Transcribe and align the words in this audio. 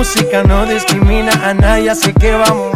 Música 0.00 0.42
no 0.44 0.64
discrimina 0.64 1.30
a 1.46 1.52
nadie, 1.52 1.90
así 1.90 2.14
que 2.14 2.32
vamos. 2.32 2.72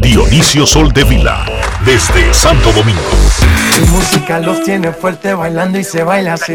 Dionisio 0.00 0.64
Sol 0.64 0.92
de 0.92 1.02
Vila, 1.02 1.44
desde 1.84 2.32
Santo 2.32 2.70
Domingo. 2.70 3.00
Mi 3.80 3.88
música 3.88 4.38
los 4.38 4.62
tiene 4.62 4.92
fuerte 4.92 5.34
bailando 5.34 5.80
y 5.80 5.82
se 5.82 6.04
baila 6.04 6.34
así. 6.34 6.54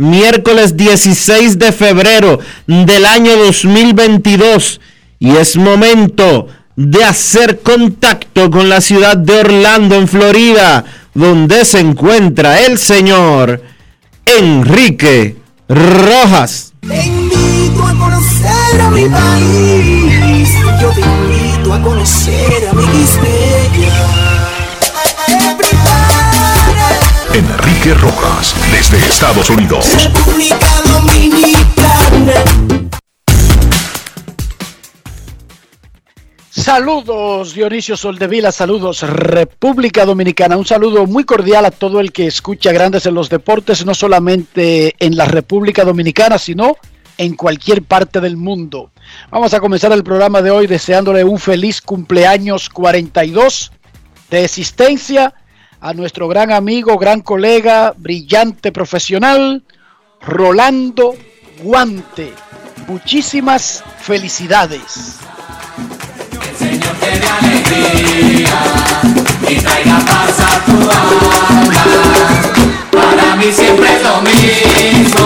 miércoles 0.00 0.76
16 0.76 1.58
de 1.58 1.72
febrero 1.72 2.40
del 2.66 3.04
año 3.04 3.36
2022 3.36 4.80
y 5.18 5.36
es 5.36 5.56
momento 5.56 6.48
de 6.74 7.04
hacer 7.04 7.60
contacto 7.60 8.50
con 8.50 8.70
la 8.70 8.80
ciudad 8.80 9.16
de 9.16 9.40
Orlando, 9.40 9.96
en 9.96 10.08
Florida, 10.08 10.84
donde 11.12 11.66
se 11.66 11.80
encuentra 11.80 12.60
el 12.60 12.78
señor 12.78 13.62
Enrique 14.24 15.36
Rojas. 15.68 16.72
Te 16.80 17.04
invito 17.04 17.84
a 17.84 17.94
conocer 17.94 18.80
a 18.80 18.90
mi 18.90 19.04
país, 19.04 20.50
yo 20.80 20.90
te 20.92 21.00
invito 21.02 21.74
a 21.74 21.82
conocer 21.82 22.68
a 22.70 22.72
mi 22.72 22.82
Enrique 27.32 27.94
Rojas, 27.94 28.56
desde 28.72 28.98
Estados 29.06 29.50
Unidos. 29.50 29.86
República 30.02 30.58
Dominicana. 30.84 32.32
Saludos 36.50 37.54
Dionisio 37.54 37.96
Soldevila, 37.96 38.50
saludos 38.50 39.02
República 39.02 40.04
Dominicana, 40.04 40.56
un 40.56 40.66
saludo 40.66 41.06
muy 41.06 41.22
cordial 41.22 41.64
a 41.64 41.70
todo 41.70 42.00
el 42.00 42.10
que 42.10 42.26
escucha 42.26 42.72
Grandes 42.72 43.06
en 43.06 43.14
los 43.14 43.28
Deportes, 43.28 43.86
no 43.86 43.94
solamente 43.94 44.96
en 44.98 45.16
la 45.16 45.26
República 45.26 45.84
Dominicana, 45.84 46.36
sino 46.36 46.78
en 47.16 47.36
cualquier 47.36 47.84
parte 47.84 48.20
del 48.20 48.36
mundo. 48.36 48.90
Vamos 49.30 49.54
a 49.54 49.60
comenzar 49.60 49.92
el 49.92 50.02
programa 50.02 50.42
de 50.42 50.50
hoy 50.50 50.66
deseándole 50.66 51.22
un 51.22 51.38
feliz 51.38 51.80
cumpleaños 51.80 52.68
42 52.68 53.70
de 54.30 54.44
existencia 54.44 55.34
a 55.80 55.94
nuestro 55.94 56.28
gran 56.28 56.52
amigo, 56.52 56.98
gran 56.98 57.22
colega, 57.22 57.94
brillante 57.96 58.70
profesional, 58.70 59.62
Rolando 60.20 61.14
Guante. 61.62 62.32
Muchísimas 62.86 63.82
felicidades. 64.00 65.16
Señor 66.58 66.94
te 66.96 67.18
dé 67.18 67.26
alegría 67.26 68.60
y 69.48 69.54
traiga 69.56 69.98
paz 70.00 70.40
a 70.40 70.64
tu 70.66 70.72
alma. 70.90 71.84
Para 72.90 73.36
mí 73.36 73.50
siempre 73.50 73.94
es 73.94 74.02
lo 74.02 74.20
mismo, 74.20 75.24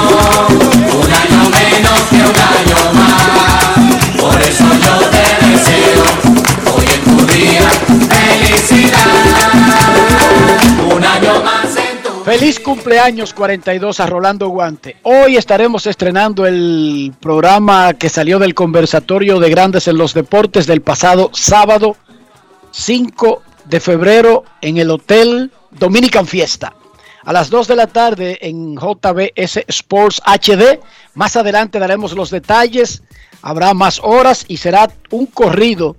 un 1.03 1.13
año 1.13 1.51
menos 1.51 2.01
que 2.11 2.17
un 2.17 2.23
año 2.23 2.94
Feliz 12.25 12.59
cumpleaños 12.59 13.35
42 13.35 14.01
a 14.01 14.07
Rolando 14.07 14.49
Guante. 14.49 14.97
Hoy 15.03 15.37
estaremos 15.37 15.87
estrenando 15.87 16.47
el 16.47 17.13
programa 17.21 17.93
que 17.93 18.09
salió 18.09 18.39
del 18.39 18.55
conversatorio 18.55 19.39
de 19.39 19.51
grandes 19.51 19.89
en 19.89 19.99
los 19.99 20.15
deportes 20.15 20.67
del 20.67 20.81
pasado 20.81 21.29
sábado 21.35 21.99
5 22.71 23.43
de 23.67 23.79
febrero 23.79 24.45
en 24.63 24.79
el 24.79 24.91
Hotel 24.91 25.53
Dominican 25.73 26.27
Fiesta. 26.27 26.75
A 27.25 27.33
las 27.35 27.51
2 27.51 27.69
de 27.69 27.77
la 27.77 27.89
tarde 27.89 28.39
en 28.41 28.75
JBS 28.75 29.63
Sports 29.69 30.23
HD. 30.25 30.81
Más 31.13 31.37
adelante 31.37 31.79
daremos 31.79 32.15
los 32.15 32.31
detalles. 32.31 33.03
Habrá 33.43 33.75
más 33.75 34.01
horas 34.03 34.47
y 34.49 34.57
será 34.57 34.91
un 35.11 35.27
corrido, 35.27 35.95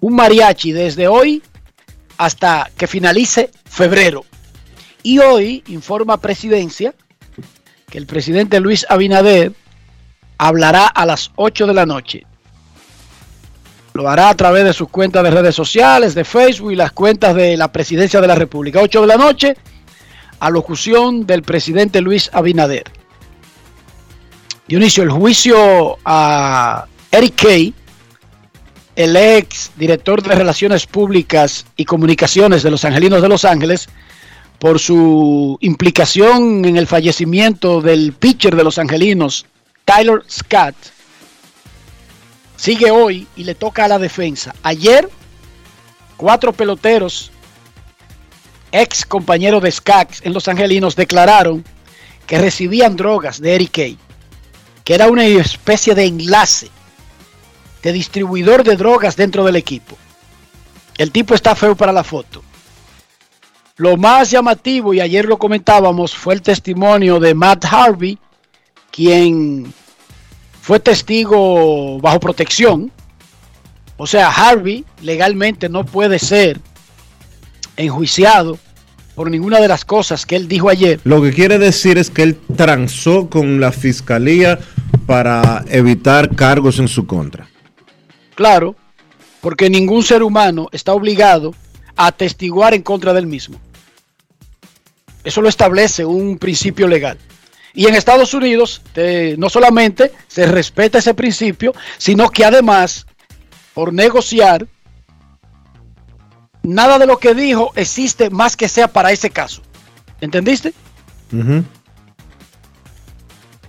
un 0.00 0.16
mariachi 0.16 0.72
desde 0.72 1.08
hoy 1.08 1.42
hasta 2.16 2.70
que 2.74 2.86
finalice 2.86 3.50
febrero. 3.66 4.24
Y 5.02 5.18
hoy 5.18 5.62
informa 5.68 6.20
Presidencia 6.20 6.94
que 7.90 7.98
el 7.98 8.06
presidente 8.06 8.60
Luis 8.60 8.86
Abinader 8.88 9.52
hablará 10.36 10.86
a 10.86 11.06
las 11.06 11.30
8 11.36 11.66
de 11.66 11.74
la 11.74 11.86
noche. 11.86 12.24
Lo 13.94 14.08
hará 14.08 14.28
a 14.28 14.34
través 14.34 14.64
de 14.64 14.72
sus 14.72 14.88
cuentas 14.88 15.24
de 15.24 15.30
redes 15.30 15.54
sociales, 15.54 16.14
de 16.14 16.24
Facebook 16.24 16.72
y 16.72 16.76
las 16.76 16.92
cuentas 16.92 17.34
de 17.34 17.56
la 17.56 17.72
Presidencia 17.72 18.20
de 18.20 18.28
la 18.28 18.34
República. 18.34 18.80
8 18.80 19.00
de 19.00 19.06
la 19.06 19.16
noche, 19.16 19.56
alocución 20.38 21.26
del 21.26 21.42
presidente 21.42 22.00
Luis 22.00 22.30
Abinader. 22.32 22.84
Dionisio, 24.68 25.02
el 25.02 25.10
juicio 25.10 25.98
a 26.04 26.86
Eric 27.10 27.42
Kay, 27.42 27.74
el 28.94 29.16
ex 29.16 29.70
director 29.76 30.22
de 30.22 30.34
Relaciones 30.34 30.86
Públicas 30.86 31.66
y 31.76 31.84
Comunicaciones 31.84 32.62
de 32.62 32.70
los 32.70 32.84
Angelinos 32.84 33.22
de 33.22 33.28
Los 33.28 33.44
Ángeles, 33.44 33.88
por 34.58 34.78
su 34.78 35.56
implicación 35.60 36.64
en 36.64 36.76
el 36.76 36.86
fallecimiento 36.86 37.80
del 37.80 38.12
pitcher 38.12 38.56
de 38.56 38.64
los 38.64 38.78
Angelinos, 38.78 39.46
Tyler 39.84 40.22
Scott, 40.28 40.74
sigue 42.56 42.90
hoy 42.90 43.26
y 43.36 43.44
le 43.44 43.54
toca 43.54 43.84
a 43.84 43.88
la 43.88 43.98
defensa. 43.98 44.54
Ayer, 44.62 45.08
cuatro 46.16 46.52
peloteros, 46.52 47.30
ex 48.72 49.06
compañeros 49.06 49.62
de 49.62 49.70
Scott 49.70 50.08
en 50.22 50.34
los 50.34 50.48
Angelinos, 50.48 50.96
declararon 50.96 51.64
que 52.26 52.38
recibían 52.38 52.96
drogas 52.96 53.40
de 53.40 53.54
Eric 53.54 53.70
Kay, 53.70 53.98
que 54.84 54.94
era 54.94 55.06
una 55.06 55.24
especie 55.24 55.94
de 55.94 56.04
enlace, 56.04 56.68
de 57.82 57.92
distribuidor 57.92 58.64
de 58.64 58.76
drogas 58.76 59.16
dentro 59.16 59.44
del 59.44 59.56
equipo. 59.56 59.96
El 60.98 61.12
tipo 61.12 61.34
está 61.34 61.54
feo 61.54 61.76
para 61.76 61.92
la 61.92 62.02
foto. 62.02 62.42
Lo 63.78 63.96
más 63.96 64.30
llamativo, 64.32 64.92
y 64.92 65.00
ayer 65.00 65.24
lo 65.24 65.38
comentábamos, 65.38 66.12
fue 66.12 66.34
el 66.34 66.42
testimonio 66.42 67.20
de 67.20 67.32
Matt 67.32 67.64
Harvey, 67.64 68.18
quien 68.90 69.72
fue 70.60 70.80
testigo 70.80 72.00
bajo 72.00 72.18
protección. 72.18 72.90
O 73.96 74.04
sea, 74.04 74.30
Harvey 74.30 74.84
legalmente 75.00 75.68
no 75.68 75.84
puede 75.84 76.18
ser 76.18 76.60
enjuiciado 77.76 78.58
por 79.14 79.30
ninguna 79.30 79.60
de 79.60 79.68
las 79.68 79.84
cosas 79.84 80.26
que 80.26 80.34
él 80.34 80.48
dijo 80.48 80.68
ayer. 80.68 81.00
Lo 81.04 81.22
que 81.22 81.32
quiere 81.32 81.58
decir 81.58 81.98
es 81.98 82.10
que 82.10 82.24
él 82.24 82.38
transó 82.56 83.30
con 83.30 83.60
la 83.60 83.70
fiscalía 83.70 84.58
para 85.06 85.64
evitar 85.68 86.34
cargos 86.34 86.80
en 86.80 86.88
su 86.88 87.06
contra. 87.06 87.48
Claro, 88.34 88.74
porque 89.40 89.70
ningún 89.70 90.02
ser 90.02 90.24
humano 90.24 90.68
está 90.72 90.94
obligado 90.94 91.54
a 91.96 92.08
atestiguar 92.08 92.74
en 92.74 92.82
contra 92.82 93.12
del 93.12 93.28
mismo. 93.28 93.60
Eso 95.24 95.42
lo 95.42 95.48
establece 95.48 96.04
un 96.04 96.38
principio 96.38 96.86
legal. 96.88 97.18
Y 97.74 97.86
en 97.86 97.94
Estados 97.94 98.34
Unidos 98.34 98.82
no 99.36 99.48
solamente 99.50 100.12
se 100.26 100.46
respeta 100.46 100.98
ese 100.98 101.14
principio, 101.14 101.72
sino 101.98 102.30
que 102.30 102.44
además, 102.44 103.06
por 103.74 103.92
negociar, 103.92 104.66
nada 106.62 106.98
de 106.98 107.06
lo 107.06 107.18
que 107.18 107.34
dijo 107.34 107.72
existe 107.76 108.30
más 108.30 108.56
que 108.56 108.68
sea 108.68 108.88
para 108.88 109.12
ese 109.12 109.30
caso. 109.30 109.62
¿Entendiste? 110.20 110.72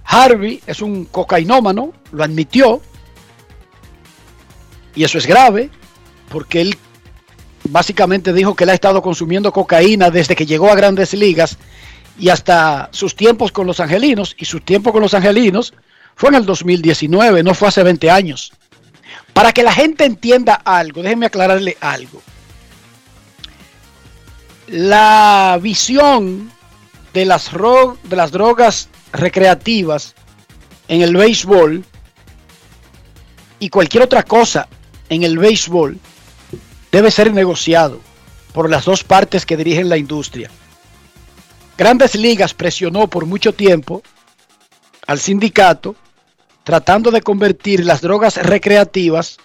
Harvey 0.03 0.61
es 0.65 0.81
un 0.81 1.05
cocainómano, 1.05 1.93
lo 2.11 2.23
admitió. 2.23 2.81
Y 4.95 5.03
eso 5.03 5.19
es 5.19 5.27
grave, 5.27 5.69
porque 6.29 6.61
él 6.61 6.77
básicamente 7.71 8.33
dijo 8.33 8.55
que 8.55 8.63
él 8.63 8.71
ha 8.71 8.73
estado 8.73 9.01
consumiendo 9.01 9.51
cocaína 9.51 10.09
desde 10.09 10.35
que 10.35 10.45
llegó 10.45 10.69
a 10.69 10.75
grandes 10.75 11.13
ligas 11.13 11.57
y 12.17 12.29
hasta 12.29 12.89
sus 12.91 13.15
tiempos 13.15 13.51
con 13.51 13.67
los 13.67 13.79
angelinos. 13.79 14.35
Y 14.37 14.45
su 14.45 14.59
tiempo 14.59 14.91
con 14.91 15.01
los 15.01 15.13
angelinos 15.13 15.73
fue 16.15 16.29
en 16.29 16.35
el 16.35 16.45
2019, 16.45 17.43
no 17.43 17.53
fue 17.53 17.69
hace 17.69 17.83
20 17.83 18.11
años. 18.11 18.51
Para 19.33 19.51
que 19.53 19.63
la 19.63 19.71
gente 19.71 20.05
entienda 20.05 20.55
algo, 20.55 21.01
déjenme 21.01 21.27
aclararle 21.27 21.77
algo. 21.79 22.21
La 24.67 25.57
visión 25.61 26.51
de 27.13 27.25
las, 27.25 27.51
de 28.03 28.15
las 28.15 28.31
drogas 28.31 28.89
recreativas 29.13 30.13
en 30.87 31.01
el 31.01 31.15
béisbol 31.15 31.83
y 33.59 33.69
cualquier 33.69 34.03
otra 34.03 34.23
cosa 34.23 34.67
en 35.09 35.23
el 35.23 35.37
béisbol 35.37 35.99
debe 36.91 37.11
ser 37.11 37.33
negociado 37.33 37.99
por 38.53 38.69
las 38.69 38.85
dos 38.85 39.03
partes 39.03 39.45
que 39.45 39.57
dirigen 39.57 39.89
la 39.89 39.97
industria. 39.97 40.49
Grandes 41.77 42.15
Ligas 42.15 42.53
presionó 42.53 43.07
por 43.07 43.25
mucho 43.25 43.53
tiempo 43.53 44.01
al 45.07 45.19
sindicato 45.19 45.95
tratando 46.63 47.09
de 47.09 47.21
convertir 47.21 47.85
las 47.85 48.01
drogas 48.01 48.35
recreativas 48.37 49.37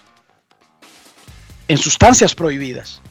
en 1.67 1.77
sustancias 1.77 2.35
prohibidas. 2.35 3.01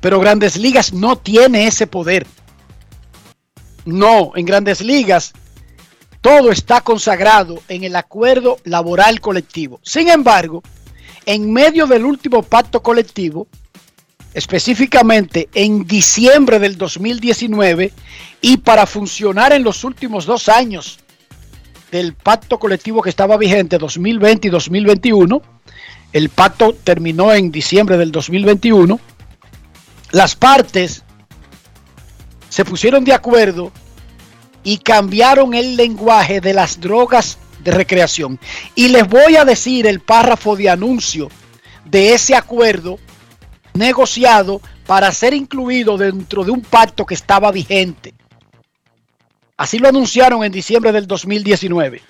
Pero 0.00 0.20
Grandes 0.20 0.56
Ligas 0.56 0.92
no 0.92 1.16
tiene 1.16 1.66
ese 1.66 1.86
poder. 1.86 2.26
No, 3.84 4.32
en 4.36 4.46
Grandes 4.46 4.80
Ligas 4.80 5.32
todo 6.20 6.52
está 6.52 6.80
consagrado 6.80 7.60
en 7.68 7.84
el 7.84 7.96
acuerdo 7.96 8.58
laboral 8.64 9.20
colectivo. 9.20 9.80
Sin 9.82 10.08
embargo, 10.08 10.62
en 11.26 11.52
medio 11.52 11.86
del 11.86 12.04
último 12.04 12.42
pacto 12.42 12.82
colectivo, 12.82 13.46
específicamente 14.32 15.48
en 15.54 15.86
diciembre 15.86 16.58
del 16.58 16.76
2019, 16.76 17.92
y 18.40 18.56
para 18.58 18.86
funcionar 18.86 19.52
en 19.52 19.62
los 19.62 19.84
últimos 19.84 20.26
dos 20.26 20.48
años 20.48 20.98
del 21.90 22.14
pacto 22.14 22.58
colectivo 22.58 23.02
que 23.02 23.10
estaba 23.10 23.36
vigente 23.36 23.78
2020 23.78 24.48
y 24.48 24.50
2021, 24.50 25.42
el 26.12 26.28
pacto 26.28 26.74
terminó 26.74 27.32
en 27.32 27.50
diciembre 27.50 27.96
del 27.96 28.12
2021, 28.12 28.98
las 30.10 30.36
partes 30.36 31.02
se 32.48 32.64
pusieron 32.64 33.04
de 33.04 33.12
acuerdo 33.12 33.72
y 34.62 34.78
cambiaron 34.78 35.54
el 35.54 35.76
lenguaje 35.76 36.40
de 36.40 36.54
las 36.54 36.80
drogas 36.80 37.38
de 37.64 37.70
recreación. 37.70 38.38
Y 38.74 38.88
les 38.88 39.08
voy 39.08 39.36
a 39.36 39.44
decir 39.44 39.86
el 39.86 40.00
párrafo 40.00 40.54
de 40.54 40.68
anuncio 40.68 41.30
de 41.84 42.12
ese 42.12 42.34
acuerdo 42.34 42.98
negociado 43.72 44.60
para 44.86 45.10
ser 45.12 45.34
incluido 45.34 45.96
dentro 45.96 46.44
de 46.44 46.50
un 46.50 46.60
pacto 46.60 47.04
que 47.04 47.14
estaba 47.14 47.50
vigente. 47.50 48.14
Así 49.56 49.78
lo 49.78 49.88
anunciaron 49.88 50.44
en 50.44 50.52
diciembre 50.52 50.92
del 50.92 51.06
2019. 51.06 52.02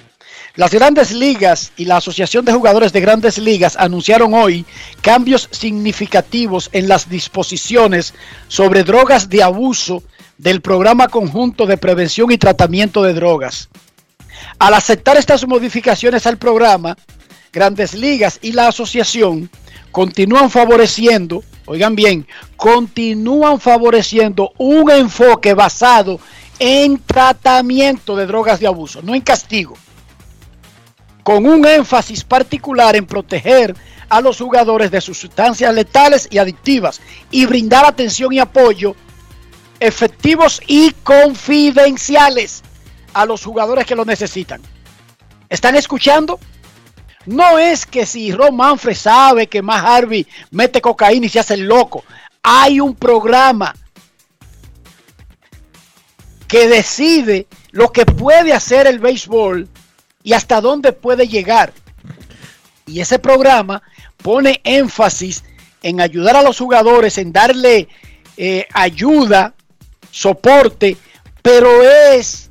Las 0.57 0.71
grandes 0.71 1.13
ligas 1.13 1.73
y 1.77 1.85
la 1.85 1.97
Asociación 1.97 2.45
de 2.45 2.53
Jugadores 2.53 2.93
de 2.93 3.01
Grandes 3.01 3.39
Ligas 3.39 3.77
anunciaron 3.77 4.35
hoy 4.35 4.65
cambios 5.01 5.49
significativos 5.51 6.71
en 6.73 6.87
las 6.87 7.09
disposiciones 7.09 8.15
sobre 8.47 8.85
drogas 8.85 9.29
de 9.29 9.43
abuso 9.43 10.05
del 10.39 10.61
programa 10.61 11.09
conjunto 11.09 11.67
de 11.67 11.77
prevención 11.77 12.31
y 12.31 12.39
tratamiento 12.39 13.03
de 13.03 13.15
drogas. 13.15 13.69
Al 14.59 14.75
aceptar 14.75 15.17
estas 15.17 15.47
modificaciones 15.47 16.27
al 16.27 16.39
programa, 16.39 16.97
Grandes 17.53 17.95
Ligas 17.95 18.39
y 18.43 18.53
la 18.53 18.69
asociación 18.69 19.51
continúan 19.91 20.51
favoreciendo, 20.51 21.43
oigan 21.67 21.95
bien, 21.95 22.27
continúan 22.57 23.61
favoreciendo 23.61 24.53
un 24.59 24.91
enfoque 24.91 25.55
basado 25.55 26.19
en 26.59 26.99
tratamiento 26.99 28.17
de 28.17 28.27
drogas 28.27 28.61
de 28.61 28.67
abuso, 28.67 29.03
no 29.03 29.15
en 29.15 29.21
castigo, 29.21 29.77
con 31.23 31.47
un 31.47 31.67
énfasis 31.67 32.25
particular 32.25 32.97
en 32.97 33.07
proteger 33.07 33.75
a 34.09 34.21
los 34.21 34.39
jugadores 34.39 34.91
de 34.91 35.01
sus 35.01 35.19
sustancias 35.19 35.75
letales 35.75 36.29
y 36.31 36.39
adictivas 36.39 37.01
y 37.31 37.47
brindar 37.47 37.85
atención 37.85 38.33
y 38.33 38.39
apoyo 38.39 38.95
efectivos 39.81 40.61
y 40.67 40.93
confidenciales 41.03 42.63
a 43.15 43.25
los 43.25 43.45
jugadores 43.45 43.87
que 43.87 43.95
lo 43.95 44.05
necesitan. 44.05 44.61
¿Están 45.49 45.77
escuchando? 45.77 46.39
No 47.27 47.59
es 47.59 47.87
que 47.87 48.05
si 48.05 48.33
Ron 48.33 48.57
Manfred 48.57 48.95
sabe 48.95 49.47
que 49.47 49.63
más 49.63 49.83
Harvey 49.85 50.27
mete 50.51 50.81
cocaína 50.81 51.27
y 51.27 51.29
se 51.31 51.41
hace 51.41 51.57
loco. 51.57 52.05
Hay 52.43 52.81
un 52.81 52.95
programa 52.95 53.75
que 56.47 56.69
decide 56.69 57.47
lo 57.71 57.91
que 57.91 58.05
puede 58.05 58.53
hacer 58.53 58.87
el 58.87 58.99
béisbol 58.99 59.69
y 60.23 60.33
hasta 60.35 60.61
dónde 60.61 60.93
puede 60.93 61.27
llegar. 61.27 61.73
Y 62.87 63.01
ese 63.01 63.19
programa 63.19 63.83
pone 64.19 64.61
énfasis 64.65 65.45
en 65.83 66.01
ayudar 66.01 66.37
a 66.37 66.43
los 66.43 66.59
jugadores, 66.59 67.19
en 67.19 67.33
darle 67.33 67.89
eh, 68.37 68.67
ayuda, 68.73 69.55
soporte, 70.11 70.97
pero 71.43 71.83
es 71.83 72.51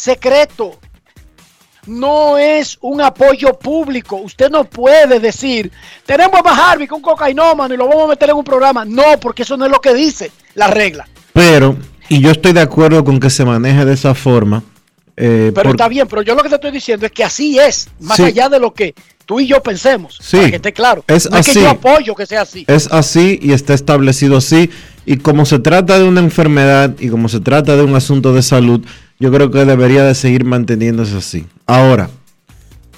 secreto. 0.00 0.78
No 1.86 2.36
es 2.38 2.76
un 2.82 3.00
apoyo 3.00 3.58
público. 3.58 4.16
Usted 4.16 4.50
no 4.50 4.64
puede 4.64 5.18
decir, 5.18 5.70
tenemos 6.04 6.40
a 6.44 6.70
Harvey 6.72 6.86
con 6.86 7.00
cocainómano 7.00 7.72
y 7.72 7.76
lo 7.76 7.88
vamos 7.88 8.04
a 8.04 8.08
meter 8.08 8.30
en 8.30 8.36
un 8.36 8.44
programa. 8.44 8.84
No, 8.84 9.18
porque 9.20 9.42
eso 9.42 9.56
no 9.56 9.64
es 9.64 9.70
lo 9.72 9.80
que 9.80 9.94
dice 9.94 10.30
la 10.54 10.68
regla. 10.68 11.08
Pero, 11.32 11.76
y 12.08 12.20
yo 12.20 12.30
estoy 12.30 12.52
de 12.52 12.60
acuerdo 12.60 13.02
con 13.02 13.18
que 13.18 13.30
se 13.30 13.44
maneje 13.44 13.84
de 13.84 13.94
esa 13.94 14.14
forma. 14.14 14.62
eh, 15.16 15.52
Pero 15.54 15.64
por- 15.70 15.76
está 15.76 15.88
bien, 15.88 16.06
pero 16.08 16.22
yo 16.22 16.34
lo 16.34 16.42
que 16.42 16.48
te 16.48 16.54
estoy 16.54 16.70
diciendo 16.70 17.04
es 17.06 17.12
que 17.12 17.24
así 17.24 17.58
es, 17.58 17.88
más 18.00 18.16
Sí. 18.16 18.22
allá 18.24 18.48
de 18.48 18.58
lo 18.58 18.72
que 18.72 18.94
tú 19.26 19.38
y 19.40 19.46
yo 19.46 19.62
pensemos. 19.62 20.18
Sí. 20.20 20.36
Para 20.38 20.50
que 20.50 20.56
esté 20.56 20.72
claro. 20.72 21.04
Es 21.08 21.30
no 21.30 21.36
es 21.38 21.44
que 21.46 21.50
así. 21.52 21.60
yo 21.60 21.68
apoyo 21.70 22.14
que 22.14 22.24
sea 22.26 22.42
así. 22.42 22.64
Es 22.68 22.88
así 22.90 23.38
y 23.42 23.52
está 23.52 23.74
establecido 23.74 24.36
así. 24.38 24.70
Y 25.04 25.16
como 25.18 25.44
se 25.44 25.58
trata 25.58 25.98
de 25.98 26.04
una 26.04 26.20
enfermedad 26.20 26.94
y 26.98 27.08
como 27.10 27.28
se 27.28 27.40
trata 27.40 27.76
de 27.76 27.82
un 27.82 27.94
asunto 27.96 28.32
de 28.32 28.42
salud, 28.42 28.84
yo 29.20 29.30
creo 29.30 29.50
que 29.50 29.64
debería 29.66 30.02
de 30.02 30.14
seguir 30.14 30.44
manteniéndose 30.44 31.16
así. 31.18 31.46
Ahora, 31.66 32.08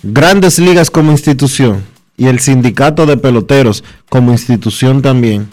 grandes 0.02 0.58
ligas 0.60 0.88
como 0.88 1.10
institución 1.10 1.84
y 2.16 2.26
el 2.28 2.38
sindicato 2.38 3.04
de 3.06 3.16
peloteros 3.16 3.82
como 4.08 4.30
institución 4.30 5.02
también 5.02 5.50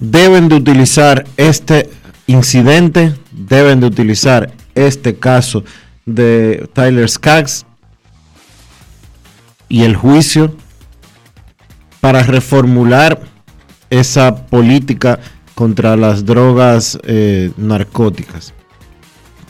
deben 0.00 0.48
de 0.48 0.56
utilizar 0.56 1.26
este 1.36 1.90
incidente, 2.26 3.14
deben 3.30 3.80
de 3.80 3.86
utilizar 3.86 4.52
este 4.74 5.16
caso 5.16 5.64
de 6.06 6.68
Tyler 6.72 7.08
Skaggs 7.08 7.66
y 9.68 9.82
el 9.82 9.96
juicio 9.96 10.56
para 12.00 12.22
reformular 12.22 13.20
esa 13.90 14.46
política 14.46 15.20
contra 15.54 15.96
las 15.96 16.24
drogas 16.24 16.98
eh, 17.04 17.52
narcóticas. 17.58 18.54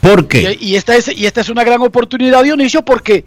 ¿Por 0.03 0.27
qué? 0.27 0.57
Y, 0.59 0.71
y 0.71 0.75
esta 0.75 0.95
es, 0.95 1.07
y 1.17 1.25
esta 1.25 1.41
es 1.41 1.49
una 1.49 1.63
gran 1.63 1.81
oportunidad, 1.81 2.43
Dionisio, 2.43 2.83
porque 2.83 3.23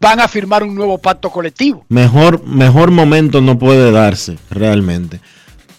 van 0.00 0.20
a 0.20 0.28
firmar 0.28 0.62
un 0.62 0.74
nuevo 0.74 0.96
pacto 0.98 1.28
colectivo. 1.28 1.84
Mejor, 1.88 2.46
mejor 2.46 2.90
momento 2.90 3.40
no 3.40 3.58
puede 3.58 3.90
darse 3.90 4.38
realmente. 4.50 5.20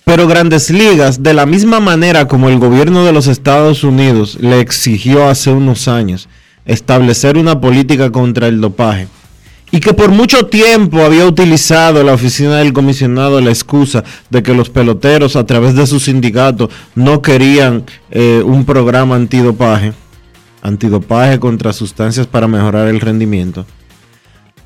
Pero 0.04 0.28
Grandes 0.28 0.70
Ligas, 0.70 1.24
de 1.24 1.34
la 1.34 1.46
misma 1.46 1.80
manera 1.80 2.28
como 2.28 2.50
el 2.50 2.60
gobierno 2.60 3.06
de 3.06 3.14
los 3.14 3.28
Estados 3.28 3.84
Unidos 3.84 4.38
le 4.40 4.60
exigió 4.60 5.28
hace 5.28 5.52
unos 5.52 5.88
años 5.88 6.28
establecer 6.66 7.38
una 7.38 7.62
política 7.62 8.12
contra 8.12 8.48
el 8.48 8.60
dopaje, 8.60 9.08
y 9.72 9.80
que 9.80 9.94
por 9.94 10.10
mucho 10.12 10.46
tiempo 10.46 11.02
había 11.02 11.26
utilizado 11.26 12.04
la 12.04 12.14
oficina 12.14 12.58
del 12.58 12.72
comisionado 12.72 13.42
la 13.42 13.50
excusa 13.50 14.04
de 14.30 14.44
que 14.44 14.54
los 14.54 14.70
peloteros 14.70 15.36
a 15.36 15.46
través 15.46 15.76
de 15.76 15.88
su 15.88 16.00
sindicato 16.00 16.70
no 16.94 17.22
querían 17.22 17.84
eh, 18.12 18.42
un 18.46 18.64
programa 18.66 19.16
antidopaje, 19.16 19.94
antidopaje 20.66 21.40
contra 21.40 21.74
sustancias 21.74 22.28
para 22.28 22.48
mejorar 22.48 22.88
el 22.88 23.00
rendimiento. 23.00 23.66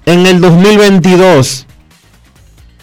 En 0.06 0.26
el 0.26 0.40
2022, 0.40 1.68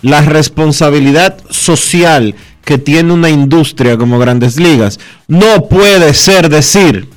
la 0.03 0.21
responsabilidad 0.21 1.39
social 1.51 2.35
que 2.65 2.79
tiene 2.79 3.13
una 3.13 3.31
industria 3.31 3.97
como 3.97 4.19
Grandes 4.19 4.59
Ligas 4.59 5.01
no 5.29 5.67
puede 5.69 6.13
ser 6.15 6.49
decir, 6.49 7.09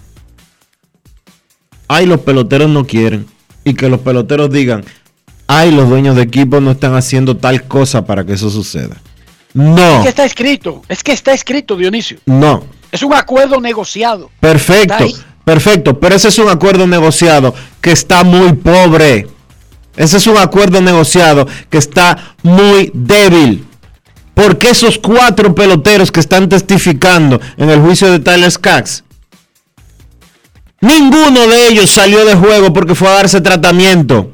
ay, 1.88 2.06
los 2.06 2.22
peloteros 2.22 2.70
no 2.70 2.86
quieren. 2.86 3.26
Y 3.66 3.74
que 3.74 3.90
los 3.90 4.00
peloteros 4.00 4.50
digan, 4.52 4.86
ay, 5.48 5.72
los 5.72 5.90
dueños 5.90 6.16
de 6.16 6.22
equipo 6.22 6.62
no 6.62 6.72
están 6.72 6.96
haciendo 6.96 7.36
tal 7.36 7.64
cosa 7.64 8.06
para 8.06 8.26
que 8.26 8.34
eso 8.34 8.50
suceda. 8.50 8.96
No. 9.54 9.98
Es 9.98 10.04
que 10.04 10.10
está 10.10 10.26
escrito, 10.26 10.82
es 10.88 11.04
que 11.04 11.12
está 11.12 11.34
escrito, 11.34 11.76
Dionisio. 11.76 12.20
No. 12.26 12.64
Es 12.92 13.04
un 13.04 13.14
acuerdo 13.14 13.60
negociado. 13.60 14.32
Perfecto, 14.40 15.06
perfecto. 15.44 16.00
Pero 16.00 16.16
ese 16.16 16.28
es 16.28 16.40
un 16.40 16.50
acuerdo 16.50 16.88
negociado 16.88 17.54
que 17.82 17.92
está 17.92 18.24
muy 18.24 18.54
pobre. 18.54 19.28
Ese 19.96 20.18
es 20.18 20.28
un 20.28 20.38
acuerdo 20.38 20.82
negociado 20.82 21.46
que 21.70 21.78
está 21.78 22.36
muy 22.44 22.90
débil. 22.94 23.66
Porque 24.34 24.70
esos 24.70 24.98
cuatro 24.98 25.54
peloteros 25.54 26.12
que 26.12 26.22
están 26.22 26.48
testificando 26.48 27.42
en 27.58 27.70
el 27.70 27.82
juicio 27.82 28.10
de 28.10 28.20
Tyler 28.20 28.50
Skaggs, 28.50 29.04
ninguno 30.80 31.46
de 31.48 31.68
ellos 31.68 31.90
salió 31.90 32.24
de 32.24 32.36
juego 32.36 32.72
porque 32.72 32.96
fue 32.96 33.10
a 33.10 33.16
darse 33.16 33.42
tratamiento. 33.42 34.32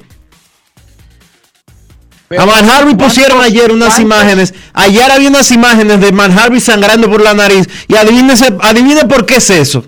a 2.37 2.45
Man 2.45 2.69
Harvey 2.69 2.93
pusieron 2.93 3.41
ayer 3.41 3.71
unas 3.71 3.97
imágenes. 3.97 4.53
Ayer 4.73 5.11
había 5.11 5.29
unas 5.29 5.49
imágenes 5.49 5.99
de 5.99 6.11
Man 6.11 6.37
Harvey 6.37 6.59
sangrando 6.59 7.09
por 7.09 7.21
la 7.21 7.33
nariz. 7.33 7.67
Y 7.87 7.95
adivine 7.95 9.05
por 9.09 9.25
qué 9.25 9.37
es 9.37 9.49
eso. 9.49 9.83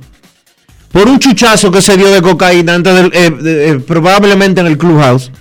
Por 0.92 1.08
un 1.08 1.20
chuchazo 1.20 1.72
que 1.72 1.82
se 1.82 1.98
dio 1.98 2.10
de 2.10 2.22
cocaína 2.22 2.76
antes 2.76 2.94
eh, 3.14 3.38
eh, 3.46 3.84
probablemente 3.86 4.62
en 4.62 4.68
el 4.68 4.78
clubhouse. 4.78 5.32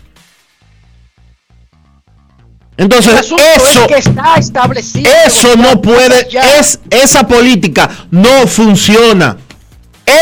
Entonces, 2.79 3.15
eso, 3.57 3.87
está 3.89 4.35
establecido, 4.35 5.11
eso 5.25 5.57
no 5.57 5.81
puede, 5.81 6.29
es, 6.59 6.79
esa 6.91 7.27
política 7.27 7.89
no 8.11 8.47
funciona. 8.47 9.39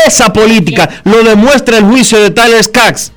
Esa 0.07 0.31
política 0.33 0.89
lo 1.03 1.21
demuestra 1.23 1.77
el 1.77 1.83
juicio 1.83 2.19
de 2.19 2.31
Tyler 2.31 2.63
Skaggs 2.63 3.11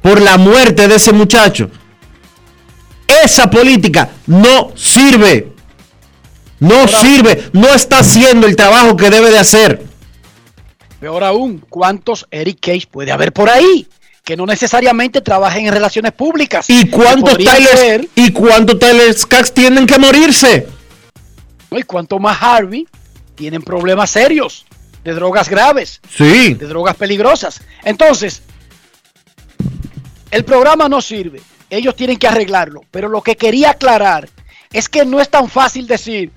por 0.00 0.20
la 0.20 0.36
muerte 0.36 0.86
de 0.86 0.96
ese 0.96 1.12
muchacho. 1.12 1.70
Esa 3.24 3.50
política 3.50 4.10
no 4.26 4.70
sirve. 4.76 5.52
No 6.60 6.86
sirve. 6.86 7.48
No 7.52 7.68
está 7.68 7.98
haciendo 7.98 8.46
el 8.46 8.54
trabajo 8.54 8.96
que 8.96 9.10
debe 9.10 9.30
de 9.30 9.38
hacer. 9.38 9.82
Peor 11.00 11.24
aún, 11.24 11.64
¿cuántos 11.68 12.26
Eric 12.30 12.58
Case 12.60 12.86
puede 12.90 13.12
haber 13.12 13.32
por 13.32 13.50
ahí? 13.50 13.86
que 14.24 14.38
no 14.38 14.46
necesariamente 14.46 15.20
trabajen 15.20 15.66
en 15.66 15.72
relaciones 15.74 16.12
públicas. 16.12 16.64
¿Y 16.70 16.88
cuántos 16.88 17.36
Tyler, 17.36 18.08
¿y 18.14 18.32
cuántos 18.32 18.78
Tyler 18.78 19.12
Skaggs 19.12 19.52
tienen 19.52 19.86
que 19.86 19.98
morirse? 19.98 20.66
¿Y 21.70 21.82
cuánto 21.82 22.18
más 22.18 22.38
Harvey 22.40 22.88
tienen 23.34 23.62
problemas 23.62 24.10
serios 24.10 24.64
de 25.04 25.12
drogas 25.12 25.48
graves? 25.50 26.00
Sí. 26.08 26.54
De 26.54 26.66
drogas 26.66 26.96
peligrosas. 26.96 27.60
Entonces, 27.84 28.42
el 30.30 30.44
programa 30.44 30.88
no 30.88 31.02
sirve. 31.02 31.42
Ellos 31.68 31.94
tienen 31.94 32.16
que 32.16 32.26
arreglarlo. 32.26 32.80
Pero 32.90 33.08
lo 33.08 33.20
que 33.20 33.36
quería 33.36 33.70
aclarar 33.70 34.30
es 34.72 34.88
que 34.88 35.04
no 35.04 35.20
es 35.20 35.28
tan 35.28 35.50
fácil 35.50 35.86
decir, 35.86 36.32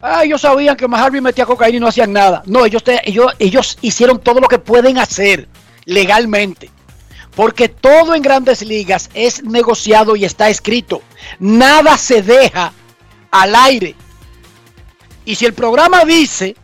ah, 0.00 0.24
ellos 0.24 0.40
sabían 0.40 0.76
que 0.76 0.86
Harvey 0.90 1.20
metía 1.20 1.46
cocaína 1.46 1.76
y 1.76 1.80
no 1.80 1.88
hacían 1.88 2.12
nada. 2.12 2.42
No, 2.46 2.64
ellos, 2.64 2.82
ellos, 3.04 3.32
ellos 3.38 3.78
hicieron 3.80 4.20
todo 4.20 4.40
lo 4.40 4.48
que 4.48 4.58
pueden 4.58 4.98
hacer 4.98 5.48
legalmente. 5.84 6.70
Porque 7.34 7.68
todo 7.68 8.14
en 8.14 8.22
grandes 8.22 8.62
ligas 8.62 9.10
es 9.12 9.44
negociado 9.44 10.16
y 10.16 10.24
está 10.24 10.48
escrito. 10.48 11.02
Nada 11.38 11.98
se 11.98 12.22
deja 12.22 12.72
al 13.30 13.54
aire. 13.54 13.94
Y 15.26 15.34
si 15.34 15.44
el 15.44 15.52
programa 15.52 16.04
dice, 16.04 16.56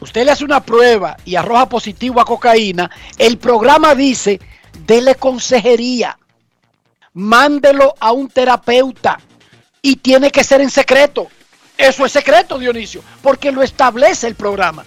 usted 0.00 0.24
le 0.24 0.32
hace 0.32 0.44
una 0.44 0.62
prueba 0.62 1.16
y 1.24 1.36
arroja 1.36 1.68
positivo 1.68 2.20
a 2.20 2.24
cocaína, 2.26 2.90
el 3.16 3.38
programa 3.38 3.94
dice, 3.94 4.40
dele 4.84 5.14
consejería, 5.14 6.18
mándelo 7.14 7.94
a 7.98 8.12
un 8.12 8.28
terapeuta 8.28 9.18
y 9.80 9.96
tiene 9.96 10.30
que 10.30 10.44
ser 10.44 10.60
en 10.60 10.70
secreto. 10.70 11.28
Eso 11.78 12.04
es 12.04 12.10
secreto, 12.10 12.58
Dionisio, 12.58 13.02
porque 13.22 13.52
lo 13.52 13.62
establece 13.62 14.26
el 14.26 14.34
programa. 14.34 14.84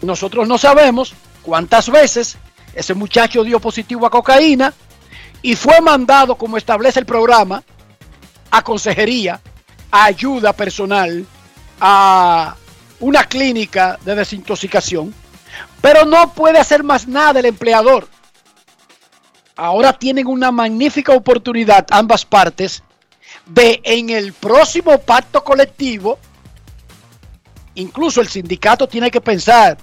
Nosotros 0.00 0.46
no 0.46 0.56
sabemos 0.58 1.12
cuántas 1.42 1.90
veces 1.90 2.38
ese 2.72 2.94
muchacho 2.94 3.42
dio 3.42 3.58
positivo 3.58 4.06
a 4.06 4.10
cocaína 4.10 4.72
y 5.42 5.56
fue 5.56 5.80
mandado, 5.80 6.36
como 6.36 6.56
establece 6.56 7.00
el 7.00 7.06
programa, 7.06 7.64
a 8.52 8.62
consejería, 8.62 9.40
a 9.90 10.04
ayuda 10.04 10.52
personal, 10.52 11.26
a 11.80 12.54
una 13.00 13.24
clínica 13.24 13.98
de 14.04 14.14
desintoxicación, 14.14 15.12
pero 15.80 16.04
no 16.04 16.32
puede 16.32 16.60
hacer 16.60 16.84
más 16.84 17.08
nada 17.08 17.40
el 17.40 17.46
empleador. 17.46 18.06
Ahora 19.56 19.92
tienen 19.94 20.28
una 20.28 20.52
magnífica 20.52 21.12
oportunidad 21.12 21.86
ambas 21.90 22.24
partes 22.24 22.84
de 23.50 23.80
en 23.84 24.10
el 24.10 24.32
próximo 24.32 24.98
pacto 24.98 25.42
colectivo, 25.42 26.18
incluso 27.74 28.20
el 28.20 28.28
sindicato 28.28 28.88
tiene 28.88 29.10
que 29.10 29.20
pensar 29.20 29.76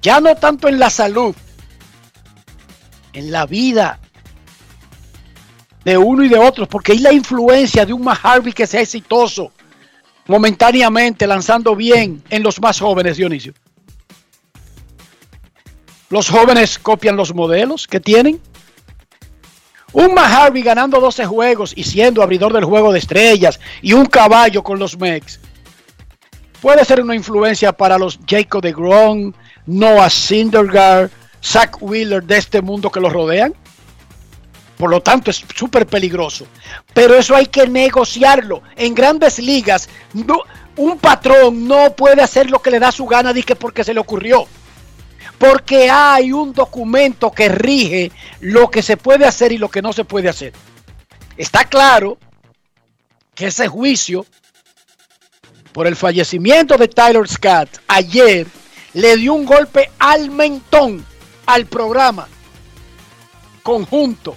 ya 0.00 0.20
no 0.20 0.34
tanto 0.36 0.68
en 0.68 0.78
la 0.78 0.90
salud, 0.90 1.34
en 3.12 3.32
la 3.32 3.46
vida 3.46 3.98
de 5.84 5.96
uno 5.96 6.22
y 6.22 6.28
de 6.28 6.38
otros, 6.38 6.68
porque 6.68 6.92
hay 6.92 6.98
la 6.98 7.12
influencia 7.12 7.84
de 7.84 7.92
un 7.92 8.02
más 8.02 8.18
Harvey 8.22 8.52
que 8.52 8.66
sea 8.66 8.82
exitoso 8.82 9.52
momentáneamente, 10.26 11.26
lanzando 11.26 11.74
bien 11.74 12.22
en 12.28 12.42
los 12.42 12.60
más 12.60 12.78
jóvenes, 12.78 13.16
Dionisio. 13.16 13.54
Los 16.10 16.28
jóvenes 16.28 16.78
copian 16.78 17.16
los 17.16 17.34
modelos 17.34 17.86
que 17.86 18.00
tienen. 18.00 18.40
Un 19.92 20.18
Harvey 20.18 20.62
ganando 20.62 21.00
12 21.00 21.24
juegos 21.26 21.72
y 21.74 21.84
siendo 21.84 22.22
abridor 22.22 22.52
del 22.52 22.64
juego 22.64 22.92
de 22.92 22.98
estrellas 22.98 23.58
y 23.80 23.94
un 23.94 24.06
caballo 24.06 24.62
con 24.62 24.78
los 24.78 24.98
Mex. 24.98 25.40
Puede 26.60 26.84
ser 26.84 27.00
una 27.00 27.14
influencia 27.14 27.72
para 27.72 27.96
los 27.98 28.18
Jacob 28.26 28.60
de 28.60 28.72
Grom, 28.72 29.32
Noah 29.66 30.10
Syndergaard, 30.10 31.10
Zach 31.42 31.80
Wheeler 31.80 32.22
de 32.22 32.36
este 32.36 32.60
mundo 32.60 32.90
que 32.90 33.00
los 33.00 33.12
rodean. 33.12 33.54
Por 34.76 34.90
lo 34.90 35.00
tanto, 35.00 35.30
es 35.30 35.44
súper 35.54 35.86
peligroso. 35.86 36.46
Pero 36.94 37.14
eso 37.14 37.34
hay 37.34 37.46
que 37.46 37.66
negociarlo. 37.66 38.62
En 38.76 38.94
grandes 38.94 39.38
ligas, 39.38 39.88
un 40.76 40.98
patrón 40.98 41.66
no 41.66 41.94
puede 41.94 42.22
hacer 42.22 42.50
lo 42.50 42.60
que 42.60 42.70
le 42.70 42.78
da 42.78 42.92
su 42.92 43.06
gana 43.06 43.32
que 43.34 43.56
porque 43.56 43.84
se 43.84 43.94
le 43.94 44.00
ocurrió. 44.00 44.46
Porque 45.36 45.90
hay 45.90 46.32
un 46.32 46.52
documento 46.52 47.30
que 47.30 47.48
rige 47.48 48.10
lo 48.40 48.70
que 48.70 48.82
se 48.82 48.96
puede 48.96 49.26
hacer 49.26 49.52
y 49.52 49.58
lo 49.58 49.68
que 49.68 49.82
no 49.82 49.92
se 49.92 50.04
puede 50.04 50.28
hacer. 50.28 50.52
Está 51.36 51.64
claro 51.64 52.18
que 53.34 53.46
ese 53.46 53.68
juicio 53.68 54.26
por 55.72 55.86
el 55.86 55.94
fallecimiento 55.94 56.76
de 56.76 56.88
Tyler 56.88 57.28
Scott 57.28 57.68
ayer 57.86 58.46
le 58.94 59.16
dio 59.16 59.34
un 59.34 59.44
golpe 59.44 59.90
al 59.98 60.30
mentón 60.30 61.04
al 61.46 61.66
programa 61.66 62.26
conjunto 63.62 64.34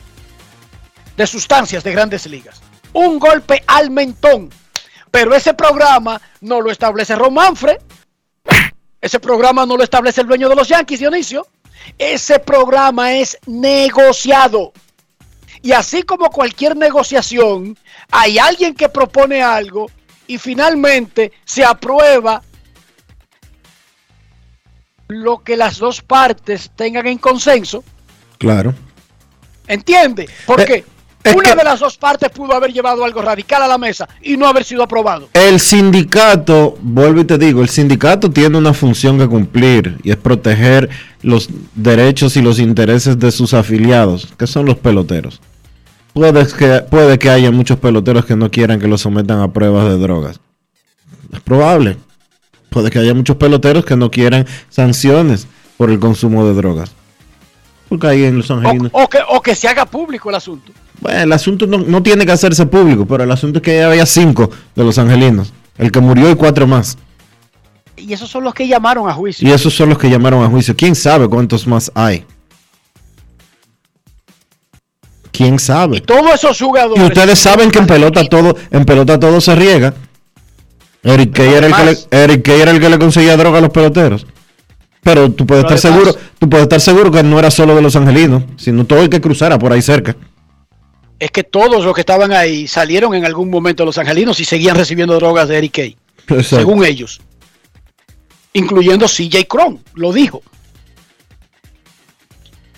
de 1.17 1.25
sustancias 1.25 1.83
de 1.83 1.91
grandes 1.91 2.25
ligas. 2.25 2.61
Un 2.93 3.17
golpe 3.17 3.63
al 3.67 3.89
mentón. 3.89 4.49
Pero 5.09 5.33
ese 5.33 5.53
programa 5.53 6.21
no 6.41 6.61
lo 6.61 6.71
establece 6.71 7.15
Romanfre. 7.15 7.79
Ese 9.01 9.19
programa 9.19 9.65
no 9.65 9.75
lo 9.75 9.83
establece 9.83 10.21
el 10.21 10.27
dueño 10.27 10.47
de 10.47 10.55
los 10.55 10.67
Yankees, 10.67 10.99
Dionisio. 10.99 11.47
Ese 11.97 12.39
programa 12.39 13.13
es 13.13 13.37
negociado. 13.47 14.71
Y 15.63 15.71
así 15.71 16.03
como 16.03 16.29
cualquier 16.29 16.75
negociación, 16.77 17.77
hay 18.11 18.37
alguien 18.37 18.75
que 18.75 18.89
propone 18.89 19.41
algo 19.41 19.89
y 20.27 20.37
finalmente 20.37 21.31
se 21.43 21.65
aprueba 21.65 22.41
lo 25.07 25.43
que 25.43 25.57
las 25.57 25.77
dos 25.77 26.01
partes 26.01 26.71
tengan 26.75 27.07
en 27.07 27.17
consenso. 27.17 27.83
Claro. 28.37 28.73
¿Entiende? 29.67 30.29
Porque 30.45 30.73
eh, 30.73 30.85
una 31.35 31.55
de 31.55 31.63
las 31.63 31.79
dos 31.79 31.97
partes 31.97 32.29
pudo 32.29 32.53
haber 32.53 32.71
llevado 32.73 33.03
algo 33.03 33.21
radical 33.21 33.61
a 33.61 33.67
la 33.67 33.77
mesa 33.77 34.07
y 34.21 34.37
no 34.37 34.47
haber 34.47 34.63
sido 34.63 34.83
aprobado. 34.83 35.29
El 35.33 35.59
sindicato, 35.59 36.77
vuelvo 36.81 37.21
y 37.21 37.25
te 37.25 37.37
digo, 37.37 37.61
el 37.61 37.69
sindicato 37.69 38.31
tiene 38.31 38.57
una 38.57 38.73
función 38.73 39.17
que 39.19 39.27
cumplir 39.27 39.97
y 40.03 40.11
es 40.11 40.17
proteger 40.17 40.89
los 41.21 41.49
derechos 41.75 42.37
y 42.37 42.41
los 42.41 42.59
intereses 42.59 43.19
de 43.19 43.31
sus 43.31 43.53
afiliados, 43.53 44.29
que 44.37 44.47
son 44.47 44.65
los 44.65 44.77
peloteros. 44.77 45.41
Puede 46.13 46.45
que, 46.47 46.81
puede 46.89 47.19
que 47.19 47.29
haya 47.29 47.51
muchos 47.51 47.77
peloteros 47.79 48.25
que 48.25 48.35
no 48.35 48.51
quieran 48.51 48.79
que 48.79 48.87
los 48.87 49.01
sometan 49.01 49.39
a 49.41 49.51
pruebas 49.53 49.89
de 49.89 49.97
drogas. 49.97 50.39
Es 51.31 51.39
probable. 51.39 51.97
Puede 52.69 52.89
que 52.89 52.99
haya 52.99 53.13
muchos 53.13 53.37
peloteros 53.37 53.85
que 53.85 53.95
no 53.95 54.11
quieran 54.11 54.45
sanciones 54.69 55.47
por 55.77 55.89
el 55.89 55.99
consumo 55.99 56.45
de 56.45 56.53
drogas. 56.53 56.91
Porque 57.89 58.07
ahí 58.07 58.23
en 58.23 58.37
Los 58.37 58.49
O, 58.49 58.55
Angelinos. 58.55 58.91
o 58.93 59.07
que, 59.09 59.19
o 59.27 59.41
que 59.41 59.55
se 59.55 59.67
haga 59.67 59.85
público 59.85 60.29
el 60.29 60.35
asunto. 60.35 60.71
Bueno, 61.01 61.19
el 61.19 61.31
asunto 61.33 61.65
no, 61.67 61.79
no 61.79 62.01
tiene 62.03 62.25
que 62.25 62.31
hacerse 62.31 62.65
público, 62.67 63.05
pero 63.05 63.23
el 63.23 63.31
asunto 63.31 63.57
es 63.59 63.63
que 63.63 63.75
ya 63.77 63.87
había 63.87 64.05
cinco 64.05 64.49
de 64.75 64.83
los 64.83 64.97
angelinos. 64.97 65.51
El 65.77 65.91
que 65.91 65.99
murió 65.99 66.29
y 66.29 66.35
cuatro 66.35 66.67
más. 66.67 66.97
Y 67.97 68.13
esos 68.13 68.29
son 68.29 68.43
los 68.43 68.53
que 68.53 68.67
llamaron 68.67 69.09
a 69.09 69.13
juicio. 69.13 69.47
Y 69.47 69.51
esos 69.51 69.73
son 69.73 69.89
los 69.89 69.97
que 69.97 70.09
llamaron 70.09 70.43
a 70.43 70.47
juicio. 70.47 70.75
¿Quién 70.75 70.95
sabe 70.95 71.27
cuántos 71.27 71.65
más 71.67 71.91
hay? 71.95 72.25
¿Quién 75.31 75.59
sabe? 75.59 75.97
Y 75.97 76.01
todos 76.01 76.33
esos 76.35 76.59
jugadores. 76.59 77.01
Y 77.01 77.05
ustedes 77.07 77.39
saben 77.39 77.71
que 77.71 77.79
en 77.79 77.87
pelota 77.87 78.23
todo, 78.25 78.55
en 78.69 78.85
pelota 78.85 79.19
todo 79.19 79.39
se 79.41 79.55
riega. 79.55 79.93
Eric 81.03 81.33
Kay 81.35 81.47
era 81.53 81.67
el 81.67 81.73
que 81.73 81.83
le, 81.85 82.23
Eric 82.23 82.45
Kay 82.45 82.61
era 82.61 82.71
el 82.71 82.79
que 82.79 82.89
le 82.89 82.99
conseguía 82.99 83.37
droga 83.37 83.57
a 83.57 83.61
los 83.61 83.71
peloteros. 83.71 84.27
Pero 85.01 85.31
tú 85.31 85.47
puedes 85.47 85.63
Pero 85.65 85.75
estar 85.75 85.91
además- 85.91 86.13
seguro, 86.13 86.27
tú 86.37 86.49
puedes 86.49 86.63
estar 86.65 86.79
seguro 86.79 87.11
que 87.11 87.23
no 87.23 87.39
era 87.39 87.49
solo 87.49 87.75
de 87.75 87.81
los 87.81 87.95
angelinos, 87.95 88.43
sino 88.57 88.85
todo 88.85 88.99
el 89.01 89.09
que 89.09 89.19
cruzara 89.19 89.57
por 89.57 89.71
ahí 89.73 89.81
cerca. 89.81 90.15
Es 91.21 91.29
que 91.29 91.43
todos 91.43 91.85
los 91.85 91.93
que 91.93 92.01
estaban 92.01 92.33
ahí 92.33 92.67
salieron 92.67 93.13
en 93.13 93.25
algún 93.25 93.51
momento 93.51 93.83
de 93.83 93.85
los 93.85 93.97
angelinos 93.99 94.39
y 94.39 94.43
seguían 94.43 94.75
recibiendo 94.75 95.13
drogas 95.13 95.47
de 95.47 95.59
Eric 95.59 95.71
Kay. 95.71 95.97
Exacto. 96.17 96.55
según 96.55 96.83
ellos. 96.83 97.21
Incluyendo 98.53 99.05
CJ 99.05 99.45
Cron, 99.47 99.83
lo 99.93 100.11
dijo. 100.11 100.41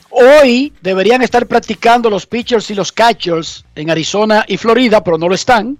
Hoy 0.09 0.73
deberían 0.81 1.21
estar 1.21 1.47
practicando 1.47 2.09
los 2.09 2.25
pitchers 2.25 2.69
y 2.69 2.75
los 2.75 2.91
catchers 2.91 3.63
en 3.75 3.89
Arizona 3.89 4.43
y 4.45 4.57
Florida, 4.57 5.01
pero 5.01 5.17
no 5.17 5.29
lo 5.29 5.35
están. 5.35 5.77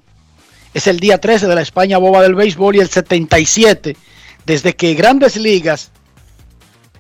Es 0.74 0.88
el 0.88 1.02
día 1.02 1.20
13 1.20 1.48
de 1.48 1.56
la 1.56 1.62
España 1.64 1.98
boba 1.98 2.22
del 2.22 2.34
béisbol 2.34 2.78
y 2.78 2.80
el 2.80 2.88
77 2.88 3.98
desde 4.46 4.74
que 4.74 4.94
Grandes 4.94 5.36
Ligas 5.36 5.92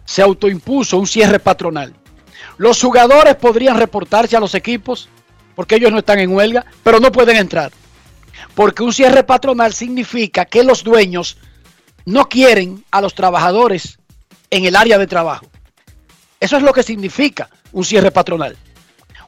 se 0.03 0.21
autoimpuso 0.21 0.97
un 0.97 1.07
cierre 1.07 1.39
patronal. 1.39 1.93
Los 2.57 2.81
jugadores 2.81 3.35
podrían 3.35 3.77
reportarse 3.77 4.35
a 4.35 4.41
los 4.41 4.55
equipos 4.55 5.07
porque 5.55 5.75
ellos 5.75 5.91
no 5.91 5.99
están 5.99 6.19
en 6.19 6.31
huelga, 6.31 6.65
pero 6.83 6.99
no 6.99 7.11
pueden 7.11 7.37
entrar. 7.37 7.71
Porque 8.55 8.83
un 8.83 8.93
cierre 8.93 9.23
patronal 9.23 9.73
significa 9.73 10.45
que 10.45 10.63
los 10.63 10.83
dueños 10.83 11.37
no 12.05 12.27
quieren 12.29 12.83
a 12.91 13.01
los 13.01 13.15
trabajadores 13.15 13.97
en 14.49 14.65
el 14.65 14.75
área 14.75 14.97
de 14.97 15.07
trabajo. 15.07 15.47
Eso 16.39 16.57
es 16.57 16.63
lo 16.63 16.73
que 16.73 16.83
significa 16.83 17.49
un 17.71 17.85
cierre 17.85 18.11
patronal. 18.11 18.57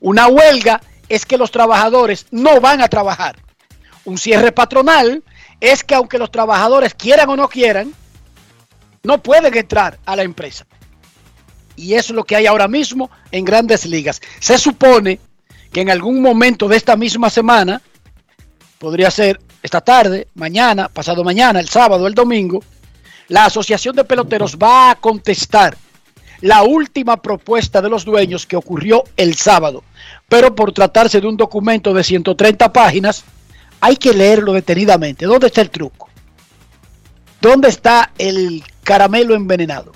Una 0.02 0.28
huelga 0.28 0.82
es 1.08 1.26
que 1.26 1.38
los 1.38 1.52
trabajadores 1.52 2.28
no 2.32 2.60
van 2.60 2.82
a 2.82 2.90
trabajar. 2.90 3.38
Un 4.04 4.18
cierre 4.18 4.52
patronal 4.52 5.24
es 5.60 5.84
que 5.84 5.96
aunque 5.96 6.20
los 6.20 6.32
trabajadores 6.32 6.94
quieran 6.94 7.30
o 7.30 7.36
no 7.36 7.48
quieran, 7.48 7.94
no 9.04 9.22
pueden 9.22 9.56
entrar 9.56 10.00
a 10.06 10.16
la 10.16 10.24
empresa. 10.24 10.66
Y 11.76 11.94
eso 11.94 12.14
es 12.14 12.16
lo 12.16 12.24
que 12.24 12.36
hay 12.36 12.46
ahora 12.46 12.68
mismo 12.68 13.10
en 13.32 13.46
grandes 13.46 13.86
ligas. 13.86 14.22
Se 14.40 14.58
supone 14.58 15.20
que 15.76 15.82
en 15.82 15.90
algún 15.90 16.22
momento 16.22 16.70
de 16.70 16.78
esta 16.78 16.96
misma 16.96 17.30
semana, 17.30 17.82
podría 18.80 19.12
ser 19.12 19.42
esta 19.62 19.82
tarde, 19.82 20.30
mañana, 20.34 20.88
pasado 20.88 21.22
mañana, 21.22 21.60
el 21.60 21.68
sábado, 21.68 22.08
el 22.08 22.16
domingo, 22.16 22.64
la 23.28 23.44
Asociación 23.44 23.94
de 23.94 24.06
Peloteros 24.06 24.56
va 24.56 24.92
a 24.92 24.96
contestar 24.96 25.76
la 26.40 26.64
última 26.64 27.18
propuesta 27.18 27.82
de 27.82 27.90
los 27.90 28.06
dueños 28.06 28.46
que 28.46 28.56
ocurrió 28.56 29.04
el 29.18 29.36
sábado. 29.36 29.84
Pero 30.30 30.56
por 30.56 30.72
tratarse 30.72 31.20
de 31.20 31.28
un 31.28 31.36
documento 31.36 31.94
de 31.94 32.06
130 32.06 32.72
páginas, 32.72 33.26
hay 33.82 33.98
que 33.98 34.14
leerlo 34.14 34.54
detenidamente. 34.54 35.26
¿Dónde 35.26 35.48
está 35.48 35.60
el 35.60 35.72
truco? 35.72 36.08
¿Dónde 37.42 37.68
está 37.68 38.14
el 38.18 38.64
caramelo 38.82 39.36
envenenado? 39.36 39.92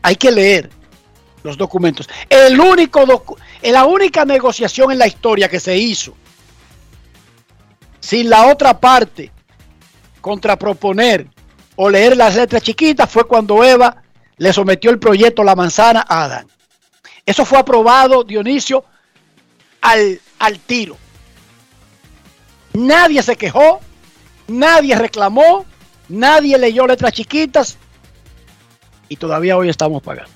Hay 0.00 0.16
que 0.16 0.30
leer 0.30 0.70
los 1.46 1.56
documentos. 1.56 2.08
El 2.28 2.58
único 2.60 3.06
docu- 3.06 3.38
la 3.62 3.84
única 3.86 4.24
negociación 4.24 4.92
en 4.92 4.98
la 4.98 5.06
historia 5.06 5.48
que 5.48 5.60
se 5.60 5.76
hizo 5.76 6.14
sin 8.00 8.28
la 8.28 8.46
otra 8.46 8.78
parte 8.78 9.32
contraproponer 10.20 11.26
o 11.76 11.88
leer 11.88 12.16
las 12.16 12.36
letras 12.36 12.62
chiquitas 12.62 13.10
fue 13.10 13.24
cuando 13.24 13.62
Eva 13.64 14.02
le 14.36 14.52
sometió 14.52 14.90
el 14.90 14.98
proyecto 14.98 15.42
La 15.42 15.54
Manzana 15.54 16.04
a 16.08 16.24
Adán. 16.24 16.46
Eso 17.24 17.44
fue 17.44 17.58
aprobado, 17.58 18.22
Dionisio, 18.22 18.84
al, 19.80 20.20
al 20.38 20.58
tiro. 20.60 20.96
Nadie 22.74 23.22
se 23.22 23.36
quejó, 23.36 23.80
nadie 24.46 24.96
reclamó, 24.96 25.64
nadie 26.08 26.58
leyó 26.58 26.86
letras 26.86 27.12
chiquitas 27.12 27.76
y 29.08 29.16
todavía 29.16 29.56
hoy 29.56 29.68
estamos 29.68 30.02
pagando. 30.02 30.30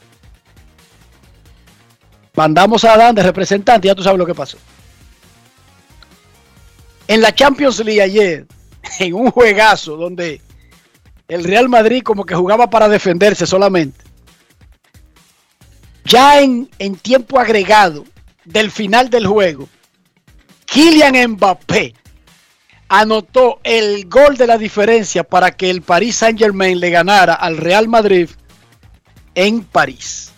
Mandamos 2.35 2.85
a 2.85 2.95
Adán 2.95 3.15
de 3.15 3.23
representante, 3.23 3.89
ya 3.89 3.95
tú 3.95 4.03
sabes 4.03 4.19
lo 4.19 4.27
que 4.27 4.35
pasó. 4.35 4.59
En 7.09 7.21
la 7.21 7.35
Champions 7.35 7.79
League 7.81 8.01
ayer, 8.01 8.47
en 8.99 9.15
un 9.15 9.31
juegazo 9.31 9.97
donde 9.97 10.41
el 11.29 11.45
Real 11.45 11.69
Madrid 11.69 12.03
como 12.03 12.25
que 12.25 12.35
jugaba 12.35 12.71
para 12.71 12.89
defenderse 12.89 13.47
solamente. 13.47 14.05
Ya 16.05 16.41
en, 16.41 16.69
en 16.79 16.97
tiempo 16.97 17.39
agregado 17.39 18.05
del 18.45 18.71
final 18.71 19.11
del 19.11 19.27
juego, 19.27 19.69
Kylian 20.67 21.33
Mbappé 21.33 21.95
anotó 22.89 23.61
el 23.63 24.09
gol 24.09 24.37
de 24.37 24.49
la 24.49 24.59
diferencia 24.59 25.23
para 25.23 25.53
que 25.53 25.71
el 25.71 25.83
Paris 25.83 26.17
Saint 26.17 26.39
Germain 26.39 26.81
le 26.81 26.91
ganara 26.91 27.35
al 27.35 27.57
Real 27.57 27.87
Madrid 27.87 28.29
en 29.37 29.63
París. 29.63 30.30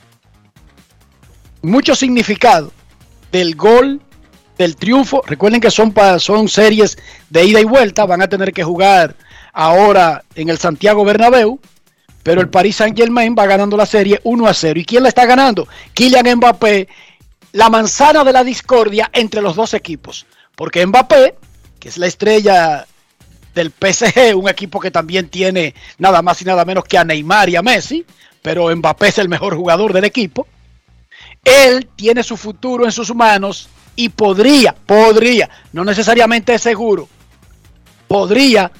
Mucho 1.62 1.94
significado 1.94 2.72
del 3.30 3.54
gol, 3.54 4.00
del 4.58 4.76
triunfo. 4.76 5.22
Recuerden 5.26 5.60
que 5.60 5.70
son, 5.70 5.94
son 6.18 6.48
series 6.48 6.98
de 7.30 7.44
ida 7.44 7.60
y 7.60 7.64
vuelta. 7.64 8.04
Van 8.04 8.22
a 8.22 8.28
tener 8.28 8.52
que 8.52 8.64
jugar 8.64 9.16
ahora 9.52 10.24
en 10.34 10.48
el 10.48 10.58
Santiago 10.58 11.04
Bernabéu. 11.04 11.60
Pero 12.22 12.40
el 12.40 12.48
Paris 12.48 12.76
Saint 12.76 12.96
Germain 12.96 13.34
va 13.36 13.46
ganando 13.46 13.76
la 13.76 13.86
serie 13.86 14.20
1 14.22 14.46
a 14.46 14.54
0. 14.54 14.78
¿Y 14.78 14.84
quién 14.84 15.02
la 15.02 15.08
está 15.08 15.26
ganando? 15.26 15.66
Kylian 15.92 16.36
Mbappé, 16.36 16.88
la 17.52 17.68
manzana 17.68 18.22
de 18.22 18.32
la 18.32 18.44
discordia 18.44 19.10
entre 19.12 19.42
los 19.42 19.56
dos 19.56 19.74
equipos. 19.74 20.26
Porque 20.54 20.86
Mbappé, 20.86 21.34
que 21.80 21.88
es 21.88 21.98
la 21.98 22.06
estrella 22.06 22.86
del 23.54 23.70
PSG, 23.70 24.36
un 24.36 24.48
equipo 24.48 24.78
que 24.78 24.90
también 24.90 25.28
tiene 25.28 25.74
nada 25.98 26.22
más 26.22 26.40
y 26.42 26.44
nada 26.44 26.64
menos 26.64 26.84
que 26.84 26.98
a 26.98 27.04
Neymar 27.04 27.48
y 27.48 27.56
a 27.56 27.62
Messi, 27.62 28.04
pero 28.40 28.74
Mbappé 28.74 29.08
es 29.08 29.18
el 29.18 29.28
mejor 29.28 29.56
jugador 29.56 29.92
del 29.92 30.04
equipo. 30.04 30.46
Él 31.44 31.88
tiene 31.96 32.22
su 32.22 32.36
futuro 32.36 32.84
en 32.84 32.92
sus 32.92 33.14
manos 33.14 33.68
y 33.96 34.08
podría, 34.08 34.74
podría, 34.74 35.50
no 35.72 35.84
necesariamente 35.84 36.54
es 36.54 36.62
seguro, 36.62 37.08
podría 38.06 38.70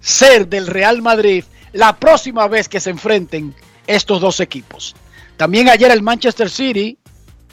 ser 0.00 0.48
del 0.48 0.66
Real 0.66 1.02
Madrid 1.02 1.44
la 1.72 1.96
próxima 1.96 2.48
vez 2.48 2.68
que 2.68 2.80
se 2.80 2.90
enfrenten 2.90 3.54
estos 3.86 4.20
dos 4.20 4.40
equipos. 4.40 4.94
También 5.36 5.68
ayer 5.68 5.90
el 5.90 6.02
Manchester 6.02 6.48
City 6.48 6.96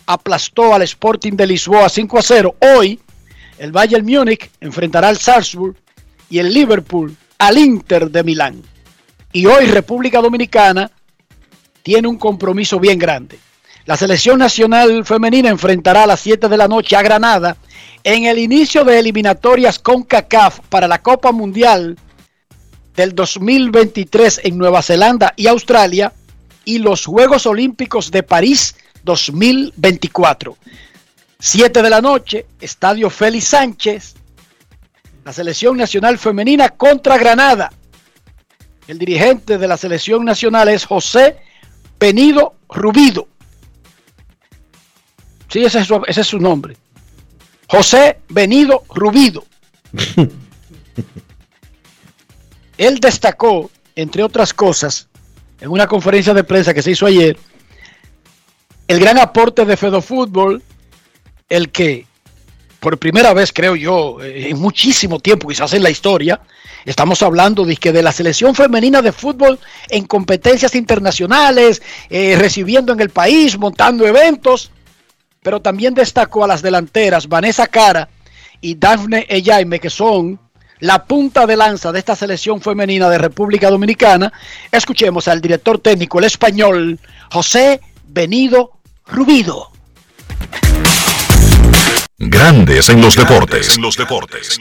aplastó 0.05 0.73
al 0.73 0.83
Sporting 0.83 1.33
de 1.33 1.47
Lisboa 1.47 1.89
5 1.89 2.17
a 2.17 2.21
0. 2.21 2.55
Hoy 2.59 2.99
el 3.57 3.71
Bayern 3.71 4.05
Múnich 4.05 4.49
enfrentará 4.59 5.09
al 5.09 5.17
Salzburg 5.17 5.75
y 6.29 6.39
el 6.39 6.53
Liverpool 6.53 7.15
al 7.37 7.57
Inter 7.57 8.09
de 8.09 8.23
Milán. 8.23 8.61
Y 9.33 9.45
hoy 9.45 9.65
República 9.65 10.21
Dominicana 10.21 10.89
tiene 11.83 12.07
un 12.07 12.17
compromiso 12.17 12.79
bien 12.79 12.99
grande. 12.99 13.39
La 13.85 13.97
selección 13.97 14.37
nacional 14.37 15.05
femenina 15.05 15.49
enfrentará 15.49 16.03
a 16.03 16.07
las 16.07 16.19
7 16.19 16.47
de 16.47 16.57
la 16.57 16.67
noche 16.67 16.95
a 16.95 17.01
Granada 17.01 17.57
en 18.03 18.25
el 18.25 18.37
inicio 18.37 18.83
de 18.83 18.99
eliminatorias 18.99 19.79
con 19.79 20.03
CACAF 20.03 20.59
para 20.69 20.87
la 20.87 21.01
Copa 21.01 21.31
Mundial 21.31 21.97
del 22.95 23.15
2023 23.15 24.41
en 24.43 24.57
Nueva 24.57 24.83
Zelanda 24.83 25.33
y 25.35 25.47
Australia 25.47 26.13
y 26.63 26.77
los 26.77 27.05
Juegos 27.05 27.47
Olímpicos 27.47 28.11
de 28.11 28.21
París 28.21 28.75
2024. 29.03 30.55
7 31.39 31.81
de 31.81 31.89
la 31.89 32.01
noche, 32.01 32.45
Estadio 32.59 33.09
Félix 33.09 33.45
Sánchez, 33.45 34.13
la 35.25 35.33
selección 35.33 35.75
nacional 35.75 36.19
femenina 36.19 36.69
contra 36.69 37.17
Granada. 37.17 37.71
El 38.87 38.99
dirigente 38.99 39.57
de 39.57 39.67
la 39.67 39.77
selección 39.77 40.23
nacional 40.23 40.69
es 40.69 40.85
José 40.85 41.37
Penido 41.97 42.55
Rubido. 42.69 43.30
Sí, 45.51 45.65
ese 45.65 45.79
es 45.79 45.87
su, 45.87 46.01
ese 46.07 46.21
es 46.21 46.27
su 46.27 46.39
nombre. 46.39 46.77
José 47.67 48.19
Benido 48.29 48.83
Rubido. 48.89 49.43
Él 52.77 52.99
destacó, 52.99 53.69
entre 53.95 54.23
otras 54.23 54.53
cosas, 54.53 55.09
en 55.59 55.69
una 55.69 55.87
conferencia 55.87 56.33
de 56.33 56.43
prensa 56.43 56.73
que 56.73 56.81
se 56.81 56.91
hizo 56.91 57.05
ayer, 57.05 57.37
el 58.87 58.99
gran 58.99 59.17
aporte 59.19 59.65
de 59.65 59.77
Fedo 59.77 60.01
Fútbol, 60.01 60.63
el 61.49 61.69
que 61.69 62.07
por 62.79 62.97
primera 62.97 63.33
vez, 63.33 63.53
creo 63.53 63.75
yo, 63.75 64.21
eh, 64.23 64.49
en 64.49 64.59
muchísimo 64.59 65.19
tiempo, 65.19 65.47
quizás 65.47 65.71
en 65.73 65.83
la 65.83 65.91
historia, 65.91 66.41
estamos 66.83 67.21
hablando 67.21 67.63
de, 67.63 67.75
que 67.75 67.91
de 67.91 68.01
la 68.01 68.11
selección 68.11 68.55
femenina 68.55 69.03
de 69.03 69.11
fútbol 69.11 69.59
en 69.89 70.05
competencias 70.05 70.73
internacionales, 70.73 71.81
eh, 72.09 72.35
recibiendo 72.39 72.91
en 72.91 73.01
el 73.01 73.11
país, 73.11 73.57
montando 73.57 74.07
eventos, 74.07 74.71
pero 75.41 75.61
también 75.61 75.93
destacó 75.93 76.43
a 76.43 76.47
las 76.47 76.61
delanteras 76.61 77.27
Vanessa 77.27 77.67
Cara 77.67 78.09
y 78.61 78.75
Daphne 78.75 79.25
Eyaime, 79.27 79.79
que 79.79 79.89
son 79.89 80.39
la 80.79 81.05
punta 81.05 81.45
de 81.45 81.55
lanza 81.55 81.91
de 81.91 81.99
esta 81.99 82.15
selección 82.15 82.61
femenina 82.61 83.09
de 83.09 83.17
República 83.17 83.69
Dominicana. 83.69 84.31
Escuchemos 84.71 85.27
al 85.27 85.41
director 85.41 85.79
técnico, 85.79 86.19
el 86.19 86.25
español, 86.25 86.99
José 87.31 87.81
Benido 88.07 88.73
Rubido. 89.07 89.71
Grandes 92.17 92.89
en 92.89 93.01
los 93.01 93.15
deportes. 93.15 93.75
En 93.75 93.81
los 93.81 93.97
deportes. 93.97 94.59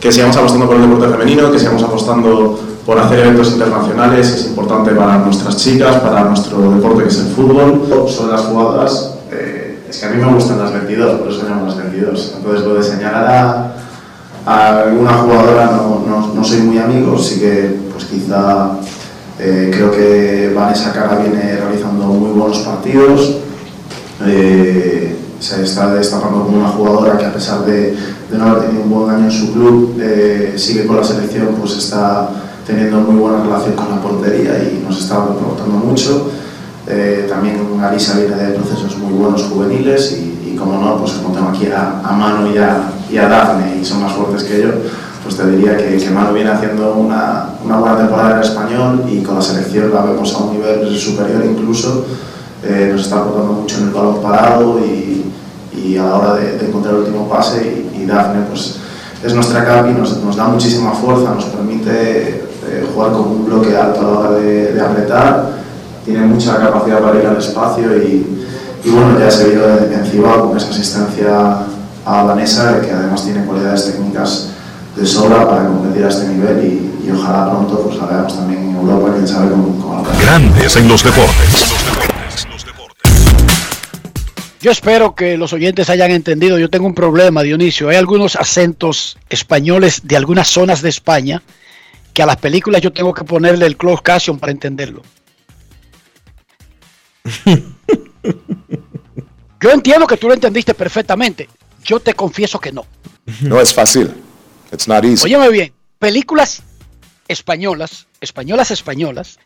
Que 0.00 0.10
sigamos 0.10 0.34
apostando 0.34 0.66
por 0.66 0.76
el 0.76 0.82
deporte 0.82 1.08
femenino, 1.08 1.52
que 1.52 1.58
sigamos 1.58 1.82
apostando 1.82 2.58
por 2.86 2.98
hacer 2.98 3.18
eventos 3.18 3.52
internacionales, 3.52 4.30
es 4.30 4.46
importante 4.46 4.92
para 4.92 5.18
nuestras 5.18 5.58
chicas, 5.58 5.96
para 5.96 6.24
nuestro 6.24 6.70
deporte 6.70 7.02
que 7.02 7.08
es 7.10 7.18
el 7.18 7.26
fútbol. 7.26 7.86
Sobre 8.08 8.32
las 8.32 8.40
jugadoras, 8.40 9.16
eh, 9.30 9.84
es 9.90 9.98
que 9.98 10.06
a 10.06 10.08
mí 10.08 10.16
me 10.24 10.32
gustan 10.32 10.58
las 10.58 10.72
22, 10.72 11.20
por 11.20 11.30
eso 11.30 11.42
llamo 11.46 11.66
las 11.66 11.76
22. 11.76 12.34
Entonces 12.38 12.66
lo 12.66 12.74
de 12.76 12.82
señalar 12.82 13.26
a, 13.26 13.74
a 14.46 14.82
alguna 14.84 15.12
jugadora 15.18 15.66
no, 15.66 16.02
no, 16.06 16.34
no, 16.34 16.44
soy 16.44 16.60
muy 16.60 16.78
amigo, 16.78 17.18
sí 17.18 17.38
que 17.38 17.78
pues 17.92 18.06
quizá 18.06 18.70
eh, 19.38 19.70
creo 19.70 19.90
que 19.90 20.50
Vanessa 20.56 20.94
Cara 20.94 21.16
viene 21.16 21.56
realizando 21.56 22.06
muy 22.06 22.30
buenos 22.30 22.60
partidos. 22.60 23.36
Eh, 24.24 25.16
se 25.38 25.62
está 25.62 25.92
destacando 25.92 26.44
como 26.44 26.58
una 26.58 26.68
jugadora 26.68 27.18
que 27.18 27.26
a 27.26 27.32
pesar 27.32 27.64
de, 27.64 27.96
de, 28.30 28.38
no 28.38 28.46
haber 28.46 28.64
tenido 28.64 28.84
un 28.84 28.90
buen 28.90 29.14
año 29.14 29.24
en 29.24 29.30
su 29.30 29.52
club, 29.52 29.96
eh, 30.00 30.54
sigue 30.56 30.86
con 30.86 30.96
la 30.96 31.04
selección, 31.04 31.48
pues 31.58 31.76
está 31.76 32.28
teniendo 32.66 33.00
muy 33.00 33.16
buena 33.16 33.42
relación 33.42 33.74
con 33.74 33.90
la 33.90 34.00
portería 34.00 34.58
y 34.58 34.82
nos 34.86 35.00
está 35.00 35.16
aportando 35.16 35.76
mucho. 35.76 36.30
Eh, 36.86 37.26
también 37.28 37.56
Alisa 37.82 38.18
viene 38.18 38.36
de 38.36 38.54
procesos 38.54 38.96
muy 38.98 39.12
buenos 39.12 39.42
juveniles 39.44 40.12
y, 40.12 40.50
y 40.52 40.56
como 40.56 40.80
no, 40.80 40.98
pues 40.98 41.12
como 41.12 41.34
tengo 41.34 41.48
aquí 41.48 41.66
a, 41.66 42.00
a 42.04 42.12
Manu 42.12 42.52
y 42.52 42.58
a, 42.58 42.90
y 43.10 43.16
a 43.16 43.28
Dafne 43.28 43.78
y 43.80 43.84
son 43.84 44.02
más 44.02 44.12
fuertes 44.12 44.44
que 44.44 44.62
yo, 44.62 44.68
pues 45.22 45.36
te 45.36 45.48
diría 45.50 45.76
que, 45.76 45.96
que 45.96 46.10
Manu 46.10 46.32
viene 46.32 46.50
haciendo 46.50 46.94
una, 46.94 47.50
una 47.64 47.76
buena 47.76 47.96
temporada 47.96 48.36
en 48.36 48.42
español 48.42 49.04
y 49.08 49.22
con 49.22 49.36
la 49.36 49.42
selección 49.42 49.92
la 49.92 50.02
vemos 50.02 50.34
a 50.34 50.38
un 50.38 50.52
nivel 50.56 50.98
superior 50.98 51.44
incluso. 51.44 52.06
Eh, 52.62 52.90
nos 52.92 53.02
está 53.02 53.20
aportando 53.20 53.54
mucho 53.54 53.78
en 53.78 53.84
el 53.84 53.90
balón 53.90 54.20
parado 54.20 54.78
y, 54.80 55.24
y 55.76 55.96
a 55.96 56.04
la 56.04 56.14
hora 56.16 56.34
de, 56.34 56.58
de, 56.58 56.66
encontrar 56.66 56.94
el 56.94 57.00
último 57.00 57.28
pase 57.28 57.88
y, 57.94 58.02
y 58.02 58.06
Dafne 58.06 58.42
pues 58.48 58.76
es 59.22 59.34
nuestra 59.34 59.64
capi, 59.64 59.92
nos, 59.92 60.16
nos 60.18 60.36
da 60.36 60.48
muchísima 60.48 60.92
fuerza, 60.92 61.34
nos 61.34 61.44
permite 61.44 62.44
eh, 62.66 62.88
jugar 62.92 63.12
con 63.12 63.22
un 63.22 63.44
bloque 63.44 63.76
alto 63.76 64.00
a 64.00 64.02
la 64.02 64.18
hora 64.18 64.30
de, 64.32 64.72
de, 64.72 64.80
apretar, 64.80 65.50
tiene 66.04 66.26
mucha 66.26 66.56
capacidad 66.56 67.00
para 67.00 67.18
ir 67.18 67.26
al 67.26 67.36
espacio 67.36 67.96
y, 67.98 68.46
y 68.84 68.90
bueno, 68.90 69.18
ya 69.18 69.30
se 69.30 69.50
vio 69.50 69.62
en 69.68 70.06
Cibao 70.06 70.48
con 70.48 70.56
esa 70.56 70.70
asistencia 70.70 71.58
a 72.06 72.22
Vanessa, 72.22 72.80
que 72.80 72.90
además 72.90 73.22
tiene 73.24 73.44
cualidades 73.44 73.92
técnicas 73.92 74.48
de 74.96 75.06
sobra 75.06 75.48
para 75.48 75.66
competir 75.66 76.04
a 76.04 76.08
este 76.08 76.28
nivel 76.28 76.64
y, 76.64 77.06
y 77.06 77.10
ojalá 77.12 77.50
pronto 77.50 77.80
pues, 77.80 77.96
la 77.98 78.06
veamos 78.06 78.34
también 78.34 78.70
en 78.70 78.76
Europa, 78.76 79.12
quién 79.14 79.28
sabe 79.28 79.50
cómo, 79.50 79.70
Grandes 80.22 80.76
en 80.76 80.88
los 80.88 81.04
deportes. 81.04 82.09
Yo 84.60 84.70
espero 84.70 85.14
que 85.14 85.36
los 85.38 85.52
oyentes 85.52 85.88
hayan 85.88 86.10
entendido. 86.10 86.58
Yo 86.58 86.68
tengo 86.68 86.86
un 86.86 86.94
problema, 86.94 87.42
Dionisio. 87.42 87.88
Hay 87.88 87.96
algunos 87.96 88.36
acentos 88.36 89.16
españoles 89.30 90.02
de 90.04 90.16
algunas 90.16 90.48
zonas 90.48 90.82
de 90.82 90.90
España 90.90 91.42
que 92.12 92.22
a 92.22 92.26
las 92.26 92.36
películas 92.36 92.82
yo 92.82 92.92
tengo 92.92 93.14
que 93.14 93.24
ponerle 93.24 93.64
el 93.66 93.78
closed 93.78 94.02
caption 94.02 94.38
para 94.38 94.52
entenderlo. 94.52 95.02
yo 99.60 99.70
entiendo 99.70 100.06
que 100.06 100.18
tú 100.18 100.28
lo 100.28 100.34
entendiste 100.34 100.74
perfectamente. 100.74 101.48
Yo 101.82 102.00
te 102.00 102.12
confieso 102.12 102.60
que 102.60 102.72
no. 102.72 102.84
No 103.40 103.60
es 103.60 103.72
fácil. 103.72 104.12
It's 104.72 104.86
not 104.86 105.04
easy. 105.04 105.24
Óyeme 105.24 105.48
bien, 105.48 105.72
películas 105.98 106.62
españolas, 107.28 108.06
españolas 108.20 108.70
españolas, 108.70 109.38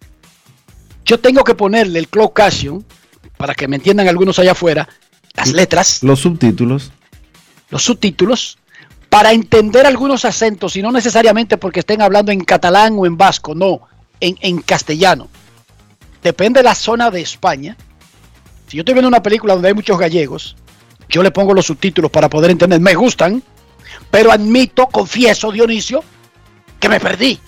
yo 1.04 1.20
tengo 1.20 1.44
que 1.44 1.54
ponerle 1.54 1.98
el 1.98 2.08
closed 2.08 2.32
caption 2.32 2.84
para 3.44 3.54
que 3.54 3.68
me 3.68 3.76
entiendan 3.76 4.08
algunos 4.08 4.38
allá 4.38 4.52
afuera, 4.52 4.88
las 5.34 5.52
letras, 5.52 6.02
los 6.02 6.20
subtítulos, 6.20 6.92
los 7.68 7.84
subtítulos, 7.84 8.56
para 9.10 9.32
entender 9.32 9.84
algunos 9.84 10.24
acentos 10.24 10.76
y 10.76 10.80
no 10.80 10.90
necesariamente 10.90 11.58
porque 11.58 11.80
estén 11.80 12.00
hablando 12.00 12.32
en 12.32 12.40
catalán 12.40 12.94
o 12.96 13.04
en 13.04 13.18
vasco, 13.18 13.54
no, 13.54 13.82
en, 14.18 14.38
en 14.40 14.62
castellano. 14.62 15.28
Depende 16.22 16.60
de 16.60 16.64
la 16.64 16.74
zona 16.74 17.10
de 17.10 17.20
España. 17.20 17.76
Si 18.66 18.78
yo 18.78 18.80
estoy 18.80 18.94
viendo 18.94 19.08
una 19.08 19.22
película 19.22 19.52
donde 19.52 19.68
hay 19.68 19.74
muchos 19.74 19.98
gallegos, 19.98 20.56
yo 21.10 21.22
le 21.22 21.30
pongo 21.30 21.52
los 21.52 21.66
subtítulos 21.66 22.10
para 22.10 22.30
poder 22.30 22.50
entender. 22.50 22.80
Me 22.80 22.94
gustan, 22.94 23.42
pero 24.10 24.32
admito, 24.32 24.86
confieso, 24.86 25.52
Dionisio, 25.52 26.02
que 26.80 26.88
me 26.88 26.98
perdí. 26.98 27.38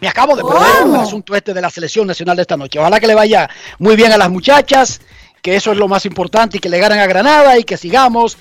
Me 0.00 0.08
acabo 0.08 0.34
de 0.34 0.42
perder 0.42 0.82
oh. 0.82 0.94
el 0.96 1.00
asunto 1.02 1.36
este 1.36 1.54
de 1.54 1.60
la 1.60 1.70
selección 1.70 2.04
nacional 2.04 2.34
de 2.34 2.42
esta 2.42 2.56
noche. 2.56 2.80
Ojalá 2.80 2.98
que 2.98 3.06
le 3.06 3.14
vaya 3.14 3.48
muy 3.78 3.94
bien 3.94 4.10
a 4.10 4.16
las 4.16 4.28
muchachas, 4.28 5.00
que 5.42 5.56
eso 5.56 5.72
es 5.72 5.78
lo 5.78 5.88
más 5.88 6.06
importante 6.06 6.56
y 6.56 6.60
que 6.60 6.68
le 6.68 6.78
ganen 6.78 6.98
a 6.98 7.06
Granada 7.06 7.58
y 7.58 7.64
que 7.64 7.76
sigamos. 7.76 8.38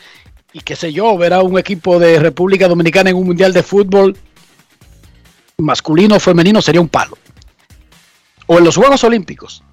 Y 0.54 0.62
qué 0.62 0.76
sé 0.76 0.94
yo, 0.94 1.18
ver 1.18 1.34
a 1.34 1.42
un 1.42 1.60
equipo 1.60 2.00
de 2.00 2.20
República 2.20 2.68
Dominicana 2.68 3.10
en 3.10 3.18
un 3.18 3.26
mundial 3.26 3.52
de 3.54 3.62
fútbol 3.62 4.18
masculino 5.58 6.16
o 6.16 6.20
femenino 6.20 6.62
sería 6.62 6.82
un 6.82 6.90
palo. 6.90 7.18
O 8.48 8.58
en 8.58 8.64
los 8.64 8.76
Juegos 8.76 9.04
Olímpicos. 9.04 9.64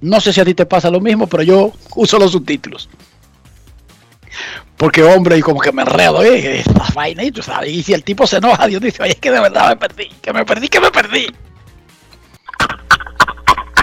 No 0.00 0.20
sé 0.20 0.32
si 0.32 0.40
a 0.40 0.44
ti 0.44 0.54
te 0.54 0.66
pasa 0.66 0.90
lo 0.90 1.00
mismo, 1.00 1.26
pero 1.26 1.42
yo 1.42 1.72
uso 1.96 2.18
los 2.18 2.32
subtítulos. 2.32 2.88
Porque, 4.76 5.02
hombre, 5.02 5.36
y 5.36 5.42
como 5.42 5.60
que 5.60 5.72
me 5.72 5.82
enredo, 5.82 6.22
¿eh? 6.22 6.60
Estas 6.60 6.94
vainas, 6.94 7.26
y 7.26 7.32
tú 7.32 7.42
sabes. 7.42 7.70
Y 7.70 7.82
si 7.82 7.92
el 7.92 8.02
tipo 8.02 8.26
se 8.26 8.38
enoja, 8.38 8.66
Dios 8.66 8.80
dice, 8.80 9.02
oye, 9.02 9.12
es 9.12 9.20
que 9.20 9.30
de 9.30 9.40
verdad 9.40 9.68
me 9.68 9.76
perdí, 9.76 10.08
que 10.22 10.32
me 10.32 10.44
perdí, 10.46 10.68
que 10.68 10.80
me 10.80 10.90
perdí. 10.90 11.26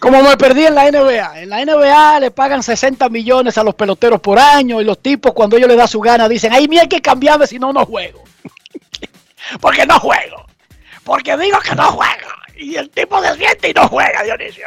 Como 0.02 0.20
me 0.20 0.36
perdí 0.36 0.66
en 0.66 0.74
la 0.74 0.90
NBA. 0.90 1.42
En 1.42 1.48
la 1.48 1.64
NBA 1.64 2.18
le 2.18 2.32
pagan 2.32 2.60
60 2.60 3.08
millones 3.08 3.56
a 3.56 3.62
los 3.62 3.76
peloteros 3.76 4.20
por 4.20 4.36
año 4.36 4.80
y 4.80 4.84
los 4.84 4.98
tipos 4.98 5.32
cuando 5.32 5.56
ellos 5.56 5.68
les 5.68 5.76
da 5.76 5.86
su 5.86 6.00
gana 6.00 6.28
dicen, 6.28 6.52
ay, 6.52 6.66
mira 6.66 6.82
hay 6.82 6.88
que 6.88 7.00
cambiarme 7.00 7.46
si 7.46 7.56
no, 7.60 7.72
no 7.72 7.86
juego. 7.86 8.24
Porque 9.60 9.86
no 9.86 10.00
juego. 10.00 10.44
Porque 11.04 11.36
digo 11.36 11.56
que 11.60 11.76
no 11.76 11.92
juego. 11.92 12.28
Y 12.56 12.74
el 12.74 12.90
tipo 12.90 13.20
desciende 13.20 13.70
y 13.70 13.74
no 13.74 13.86
juega, 13.86 14.24
Dionisio. 14.24 14.66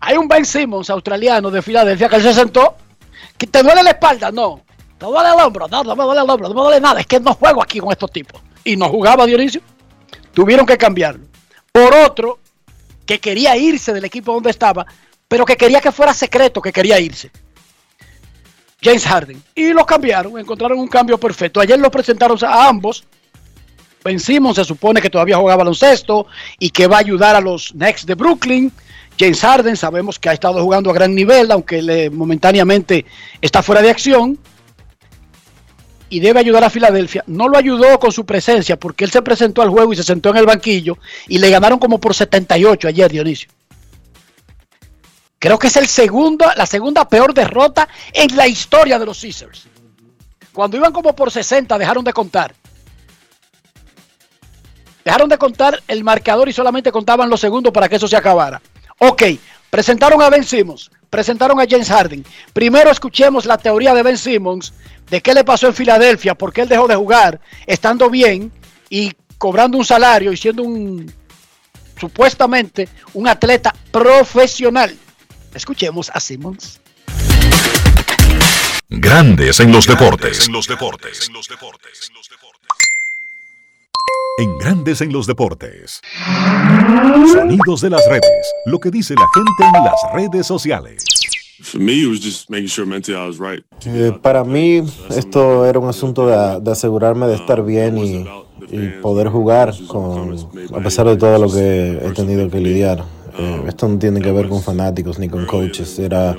Hay 0.00 0.16
un 0.16 0.26
Ben 0.26 0.46
Simmons 0.46 0.88
australiano 0.88 1.50
de 1.50 1.60
Filadelfia 1.60 2.08
que 2.08 2.22
se 2.22 2.32
sentó. 2.32 2.76
¿Que 3.36 3.46
¿Te 3.46 3.62
duele 3.62 3.82
la 3.82 3.90
espalda? 3.90 4.32
No. 4.32 4.62
¿Te 4.96 5.04
duele 5.04 5.28
el 5.28 5.40
hombro? 5.40 5.68
No, 5.68 5.84
no 5.84 5.94
me 5.94 6.04
duele 6.04 6.22
el 6.22 6.30
hombro, 6.30 6.48
no 6.48 6.54
me 6.54 6.62
duele 6.62 6.80
nada. 6.80 7.00
Es 7.00 7.06
que 7.06 7.20
no 7.20 7.34
juego 7.34 7.62
aquí 7.62 7.78
con 7.78 7.92
estos 7.92 8.10
tipos. 8.10 8.40
Y 8.64 8.74
no 8.74 8.88
jugaba 8.88 9.26
Dionisio. 9.26 9.60
Tuvieron 10.32 10.64
que 10.64 10.78
cambiarlo. 10.78 11.26
Por 11.70 11.94
otro, 11.94 12.38
que 13.06 13.20
quería 13.20 13.56
irse 13.56 13.92
del 13.92 14.04
equipo 14.04 14.32
donde 14.32 14.50
estaba, 14.50 14.86
pero 15.28 15.44
que 15.44 15.56
quería 15.56 15.80
que 15.80 15.92
fuera 15.92 16.14
secreto 16.14 16.60
que 16.60 16.72
quería 16.72 16.98
irse. 17.00 17.30
James 18.82 19.06
Harden. 19.06 19.42
Y 19.54 19.72
lo 19.72 19.86
cambiaron, 19.86 20.38
encontraron 20.38 20.78
un 20.78 20.88
cambio 20.88 21.18
perfecto. 21.18 21.60
Ayer 21.60 21.78
lo 21.78 21.90
presentaron 21.90 22.36
a 22.44 22.68
ambos. 22.68 23.04
Ben 24.04 24.20
Simmons 24.20 24.56
se 24.56 24.64
supone 24.64 25.00
que 25.00 25.08
todavía 25.08 25.38
juega 25.38 25.56
baloncesto 25.56 26.26
y 26.58 26.68
que 26.68 26.86
va 26.86 26.96
a 26.96 27.00
ayudar 27.00 27.34
a 27.34 27.40
los 27.40 27.72
Knicks 27.72 28.04
de 28.04 28.14
Brooklyn. 28.14 28.70
James 29.18 29.40
Harden 29.40 29.76
sabemos 29.76 30.18
que 30.18 30.28
ha 30.28 30.34
estado 30.34 30.62
jugando 30.62 30.90
a 30.90 30.92
gran 30.92 31.14
nivel, 31.14 31.50
aunque 31.50 31.80
le, 31.80 32.10
momentáneamente 32.10 33.06
está 33.40 33.62
fuera 33.62 33.80
de 33.80 33.88
acción. 33.88 34.38
Y 36.14 36.20
debe 36.20 36.38
ayudar 36.38 36.62
a 36.62 36.70
Filadelfia. 36.70 37.24
No 37.26 37.48
lo 37.48 37.58
ayudó 37.58 37.98
con 37.98 38.12
su 38.12 38.24
presencia 38.24 38.78
porque 38.78 39.02
él 39.02 39.10
se 39.10 39.20
presentó 39.20 39.62
al 39.62 39.70
juego 39.70 39.92
y 39.92 39.96
se 39.96 40.04
sentó 40.04 40.30
en 40.30 40.36
el 40.36 40.46
banquillo 40.46 40.96
y 41.26 41.38
le 41.38 41.50
ganaron 41.50 41.80
como 41.80 41.98
por 41.98 42.14
78 42.14 42.86
ayer, 42.86 43.10
Dionisio. 43.10 43.50
Creo 45.40 45.58
que 45.58 45.66
es 45.66 45.76
el 45.76 45.88
segundo, 45.88 46.46
la 46.54 46.66
segunda 46.66 47.08
peor 47.08 47.34
derrota 47.34 47.88
en 48.12 48.36
la 48.36 48.46
historia 48.46 48.96
de 49.00 49.06
los 49.06 49.20
Caesars. 49.20 49.66
Cuando 50.52 50.76
iban 50.76 50.92
como 50.92 51.16
por 51.16 51.32
60 51.32 51.76
dejaron 51.78 52.04
de 52.04 52.12
contar. 52.12 52.54
Dejaron 55.04 55.28
de 55.28 55.36
contar 55.36 55.82
el 55.88 56.04
marcador 56.04 56.48
y 56.48 56.52
solamente 56.52 56.92
contaban 56.92 57.28
los 57.28 57.40
segundos 57.40 57.72
para 57.72 57.88
que 57.88 57.96
eso 57.96 58.06
se 58.06 58.16
acabara. 58.16 58.62
Ok, 58.98 59.24
presentaron 59.68 60.22
a 60.22 60.30
Ben 60.30 60.44
presentaron 61.14 61.60
a 61.60 61.64
James 61.70 61.88
Harden. 61.88 62.24
Primero 62.52 62.90
escuchemos 62.90 63.46
la 63.46 63.56
teoría 63.56 63.94
de 63.94 64.02
Ben 64.02 64.18
Simmons 64.18 64.72
de 65.08 65.20
qué 65.20 65.32
le 65.32 65.44
pasó 65.44 65.68
en 65.68 65.74
Filadelfia, 65.74 66.34
por 66.34 66.52
qué 66.52 66.62
él 66.62 66.68
dejó 66.68 66.88
de 66.88 66.96
jugar 66.96 67.40
estando 67.68 68.10
bien 68.10 68.50
y 68.90 69.12
cobrando 69.38 69.78
un 69.78 69.84
salario 69.84 70.32
y 70.32 70.36
siendo 70.36 70.64
un 70.64 71.12
supuestamente 72.00 72.88
un 73.12 73.28
atleta 73.28 73.72
profesional. 73.92 74.92
Escuchemos 75.54 76.10
a 76.12 76.18
Simmons. 76.18 76.80
Grandes 78.88 79.60
en 79.60 79.70
los 79.70 79.86
deportes. 79.86 80.48
En 80.48 80.52
Grandes 84.58 85.00
en 85.00 85.12
los 85.12 85.26
deportes. 85.28 86.00
Sonidos 87.32 87.80
de 87.82 87.90
las 87.90 88.04
redes. 88.08 88.52
Lo 88.66 88.80
que 88.80 88.90
dice 88.90 89.14
la 89.14 89.26
gente 89.32 89.78
en 89.78 89.84
las 89.84 89.94
redes 90.12 90.46
sociales. 90.46 91.04
Eh, 93.86 94.12
para 94.20 94.42
mí 94.42 94.82
esto 95.10 95.64
era 95.66 95.78
un 95.78 95.88
asunto 95.88 96.26
de, 96.26 96.60
de 96.60 96.72
asegurarme 96.72 97.28
de 97.28 97.34
estar 97.36 97.64
bien 97.64 97.96
y, 97.96 98.26
y 98.70 98.88
poder 99.00 99.28
jugar 99.28 99.72
con, 99.86 100.36
a 100.74 100.80
pesar 100.80 101.06
de 101.06 101.16
todo 101.16 101.38
lo 101.38 101.48
que 101.50 102.00
he 102.02 102.10
tenido 102.10 102.50
que 102.50 102.58
lidiar. 102.58 103.04
Eh, 103.38 103.62
esto 103.68 103.86
no 103.86 103.98
tiene 103.98 104.20
que 104.20 104.32
ver 104.32 104.48
con 104.48 104.62
fanáticos 104.62 105.18
ni 105.20 105.28
con 105.28 105.46
coaches, 105.46 105.96
era 106.00 106.36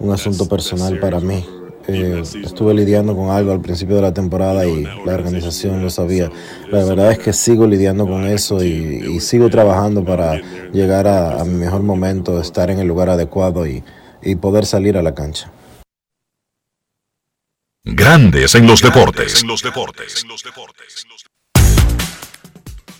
un 0.00 0.12
asunto 0.12 0.48
personal 0.48 0.98
para 0.98 1.20
mí. 1.20 1.44
Eh, 1.88 2.22
estuve 2.42 2.74
lidiando 2.74 3.14
con 3.14 3.30
algo 3.30 3.52
al 3.52 3.60
principio 3.60 3.96
de 3.96 4.02
la 4.02 4.12
temporada 4.12 4.66
y 4.66 4.82
la 4.82 5.14
organización 5.14 5.82
lo 5.82 5.90
sabía. 5.90 6.30
La 6.70 6.84
verdad 6.84 7.12
es 7.12 7.18
que 7.18 7.32
sigo 7.32 7.66
lidiando 7.66 8.06
con 8.06 8.26
eso 8.26 8.62
y, 8.64 9.04
y 9.14 9.20
sigo 9.20 9.48
trabajando 9.48 10.04
para 10.04 10.40
llegar 10.72 11.06
a, 11.06 11.40
a, 11.40 11.44
mi 11.44 11.54
mejor 11.54 11.82
momento, 11.82 12.40
estar 12.40 12.70
en 12.70 12.80
el 12.80 12.88
lugar 12.88 13.10
adecuado 13.10 13.66
y, 13.66 13.84
y 14.22 14.34
poder 14.34 14.66
salir 14.66 14.96
a 14.96 15.02
la 15.02 15.14
cancha. 15.14 15.52
Grandes 17.84 18.56
en 18.56 18.66
los 18.66 18.82
deportes. 18.82 19.44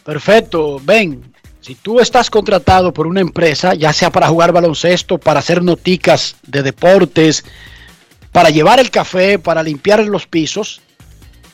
Perfecto, 0.05 0.81
ven. 0.85 1.33
Si 1.61 1.75
tú 1.75 1.99
estás 1.99 2.31
contratado 2.31 2.93
por 2.93 3.09
una 3.09 3.21
empresa, 3.21 3.75
ya 3.75 3.93
sea 3.93 4.11
para 4.11 4.29
jugar 4.29 4.53
baloncesto, 4.53 5.19
para 5.19 5.41
hacer 5.41 5.65
noticas 5.65 6.37
de 6.47 6.63
deportes, 6.63 7.45
para 8.37 8.51
llevar 8.51 8.79
el 8.81 8.91
café, 8.91 9.39
para 9.39 9.63
limpiar 9.63 10.05
los 10.05 10.27
pisos, 10.27 10.83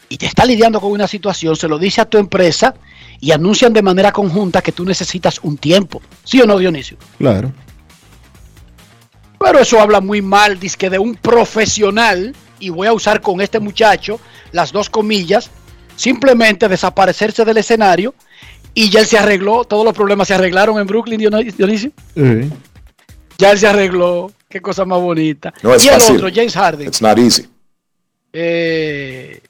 y 0.08 0.16
te 0.16 0.26
está 0.26 0.44
lidiando 0.44 0.80
con 0.80 0.90
una 0.90 1.06
situación, 1.06 1.54
se 1.54 1.68
lo 1.68 1.78
dice 1.78 2.00
a 2.00 2.06
tu 2.06 2.18
empresa 2.18 2.74
y 3.20 3.30
anuncian 3.30 3.72
de 3.72 3.82
manera 3.82 4.10
conjunta 4.10 4.62
que 4.62 4.72
tú 4.72 4.84
necesitas 4.84 5.38
un 5.44 5.56
tiempo. 5.56 6.02
¿Sí 6.24 6.40
o 6.40 6.44
no, 6.44 6.58
Dionisio? 6.58 6.96
Claro. 7.18 7.52
Pero 9.38 9.60
eso 9.60 9.80
habla 9.80 10.00
muy 10.00 10.22
mal, 10.22 10.58
dice 10.58 10.90
de 10.90 10.98
un 10.98 11.14
profesional, 11.14 12.34
y 12.58 12.70
voy 12.70 12.88
a 12.88 12.92
usar 12.92 13.20
con 13.20 13.40
este 13.40 13.60
muchacho 13.60 14.18
las 14.50 14.72
dos 14.72 14.90
comillas, 14.90 15.50
simplemente 15.94 16.66
desaparecerse 16.66 17.44
del 17.44 17.58
escenario 17.58 18.12
y 18.74 18.90
ya 18.90 18.98
él 18.98 19.06
se 19.06 19.18
arregló, 19.18 19.62
todos 19.62 19.84
los 19.84 19.94
problemas 19.94 20.26
se 20.26 20.34
arreglaron 20.34 20.80
en 20.80 20.88
Brooklyn, 20.88 21.20
Dionisio. 21.20 21.92
Sí. 22.16 22.50
Ya 23.38 23.52
él 23.52 23.58
se 23.60 23.68
arregló, 23.68 24.32
qué 24.52 24.60
cosa 24.60 24.84
más 24.84 25.00
bonita. 25.00 25.52
No 25.62 25.74
es 25.74 25.84
y 25.84 25.88
el 25.88 25.94
fácil. 25.94 26.16
otro, 26.16 26.28
James 26.32 26.54
Harden, 26.54 26.86
It's 26.86 27.00
not 27.02 27.18
easy. 27.18 27.48
eh, 28.32 29.40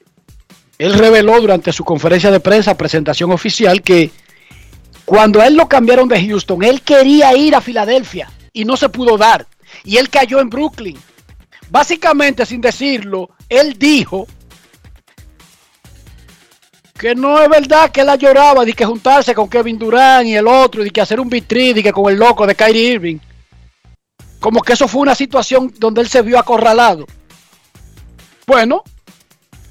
él 0.79 0.93
reveló 0.93 1.39
durante 1.39 1.71
su 1.71 1.83
conferencia 1.83 2.31
de 2.31 2.39
prensa, 2.39 2.75
presentación 2.75 3.31
oficial, 3.31 3.81
que 3.81 4.09
cuando 5.05 5.41
a 5.41 5.47
él 5.47 5.55
lo 5.55 5.67
cambiaron 5.67 6.07
de 6.09 6.25
Houston, 6.27 6.63
él 6.63 6.81
quería 6.81 7.35
ir 7.37 7.55
a 7.55 7.61
Filadelfia 7.61 8.29
y 8.51 8.65
no 8.65 8.75
se 8.77 8.89
pudo 8.89 9.17
dar. 9.17 9.45
Y 9.83 9.97
él 9.97 10.09
cayó 10.09 10.39
en 10.39 10.49
Brooklyn. 10.49 10.97
Básicamente, 11.69 12.45
sin 12.45 12.61
decirlo, 12.61 13.29
él 13.49 13.77
dijo 13.77 14.27
que 16.97 17.15
no 17.15 17.41
es 17.41 17.49
verdad 17.49 17.91
que 17.91 18.01
él 18.01 18.07
la 18.07 18.15
lloraba 18.15 18.63
de 18.65 18.73
que 18.73 18.85
juntarse 18.85 19.33
con 19.35 19.49
Kevin 19.49 19.77
Durant 19.77 20.25
y 20.27 20.35
el 20.35 20.47
otro, 20.47 20.83
de 20.83 20.89
que 20.89 21.01
hacer 21.01 21.19
un 21.19 21.29
vitri, 21.29 21.73
de 21.73 21.83
que 21.83 21.91
con 21.91 22.11
el 22.11 22.17
loco 22.17 22.45
de 22.47 22.55
Kyrie 22.55 22.93
Irving. 22.93 23.17
Como 24.43 24.61
que 24.61 24.73
eso 24.73 24.89
fue 24.89 24.99
una 24.99 25.15
situación 25.15 25.73
donde 25.79 26.01
él 26.01 26.09
se 26.09 26.21
vio 26.21 26.37
acorralado. 26.37 27.07
Bueno, 28.45 28.83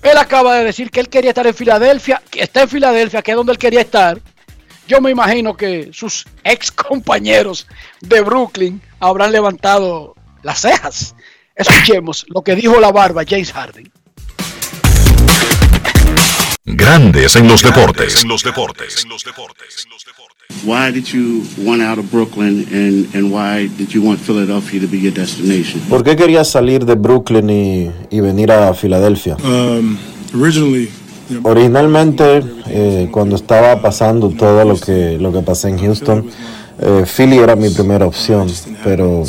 él 0.01 0.17
acaba 0.17 0.57
de 0.57 0.65
decir 0.65 0.91
que 0.91 0.99
él 0.99 1.11
quería 1.11 1.29
estar 1.29 1.47
en 1.47 1.53
Filadelfia, 1.53 2.23
que 2.31 2.43
está 2.43 2.63
en 2.63 2.71
Filadelfia, 2.71 3.21
que 3.21 3.33
es 3.33 3.37
donde 3.37 3.53
él 3.53 3.59
quería 3.59 3.83
estar. 3.83 4.19
Yo 4.89 5.03
me 5.03 5.11
imagino 5.11 5.55
que 5.55 5.91
sus 5.93 6.27
ex 6.43 6.73
compañeros 6.73 7.67
de 8.01 8.23
Brooklyn 8.23 8.81
habrán 8.99 9.33
levantado 9.33 10.15
las 10.43 10.63
cejas. 10.63 11.15
Escuchemos 11.55 12.25
lo 12.29 12.41
que 12.41 12.57
dijo 12.57 12.81
la 12.81 12.91
barba 12.91 13.25
James 13.29 13.53
Harden. 13.53 13.93
Grandes 16.65 17.37
en 17.37 17.49
los 17.49 17.63
deportes. 17.63 18.25
Why 20.65 20.93
did 20.93 21.07
you 21.07 21.43
want 21.65 21.83
out 21.83 21.99
of 21.99 22.11
Brooklyn 22.13 22.67
and, 22.71 23.15
and 23.15 23.33
why 23.33 23.69
did 23.79 23.93
you 23.93 24.03
want 24.03 24.21
Philadelphia 24.21 24.81
to 24.81 24.87
be 24.87 24.99
your 24.99 25.13
destination? 25.13 25.81
¿Por 25.89 26.05
qué 26.05 26.15
querías 26.15 26.49
salir 26.49 26.85
de 26.85 26.95
Brooklyn 26.95 27.51
y, 27.51 27.91
y 28.11 28.21
venir 28.21 28.53
a 28.53 28.75
Filadelfia? 28.75 29.37
Um, 29.43 29.99
originally, 30.35 30.89
Originalmente, 31.43 32.43
eh, 32.67 33.09
cuando 33.11 33.37
estaba 33.37 33.81
pasando 33.81 34.31
todo 34.31 34.65
lo 34.65 34.77
que, 34.79 35.19
lo 35.19 35.33
que 35.33 35.41
pasé 35.41 35.69
en 35.69 35.79
Houston, 35.79 36.27
eh, 36.81 37.05
Philly 37.07 37.39
era 37.39 37.57
mi 37.57 37.71
primera 37.71 38.07
opción, 38.07 38.49
pero 38.85 39.25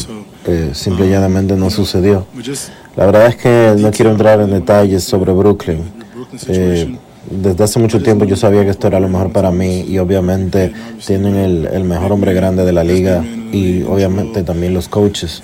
eh, 0.46 0.72
simple 0.74 1.08
y 1.08 1.10
llanamente 1.10 1.56
no 1.56 1.70
sucedió. 1.70 2.26
La 2.96 3.06
verdad 3.06 3.28
es 3.28 3.36
que 3.38 3.76
no 3.78 3.92
quiero 3.92 4.12
entrar 4.12 4.42
en 4.42 4.52
detalles 4.52 5.04
sobre 5.04 5.32
Brooklyn. 5.32 5.84
Eh. 6.48 6.98
Desde 7.42 7.64
hace 7.64 7.80
mucho 7.80 8.02
tiempo 8.02 8.26
yo 8.26 8.36
sabía 8.36 8.64
que 8.64 8.70
esto 8.70 8.88
era 8.88 9.00
lo 9.00 9.08
mejor 9.08 9.32
para 9.32 9.52
mí 9.52 9.82
y 9.82 9.98
obviamente 9.98 10.72
tienen 11.06 11.36
el, 11.36 11.66
el 11.68 11.84
mejor 11.84 12.12
hombre 12.12 12.34
grande 12.34 12.66
de 12.66 12.72
la 12.74 12.84
liga 12.84 13.24
y 13.52 13.84
obviamente 13.84 14.44
también 14.44 14.74
los 14.74 14.88
coaches. 14.88 15.42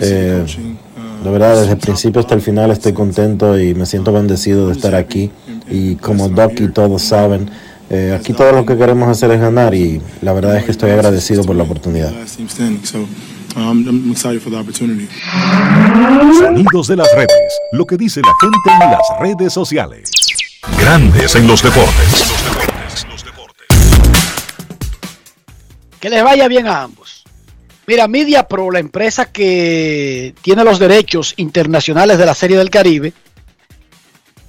Eh, 0.00 0.44
verdad, 1.30 1.58
desde 1.58 1.72
el 1.72 1.78
principio 1.78 2.20
hasta 2.20 2.34
el 2.34 2.40
final 2.40 2.70
estoy 2.70 2.92
contento 2.92 3.58
y 3.58 3.74
me 3.74 3.86
siento 3.86 4.12
bendecido 4.12 4.66
de 4.66 4.72
estar 4.72 4.94
aquí. 4.94 5.30
Y 5.70 5.96
como 5.96 6.28
Doc 6.28 6.60
y 6.60 6.68
todos 6.68 7.02
saben, 7.02 7.50
eh, 7.90 8.16
aquí 8.18 8.32
todo 8.32 8.52
lo 8.52 8.66
que 8.66 8.76
queremos 8.76 9.08
hacer 9.08 9.30
es 9.30 9.40
ganar 9.40 9.74
y 9.74 10.00
la 10.22 10.32
verdad 10.32 10.56
es 10.56 10.64
que 10.64 10.70
estoy 10.70 10.90
agradecido 10.90 11.44
por 11.44 11.56
la 11.56 11.64
oportunidad. 11.64 12.12
Sonidos 16.38 16.88
de 16.88 16.96
las 16.96 17.08
redes. 17.14 17.30
Lo 17.72 17.86
que 17.86 17.96
dice 17.96 18.20
la 18.20 18.32
gente 18.40 18.84
en 18.84 18.90
las 18.90 19.02
redes 19.20 19.52
sociales. 19.52 20.23
Grandes 20.78 21.34
en 21.36 21.46
los 21.46 21.62
deportes. 21.62 22.24
Que 26.00 26.10
les 26.10 26.22
vaya 26.22 26.48
bien 26.48 26.66
a 26.66 26.82
ambos. 26.82 27.24
Mira, 27.86 28.08
Media 28.08 28.48
Pro, 28.48 28.70
la 28.70 28.78
empresa 28.78 29.26
que 29.26 30.34
tiene 30.42 30.64
los 30.64 30.78
derechos 30.78 31.34
internacionales 31.36 32.18
de 32.18 32.26
la 32.26 32.34
Serie 32.34 32.56
del 32.56 32.70
Caribe 32.70 33.12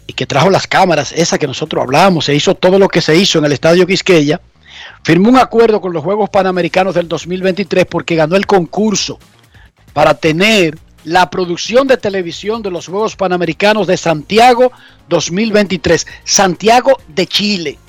y 0.08 0.14
que 0.14 0.26
trajo 0.26 0.50
las 0.50 0.68
cámaras, 0.68 1.12
esa 1.12 1.38
que 1.38 1.48
nosotros 1.48 1.84
hablamos, 1.84 2.26
se 2.26 2.36
hizo 2.36 2.56
todo 2.56 2.80
lo 2.80 2.88
que 2.88 3.02
se 3.02 3.16
hizo 3.16 3.40
en 3.40 3.46
el 3.46 3.52
Estadio 3.52 3.86
Quisqueya, 3.86 4.40
firmó 5.04 5.30
un 5.30 5.38
acuerdo 5.38 5.82
con 5.82 5.92
los 5.92 6.04
Juegos 6.04 6.30
Panamericanos 6.30 6.96
del 6.96 7.08
2023 7.08 7.86
porque 7.86 8.16
ganó 8.16 8.36
el 8.36 8.46
concurso 8.46 9.20
para 9.94 10.14
tener 10.14 10.78
la 11.06 11.30
producción 11.30 11.88
de 11.88 11.98
televisión 11.98 12.62
de 12.62 12.72
los 12.72 12.88
Juegos 12.88 13.16
Panamericanos 13.16 13.88
de 13.88 13.96
Santiago 13.96 14.72
2023, 15.08 16.06
Santiago 16.24 16.98
de 17.08 17.28
Chile. 17.28 17.80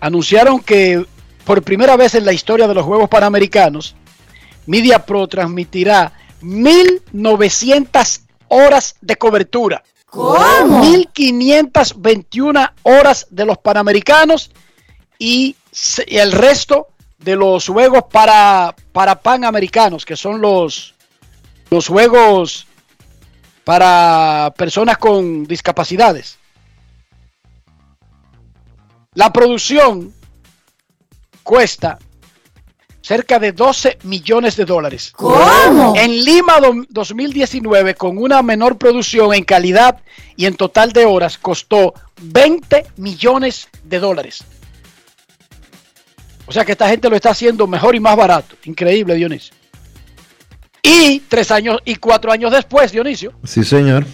Anunciaron 0.00 0.60
que 0.60 1.04
por 1.44 1.62
primera 1.62 1.96
vez 1.96 2.14
en 2.14 2.24
la 2.24 2.32
historia 2.32 2.66
de 2.66 2.74
los 2.74 2.86
Juegos 2.86 3.10
Panamericanos, 3.10 3.94
Media 4.66 5.04
Pro 5.04 5.26
transmitirá 5.28 6.12
1900 6.40 8.22
horas 8.48 8.96
de 9.02 9.16
cobertura. 9.16 9.82
¿Cómo? 10.06 10.80
1521 10.80 12.70
horas 12.82 13.26
de 13.30 13.44
los 13.44 13.58
Panamericanos 13.58 14.50
y 15.18 15.56
el 16.06 16.32
resto 16.32 16.88
de 17.18 17.36
los 17.36 17.68
Juegos 17.68 18.04
para, 18.10 18.74
para 18.92 19.20
Panamericanos, 19.20 20.04
que 20.04 20.16
son 20.16 20.40
los, 20.40 20.94
los 21.70 21.86
Juegos 21.88 22.66
para 23.64 24.52
personas 24.56 24.98
con 24.98 25.44
discapacidades. 25.44 26.38
La 29.14 29.32
producción 29.32 30.12
cuesta 31.42 31.98
cerca 33.02 33.38
de 33.40 33.52
12 33.52 33.98
millones 34.04 34.56
de 34.56 34.64
dólares. 34.64 35.12
¿Cómo? 35.16 35.94
En 35.96 36.24
Lima 36.24 36.60
do- 36.60 36.84
2019, 36.88 37.94
con 37.96 38.18
una 38.18 38.42
menor 38.42 38.78
producción 38.78 39.34
en 39.34 39.44
calidad 39.44 40.00
y 40.36 40.46
en 40.46 40.54
total 40.56 40.92
de 40.92 41.06
horas, 41.06 41.36
costó 41.38 41.92
20 42.22 42.86
millones 42.96 43.68
de 43.82 43.98
dólares. 43.98 44.44
O 46.50 46.52
sea 46.52 46.64
que 46.64 46.72
esta 46.72 46.88
gente 46.88 47.08
lo 47.08 47.14
está 47.14 47.30
haciendo 47.30 47.64
mejor 47.68 47.94
y 47.94 48.00
más 48.00 48.16
barato. 48.16 48.56
Increíble, 48.64 49.14
Dionisio. 49.14 49.54
Y 50.82 51.20
tres 51.20 51.48
años 51.52 51.78
y 51.84 51.94
cuatro 51.94 52.32
años 52.32 52.50
después, 52.50 52.90
Dionisio, 52.90 53.32
Sí, 53.44 53.62
señor. 53.62 54.04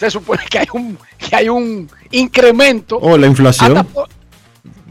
se 0.00 0.10
supone 0.10 0.42
que 0.48 0.58
hay 0.60 0.66
un, 0.72 0.98
que 1.18 1.36
hay 1.36 1.48
un 1.50 1.86
incremento. 2.12 2.96
Oh, 2.98 3.18
la 3.18 3.26
inflación. 3.26 3.76
hasta 3.76 3.92
por- 3.92 4.08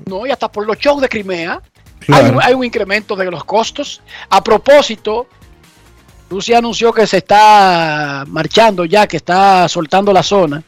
no, 0.06 0.28
y 0.28 0.30
hasta 0.30 0.52
por 0.52 0.68
los 0.68 0.78
shows 0.78 1.02
de 1.02 1.10
Crimea. 1.10 1.60
Claro. 2.02 2.24
Hay, 2.26 2.32
un, 2.32 2.44
hay 2.44 2.54
un 2.54 2.64
incremento 2.66 3.16
de 3.16 3.32
los 3.32 3.44
costos. 3.46 4.04
A 4.30 4.44
propósito, 4.44 5.28
Rusia 6.30 6.60
anunció 6.60 6.94
que 6.94 7.08
se 7.08 7.18
está 7.18 8.26
marchando 8.28 8.86
ya, 8.86 9.08
que 9.08 9.18
está 9.18 9.68
soltando 9.68 10.14
la 10.14 10.22
zona. 10.22 10.62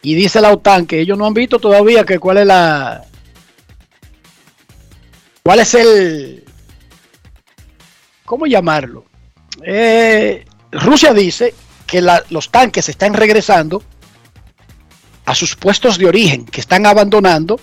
Y 0.00 0.14
dice 0.14 0.40
la 0.40 0.50
OTAN 0.50 0.86
que 0.86 0.98
ellos 1.00 1.18
no 1.18 1.26
han 1.26 1.34
visto 1.34 1.58
todavía 1.58 2.06
que 2.06 2.18
cuál 2.18 2.38
es 2.38 2.46
la. 2.46 3.04
¿Cuál 5.42 5.60
es 5.60 5.74
el. 5.74 6.44
¿Cómo 8.24 8.46
llamarlo? 8.46 9.04
Eh, 9.64 10.44
Rusia 10.72 11.12
dice 11.12 11.54
que 11.86 12.02
los 12.28 12.50
tanques 12.50 12.88
están 12.88 13.14
regresando 13.14 13.82
a 15.24 15.34
sus 15.34 15.56
puestos 15.56 15.98
de 15.98 16.06
origen, 16.06 16.44
que 16.46 16.60
están 16.60 16.86
abandonando 16.86 17.58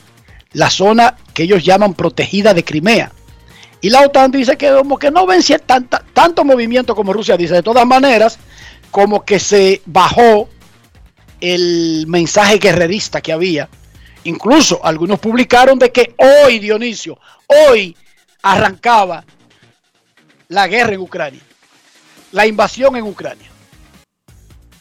la 0.53 0.69
zona 0.69 1.15
que 1.33 1.43
ellos 1.43 1.63
llaman 1.63 1.93
protegida 1.93 2.53
de 2.53 2.63
Crimea. 2.63 3.11
Y 3.79 3.89
la 3.89 4.01
OTAN 4.01 4.31
dice 4.31 4.57
que 4.57 4.71
como 4.73 4.97
que 4.97 5.11
no 5.11 5.25
ven 5.27 5.41
tanta- 5.65 6.03
tanto 6.13 6.43
movimiento 6.43 6.95
como 6.95 7.13
Rusia 7.13 7.37
dice. 7.37 7.53
De 7.53 7.63
todas 7.63 7.85
maneras, 7.85 8.39
como 8.89 9.23
que 9.23 9.39
se 9.39 9.81
bajó 9.85 10.49
el 11.39 12.05
mensaje 12.07 12.57
guerrerista 12.57 13.21
que 13.21 13.31
había. 13.31 13.69
Incluso 14.27 14.83
algunos 14.83 15.19
publicaron 15.19 15.79
de 15.79 15.89
que 15.89 16.13
hoy, 16.17 16.59
Dionisio, 16.59 17.17
hoy 17.47 17.95
arrancaba 18.43 19.23
la 20.49 20.67
guerra 20.67 20.95
en 20.95 20.99
Ucrania, 20.99 21.39
la 22.33 22.45
invasión 22.45 22.97
en 22.97 23.03
Ucrania. 23.05 23.47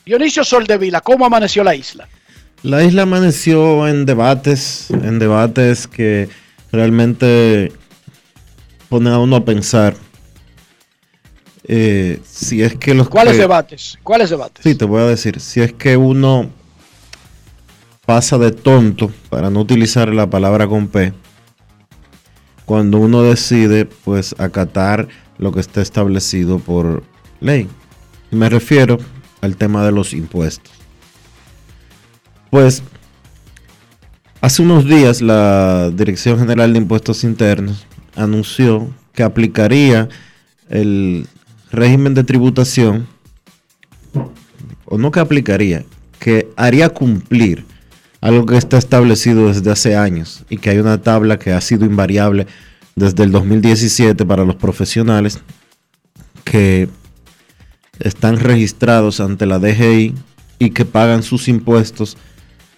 Dionisio 0.04 0.42
Soldevila, 0.42 1.00
¿cómo 1.00 1.24
amaneció 1.26 1.62
la 1.62 1.76
isla? 1.76 2.08
La 2.64 2.82
isla 2.82 3.02
amaneció 3.02 3.86
en 3.86 4.04
debates, 4.04 4.90
en 4.90 5.20
debates 5.20 5.86
que 5.86 6.28
realmente 6.72 7.72
ponen 8.88 9.12
a 9.12 9.20
uno 9.20 9.36
a 9.36 9.44
pensar 9.44 9.94
eh, 11.68 12.20
si 12.28 12.64
es 12.64 12.74
que 12.76 12.94
los 12.94 13.08
¿Cuáles 13.08 13.34
que- 13.34 13.40
debates? 13.42 13.96
¿Cuáles 14.02 14.28
debates? 14.30 14.64
Sí, 14.64 14.74
te 14.74 14.84
voy 14.84 15.02
a 15.02 15.06
decir, 15.06 15.38
si 15.38 15.60
es 15.60 15.72
que 15.72 15.96
uno 15.96 16.50
pasa 18.06 18.38
de 18.38 18.52
tonto, 18.52 19.10
para 19.28 19.50
no 19.50 19.60
utilizar 19.60 20.14
la 20.14 20.30
palabra 20.30 20.68
con 20.68 20.86
P, 20.86 21.12
cuando 22.64 22.98
uno 22.98 23.22
decide 23.22 23.84
pues 23.84 24.34
acatar 24.38 25.08
lo 25.38 25.52
que 25.52 25.60
está 25.60 25.82
establecido 25.82 26.58
por 26.58 27.02
ley. 27.40 27.68
Me 28.30 28.48
refiero 28.48 28.98
al 29.40 29.56
tema 29.56 29.84
de 29.84 29.92
los 29.92 30.14
impuestos. 30.14 30.72
Pues 32.50 32.82
hace 34.40 34.62
unos 34.62 34.84
días 34.84 35.20
la 35.20 35.90
Dirección 35.90 36.38
General 36.38 36.72
de 36.72 36.78
Impuestos 36.78 37.24
Internos 37.24 37.86
anunció 38.14 38.88
que 39.12 39.24
aplicaría 39.24 40.08
el 40.68 41.26
régimen 41.70 42.14
de 42.14 42.24
tributación 42.24 43.06
o 44.84 44.96
no 44.96 45.10
que 45.10 45.20
aplicaría, 45.20 45.84
que 46.18 46.48
haría 46.56 46.88
cumplir 46.88 47.64
algo 48.26 48.44
que 48.44 48.56
está 48.56 48.76
establecido 48.76 49.46
desde 49.46 49.70
hace 49.70 49.94
años 49.94 50.44
y 50.50 50.56
que 50.56 50.70
hay 50.70 50.78
una 50.78 51.00
tabla 51.00 51.38
que 51.38 51.52
ha 51.52 51.60
sido 51.60 51.86
invariable 51.86 52.48
desde 52.96 53.22
el 53.22 53.30
2017 53.30 54.26
para 54.26 54.44
los 54.44 54.56
profesionales 54.56 55.38
que 56.42 56.88
están 58.00 58.40
registrados 58.40 59.20
ante 59.20 59.46
la 59.46 59.60
DGI 59.60 60.12
y 60.58 60.70
que 60.70 60.84
pagan 60.84 61.22
sus 61.22 61.46
impuestos 61.46 62.16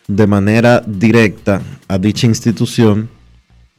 de 0.07 0.27
manera 0.27 0.83
directa 0.87 1.63
a 1.89 1.97
dicha 1.97 2.27
institución 2.27 3.09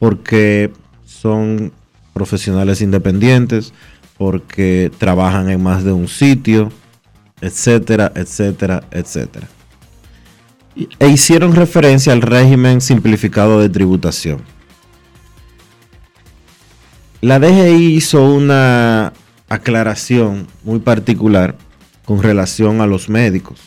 porque 0.00 0.72
son 1.04 1.70
profesionales 2.12 2.80
independientes, 2.80 3.72
porque 4.18 4.90
trabajan 4.98 5.48
en 5.48 5.62
más 5.62 5.84
de 5.84 5.92
un 5.92 6.08
sitio, 6.08 6.72
etcétera, 7.40 8.10
etcétera, 8.16 8.82
etcétera. 8.90 9.46
E 10.76 11.08
hicieron 11.08 11.54
referencia 11.54 12.12
al 12.12 12.22
régimen 12.22 12.80
simplificado 12.80 13.60
de 13.60 13.68
tributación. 13.68 14.42
La 17.20 17.38
DGI 17.38 17.96
hizo 17.96 18.24
una 18.24 19.12
aclaración 19.48 20.46
muy 20.62 20.78
particular 20.78 21.56
con 22.04 22.22
relación 22.22 22.80
a 22.80 22.86
los 22.86 23.08
médicos. 23.08 23.60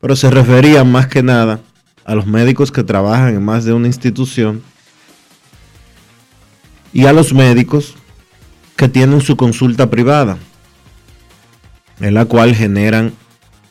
Pero 0.00 0.14
se 0.14 0.30
refería 0.30 0.84
más 0.84 1.08
que 1.08 1.22
nada 1.22 1.60
a 2.04 2.14
los 2.14 2.26
médicos 2.26 2.72
que 2.72 2.84
trabajan 2.84 3.34
en 3.34 3.44
más 3.44 3.64
de 3.64 3.72
una 3.72 3.86
institución 3.86 4.62
y 6.92 7.04
a 7.06 7.12
los 7.12 7.34
médicos 7.34 7.96
que 8.76 8.88
tienen 8.88 9.20
su 9.20 9.36
consulta 9.36 9.90
privada, 9.90 10.38
en 12.00 12.14
la 12.14 12.24
cual 12.24 12.54
generan 12.54 13.12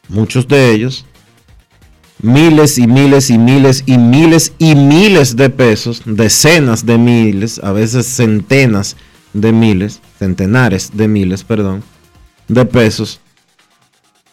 muchos 0.07 0.47
de 0.47 0.71
ellos 0.71 1.06
miles 2.21 2.77
y 2.77 2.87
miles 2.87 3.29
y 3.29 3.37
miles 3.37 3.83
y 3.85 3.97
miles 3.97 4.53
y 4.57 4.75
miles 4.75 5.35
de 5.35 5.49
pesos, 5.49 6.01
decenas 6.05 6.85
de 6.85 6.97
miles, 6.97 7.59
a 7.63 7.71
veces 7.71 8.07
centenas 8.07 8.95
de 9.33 9.51
miles, 9.51 10.01
centenares 10.17 10.91
de 10.93 11.07
miles, 11.07 11.43
perdón, 11.43 11.83
de 12.47 12.65
pesos 12.65 13.19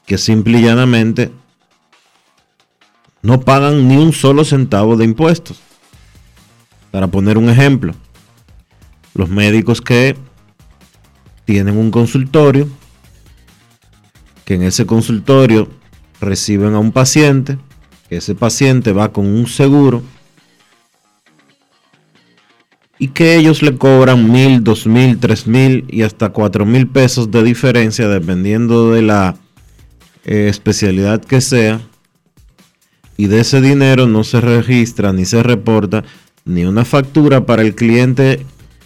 que 0.06 0.18
simple 0.18 0.58
y 0.58 0.62
llanamente 0.62 1.30
no 3.22 3.40
pagan 3.40 3.88
ni 3.88 3.96
un 3.96 4.12
solo 4.12 4.44
centavo 4.44 4.96
de 4.96 5.04
impuestos. 5.04 5.60
Para 6.90 7.08
poner 7.08 7.38
un 7.38 7.48
ejemplo, 7.48 7.94
los 9.14 9.28
médicos 9.28 9.80
que 9.80 10.16
tienen 11.44 11.76
un 11.76 11.90
consultorio, 11.90 12.68
que 14.44 14.54
en 14.54 14.62
ese 14.62 14.84
consultorio 14.84 15.68
reciben 16.20 16.74
a 16.74 16.78
un 16.78 16.92
paciente, 16.92 17.58
que 18.08 18.16
ese 18.16 18.34
paciente 18.34 18.92
va 18.92 19.12
con 19.12 19.26
un 19.26 19.46
seguro 19.46 20.02
y 22.98 23.08
que 23.08 23.36
ellos 23.36 23.62
le 23.62 23.76
cobran 23.76 24.30
mil, 24.30 24.62
dos 24.62 24.86
mil, 24.86 25.18
tres 25.18 25.46
mil 25.46 25.84
y 25.88 26.02
hasta 26.02 26.30
cuatro 26.30 26.64
mil 26.64 26.86
pesos 26.86 27.30
de 27.30 27.42
diferencia 27.42 28.08
dependiendo 28.08 28.92
de 28.92 29.02
la 29.02 29.36
eh, 30.24 30.48
especialidad 30.48 31.22
que 31.22 31.40
sea. 31.40 31.80
Y 33.16 33.26
de 33.26 33.40
ese 33.40 33.60
dinero 33.60 34.06
no 34.06 34.24
se 34.24 34.40
registra 34.40 35.12
ni 35.12 35.24
se 35.24 35.42
reporta 35.42 36.04
ni 36.44 36.64
una 36.64 36.84
factura 36.84 37.46
para 37.46 37.62
el 37.62 37.74
cliente 37.74 38.44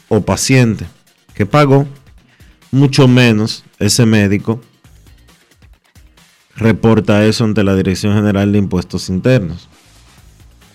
o 0.08 0.20
paciente 0.20 0.86
que 1.34 1.46
pagó, 1.46 1.86
mucho 2.70 3.08
menos 3.08 3.64
ese 3.78 4.04
médico 4.04 4.60
reporta 6.58 7.24
eso 7.24 7.44
ante 7.44 7.62
la 7.62 7.74
Dirección 7.76 8.14
General 8.14 8.50
de 8.50 8.58
Impuestos 8.58 9.08
Internos, 9.08 9.68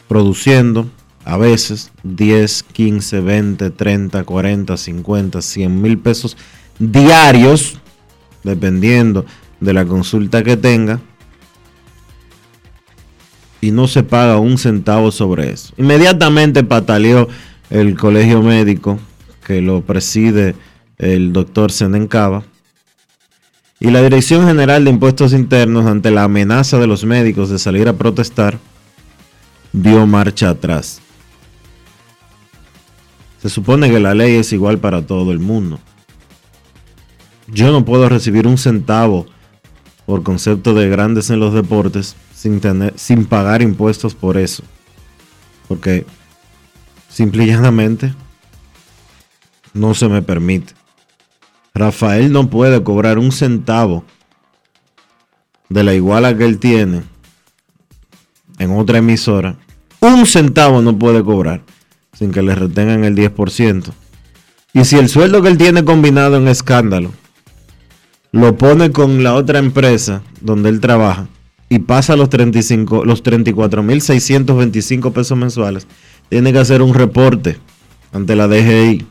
produciendo 0.08 0.90
a 1.26 1.38
veces 1.38 1.92
10, 2.04 2.64
15, 2.64 3.20
20, 3.20 3.70
30, 3.70 4.24
40, 4.24 4.78
50, 4.78 5.42
100 5.42 5.82
mil 5.82 6.00
pesos 6.00 6.38
diarios, 6.80 7.80
dependiendo 8.44 9.26
de 9.60 9.74
la 9.74 9.86
consulta 9.86 10.44
que 10.44 10.58
tenga, 10.58 11.00
y 13.62 13.72
no 13.72 13.88
se 13.88 14.04
paga 14.04 14.38
un 14.40 14.58
centavo 14.58 15.12
sobre 15.12 15.52
eso. 15.52 15.74
Inmediatamente 15.78 16.64
pataleó 16.64 17.30
el 17.70 17.98
colegio 17.98 18.42
médico 18.42 19.00
que 19.46 19.62
lo 19.62 19.82
preside 19.82 20.56
el 20.98 21.32
doctor 21.32 21.72
Senencaba 21.72 22.44
y 23.84 23.92
la 23.92 24.02
Dirección 24.02 24.48
General 24.48 24.86
de 24.86 24.92
Impuestos 24.92 25.34
Internos 25.34 25.86
ante 25.88 26.10
la 26.10 26.24
amenaza 26.24 26.80
de 26.80 26.88
los 26.88 27.04
médicos 27.04 27.50
de 27.50 27.60
salir 27.60 27.90
a 27.90 27.98
protestar 27.98 28.58
dio 29.74 30.08
marcha 30.08 30.52
atrás. 30.52 31.02
Se 33.42 33.50
supone 33.50 33.92
que 33.92 34.00
la 34.00 34.14
ley 34.14 34.36
es 34.36 34.54
igual 34.54 34.78
para 34.78 35.06
todo 35.06 35.34
el 35.34 35.40
mundo. 35.40 35.82
Yo 37.48 37.74
no 37.74 37.84
puedo 37.84 38.08
recibir 38.08 38.48
un 38.48 38.58
centavo 38.58 39.26
por 40.06 40.24
concepto 40.24 40.74
de 40.74 40.88
grandes 40.88 41.30
en 41.30 41.42
los 41.42 41.54
deportes 41.54 42.16
sin, 42.34 42.62
sin 42.96 43.26
pagar 43.26 43.62
impuestos 43.62 44.16
por 44.16 44.38
eso. 44.38 44.64
Porque 45.68 46.06
simple 47.10 47.44
y 47.44 47.48
llanamente 47.48 48.14
no 49.74 49.94
se 49.94 50.08
me 50.08 50.22
permite. 50.22 50.74
Rafael 51.76 52.32
no 52.32 52.52
puede 52.52 52.84
cobrar 52.84 53.18
un 53.18 53.32
centavo 53.32 54.06
de 55.70 55.84
la 55.84 55.96
iguala 55.96 56.38
que 56.38 56.46
él 56.46 56.60
tiene 56.60 57.02
en 58.60 58.78
otra 58.78 59.00
emisora. 59.00 59.58
Un 60.00 60.28
centavo 60.28 60.84
no 60.84 61.00
puede 61.00 61.24
cobrar 61.24 61.64
sin 62.14 62.32
que 62.32 62.44
le 62.44 62.54
retengan 62.54 63.04
el 63.04 63.16
10%. 63.16 63.92
Y 64.74 64.86
si 64.86 64.98
el 64.98 65.10
sueldo 65.10 65.42
que 65.42 65.48
él 65.48 65.58
tiene 65.58 65.84
combinado 65.84 66.38
en 66.38 66.48
escándalo 66.48 67.12
lo 68.32 68.56
pone 68.56 68.92
con 68.92 69.24
la 69.24 69.34
otra 69.34 69.58
empresa 69.58 70.22
donde 70.42 70.70
él 70.70 70.80
trabaja 70.80 71.28
y 71.70 71.80
pasa 71.80 72.16
los 72.16 72.30
35 72.30 73.04
los 73.04 73.24
34.625 73.24 75.12
pesos 75.12 75.36
mensuales, 75.36 75.88
tiene 76.30 76.54
que 76.54 76.60
hacer 76.60 76.84
un 76.84 76.94
reporte 76.94 77.58
ante 78.12 78.36
la 78.36 78.48
DGI 78.48 79.08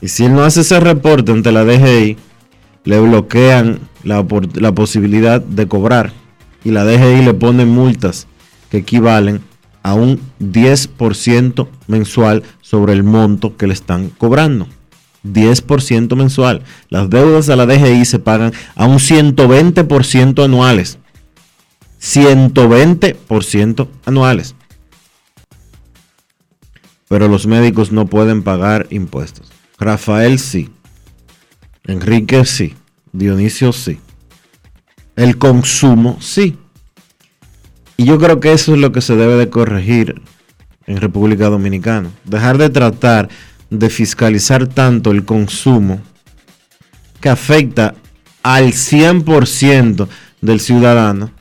Y 0.00 0.08
si 0.08 0.24
él 0.24 0.34
no 0.34 0.44
hace 0.44 0.60
ese 0.60 0.78
reporte 0.80 1.32
ante 1.32 1.52
la 1.52 1.64
DGI, 1.64 2.16
le 2.84 3.00
bloquean 3.00 3.80
la, 4.04 4.24
posibilidad 4.74 5.40
de 5.40 5.66
cobrar. 5.66 6.12
Y 6.64 6.70
la 6.70 6.84
DGI 6.84 7.24
le 7.24 7.34
pone 7.34 7.64
multas 7.64 8.26
que 8.70 8.78
equivalen 8.78 9.40
a 9.82 9.94
un 9.94 10.20
10% 10.40 11.68
mensual 11.86 12.42
sobre 12.60 12.92
el 12.92 13.02
monto 13.02 13.56
que 13.56 13.66
le 13.66 13.74
están 13.74 14.10
cobrando. 14.10 14.68
10% 15.24 16.14
mensual. 16.16 16.62
Las 16.90 17.10
deudas 17.10 17.48
a 17.48 17.56
la 17.56 17.66
DGI 17.66 18.04
se 18.04 18.18
pagan 18.18 18.52
a 18.76 18.86
un 18.86 18.98
120% 18.98 20.44
anuales. 20.44 20.98
120% 22.00 23.88
anuales. 24.06 24.54
Pero 27.08 27.26
los 27.28 27.46
médicos 27.46 27.90
no 27.90 28.06
pueden 28.06 28.42
pagar 28.42 28.86
impuestos. 28.90 29.57
Rafael 29.78 30.38
sí. 30.38 30.70
Enrique 31.84 32.44
sí. 32.44 32.74
Dionisio 33.12 33.72
sí. 33.72 33.98
El 35.16 35.38
consumo 35.38 36.18
sí. 36.20 36.58
Y 37.96 38.04
yo 38.04 38.18
creo 38.18 38.40
que 38.40 38.52
eso 38.52 38.74
es 38.74 38.80
lo 38.80 38.92
que 38.92 39.00
se 39.00 39.16
debe 39.16 39.34
de 39.34 39.50
corregir 39.50 40.22
en 40.86 40.98
República 40.98 41.48
Dominicana. 41.48 42.10
Dejar 42.24 42.58
de 42.58 42.70
tratar 42.70 43.28
de 43.70 43.90
fiscalizar 43.90 44.66
tanto 44.66 45.10
el 45.10 45.24
consumo 45.24 46.00
que 47.20 47.28
afecta 47.28 47.94
al 48.42 48.72
100% 48.72 50.08
del 50.40 50.60
ciudadano 50.60 51.32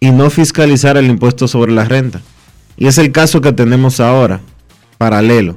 y 0.00 0.10
no 0.10 0.30
fiscalizar 0.30 0.96
el 0.96 1.06
impuesto 1.06 1.48
sobre 1.48 1.72
la 1.72 1.84
renta. 1.84 2.20
Y 2.76 2.86
es 2.86 2.98
el 2.98 3.12
caso 3.12 3.40
que 3.40 3.52
tenemos 3.52 4.00
ahora, 4.00 4.40
paralelo, 4.98 5.56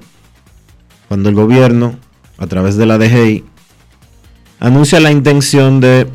cuando 1.07 1.29
el 1.29 1.35
gobierno, 1.35 1.95
a 2.37 2.47
través 2.47 2.77
de 2.77 2.85
la 2.85 2.97
DGI, 2.97 3.43
anuncia 4.59 4.99
la 4.99 5.11
intención 5.11 5.79
de 5.79 6.07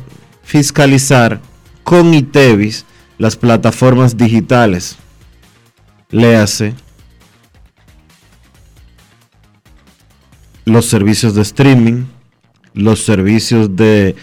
fiscalizar 0.43 1.39
con 1.83 2.13
ITEVIS 2.13 2.85
las 3.17 3.35
plataformas 3.35 4.17
digitales. 4.17 4.97
Léase 6.09 6.75
los 10.65 10.85
servicios 10.85 11.35
de 11.35 11.41
streaming, 11.41 12.05
los 12.73 13.03
servicios 13.03 13.75
de 13.75 14.15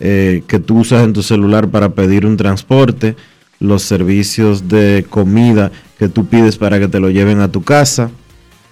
eh, 0.00 0.42
que 0.48 0.58
tú 0.58 0.80
usas 0.80 1.04
en 1.04 1.12
tu 1.12 1.22
celular 1.22 1.68
para 1.68 1.90
pedir 1.90 2.26
un 2.26 2.36
transporte, 2.36 3.16
los 3.60 3.82
servicios 3.82 4.68
de 4.68 5.06
comida 5.08 5.70
que 5.98 6.08
tú 6.08 6.26
pides 6.26 6.56
para 6.58 6.78
que 6.78 6.88
te 6.88 7.00
lo 7.00 7.10
lleven 7.10 7.40
a 7.40 7.52
tu 7.52 7.62
casa, 7.62 8.10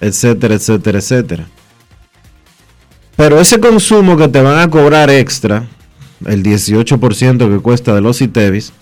etcétera, 0.02 0.54
etcétera, 0.54 0.98
etcétera. 0.98 1.46
Pero 3.16 3.40
ese 3.40 3.60
consumo 3.60 4.16
que 4.16 4.28
te 4.28 4.42
van 4.42 4.58
a 4.58 4.68
cobrar 4.68 5.08
extra, 5.10 5.64
el 6.26 6.42
18% 6.42 7.48
que 7.50 7.62
cuesta 7.62 7.94
de 7.94 8.00
los 8.00 8.20
ITEVIS, 8.20 8.72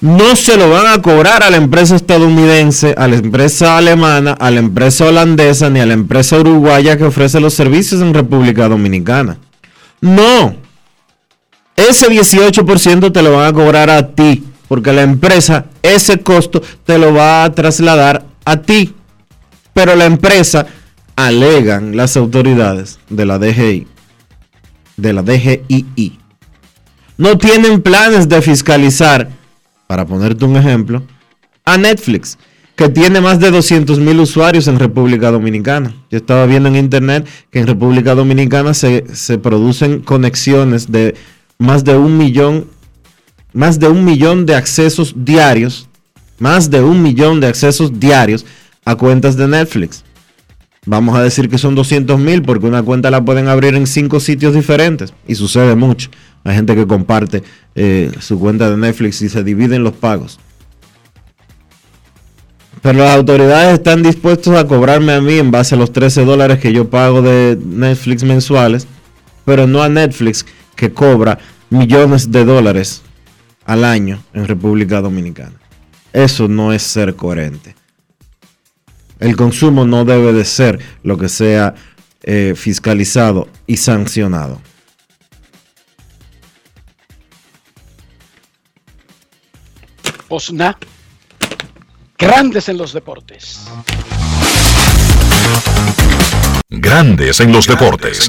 no 0.00 0.34
se 0.34 0.56
lo 0.56 0.68
van 0.68 0.88
a 0.88 1.00
cobrar 1.00 1.44
a 1.44 1.50
la 1.50 1.58
empresa 1.58 1.94
estadounidense, 1.94 2.92
a 2.98 3.06
la 3.06 3.16
empresa 3.16 3.76
alemana, 3.76 4.32
a 4.32 4.50
la 4.50 4.58
empresa 4.58 5.06
holandesa, 5.06 5.70
ni 5.70 5.78
a 5.78 5.86
la 5.86 5.94
empresa 5.94 6.38
uruguaya 6.40 6.98
que 6.98 7.04
ofrece 7.04 7.38
los 7.38 7.54
servicios 7.54 8.00
en 8.00 8.12
República 8.12 8.68
Dominicana. 8.68 9.38
No. 10.00 10.56
Ese 11.76 12.08
18% 12.08 13.12
te 13.12 13.22
lo 13.22 13.36
van 13.36 13.46
a 13.46 13.52
cobrar 13.52 13.90
a 13.90 14.08
ti, 14.08 14.42
porque 14.66 14.92
la 14.92 15.02
empresa 15.02 15.66
ese 15.82 16.18
costo 16.18 16.60
te 16.84 16.98
lo 16.98 17.14
va 17.14 17.44
a 17.44 17.52
trasladar 17.52 18.26
a 18.44 18.56
ti. 18.56 18.92
Pero 19.74 19.94
la 19.94 20.04
empresa, 20.04 20.66
alegan 21.16 21.96
las 21.96 22.16
autoridades 22.16 22.98
de 23.08 23.26
la 23.26 23.38
DGI, 23.38 23.86
de 24.96 25.12
la 25.12 25.22
DGII, 25.22 26.18
no 27.18 27.38
tienen 27.38 27.82
planes 27.82 28.28
de 28.28 28.42
fiscalizar, 28.42 29.28
para 29.86 30.06
ponerte 30.06 30.44
un 30.44 30.56
ejemplo, 30.56 31.02
a 31.64 31.78
Netflix, 31.78 32.38
que 32.74 32.88
tiene 32.88 33.20
más 33.20 33.38
de 33.38 33.50
200 33.50 33.98
mil 33.98 34.18
usuarios 34.20 34.66
en 34.66 34.78
República 34.78 35.30
Dominicana. 35.30 35.94
Yo 36.10 36.18
estaba 36.18 36.46
viendo 36.46 36.68
en 36.68 36.76
internet 36.76 37.28
que 37.50 37.60
en 37.60 37.66
República 37.66 38.14
Dominicana 38.14 38.74
se, 38.74 39.04
se 39.14 39.38
producen 39.38 40.00
conexiones 40.00 40.90
de 40.90 41.14
más 41.58 41.84
de 41.84 41.96
un 41.96 42.16
millón, 42.16 42.66
más 43.52 43.78
de 43.78 43.88
un 43.88 44.04
millón 44.04 44.46
de 44.46 44.56
accesos 44.56 45.14
diarios, 45.16 45.88
más 46.38 46.70
de 46.70 46.80
un 46.80 47.02
millón 47.02 47.40
de 47.40 47.46
accesos 47.46 48.00
diarios 48.00 48.46
a 48.84 48.96
cuentas 48.96 49.36
de 49.36 49.48
Netflix. 49.48 50.04
Vamos 50.84 51.16
a 51.16 51.22
decir 51.22 51.48
que 51.48 51.58
son 51.58 51.76
200 51.76 52.18
mil 52.18 52.42
porque 52.42 52.66
una 52.66 52.82
cuenta 52.82 53.10
la 53.10 53.24
pueden 53.24 53.46
abrir 53.46 53.76
en 53.76 53.86
cinco 53.86 54.18
sitios 54.18 54.54
diferentes 54.54 55.14
y 55.28 55.36
sucede 55.36 55.76
mucho. 55.76 56.10
Hay 56.42 56.56
gente 56.56 56.74
que 56.74 56.86
comparte 56.88 57.44
eh, 57.76 58.10
su 58.18 58.38
cuenta 58.40 58.68
de 58.68 58.76
Netflix 58.76 59.22
y 59.22 59.28
se 59.28 59.44
dividen 59.44 59.84
los 59.84 59.92
pagos. 59.92 60.40
Pero 62.80 62.98
las 62.98 63.16
autoridades 63.16 63.74
están 63.74 64.02
dispuestos 64.02 64.56
a 64.56 64.66
cobrarme 64.66 65.12
a 65.12 65.20
mí 65.20 65.34
en 65.34 65.52
base 65.52 65.76
a 65.76 65.78
los 65.78 65.92
13 65.92 66.24
dólares 66.24 66.58
que 66.58 66.72
yo 66.72 66.90
pago 66.90 67.22
de 67.22 67.56
Netflix 67.64 68.24
mensuales, 68.24 68.88
pero 69.44 69.68
no 69.68 69.84
a 69.84 69.88
Netflix 69.88 70.44
que 70.74 70.92
cobra 70.92 71.38
millones 71.70 72.32
de 72.32 72.44
dólares 72.44 73.02
al 73.64 73.84
año 73.84 74.20
en 74.34 74.48
República 74.48 75.00
Dominicana. 75.00 75.54
Eso 76.12 76.48
no 76.48 76.72
es 76.72 76.82
ser 76.82 77.14
coherente. 77.14 77.76
El 79.22 79.36
consumo 79.36 79.86
no 79.86 80.04
debe 80.04 80.32
de 80.32 80.44
ser 80.44 80.80
lo 81.04 81.16
que 81.16 81.28
sea 81.28 81.74
eh, 82.24 82.54
fiscalizado 82.56 83.48
y 83.68 83.76
sancionado. 83.76 84.60
Osna. 90.28 90.76
Grandes 92.18 92.68
en 92.68 92.78
los 92.78 92.92
deportes. 92.92 93.60
Grandes 96.68 97.38
en 97.38 97.52
los 97.52 97.66
deportes. 97.68 98.28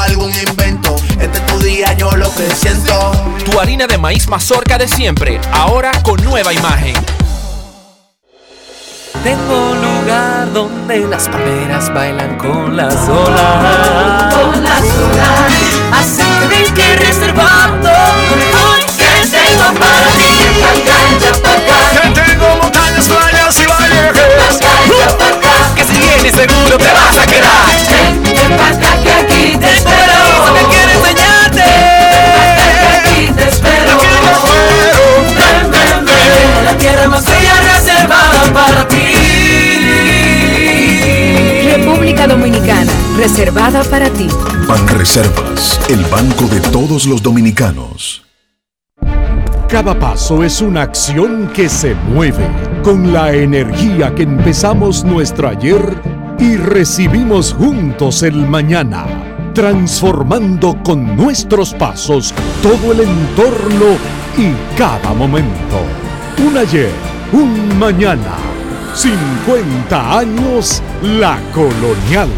algún 0.00 0.32
invento. 0.32 0.94
Este 1.20 1.38
es 1.38 1.46
tu 1.46 1.58
día, 1.58 1.92
yo 1.94 2.10
lo 2.12 2.32
que 2.34 2.48
siento. 2.54 3.12
Tu 3.44 3.58
harina 3.58 3.86
de 3.86 3.98
maíz 3.98 4.28
mazorca 4.28 4.78
de 4.78 4.86
siempre, 4.86 5.40
ahora 5.52 5.90
con 6.02 6.22
nueva 6.22 6.52
imagen. 6.52 6.94
Tengo 9.24 9.70
un 9.72 9.82
lugar 9.82 10.52
donde 10.52 11.00
las 11.08 11.28
palmeras 11.28 11.92
bailan 11.92 12.38
con 12.38 12.76
las 12.76 12.94
olas. 13.08 14.34
Con 14.34 14.62
las 14.62 14.82
olas. 14.82 15.52
Así 15.92 16.22
tenéis 16.40 16.70
que 16.72 16.96
reservando. 16.96 17.90
Hoy 17.90 18.82
que 18.96 19.28
tengo 19.28 19.80
para 19.80 20.06
ti. 20.18 20.34
Que 21.92 22.20
tengo 22.20 22.56
montañas, 22.62 23.06
playas 23.08 23.60
y 23.60 23.66
valles. 23.66 24.35
Vienes 26.26 26.50
seguro 26.50 26.76
te 26.76 26.92
vas 26.92 27.18
a 27.18 27.26
quedar. 27.26 27.66
Ven 28.24 28.56
para 28.56 28.76
acá 28.76 29.00
que 29.00 29.12
aquí 29.12 29.56
te 29.58 29.68
espero. 29.68 30.54
Que 30.54 30.64
quiero 30.74 30.90
enseñarte. 30.98 31.62
que 32.80 32.88
aquí 32.98 33.32
te 33.32 33.48
espero. 33.48 33.98
Ven, 35.36 35.70
ven, 35.70 36.04
ven. 36.04 36.64
La 36.64 36.76
tierra 36.78 37.08
más 37.08 37.24
bella 37.24 37.54
reservada 37.72 38.52
para 38.52 38.88
ti. 38.88 38.96
República 41.76 42.26
Dominicana, 42.26 42.92
reservada 43.16 43.84
para 43.84 44.10
ti. 44.10 44.26
Banreservas, 44.66 45.78
el 45.88 46.04
banco 46.06 46.46
de 46.46 46.60
todos 46.60 47.06
los 47.06 47.22
dominicanos. 47.22 48.25
Cada 49.68 49.98
paso 49.98 50.44
es 50.44 50.62
una 50.62 50.82
acción 50.82 51.48
que 51.52 51.68
se 51.68 51.92
mueve 51.96 52.46
con 52.84 53.12
la 53.12 53.32
energía 53.32 54.14
que 54.14 54.22
empezamos 54.22 55.04
nuestro 55.04 55.48
ayer 55.48 55.82
y 56.38 56.56
recibimos 56.56 57.52
juntos 57.52 58.22
el 58.22 58.46
mañana, 58.46 59.04
transformando 59.54 60.80
con 60.84 61.16
nuestros 61.16 61.74
pasos 61.74 62.32
todo 62.62 62.92
el 62.92 63.00
entorno 63.00 63.96
y 64.38 64.54
cada 64.78 65.12
momento. 65.12 65.80
Un 66.46 66.58
ayer, 66.58 66.92
un 67.32 67.76
mañana, 67.76 68.36
50 68.94 70.18
años 70.18 70.80
La 71.02 71.40
Colonial. 71.52 72.28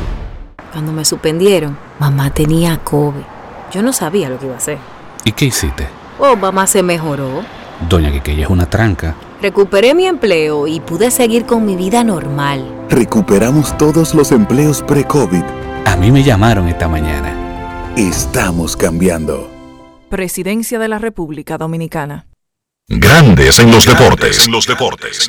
Cuando 0.72 0.92
me 0.92 1.04
suspendieron, 1.04 1.76
mamá 1.98 2.30
tenía 2.30 2.78
COVID. 2.78 3.20
Yo 3.70 3.82
no 3.82 3.92
sabía 3.92 4.30
lo 4.30 4.38
que 4.38 4.46
iba 4.46 4.54
a 4.54 4.58
hacer. 4.58 4.78
¿Y 5.26 5.32
qué 5.32 5.44
hiciste? 5.44 5.97
Mamá 6.18 6.66
se 6.66 6.82
mejoró. 6.82 7.44
Doña 7.88 8.10
Quiqueya 8.10 8.44
es 8.44 8.50
una 8.50 8.68
tranca. 8.68 9.14
Recuperé 9.40 9.94
mi 9.94 10.06
empleo 10.06 10.66
y 10.66 10.80
pude 10.80 11.10
seguir 11.10 11.46
con 11.46 11.64
mi 11.64 11.76
vida 11.76 12.02
normal. 12.02 12.64
Recuperamos 12.90 13.76
todos 13.78 14.14
los 14.14 14.32
empleos 14.32 14.82
pre-COVID. 14.82 15.42
A 15.84 15.96
mí 15.96 16.10
me 16.10 16.22
llamaron 16.22 16.68
esta 16.68 16.88
mañana. 16.88 17.94
Estamos 17.96 18.76
cambiando. 18.76 19.48
Presidencia 20.08 20.78
de 20.78 20.88
la 20.88 20.98
República 20.98 21.56
Dominicana. 21.56 22.26
Grandes 22.88 23.58
en 23.60 23.70
los 23.70 23.86
deportes. 23.86 24.46
En 24.46 24.52
los 24.52 24.66
deportes. 24.66 25.28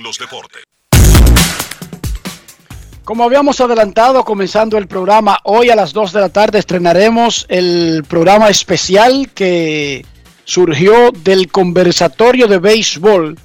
Como 3.04 3.24
habíamos 3.24 3.60
adelantado 3.60 4.24
comenzando 4.24 4.78
el 4.78 4.88
programa, 4.88 5.40
hoy 5.44 5.70
a 5.70 5.76
las 5.76 5.94
2 5.94 6.14
de 6.14 6.20
la 6.22 6.30
tarde 6.30 6.60
estrenaremos 6.60 7.46
el 7.50 8.04
programa 8.08 8.50
especial 8.50 9.32
que 9.34 10.06
surgió 10.50 11.12
del 11.12 11.52
conversatorio 11.52 12.48
de 12.48 12.58
béisbol 12.58 13.38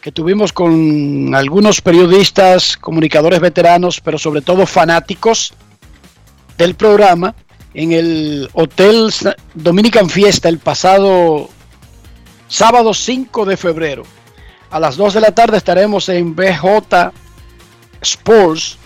que 0.00 0.10
tuvimos 0.10 0.52
con 0.52 1.32
algunos 1.32 1.80
periodistas, 1.80 2.76
comunicadores 2.76 3.38
veteranos, 3.38 4.00
pero 4.00 4.18
sobre 4.18 4.42
todo 4.42 4.66
fanáticos 4.66 5.54
del 6.58 6.74
programa 6.74 7.36
en 7.72 7.92
el 7.92 8.50
Hotel 8.54 9.12
Dominican 9.54 10.10
Fiesta 10.10 10.48
el 10.48 10.58
pasado 10.58 11.48
sábado 12.48 12.94
5 12.94 13.44
de 13.44 13.56
febrero. 13.56 14.02
A 14.70 14.80
las 14.80 14.96
2 14.96 15.14
de 15.14 15.20
la 15.20 15.32
tarde 15.32 15.56
estaremos 15.56 16.08
en 16.08 16.34
BJ 16.34 17.12
Sports 18.00 18.76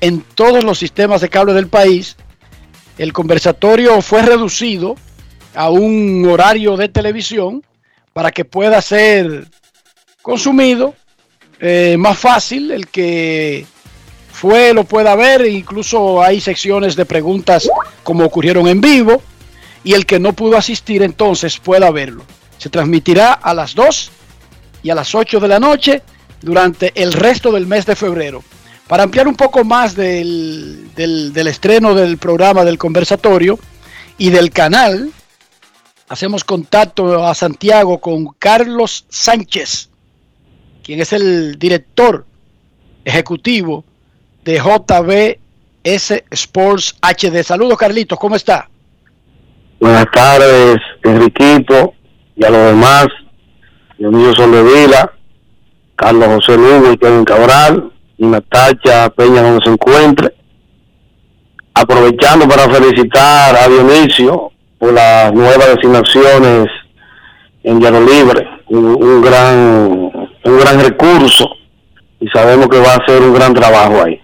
en 0.00 0.22
todos 0.22 0.64
los 0.64 0.78
sistemas 0.78 1.20
de 1.20 1.28
cable 1.28 1.52
del 1.52 1.66
país. 1.66 2.16
El 2.96 3.12
conversatorio 3.12 4.00
fue 4.00 4.22
reducido 4.22 4.96
a 5.54 5.70
un 5.70 6.26
horario 6.28 6.76
de 6.76 6.88
televisión 6.88 7.64
para 8.12 8.30
que 8.30 8.44
pueda 8.44 8.80
ser 8.82 9.46
consumido 10.22 10.94
eh, 11.60 11.96
más 11.98 12.18
fácil. 12.18 12.70
El 12.70 12.88
que 12.88 13.66
fue 14.32 14.72
lo 14.72 14.84
pueda 14.84 15.14
ver, 15.16 15.46
incluso 15.46 16.22
hay 16.22 16.40
secciones 16.40 16.96
de 16.96 17.04
preguntas 17.04 17.68
como 18.02 18.24
ocurrieron 18.24 18.66
en 18.68 18.80
vivo. 18.80 19.22
Y 19.82 19.94
el 19.94 20.04
que 20.04 20.20
no 20.20 20.34
pudo 20.34 20.56
asistir 20.56 21.02
entonces 21.02 21.58
pueda 21.58 21.90
verlo. 21.90 22.24
Se 22.58 22.68
transmitirá 22.68 23.32
a 23.32 23.54
las 23.54 23.74
2 23.74 24.10
y 24.82 24.90
a 24.90 24.94
las 24.94 25.14
8 25.14 25.40
de 25.40 25.48
la 25.48 25.58
noche 25.58 26.02
durante 26.42 26.92
el 27.00 27.12
resto 27.12 27.50
del 27.50 27.66
mes 27.66 27.86
de 27.86 27.96
febrero. 27.96 28.42
Para 28.86 29.04
ampliar 29.04 29.28
un 29.28 29.36
poco 29.36 29.64
más 29.64 29.94
del, 29.94 30.90
del, 30.94 31.46
estreno 31.46 31.94
del 31.94 32.18
programa 32.18 32.64
del 32.64 32.76
conversatorio 32.76 33.58
y 34.18 34.30
del 34.30 34.50
canal, 34.50 35.12
hacemos 36.10 36.42
contacto 36.42 37.24
a 37.24 37.32
Santiago 37.36 37.98
con 38.00 38.26
Carlos 38.36 39.06
Sánchez, 39.08 39.88
quien 40.82 41.00
es 41.00 41.12
el 41.12 41.56
director 41.56 42.26
ejecutivo 43.04 43.84
de 44.44 44.56
JBS 44.56 46.24
Sports 46.30 46.96
HD. 47.00 47.44
Saludos, 47.44 47.78
Carlitos, 47.78 48.18
¿cómo 48.18 48.34
está? 48.34 48.68
Buenas 49.78 50.06
tardes, 50.12 50.78
Enriquito, 51.04 51.94
y 52.34 52.44
a 52.44 52.50
los 52.50 52.66
demás, 52.66 53.06
Dionisio 53.96 54.34
Soldevila, 54.34 55.12
Carlos 55.94 56.26
José 56.26 56.56
Lugo 56.56 56.92
y 56.92 56.98
Kevin 56.98 57.24
Cabral, 57.24 57.92
y 58.18 58.26
Natacha 58.26 59.10
Peña 59.10 59.42
donde 59.42 59.64
se 59.64 59.70
encuentre. 59.70 60.34
Aprovechando 61.72 62.48
para 62.48 62.68
felicitar 62.68 63.54
a 63.56 63.68
Dionisio 63.68 64.50
por 64.80 64.92
las 64.92 65.32
nuevas 65.32 65.76
designaciones 65.76 66.66
en 67.62 67.80
Llano 67.80 68.00
Libre, 68.00 68.48
un, 68.70 68.86
un 69.00 69.22
gran 69.22 70.10
un 70.44 70.58
gran 70.58 70.80
recurso 70.80 71.48
y 72.18 72.28
sabemos 72.28 72.68
que 72.68 72.78
va 72.78 72.94
a 72.94 73.06
ser 73.06 73.22
un 73.22 73.34
gran 73.34 73.54
trabajo 73.54 74.02
ahí. 74.04 74.20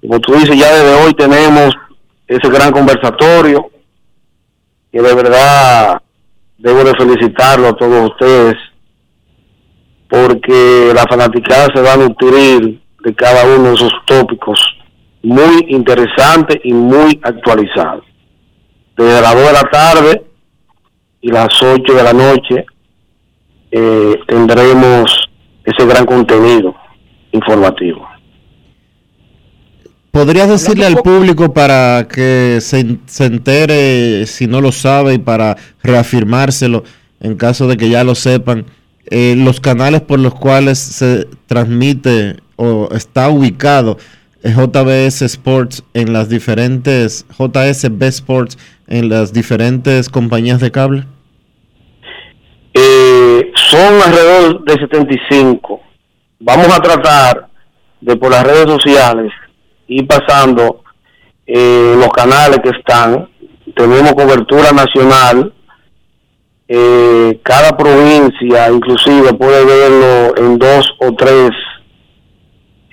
Como 0.00 0.20
tú 0.20 0.34
dices, 0.34 0.58
ya 0.58 0.74
desde 0.74 1.04
hoy 1.04 1.14
tenemos 1.14 1.74
ese 2.26 2.48
gran 2.50 2.72
conversatorio 2.72 3.70
que 4.92 5.00
de 5.00 5.14
verdad 5.14 6.02
debo 6.58 6.82
de 6.84 6.94
felicitarlo 6.94 7.68
a 7.68 7.76
todos 7.76 8.10
ustedes 8.10 8.56
porque 10.08 10.92
la 10.94 11.04
fanaticada 11.08 11.68
se 11.72 11.80
va 11.80 11.92
a 11.92 11.96
nutrir 11.96 12.80
de 13.04 13.14
cada 13.14 13.44
uno 13.44 13.68
de 13.68 13.74
esos 13.74 13.92
tópicos 14.06 14.60
muy 15.22 15.66
interesantes 15.68 16.58
y 16.64 16.72
muy 16.72 17.20
actualizados. 17.22 18.04
Desde 19.00 19.22
las 19.22 19.34
2 19.34 19.46
de 19.46 19.52
la 19.52 19.70
tarde 19.70 20.22
y 21.22 21.28
las 21.30 21.62
8 21.62 21.94
de 21.94 22.02
la 22.02 22.12
noche 22.12 22.66
eh, 23.70 24.14
tendremos 24.26 25.30
ese 25.64 25.86
gran 25.86 26.04
contenido 26.04 26.74
informativo. 27.32 28.06
¿Podrías 30.10 30.50
decirle 30.50 30.84
al 30.84 30.96
público 30.96 31.54
para 31.54 32.08
que 32.08 32.58
se, 32.60 32.98
se, 33.06 33.24
entere 33.24 34.26
si 34.26 34.46
no 34.46 34.60
lo 34.60 34.70
sabe 34.70 35.14
y 35.14 35.18
para 35.18 35.56
reafirmárselo 35.82 36.84
en 37.20 37.36
caso 37.36 37.68
de 37.68 37.78
que 37.78 37.88
ya 37.88 38.04
lo 38.04 38.14
sepan? 38.14 38.66
Eh, 39.06 39.34
los 39.34 39.60
canales 39.60 40.02
por 40.02 40.18
los 40.18 40.34
cuales 40.34 40.78
se 40.78 41.26
transmite 41.46 42.36
o 42.56 42.90
está 42.92 43.30
ubicado 43.30 43.96
JBS 44.42 45.22
Sports 45.22 45.84
en 45.92 46.12
las 46.12 46.28
diferentes, 46.28 47.26
JSB 47.38 48.02
Sports 48.04 48.58
en 48.90 49.08
las 49.08 49.32
diferentes 49.32 50.08
compañías 50.08 50.60
de 50.60 50.70
cable? 50.70 51.04
Eh, 52.74 53.50
son 53.54 54.02
alrededor 54.04 54.64
de 54.64 54.72
75. 54.74 55.80
Vamos 56.40 56.68
a 56.68 56.80
tratar 56.80 57.48
de 58.00 58.16
por 58.16 58.30
las 58.30 58.44
redes 58.44 58.66
sociales 58.66 59.32
ir 59.86 60.06
pasando 60.06 60.82
eh, 61.46 61.94
los 61.96 62.08
canales 62.08 62.60
que 62.62 62.70
están. 62.70 63.28
Tenemos 63.74 64.12
cobertura 64.12 64.72
nacional. 64.72 65.52
Eh, 66.68 67.40
cada 67.42 67.76
provincia 67.76 68.70
inclusive 68.70 69.34
puede 69.34 69.64
verlo 69.64 70.36
en 70.36 70.58
dos 70.58 70.88
o 71.00 71.14
tres 71.14 71.50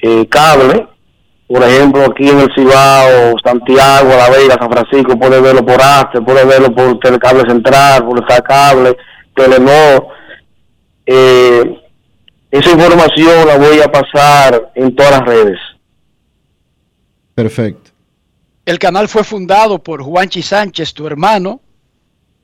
eh, 0.01 0.25
cables. 0.27 0.81
Por 1.47 1.63
ejemplo, 1.63 2.03
aquí 2.03 2.27
en 2.27 2.39
el 2.39 2.53
Cibao, 2.53 3.35
Santiago, 3.41 4.09
La 4.09 4.29
Vega, 4.29 4.57
San 4.59 4.69
Francisco, 4.69 5.17
puede 5.17 5.39
verlo 5.39 5.65
por 5.65 5.81
Aster, 5.81 6.21
puede 6.21 6.43
verlo 6.45 6.75
por 6.75 6.99
Telecable 6.99 7.43
Central, 7.47 8.05
por 8.05 8.19
esta 8.19 8.41
cable, 8.41 8.97
Telenor. 9.33 10.07
Eh, 11.05 11.81
esa 12.51 12.71
información 12.71 13.47
la 13.47 13.57
voy 13.57 13.79
a 13.79 13.89
pasar 13.89 14.71
en 14.75 14.93
todas 14.93 15.11
las 15.11 15.25
redes. 15.25 15.59
Perfecto. 17.33 17.91
El 18.65 18.77
canal 18.77 19.07
fue 19.07 19.23
fundado 19.23 19.81
por 19.81 20.03
Juanchi 20.03 20.41
Sánchez, 20.41 20.93
tu 20.93 21.07
hermano. 21.07 21.61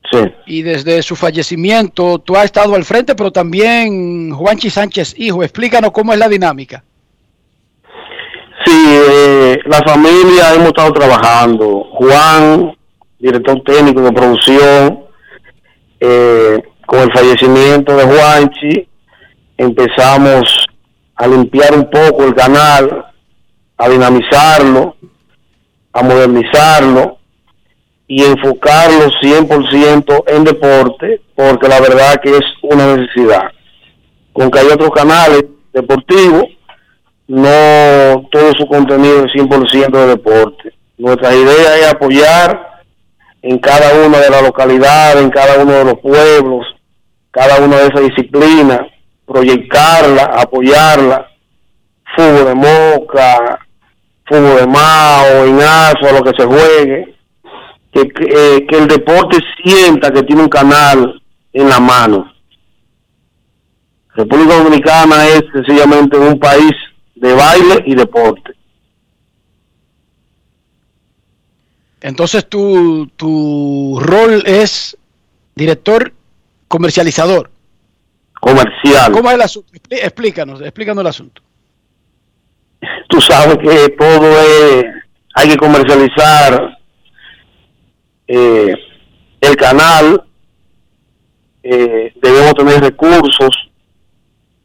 Sí. 0.10 0.20
Y 0.46 0.62
desde 0.62 1.02
su 1.02 1.18
fallecimiento 1.18 2.20
tú 2.20 2.38
has 2.38 2.46
estado 2.46 2.76
al 2.76 2.86
frente, 2.86 3.16
pero 3.16 3.32
también 3.32 4.32
Juanchi 4.32 4.70
Sánchez, 4.70 5.16
hijo. 5.18 5.44
Explícanos 5.44 5.92
cómo 5.92 6.14
es 6.14 6.20
la 6.20 6.30
dinámica. 6.30 6.86
Sí, 8.66 8.86
eh, 8.88 9.60
la 9.66 9.80
familia 9.80 10.54
hemos 10.54 10.68
estado 10.68 10.94
trabajando. 10.94 11.86
Juan, 11.92 12.74
director 13.20 13.62
técnico 13.64 14.02
de 14.02 14.12
producción, 14.12 15.04
eh, 16.00 16.62
con 16.86 17.00
el 17.00 17.12
fallecimiento 17.12 17.96
de 17.96 18.04
Juanchi, 18.04 18.88
empezamos 19.58 20.66
a 21.16 21.28
limpiar 21.28 21.74
un 21.74 21.90
poco 21.90 22.24
el 22.24 22.34
canal, 22.36 23.06
a 23.78 23.90
dinamizarlo, 23.90 24.96
a 25.92 26.04
modernizarlo 26.04 27.18
y 28.08 28.24
enfocarlo 28.24 29.10
100% 29.22 30.24
en 30.28 30.44
deporte, 30.44 31.22
porque 31.36 31.68
la 31.68 31.82
verdad 31.82 32.22
que 32.22 32.38
es 32.38 32.46
una 32.62 32.96
necesidad. 32.96 33.52
Con 34.32 34.50
que 34.50 34.60
hay 34.60 34.68
otros 34.68 34.92
canales 34.92 35.46
deportivos, 35.74 36.46
no 37.34 38.28
todo 38.32 38.52
su 38.56 38.68
contenido 38.68 39.26
es 39.26 39.34
100% 39.34 39.92
de 39.92 40.08
deporte. 40.08 40.74
Nuestra 41.00 41.34
idea 41.34 41.78
es 41.80 41.92
apoyar 41.92 42.84
en 43.42 43.58
cada 43.58 44.06
una 44.06 44.20
de 44.20 44.30
las 44.30 44.44
localidades, 44.44 45.24
en 45.24 45.32
cada 45.32 45.64
uno 45.64 45.72
de 45.72 45.86
los 45.86 46.00
pueblos, 46.00 46.68
cada 47.32 47.60
una 47.66 47.78
de 47.78 47.88
esas 47.88 48.02
disciplinas, 48.02 48.82
proyectarla, 49.26 50.26
apoyarla, 50.26 51.28
fútbol 52.16 52.46
de 52.46 52.56
moca, 52.56 53.60
fútbol 54.26 54.58
de 54.60 54.68
mao, 54.68 55.48
inazo, 55.48 56.08
a 56.08 56.12
lo 56.12 56.24
que 56.24 56.38
se 56.38 56.46
juegue, 56.46 57.16
que, 57.92 58.10
que, 58.10 58.26
eh, 58.26 58.68
que 58.68 58.78
el 58.78 58.88
deporte 58.88 59.40
sienta 59.64 60.12
que 60.12 60.22
tiene 60.22 60.44
un 60.44 60.50
canal 60.50 61.20
en 61.52 61.68
la 61.68 61.80
mano. 61.80 62.32
República 64.14 64.56
Dominicana 64.56 65.26
es 65.26 65.42
sencillamente 65.52 66.16
un 66.16 66.38
país 66.38 66.72
de 67.16 67.34
baile 67.34 67.84
y 67.86 67.96
deporte. 67.96 68.54
Entonces 72.02 72.48
tu, 72.50 73.08
tu 73.16 74.00
rol 74.02 74.44
es 74.46 74.98
director 75.56 76.12
comercializador. 76.68 77.50
Comercial. 78.42 79.12
¿Cómo 79.14 79.30
es 79.30 79.36
el 79.36 79.42
asunto? 79.42 79.72
Explí- 79.74 80.00
Explícanos, 80.02 80.62
explícanos 80.62 81.02
el 81.02 81.08
asunto. 81.08 81.42
Tú 83.08 83.22
sabes 83.22 83.58
que 83.58 83.90
todo 83.98 84.42
es, 84.42 84.84
hay 85.36 85.48
que 85.50 85.56
comercializar 85.56 86.78
eh, 88.28 88.76
el 89.40 89.56
canal, 89.56 90.24
eh, 91.62 92.14
debemos 92.22 92.54
tener 92.56 92.82
recursos 92.82 93.50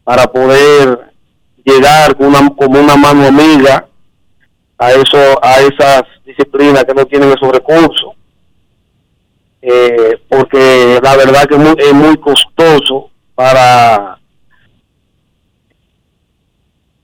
para 0.02 0.26
poder 0.26 1.07
llegar 1.68 2.16
con 2.16 2.26
una, 2.28 2.48
como 2.50 2.80
una 2.80 2.96
mano 2.96 3.26
amiga 3.28 3.86
a 4.78 4.92
eso, 4.92 5.18
a 5.42 5.60
esas 5.60 6.02
disciplinas 6.24 6.84
que 6.84 6.94
no 6.94 7.04
tienen 7.06 7.30
esos 7.30 7.50
recursos. 7.52 8.12
Eh, 9.60 10.20
porque 10.28 11.00
la 11.02 11.16
verdad 11.16 11.44
que 11.46 11.54
es 11.56 11.60
muy, 11.60 11.74
es 11.78 11.92
muy 11.92 12.16
costoso 12.18 13.10
para 13.34 14.18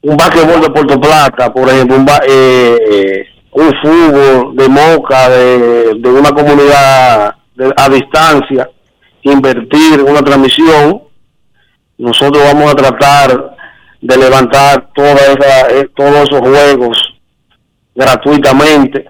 un 0.03 0.17
basquetbol 0.17 0.61
de 0.61 0.71
Puerto 0.71 1.01
Plata, 1.01 1.53
por 1.53 1.69
ejemplo, 1.69 1.97
un, 1.97 2.07
eh, 2.29 3.25
un 3.53 3.73
fútbol 3.83 4.57
de 4.57 4.69
Moca, 4.69 5.29
de, 5.31 5.95
de 5.95 6.09
una 6.09 6.31
comunidad 6.31 7.35
de- 7.55 7.73
a 7.77 7.89
distancia, 7.89 8.69
invertir 9.23 10.03
una 10.03 10.21
transmisión, 10.23 11.03
nosotros 11.97 12.43
vamos 12.45 12.71
a 12.71 12.75
tratar 12.75 13.54
de 14.05 14.19
levantar 14.19 14.91
toda 14.95 15.15
esa, 15.15 15.71
eh, 15.71 15.89
todos 15.97 16.29
esos 16.29 16.41
juegos 16.41 16.99
gratuitamente. 17.95 19.07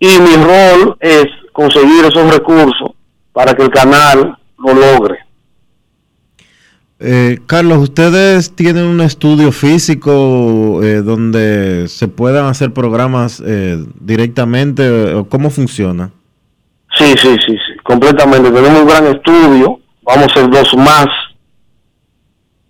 Y 0.00 0.18
mi 0.18 0.34
rol 0.36 0.96
es 0.98 1.26
conseguir 1.52 2.04
esos 2.04 2.34
recursos 2.34 2.90
para 3.32 3.54
que 3.54 3.62
el 3.62 3.70
canal 3.70 4.36
lo 4.58 4.74
logre. 4.74 5.18
Eh, 6.98 7.38
Carlos, 7.46 7.78
¿ustedes 7.78 8.56
tienen 8.56 8.86
un 8.86 9.00
estudio 9.00 9.52
físico 9.52 10.80
eh, 10.82 11.02
donde 11.02 11.86
se 11.86 12.08
puedan 12.08 12.46
hacer 12.46 12.72
programas 12.72 13.40
eh, 13.46 13.84
directamente? 14.00 15.14
¿O 15.14 15.28
¿Cómo 15.28 15.50
funciona? 15.50 16.10
Sí, 16.98 17.14
sí, 17.18 17.36
sí, 17.46 17.52
sí, 17.52 17.76
completamente. 17.84 18.50
Tenemos 18.50 18.80
un 18.80 18.88
gran 18.88 19.06
estudio, 19.06 19.78
vamos 20.02 20.22
a 20.22 20.26
hacer 20.26 20.50
dos 20.50 20.74
más. 20.76 21.06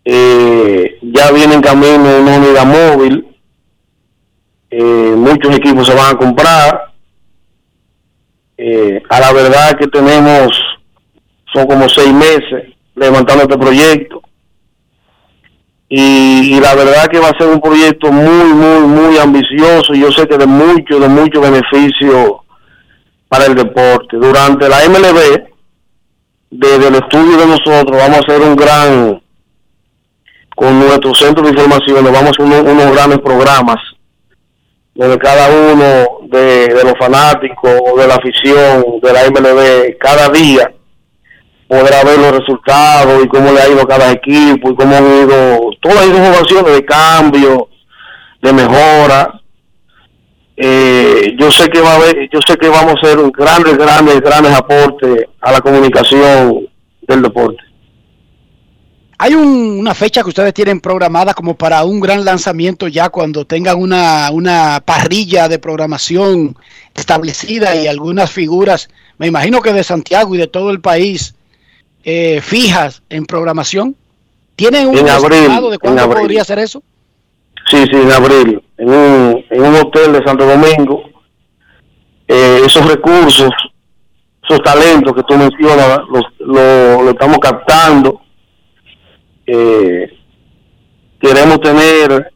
Eh, 0.09 1.00
ya 1.02 1.32
viene 1.32 1.54
en 1.54 1.61
camino 1.61 2.20
una 2.20 2.36
unidad 2.36 2.64
móvil. 2.64 3.26
Eh, 4.70 5.14
muchos 5.16 5.57
equipos 5.57 5.84
se 5.84 5.94
van 5.94 6.14
a 6.14 6.18
comprar. 6.18 6.92
Eh, 8.57 9.02
a 9.11 9.20
la 9.20 9.32
verdad 9.32 9.76
que 9.76 9.88
tenemos, 9.88 10.48
son 11.52 11.66
como 11.66 11.88
seis 11.88 12.12
meses 12.12 12.72
levantando 12.94 13.42
este 13.42 13.59
proyecto. 13.59 14.22
Y, 15.88 16.54
y 16.54 16.61
la 16.61 16.76
verdad 16.76 17.09
que 17.09 17.18
va 17.18 17.30
a 17.30 17.38
ser 17.38 17.48
un 17.48 17.61
proyecto 17.61 18.12
muy, 18.12 18.54
muy, 18.54 18.86
muy 18.86 19.18
ambicioso. 19.18 19.92
Yo 19.92 20.12
sé 20.12 20.28
que 20.28 20.38
de 20.38 20.46
mucho, 20.46 21.00
de 21.00 21.09
mucho 21.09 21.40
beneficio 21.40 22.44
para 23.28 23.46
el 23.46 23.57
deporte. 23.57 24.18
Durante 24.18 24.68
la 24.68 24.88
MLB, 24.88 25.48
desde 26.50 26.88
el 26.88 26.94
estudio 26.94 27.38
de 27.38 27.46
nosotros, 27.46 27.96
vamos 27.96 28.18
a 28.18 28.20
hacer 28.20 28.40
un 28.40 28.54
gran, 28.54 29.20
con 30.57 30.80
nuestro 30.80 31.14
centro 31.14 31.44
de 31.44 31.50
información, 31.50 32.02
vamos 32.02 32.22
a 32.22 32.30
hacer 32.30 32.40
unos, 32.40 32.92
grandes 32.92 33.18
programas, 33.18 33.76
donde 34.94 35.18
cada 35.18 35.50
uno 35.50 36.28
de, 36.30 36.68
los 36.82 36.94
fanáticos 36.98 37.80
de 37.98 38.07
la 38.07 38.14
afición 38.14 38.98
de 39.02 39.12
la 39.12 39.30
MLB, 39.30 39.98
cada 39.98 40.30
día, 40.30 40.72
podrá 41.68 42.02
ver 42.04 42.18
los 42.18 42.38
resultados 42.38 43.22
y 43.22 43.28
cómo 43.28 43.52
le 43.52 43.61
ha 43.61 43.68
ido 43.68 43.82
a 43.82 43.86
cada 43.86 44.11
equipo 44.11 44.70
y 44.70 44.74
cómo 44.74 44.96
han 44.96 45.04
ido 45.04 45.70
todas 45.80 46.09
las 46.09 46.16
informaciones 46.16 46.72
de 46.72 46.84
cambio, 46.86 47.68
de 48.40 48.52
mejora, 48.54 49.42
eh, 50.57 51.36
yo 51.38 51.50
sé 51.50 51.68
que 51.68 51.82
va 51.82 51.92
a 51.92 51.96
haber, 51.96 52.30
yo 52.32 52.40
sé 52.46 52.57
que 52.57 52.68
vamos 52.68 52.94
a 52.94 52.98
hacer 52.98 53.18
un 53.18 53.30
grandes, 53.30 53.76
grandes, 53.76 54.22
grandes 54.22 54.54
aportes 54.54 55.26
a 55.42 55.52
la 55.52 55.61
comunicación 55.61 56.66
del 57.02 57.22
deporte. 57.22 57.65
¿Hay 59.18 59.34
un- 59.34 59.78
una 59.80 59.94
fecha 59.94 60.22
que 60.22 60.28
ustedes 60.28 60.52
tienen 60.52 60.80
programada 60.80 61.32
como 61.32 61.54
para 61.56 61.84
un 61.84 62.00
gran 62.00 62.24
lanzamiento 62.24 62.86
ya 62.88 63.08
cuando 63.08 63.46
tengan 63.46 63.80
una, 63.80 64.28
una 64.30 64.80
parrilla 64.84 65.48
de 65.48 65.58
programación 65.58 66.54
establecida 66.94 67.74
y 67.76 67.86
algunas 67.86 68.30
figuras, 68.30 68.88
me 69.18 69.26
imagino 69.26 69.62
que 69.62 69.72
de 69.72 69.84
Santiago 69.84 70.34
y 70.34 70.38
de 70.38 70.46
todo 70.48 70.70
el 70.70 70.80
país, 70.80 71.34
eh, 72.04 72.40
fijas 72.42 73.02
en 73.08 73.24
programación? 73.24 73.96
¿Tienen 74.54 74.88
un 74.88 74.98
En 74.98 75.08
abril, 75.08 75.70
de 75.70 75.78
cuándo 75.78 76.08
podría 76.10 76.44
ser 76.44 76.58
eso? 76.58 76.82
Sí, 77.70 77.78
sí, 77.90 77.96
en 77.96 78.12
abril, 78.12 78.62
en 78.78 78.88
un, 78.88 79.44
en 79.50 79.62
un 79.62 79.74
hotel 79.76 80.12
de 80.12 80.22
Santo 80.24 80.46
Domingo, 80.46 81.02
eh, 82.28 82.60
esos 82.64 82.86
recursos, 82.86 83.50
esos 84.48 84.62
talentos 84.62 85.14
que 85.14 85.22
tú 85.24 85.34
mencionas, 85.36 86.00
los, 86.10 86.22
lo, 86.38 87.02
lo 87.02 87.10
estamos 87.10 87.38
captando. 87.38 88.20
Eh, 89.47 90.12
queremos 91.20 91.61
tener 91.61 92.32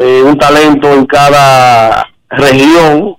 eh, 0.00 0.22
un 0.22 0.36
talento 0.38 0.92
en 0.92 1.06
cada 1.06 2.04
región 2.28 3.16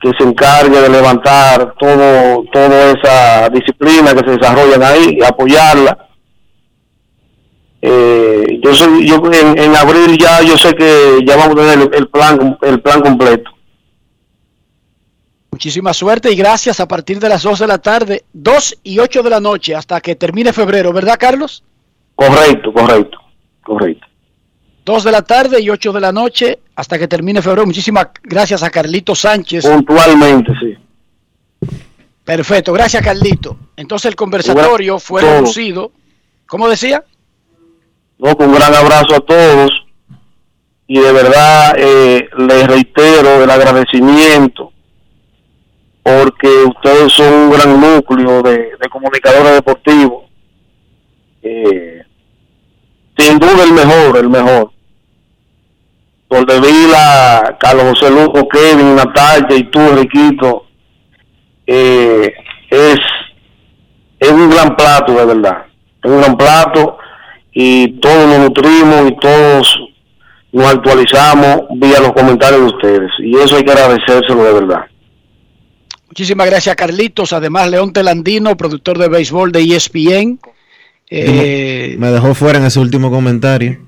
que 0.00 0.12
se 0.16 0.24
encargue 0.24 0.80
de 0.80 0.88
levantar 0.88 1.74
todo 1.78 2.44
toda 2.52 2.92
esa 2.92 3.48
disciplina 3.50 4.14
que 4.14 4.20
se 4.20 4.38
desarrollan 4.38 4.82
ahí 4.82 5.18
y 5.18 5.22
apoyarla 5.22 6.08
eh, 7.82 8.60
yo 8.62 8.74
sé, 8.74 8.84
yo 9.06 9.22
en, 9.32 9.74
abril 9.74 10.18
ya 10.18 10.42
yo 10.42 10.56
sé 10.56 10.74
que 10.74 11.20
ya 11.26 11.36
vamos 11.36 11.56
a 11.56 11.60
tener 11.60 11.78
el, 11.78 11.94
el 11.94 12.08
plan 12.08 12.58
el 12.62 12.80
plan 12.82 13.00
completo. 13.00 13.50
Muchísima 15.50 15.92
suerte 15.92 16.30
y 16.30 16.36
gracias 16.36 16.80
a 16.80 16.88
partir 16.88 17.18
de 17.20 17.28
las 17.28 17.42
2 17.42 17.58
de 17.58 17.66
la 17.66 17.78
tarde, 17.78 18.24
2 18.32 18.78
y 18.82 18.98
8 18.98 19.22
de 19.22 19.30
la 19.30 19.40
noche 19.40 19.74
hasta 19.74 20.00
que 20.00 20.14
termine 20.14 20.52
febrero, 20.52 20.92
¿verdad 20.92 21.16
Carlos? 21.18 21.64
Correcto, 22.20 22.70
correcto, 22.70 23.18
correcto. 23.64 24.06
2 24.84 25.04
de 25.04 25.10
la 25.10 25.22
tarde 25.22 25.58
y 25.58 25.70
8 25.70 25.90
de 25.90 26.00
la 26.02 26.12
noche 26.12 26.58
hasta 26.76 26.98
que 26.98 27.08
termine 27.08 27.40
febrero. 27.40 27.64
Muchísimas 27.64 28.08
gracias 28.22 28.62
a 28.62 28.68
Carlito 28.68 29.14
Sánchez. 29.14 29.66
Puntualmente, 29.66 30.52
sí. 30.60 30.76
Perfecto, 32.22 32.74
gracias 32.74 33.02
Carlito. 33.02 33.56
Entonces 33.74 34.10
el 34.10 34.16
conversatorio 34.16 34.98
fue 34.98 35.22
Todo. 35.22 35.30
reducido. 35.30 35.92
¿Cómo 36.46 36.68
decía? 36.68 37.02
No, 38.18 38.36
con 38.36 38.50
un 38.50 38.54
gran 38.54 38.74
abrazo 38.74 39.14
a 39.14 39.20
todos 39.20 39.70
y 40.86 40.98
de 41.00 41.12
verdad 41.12 41.74
eh, 41.78 42.28
les 42.36 42.66
reitero 42.66 43.42
el 43.42 43.48
agradecimiento 43.48 44.72
porque 46.02 46.48
ustedes 46.64 47.14
son 47.14 47.32
un 47.32 47.50
gran 47.50 47.80
núcleo 47.80 48.42
de, 48.42 48.58
de 48.78 48.88
comunicadores 48.90 49.54
deportivos. 49.54 50.24
Eh, 51.42 52.02
sin 53.20 53.38
duda 53.38 53.64
el 53.64 53.72
mejor, 53.72 54.16
el 54.16 54.28
mejor. 54.28 54.72
Vila, 56.30 57.56
Carlos 57.58 57.86
José 57.90 58.10
Lujo, 58.10 58.48
Kevin, 58.48 58.94
Natalia 58.94 59.56
y 59.56 59.64
tú, 59.64 59.80
Riquito, 59.94 60.66
eh, 61.66 62.32
es, 62.70 62.98
es 64.18 64.30
un 64.30 64.48
gran 64.48 64.76
plato, 64.76 65.12
de 65.12 65.24
verdad. 65.24 65.64
Es 66.02 66.10
un 66.10 66.20
gran 66.20 66.36
plato 66.36 66.98
y 67.52 67.98
todos 68.00 68.28
nos 68.28 68.38
nutrimos 68.38 69.10
y 69.10 69.16
todos 69.16 69.78
nos 70.52 70.66
actualizamos 70.66 71.62
vía 71.76 72.00
los 72.00 72.12
comentarios 72.12 72.60
de 72.60 72.66
ustedes. 72.66 73.10
Y 73.18 73.36
eso 73.36 73.56
hay 73.56 73.64
que 73.64 73.72
agradecérselo 73.72 74.44
de 74.44 74.52
verdad. 74.52 74.84
Muchísimas 76.08 76.46
gracias 76.46 76.76
Carlitos. 76.76 77.32
Además, 77.32 77.70
León 77.70 77.92
Telandino, 77.92 78.56
productor 78.56 78.98
de 78.98 79.08
béisbol 79.08 79.52
de 79.52 79.62
ESPN. 79.62 80.40
Eh, 81.12 81.96
Me 81.98 82.10
dejó 82.12 82.34
fuera 82.34 82.58
en 82.58 82.64
ese 82.66 82.78
último 82.80 83.10
comentario. 83.10 83.78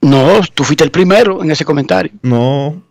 no, 0.00 0.40
tú 0.54 0.64
fuiste 0.64 0.84
el 0.84 0.90
primero 0.90 1.42
en 1.42 1.50
ese 1.50 1.64
comentario. 1.64 2.12
No. 2.22 2.82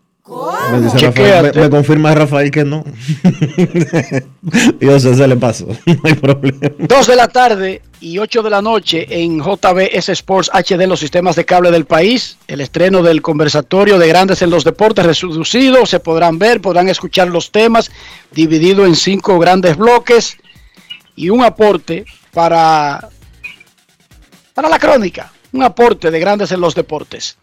Me, 0.72 0.82
dice. 0.82 0.98
Rafael- 0.98 1.56
me- 1.56 1.62
me 1.62 1.70
confirma 1.70 2.14
Rafael 2.14 2.52
que 2.52 2.66
no. 2.66 2.84
Yo 4.82 5.00
sé, 5.00 5.16
se 5.16 5.28
le 5.28 5.38
pasó. 5.38 5.68
No 5.86 6.00
hay 6.04 6.14
problema. 6.16 6.60
2 6.80 7.08
de 7.08 7.16
la 7.16 7.28
tarde 7.30 7.82
y 8.02 8.18
8 8.18 8.44
de 8.44 8.50
la 8.50 8.62
noche 8.62 9.08
en 9.10 9.40
JBS 9.40 10.10
Sports 10.10 10.52
HD, 10.54 10.86
los 10.86 11.00
sistemas 11.00 11.38
de 11.38 11.46
cable 11.46 11.72
del 11.72 11.86
país. 11.86 12.38
El 12.48 12.60
estreno 12.60 13.02
del 13.04 13.22
conversatorio 13.22 13.98
de 13.98 14.08
grandes 14.10 14.42
en 14.42 14.50
los 14.50 14.66
deportes 14.66 15.06
reducido. 15.06 15.86
Se 15.86 16.02
podrán 16.02 16.38
ver, 16.38 16.60
podrán 16.60 16.90
escuchar 16.90 17.30
los 17.30 17.50
temas 17.52 17.90
dividido 18.34 18.86
en 18.86 18.96
cinco 18.98 19.40
grandes 19.40 19.78
bloques 19.78 20.36
y 21.18 21.30
un 21.30 21.44
aporte 21.44 22.06
para, 22.32 23.10
para 24.54 24.70
la 24.70 24.80
crónica. 24.80 25.34
Un 25.52 25.64
aporte 25.64 26.12
de 26.12 26.20
grandes 26.20 26.52
en 26.52 26.62
los 26.62 26.76
deportes. 26.76 27.38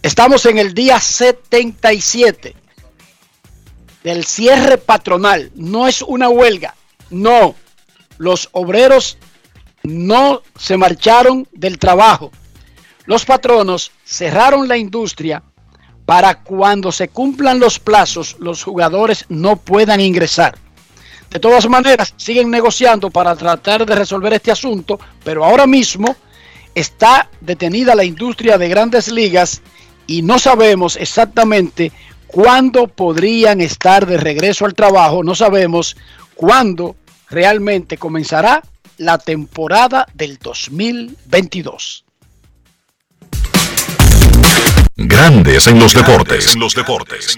Estamos 0.00 0.46
en 0.46 0.58
el 0.58 0.72
día 0.72 1.00
77 1.00 2.54
del 4.04 4.24
cierre 4.24 4.78
patronal. 4.78 5.50
No 5.56 5.88
es 5.88 6.00
una 6.00 6.28
huelga. 6.28 6.74
No. 7.10 7.56
Los 8.18 8.48
obreros 8.52 9.18
no 9.82 10.42
se 10.56 10.76
marcharon 10.76 11.48
del 11.52 11.78
trabajo. 11.78 12.30
Los 13.04 13.24
patronos 13.24 13.90
cerraron 14.04 14.68
la 14.68 14.76
industria 14.76 15.42
para 16.04 16.40
cuando 16.44 16.92
se 16.92 17.08
cumplan 17.08 17.58
los 17.58 17.80
plazos 17.80 18.36
los 18.38 18.62
jugadores 18.62 19.24
no 19.28 19.56
puedan 19.56 20.00
ingresar. 20.00 20.56
De 21.30 21.40
todas 21.40 21.68
maneras, 21.68 22.14
siguen 22.16 22.50
negociando 22.50 23.10
para 23.10 23.34
tratar 23.34 23.84
de 23.84 23.94
resolver 23.94 24.32
este 24.32 24.52
asunto, 24.52 24.98
pero 25.24 25.44
ahora 25.44 25.66
mismo 25.66 26.16
está 26.74 27.28
detenida 27.40 27.94
la 27.94 28.04
industria 28.04 28.58
de 28.58 28.68
grandes 28.68 29.08
ligas 29.08 29.62
y 30.06 30.22
no 30.22 30.38
sabemos 30.38 30.96
exactamente 30.96 31.92
cuándo 32.26 32.86
podrían 32.86 33.60
estar 33.60 34.06
de 34.06 34.18
regreso 34.18 34.64
al 34.64 34.74
trabajo, 34.74 35.24
no 35.24 35.34
sabemos 35.34 35.96
cuándo 36.34 36.96
realmente 37.28 37.96
comenzará 37.96 38.62
la 38.98 39.18
temporada 39.18 40.06
del 40.14 40.38
2022. 40.38 42.04
Grandes 44.96 45.66
en 45.66 45.78
los 45.78 45.92
deportes. 45.92 46.54
En 46.54 46.60
los 46.60 46.74
deportes. 46.74 47.36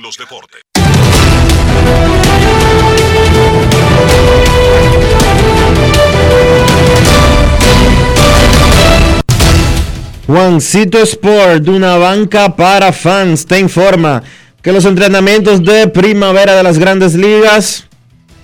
Juancito 10.29 10.99
Sport, 10.99 11.67
una 11.69 11.97
banca 11.97 12.55
para 12.55 12.93
fans, 12.93 13.47
te 13.47 13.59
informa 13.59 14.23
que 14.61 14.73
los 14.73 14.85
entrenamientos 14.85 15.65
de 15.65 15.89
primavera 15.89 16.55
de 16.55 16.63
las 16.63 16.79
grandes 16.79 17.15
ligas 17.15 17.87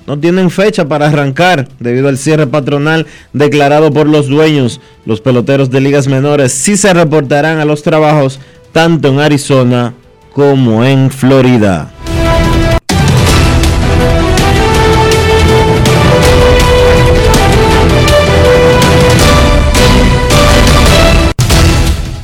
no 0.07 0.19
tienen 0.19 0.49
fecha 0.49 0.89
para 0.89 1.09
arrancar 1.09 1.69
debido 1.81 2.09
al 2.09 2.17
cierre 2.17 2.47
patronal 2.47 3.07
declarado 3.35 3.93
por 3.93 4.09
los 4.09 4.29
dueños. 4.29 4.81
Los 5.05 5.21
peloteros 5.21 5.69
de 5.69 5.83
ligas 5.83 6.09
menores 6.09 6.55
sí 6.55 6.79
se 6.79 6.95
reportarán 6.95 7.59
a 7.59 7.67
los 7.67 7.83
trabajos 7.83 8.41
tanto 8.73 9.09
en 9.09 9.21
Arizona 9.21 9.93
como 10.33 10.87
en 10.87 11.11
Florida. 11.11 11.93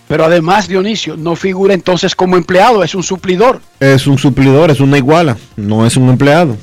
Pero 0.09 0.25
además, 0.25 0.69
Dionisio, 0.69 1.19
no 1.19 1.37
figura 1.37 1.75
entonces 1.75 2.17
como 2.17 2.37
empleado, 2.37 2.83
es 2.83 2.95
un 2.95 3.03
suplidor. 3.03 3.61
Es 3.79 4.07
un 4.07 4.17
suplidor, 4.17 4.71
es 4.71 4.81
una 4.81 4.97
iguala, 4.97 5.37
no 5.57 5.85
es 5.87 5.99
un 5.99 6.09
empleado. 6.09 6.57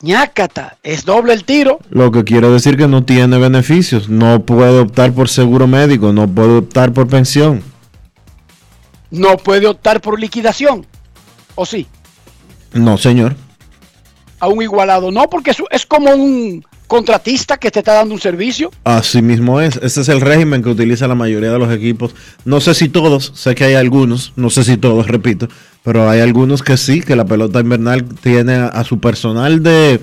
ñácata, 0.00 0.78
es 0.82 1.04
doble 1.04 1.34
el 1.34 1.44
tiro. 1.44 1.78
Lo 1.90 2.10
que 2.10 2.24
quiere 2.24 2.48
decir 2.48 2.78
que 2.78 2.88
no 2.88 3.04
tiene 3.04 3.36
beneficios, 3.36 4.08
no 4.08 4.46
puede 4.46 4.80
optar 4.80 5.12
por 5.12 5.28
seguro 5.28 5.66
médico, 5.66 6.12
no 6.12 6.26
puede 6.26 6.56
optar 6.56 6.92
por 6.92 7.06
pensión. 7.06 7.62
No 9.10 9.36
puede 9.36 9.66
optar 9.66 10.00
por 10.00 10.18
liquidación. 10.18 10.86
¿O 11.54 11.66
sí? 11.66 11.86
No, 12.74 12.98
señor. 12.98 13.36
A 14.40 14.48
un 14.48 14.62
igualado. 14.62 15.10
No, 15.10 15.30
porque 15.30 15.52
es, 15.52 15.62
es 15.70 15.86
como 15.86 16.10
un 16.10 16.64
contratista 16.86 17.56
que 17.56 17.70
te 17.70 17.78
está 17.78 17.94
dando 17.94 18.14
un 18.14 18.20
servicio. 18.20 18.70
Así 18.84 19.22
mismo 19.22 19.60
es. 19.60 19.76
Ese 19.76 20.02
es 20.02 20.08
el 20.08 20.20
régimen 20.20 20.62
que 20.62 20.68
utiliza 20.68 21.08
la 21.08 21.14
mayoría 21.14 21.50
de 21.50 21.58
los 21.58 21.72
equipos. 21.72 22.14
No 22.44 22.60
sé 22.60 22.74
si 22.74 22.88
todos, 22.88 23.32
sé 23.34 23.54
que 23.54 23.64
hay 23.64 23.74
algunos, 23.74 24.32
no 24.36 24.50
sé 24.50 24.64
si 24.64 24.76
todos, 24.76 25.08
repito, 25.08 25.48
pero 25.82 26.08
hay 26.10 26.20
algunos 26.20 26.62
que 26.62 26.76
sí, 26.76 27.00
que 27.00 27.16
la 27.16 27.24
pelota 27.24 27.60
invernal 27.60 28.04
tiene 28.04 28.54
a, 28.54 28.66
a 28.66 28.84
su 28.84 29.00
personal 29.00 29.62
de 29.62 30.00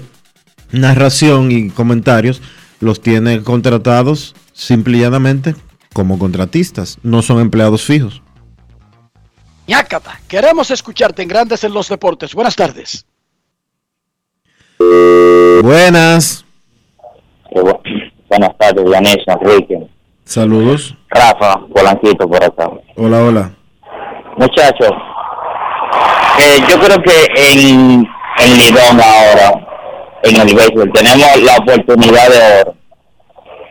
narración 0.71 1.51
y 1.51 1.69
comentarios, 1.69 2.41
los 2.79 3.01
tiene 3.01 3.43
contratados 3.43 4.33
simple 4.53 4.97
y 4.97 5.01
llanamente 5.01 5.55
como 5.93 6.17
contratistas, 6.17 6.97
no 7.03 7.21
son 7.21 7.39
empleados 7.39 7.83
fijos. 7.83 8.21
Ñácata, 9.67 10.19
queremos 10.27 10.71
escucharte 10.71 11.21
en 11.21 11.27
Grandes 11.27 11.63
en 11.63 11.73
los 11.73 11.87
Deportes. 11.89 12.33
Buenas 12.33 12.55
tardes. 12.55 13.05
Buenas. 15.63 16.45
Buenas 18.29 18.57
tardes, 18.57 18.85
Yanis, 18.89 19.17
Enrique, 19.27 19.87
Saludos. 20.23 20.95
Rafa, 21.09 21.59
Polanquito 21.73 22.27
por 22.27 22.43
acá. 22.43 22.69
Hola, 22.95 23.23
hola. 23.23 23.51
Muchachos, 24.37 24.91
eh, 26.39 26.59
yo 26.69 26.79
creo 26.79 26.97
que 27.03 27.27
en, 27.35 28.07
en 28.39 28.57
Lidón 28.57 29.01
ahora, 29.01 29.67
en 30.23 30.35
el 30.37 30.55
béisbol, 30.55 30.91
tenemos 30.93 31.41
la 31.41 31.57
oportunidad 31.57 32.29
de 32.29 32.61
oro 32.61 32.75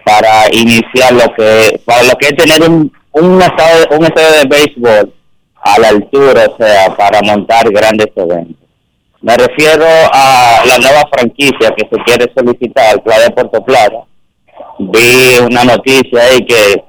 para 0.04 0.54
iniciar 0.54 1.12
lo 1.12 1.34
que, 1.34 1.80
para 1.86 2.02
lo 2.02 2.12
que 2.18 2.28
es 2.28 2.36
tener 2.36 2.68
un, 2.68 2.92
un 3.12 3.40
estado, 3.42 3.96
un 3.98 4.04
estadio 4.04 4.42
de 4.42 4.48
béisbol 4.48 5.14
a 5.60 5.78
la 5.78 5.88
altura, 5.88 6.46
o 6.48 6.56
sea, 6.56 6.96
para 6.96 7.20
montar 7.22 7.70
grandes 7.70 8.08
eventos. 8.16 8.56
Me 9.20 9.36
refiero 9.36 9.84
a 10.12 10.62
la 10.66 10.78
nueva 10.78 11.02
franquicia 11.12 11.74
que 11.76 11.86
se 11.90 12.02
quiere 12.04 12.32
solicitar, 12.34 13.02
la 13.04 13.34
Puerto 13.34 13.62
Plata. 13.62 14.04
Vi 14.78 15.38
una 15.44 15.64
noticia 15.64 16.22
ahí 16.22 16.44
que 16.46 16.82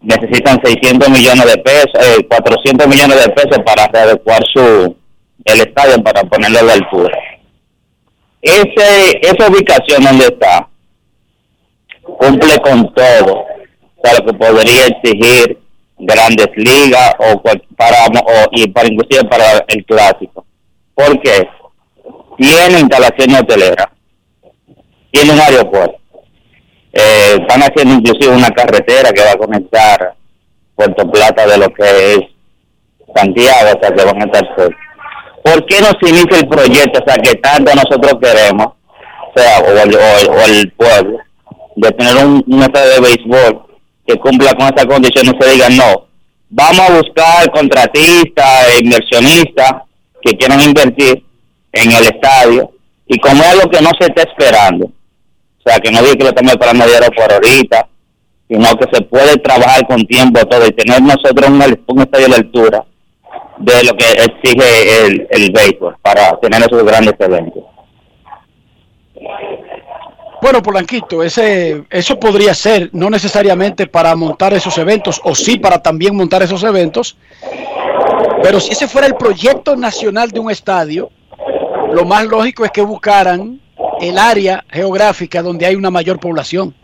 necesitan 0.00 0.60
600 0.62 1.08
millones 1.08 1.46
de 1.46 1.58
pesos, 1.58 1.90
eh, 1.94 2.24
400 2.28 2.86
millones 2.86 3.24
de 3.24 3.32
pesos 3.32 3.58
para 3.64 3.88
readecuar 3.88 4.40
su 4.52 4.96
el 5.44 5.60
estadio 5.60 6.02
para 6.02 6.22
ponerlo 6.22 6.60
a 6.60 6.62
la 6.62 6.72
altura. 6.74 7.18
Ese, 8.40 9.20
esa 9.22 9.48
ubicación 9.50 10.04
donde 10.04 10.26
está 10.26 10.68
cumple 12.02 12.58
con 12.58 12.92
todo, 12.94 13.46
lo 14.18 14.26
que 14.26 14.32
podría 14.34 14.86
exigir 14.86 15.58
grandes 15.98 16.48
ligas 16.56 17.14
o 17.18 17.40
para 17.76 18.06
o, 18.06 18.48
y 18.52 18.68
para 18.68 18.88
inclusive 18.88 19.24
para 19.28 19.64
el 19.68 19.84
clásico. 19.84 20.44
¿Por 20.94 21.20
qué? 21.22 21.48
Tiene 22.38 22.80
instalaciones 22.80 23.40
hoteleras, 23.42 23.86
tiene 25.12 25.32
un 25.32 25.40
aeropuerto, 25.40 25.96
eh, 26.92 27.36
están 27.40 27.62
haciendo 27.62 27.94
inclusive 27.94 28.34
una 28.34 28.50
carretera 28.50 29.12
que 29.12 29.22
va 29.22 29.32
a 29.32 29.36
conectar 29.38 30.14
Puerto 30.74 31.08
Plata 31.10 31.46
de 31.46 31.58
lo 31.58 31.68
que 31.68 32.14
es 32.14 32.20
Santiago, 33.14 33.68
o 33.76 33.80
sea 33.80 33.94
que 33.94 34.04
van 34.04 34.22
a 34.22 34.24
estar 34.24 34.44
cerca. 34.56 34.76
¿Por 35.44 35.66
qué 35.66 35.80
no 35.80 35.88
se 36.00 36.08
inicia 36.08 36.38
el 36.40 36.48
proyecto, 36.48 37.00
o 37.00 37.08
sea 37.08 37.16
que 37.22 37.34
tanto 37.36 37.72
nosotros 37.74 38.14
queremos, 38.20 38.66
o 38.66 39.32
sea, 39.40 39.58
o 39.60 39.68
el, 39.70 39.94
o- 39.94 40.32
o 40.32 40.40
el 40.46 40.72
pueblo, 40.72 41.18
de 41.76 41.90
tener 41.92 42.16
un, 42.24 42.42
un 42.46 42.60
de 42.60 43.00
béisbol 43.00 43.63
que 44.06 44.16
cumpla 44.16 44.54
con 44.54 44.66
esas 44.66 44.86
condiciones, 44.86 45.34
se 45.38 45.50
diga 45.52 45.68
no, 45.70 46.06
vamos 46.50 46.80
a 46.80 46.92
buscar 46.98 47.50
contratistas, 47.50 48.68
e 48.68 48.84
inversionistas 48.84 49.72
que 50.22 50.36
quieran 50.36 50.60
invertir 50.60 51.24
en 51.72 51.90
el 51.92 52.04
estadio 52.04 52.70
y 53.06 53.18
como 53.18 53.42
es 53.42 53.48
algo 53.48 53.70
que 53.70 53.82
no 53.82 53.90
se 53.98 54.06
está 54.06 54.22
esperando, 54.22 54.86
o 54.86 55.62
sea, 55.70 55.78
que 55.78 55.90
no 55.90 56.00
diga 56.02 56.16
que 56.16 56.24
lo 56.24 56.28
estamos 56.30 56.52
esperando 56.52 56.86
dinero 56.86 57.06
por 57.16 57.32
ahorita, 57.32 57.88
sino 58.48 58.76
que 58.76 58.86
se 58.92 59.02
puede 59.02 59.36
trabajar 59.36 59.86
con 59.86 60.04
tiempo 60.06 60.44
todo 60.46 60.66
y 60.66 60.72
tener 60.72 61.02
nosotros 61.02 61.48
un, 61.48 61.62
un 61.86 62.02
estadio 62.02 62.26
a 62.26 62.30
la 62.30 62.36
altura 62.36 62.84
de 63.58 63.84
lo 63.84 63.96
que 63.96 64.04
exige 64.10 65.06
el, 65.06 65.26
el 65.30 65.52
béisbol 65.52 65.96
para 66.02 66.38
tener 66.40 66.60
esos 66.60 66.84
grandes 66.84 67.14
eventos. 67.18 67.64
Bueno, 70.44 70.62
Polanquito, 70.62 71.22
ese, 71.22 71.84
eso 71.88 72.20
podría 72.20 72.52
ser, 72.52 72.90
no 72.92 73.08
necesariamente 73.08 73.86
para 73.86 74.14
montar 74.14 74.52
esos 74.52 74.76
eventos, 74.76 75.18
o 75.24 75.34
sí 75.34 75.58
para 75.58 75.78
también 75.78 76.14
montar 76.14 76.42
esos 76.42 76.62
eventos, 76.64 77.16
pero 78.42 78.60
si 78.60 78.72
ese 78.72 78.86
fuera 78.86 79.06
el 79.06 79.14
proyecto 79.14 79.74
nacional 79.74 80.30
de 80.32 80.40
un 80.40 80.50
estadio, 80.50 81.10
lo 81.94 82.04
más 82.04 82.26
lógico 82.26 82.62
es 82.66 82.72
que 82.72 82.82
buscaran 82.82 83.58
el 84.02 84.18
área 84.18 84.62
geográfica 84.68 85.40
donde 85.40 85.64
hay 85.64 85.76
una 85.76 85.90
mayor 85.90 86.20
población. 86.20 86.74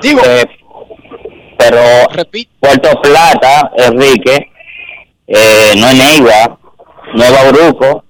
Digo, 0.00 0.22
Eh, 0.24 0.46
pero 1.58 1.80
Puerto 2.60 2.98
Plata, 3.02 3.72
Enrique, 3.76 4.50
eh, 5.26 5.74
no 5.76 5.86
es 5.86 5.96
Neiva, 5.96 6.58
no 7.14 7.22
es 7.22 7.30
Bauruco, 7.30 8.04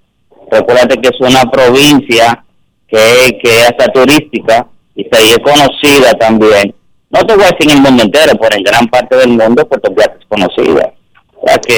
recuérdate 0.49 1.01
que 1.01 1.09
es 1.09 1.21
una 1.21 1.43
provincia 1.51 2.45
que, 2.93 3.39
que 3.43 3.63
hasta 3.63 3.91
turística 3.91 4.67
y 4.95 5.05
se 5.05 5.31
es 5.31 5.39
conocida 5.39 6.13
también. 6.19 6.75
No 7.11 7.25
te 7.25 7.35
voy 7.35 7.45
a 7.45 7.51
decir 7.51 7.71
en 7.71 7.79
el 7.79 7.83
mundo 7.83 8.03
entero, 8.03 8.33
pero 8.41 8.57
en 8.57 8.63
gran 8.63 8.87
parte 8.89 9.17
del 9.17 9.31
mundo 9.31 9.67
Puerto 9.67 9.93
Plata 9.93 10.17
es 10.21 10.27
conocida. 10.27 10.93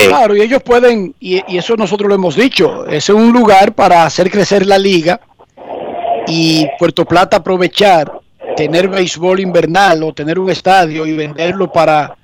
Claro, 0.09 0.37
y 0.37 0.43
ellos 0.43 0.63
pueden, 0.63 1.15
y, 1.19 1.41
y 1.49 1.57
eso 1.57 1.75
nosotros 1.77 2.09
lo 2.09 2.15
hemos 2.15 2.37
dicho, 2.37 2.87
es 2.87 3.09
un 3.09 3.33
lugar 3.33 3.75
para 3.75 4.05
hacer 4.05 4.31
crecer 4.31 4.67
la 4.67 4.77
liga 4.77 5.21
y 6.27 6.67
Puerto 6.79 7.07
Plata 7.07 7.39
aprovechar, 7.39 8.13
tener 8.57 8.89
béisbol 8.89 9.41
invernal 9.41 10.03
o 10.03 10.13
tener 10.13 10.39
un 10.39 10.51
estadio 10.51 11.07
y 11.07 11.17
venderlo 11.17 11.73
para 11.73 12.17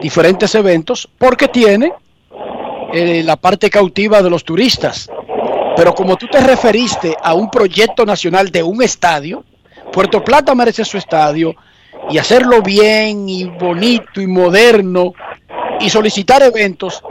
diferentes 0.00 0.54
eventos, 0.54 1.08
porque 1.18 1.48
tiene 1.48 1.92
eh, 2.92 3.22
la 3.24 3.36
parte 3.36 3.70
cautiva 3.70 4.22
de 4.22 4.30
los 4.30 4.44
turistas. 4.44 5.10
Pero 5.76 5.94
como 5.94 6.16
tú 6.16 6.26
te 6.28 6.40
referiste 6.40 7.16
a 7.22 7.34
un 7.34 7.50
proyecto 7.50 8.04
nacional 8.06 8.50
de 8.50 8.62
un 8.62 8.82
estadio, 8.82 9.44
Puerto 9.92 10.22
Plata 10.22 10.54
merece 10.54 10.84
su 10.84 10.96
estadio 10.98 11.54
y 12.10 12.18
hacerlo 12.18 12.62
bien 12.62 13.28
y 13.28 13.44
bonito 13.44 14.20
y 14.20 14.26
moderno 14.26 15.12
y 15.80 15.90
solicitar 15.90 16.42
eventos. 16.42 17.02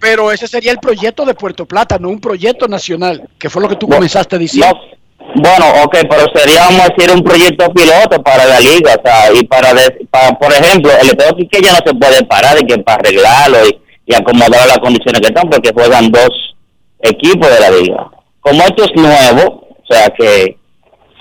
Pero 0.00 0.30
ese 0.32 0.46
sería 0.46 0.72
el 0.72 0.78
proyecto 0.78 1.24
de 1.24 1.34
Puerto 1.34 1.64
Plata, 1.64 1.96
no 1.98 2.08
un 2.08 2.20
proyecto 2.20 2.68
nacional, 2.68 3.28
que 3.38 3.48
fue 3.48 3.62
lo 3.62 3.68
que 3.68 3.76
tú 3.76 3.88
comenzaste 3.88 4.36
diciendo. 4.38 4.76
Bueno, 5.36 5.66
ok, 5.84 5.96
pero 6.08 6.26
sería, 6.34 6.64
vamos 6.64 6.82
a 6.82 6.88
decir, 6.94 7.10
un 7.12 7.22
proyecto 7.24 7.72
piloto 7.72 8.22
para 8.22 8.44
la 8.44 8.60
liga, 8.60 8.94
o 8.96 9.02
sea, 9.04 9.32
y 9.32 9.44
para, 9.46 9.72
de- 9.74 10.06
para 10.10 10.38
por 10.38 10.52
ejemplo, 10.52 10.92
el 11.00 11.08
Estadio 11.08 11.34
Quiqueya 11.36 11.72
no 11.72 11.78
se 11.84 11.94
puede 11.94 12.24
parar 12.24 12.56
y 12.60 12.66
que 12.66 12.78
para 12.78 12.98
arreglarlo 12.98 13.66
y, 13.66 13.80
y 14.06 14.14
acomodar 14.14 14.66
las 14.66 14.78
condiciones 14.78 15.20
que 15.20 15.28
están, 15.28 15.48
porque 15.48 15.72
juegan 15.72 16.10
dos 16.12 16.28
equipos 17.04 17.48
de 17.50 17.60
la 17.60 17.70
liga. 17.70 18.10
Como 18.40 18.62
esto 18.62 18.84
es 18.84 18.90
nuevo, 18.94 19.66
o 19.70 19.86
sea 19.88 20.08
que, 20.18 20.56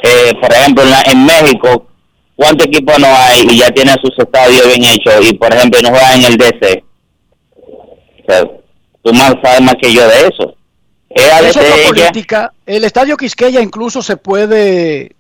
eh, 0.03 0.34
por 0.41 0.51
ejemplo, 0.51 0.84
en, 0.84 0.89
la- 0.91 1.03
en 1.11 1.25
México, 1.25 1.88
¿cuántos 2.36 2.67
equipos 2.67 2.97
no 2.99 3.07
hay 3.07 3.45
y 3.49 3.57
ya 3.59 3.69
tienen 3.71 3.95
sus 4.01 4.17
estadios 4.17 4.65
bien 4.67 4.84
hechos 4.84 5.13
y, 5.29 5.34
por 5.34 5.53
ejemplo, 5.53 5.79
no 5.81 5.89
juegan 5.89 6.19
en 6.19 6.23
el 6.25 6.38
DC? 6.38 6.84
O 7.57 8.25
sea, 8.27 8.43
tú 9.03 9.13
más 9.13 9.36
sabes 9.43 9.61
más 9.61 9.75
que 9.81 9.91
yo 9.93 10.07
de 10.07 10.27
eso. 10.27 10.55
Es 11.09 11.25
Es 11.47 11.55
ya- 11.55 11.88
política. 11.88 12.53
El 12.65 12.86
estadio 12.86 13.15
Quisqueya 13.17 13.61
incluso 13.61 14.01
se 14.01 14.17
puede, 14.17 15.15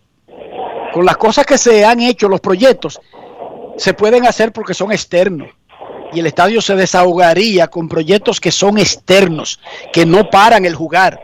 con 0.93 1.05
las 1.05 1.17
cosas 1.17 1.45
que 1.45 1.57
se 1.57 1.85
han 1.85 1.99
hecho, 2.01 2.27
los 2.27 2.39
proyectos, 2.41 2.99
se 3.77 3.93
pueden 3.93 4.25
hacer 4.25 4.51
porque 4.51 4.73
son 4.73 4.91
externos. 4.91 5.49
Y 6.13 6.19
el 6.19 6.27
estadio 6.27 6.61
se 6.61 6.75
desahogaría 6.75 7.67
con 7.67 7.89
proyectos 7.89 8.39
que 8.39 8.51
son 8.51 8.77
externos, 8.77 9.59
que 9.91 10.05
no 10.05 10.29
paran 10.29 10.65
el 10.65 10.75
jugar. 10.75 11.19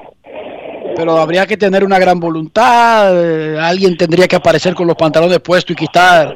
Pero 0.95 1.17
habría 1.17 1.45
que 1.45 1.57
tener 1.57 1.83
una 1.83 1.99
gran 1.99 2.19
voluntad, 2.19 3.11
eh, 3.13 3.57
alguien 3.59 3.95
tendría 3.95 4.27
que 4.27 4.35
aparecer 4.35 4.73
con 4.73 4.87
los 4.87 4.95
pantalones 4.95 5.39
puestos 5.39 5.71
y 5.71 5.75
quitar 5.75 6.35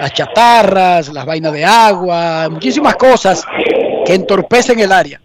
las 0.00 0.12
chatarras, 0.12 1.12
las 1.12 1.24
vainas 1.24 1.52
de 1.52 1.64
agua, 1.64 2.48
muchísimas 2.50 2.96
cosas 2.96 3.44
que 4.04 4.14
entorpecen 4.14 4.80
el 4.80 4.90
área. 4.90 5.20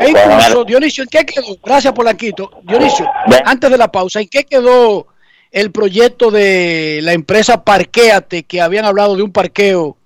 E 0.00 0.10
incluso, 0.10 0.64
Dionisio, 0.64 1.04
¿en 1.04 1.08
qué 1.08 1.24
quedó? 1.24 1.56
Gracias, 1.64 1.92
Polanquito. 1.92 2.50
Dionisio, 2.62 3.06
antes 3.44 3.70
de 3.70 3.78
la 3.78 3.90
pausa, 3.90 4.20
¿en 4.20 4.28
qué 4.28 4.44
quedó 4.44 5.06
el 5.50 5.70
proyecto 5.70 6.30
de 6.30 7.00
la 7.02 7.14
empresa 7.14 7.64
Parquéate, 7.64 8.42
que 8.42 8.60
habían 8.60 8.84
hablado 8.84 9.16
de 9.16 9.22
un 9.22 9.32
parqueo 9.32 9.96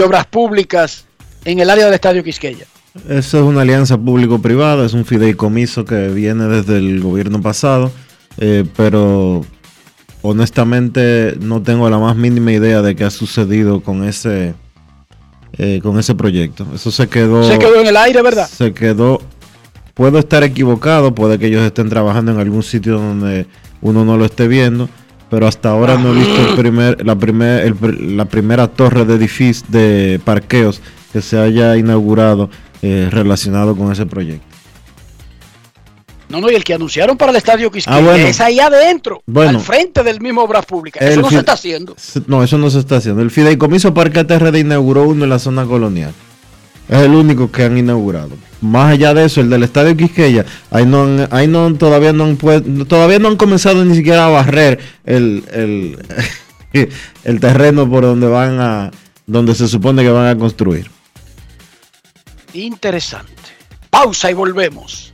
obras 0.00 0.26
públicas 0.26 1.06
en 1.44 1.60
el 1.60 1.70
área 1.70 1.86
del 1.86 1.94
Estadio 1.94 2.22
Quisqueya? 2.22 2.66
Eso 3.08 3.38
es 3.38 3.44
una 3.44 3.62
alianza 3.62 3.98
público-privada, 3.98 4.86
es 4.86 4.94
un 4.94 5.04
fideicomiso 5.04 5.84
que 5.84 6.08
viene 6.08 6.44
desde 6.44 6.78
el 6.78 7.00
gobierno 7.00 7.42
pasado, 7.42 7.92
eh, 8.38 8.64
pero 8.76 9.44
honestamente 10.22 11.36
no 11.40 11.62
tengo 11.62 11.88
la 11.90 11.98
más 11.98 12.16
mínima 12.16 12.52
idea 12.52 12.82
de 12.82 12.96
qué 12.96 13.04
ha 13.04 13.10
sucedido 13.10 13.82
con 13.82 14.04
ese 14.04 14.54
eh, 15.58 15.80
con 15.82 15.98
ese 15.98 16.14
proyecto. 16.14 16.66
Eso 16.74 16.90
se 16.90 17.08
quedó 17.08 17.42
Se 17.44 17.58
quedó 17.58 17.80
en 17.80 17.86
el 17.86 17.96
aire, 17.96 18.22
¿verdad? 18.22 18.48
se 18.48 18.72
quedó. 18.72 19.20
Puedo 19.94 20.18
estar 20.18 20.42
equivocado, 20.42 21.14
puede 21.14 21.38
que 21.38 21.46
ellos 21.46 21.62
estén 21.62 21.88
trabajando 21.88 22.32
en 22.32 22.38
algún 22.38 22.62
sitio 22.62 22.98
donde 22.98 23.46
uno 23.80 24.04
no 24.04 24.18
lo 24.18 24.26
esté 24.26 24.46
viendo, 24.46 24.90
pero 25.30 25.46
hasta 25.46 25.70
ahora 25.70 25.96
no 25.98 26.12
he 26.12 26.18
visto 26.18 26.48
el 26.50 26.56
primer, 26.56 27.04
la, 27.04 27.16
primer, 27.16 27.64
el 27.64 27.74
pr- 27.78 27.98
la 28.16 28.24
primera 28.26 28.68
torre 28.68 29.04
de 29.04 29.14
edificios 29.14 29.64
de 29.70 30.20
parqueos 30.24 30.80
que 31.12 31.20
se 31.22 31.38
haya 31.38 31.76
inaugurado 31.76 32.50
eh, 32.82 33.08
relacionado 33.10 33.74
con 33.76 33.90
ese 33.92 34.06
proyecto. 34.06 34.44
No, 36.28 36.40
no, 36.40 36.50
y 36.50 36.54
el 36.56 36.64
que 36.64 36.74
anunciaron 36.74 37.16
para 37.16 37.30
el 37.30 37.36
Estadio 37.36 37.70
Quisqueya 37.70 37.96
Ah, 37.98 38.00
bueno. 38.00 38.26
es 38.26 38.40
ahí 38.40 38.58
adentro, 38.58 39.22
Bueno. 39.26 39.50
al 39.50 39.60
frente 39.60 40.02
del 40.02 40.20
mismo 40.20 40.42
Obras 40.42 40.66
Públicas. 40.66 41.00
Eso 41.00 41.20
no 41.22 41.30
se 41.30 41.38
está 41.38 41.52
haciendo. 41.52 41.94
No, 42.26 42.42
eso 42.42 42.58
no 42.58 42.68
se 42.68 42.80
está 42.80 42.96
haciendo. 42.96 43.22
El 43.22 43.30
Fideicomiso 43.30 43.94
Parque 43.94 44.24
TRD 44.24 44.58
inauguró 44.58 45.04
uno 45.04 45.22
en 45.24 45.30
la 45.30 45.38
zona 45.38 45.64
colonial. 45.66 46.12
Es 46.88 46.98
el 46.98 47.14
único 47.14 47.50
que 47.52 47.62
han 47.64 47.78
inaugurado. 47.78 48.30
Más 48.62 48.92
allá 48.92 49.12
de 49.14 49.26
eso, 49.26 49.40
el 49.42 49.50
del 49.50 49.62
Estadio 49.64 49.96
Quisqueya, 49.96 50.44
ahí 50.70 50.86
no, 50.86 51.02
han- 51.02 51.28
ahí 51.30 51.46
no 51.46 51.74
todavía 51.74 52.12
no 52.12 52.24
han 52.24 52.36
todavía 52.86 53.18
no 53.18 53.28
han 53.28 53.36
comenzado 53.36 53.84
ni 53.84 53.94
siquiera 53.94 54.26
a 54.26 54.28
barrer 54.30 54.78
el, 55.04 55.44
el, 55.52 55.98
el 57.24 57.40
terreno 57.40 57.88
por 57.88 58.04
donde 58.04 58.26
van 58.26 58.58
a 58.60 58.90
donde 59.26 59.54
se 59.54 59.68
supone 59.68 60.02
que 60.02 60.08
van 60.10 60.28
a 60.28 60.38
construir. 60.38 60.90
Interesante. 62.54 63.32
Pausa 63.90 64.30
y 64.30 64.34
volvemos. 64.34 65.12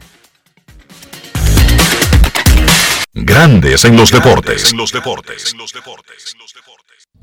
Grandes 3.15 3.85
en 3.85 3.97
los 3.97 4.11
deportes. 4.11 4.73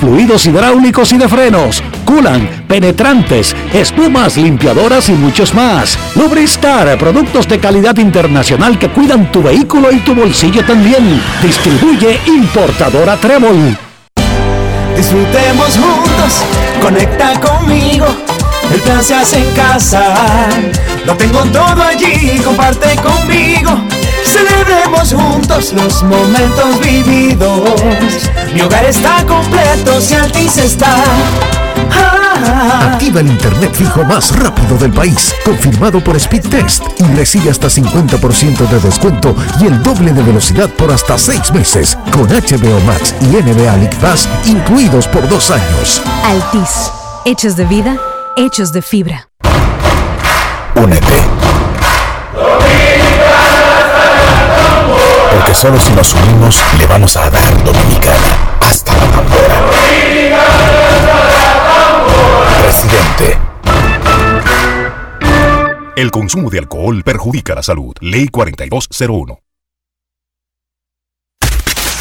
fluidos 0.00 0.46
hidráulicos 0.46 1.12
y 1.12 1.18
de 1.18 1.28
frenos, 1.28 1.82
culan, 2.04 2.64
penetrantes, 2.66 3.54
espumas, 3.72 4.36
limpiadoras 4.36 5.08
y 5.08 5.12
muchos 5.12 5.54
más. 5.54 5.98
Lubristar, 6.16 6.98
productos 6.98 7.46
de 7.48 7.58
calidad 7.58 7.96
internacional 7.98 8.78
que 8.78 8.88
cuidan 8.88 9.30
tu 9.30 9.42
vehículo 9.42 9.92
y 9.92 9.98
tu 9.98 10.14
bolsillo 10.14 10.64
también. 10.64 11.20
Distribuye 11.42 12.20
importadora 12.26 13.16
Trébol. 13.16 13.76
Disfrutemos 14.96 15.78
juntos, 15.78 16.42
conecta 16.82 17.40
conmigo. 17.40 18.06
El 18.72 18.80
plan 18.80 19.02
se 19.02 19.14
hace 19.14 19.38
en 19.38 19.50
casa. 19.54 20.48
Lo 21.04 21.16
tengo 21.16 21.40
todo 21.44 21.82
allí, 21.82 22.38
comparte 22.44 22.96
conmigo. 22.96 23.70
Celebremos 24.30 25.12
juntos 25.12 25.72
los 25.72 26.02
momentos 26.02 26.80
vividos. 26.80 28.30
Mi 28.54 28.60
hogar 28.60 28.84
está 28.84 29.24
completo 29.26 30.00
si 30.00 30.14
Altis 30.14 30.56
está. 30.56 31.02
Ah. 31.90 32.92
Activa 32.92 33.20
el 33.20 33.28
internet 33.28 33.74
fijo 33.74 34.04
más 34.04 34.36
rápido 34.36 34.76
del 34.78 34.92
país, 34.92 35.34
confirmado 35.44 36.02
por 36.02 36.18
Speedtest 36.18 36.84
y 36.98 37.04
recibe 37.14 37.50
hasta 37.50 37.68
50% 37.68 38.68
de 38.68 38.78
descuento 38.80 39.34
y 39.60 39.66
el 39.66 39.82
doble 39.82 40.12
de 40.12 40.22
velocidad 40.22 40.68
por 40.70 40.92
hasta 40.92 41.18
6 41.18 41.52
meses 41.52 41.98
con 42.12 42.28
HBO 42.28 42.80
Max 42.86 43.14
y 43.20 43.26
NBA 43.26 43.76
League 43.78 43.96
Pass 44.00 44.28
incluidos 44.46 45.08
por 45.08 45.28
dos 45.28 45.50
años. 45.50 46.02
Altis, 46.24 46.92
hechos 47.24 47.56
de 47.56 47.64
vida, 47.64 47.96
hechos 48.36 48.72
de 48.72 48.82
fibra. 48.82 49.28
Únete. 50.76 51.69
Porque 55.50 55.62
solo 55.62 55.80
si 55.80 55.92
nos 55.94 56.14
unimos 56.14 56.62
le 56.78 56.86
vamos 56.86 57.16
a 57.16 57.28
dar 57.28 57.64
Dominicana 57.64 58.56
hasta 58.60 58.96
la 58.96 59.10
tambora. 59.10 59.70
Presidente. 62.62 63.38
El 65.96 66.12
consumo 66.12 66.50
de 66.50 66.60
alcohol 66.60 67.02
perjudica 67.02 67.56
la 67.56 67.64
salud. 67.64 67.96
Ley 68.00 68.28
4201. 68.28 69.40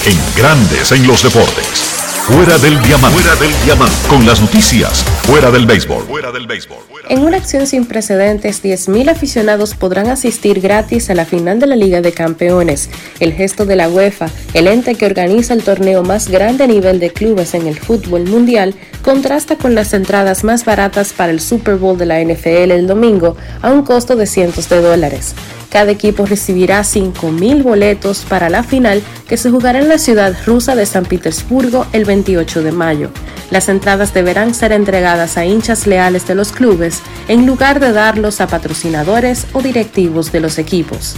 En 0.06 0.36
Grandes 0.36 0.92
en 0.92 1.08
los 1.08 1.24
Deportes. 1.24 1.89
Fuera 2.30 2.60
del 2.60 2.80
diamante. 2.84 3.20
Fuera 3.20 3.36
del 3.42 3.66
diamante. 3.66 3.96
Con 4.08 4.24
las 4.24 4.40
noticias. 4.40 5.04
Fuera 5.24 5.50
del 5.50 5.66
béisbol. 5.66 6.04
Fuera 6.04 6.32
del 6.32 6.46
béisbol. 6.46 6.78
En 7.10 7.24
una 7.24 7.38
acción 7.38 7.66
sin 7.66 7.88
precedentes, 7.88 8.64
10.000 8.64 9.10
aficionados 9.10 9.74
podrán 9.74 10.10
asistir 10.10 10.62
gratis 10.62 11.10
a 11.10 11.16
la 11.16 11.26
final 11.26 11.60
de 11.60 11.66
la 11.66 11.76
Liga 11.76 12.02
de 12.02 12.12
Campeones. 12.12 12.92
El 13.20 13.34
gesto 13.34 13.66
de 13.66 13.76
la 13.76 13.90
UEFA, 13.90 14.30
el 14.54 14.68
ente 14.68 14.94
que 14.94 15.08
organiza 15.08 15.56
el 15.56 15.64
torneo 15.64 16.04
más 16.04 16.28
grande 16.28 16.66
a 16.66 16.68
nivel 16.68 17.00
de 17.00 17.12
clubes 17.12 17.56
en 17.56 17.66
el 17.66 17.80
fútbol 17.80 18.26
mundial, 18.26 18.76
contrasta 19.02 19.56
con 19.56 19.74
las 19.74 19.96
entradas 19.96 20.44
más 20.44 20.66
baratas 20.66 21.14
para 21.14 21.32
el 21.32 21.40
Super 21.40 21.78
Bowl 21.78 21.98
de 21.98 22.06
la 22.06 22.22
NFL 22.22 22.72
el 22.72 22.86
domingo 22.86 23.38
a 23.64 23.72
un 23.72 23.82
costo 23.82 24.16
de 24.16 24.28
cientos 24.28 24.70
de 24.70 24.82
dólares. 24.82 25.34
Cada 25.70 25.92
equipo 25.92 26.26
recibirá 26.26 26.82
5.000 26.82 27.62
boletos 27.62 28.26
para 28.28 28.50
la 28.50 28.64
final 28.64 29.04
que 29.28 29.38
se 29.38 29.52
jugará 29.52 29.80
en 29.80 29.88
la 29.88 30.00
ciudad 30.00 30.36
rusa 30.46 30.76
de 30.76 30.86
San 30.86 31.06
Petersburgo 31.06 31.86
el 31.94 32.06
28 32.06 32.64
de 32.64 32.72
mayo. 32.72 33.12
Las 33.52 33.70
entradas 33.70 34.14
deberán 34.14 34.54
ser 34.56 34.72
entregadas 34.72 35.38
a 35.38 35.46
hinchas 35.46 35.86
leales 35.86 36.28
de 36.28 36.36
los 36.36 36.52
clubes 36.52 37.02
en 37.28 37.46
lugar 37.46 37.80
de 37.80 37.92
darlos 37.92 38.42
a 38.42 38.48
patrocinadores 38.48 39.46
o 39.54 39.62
directivos 39.62 40.32
de 40.32 40.40
los 40.40 40.58
equipos. 40.58 41.16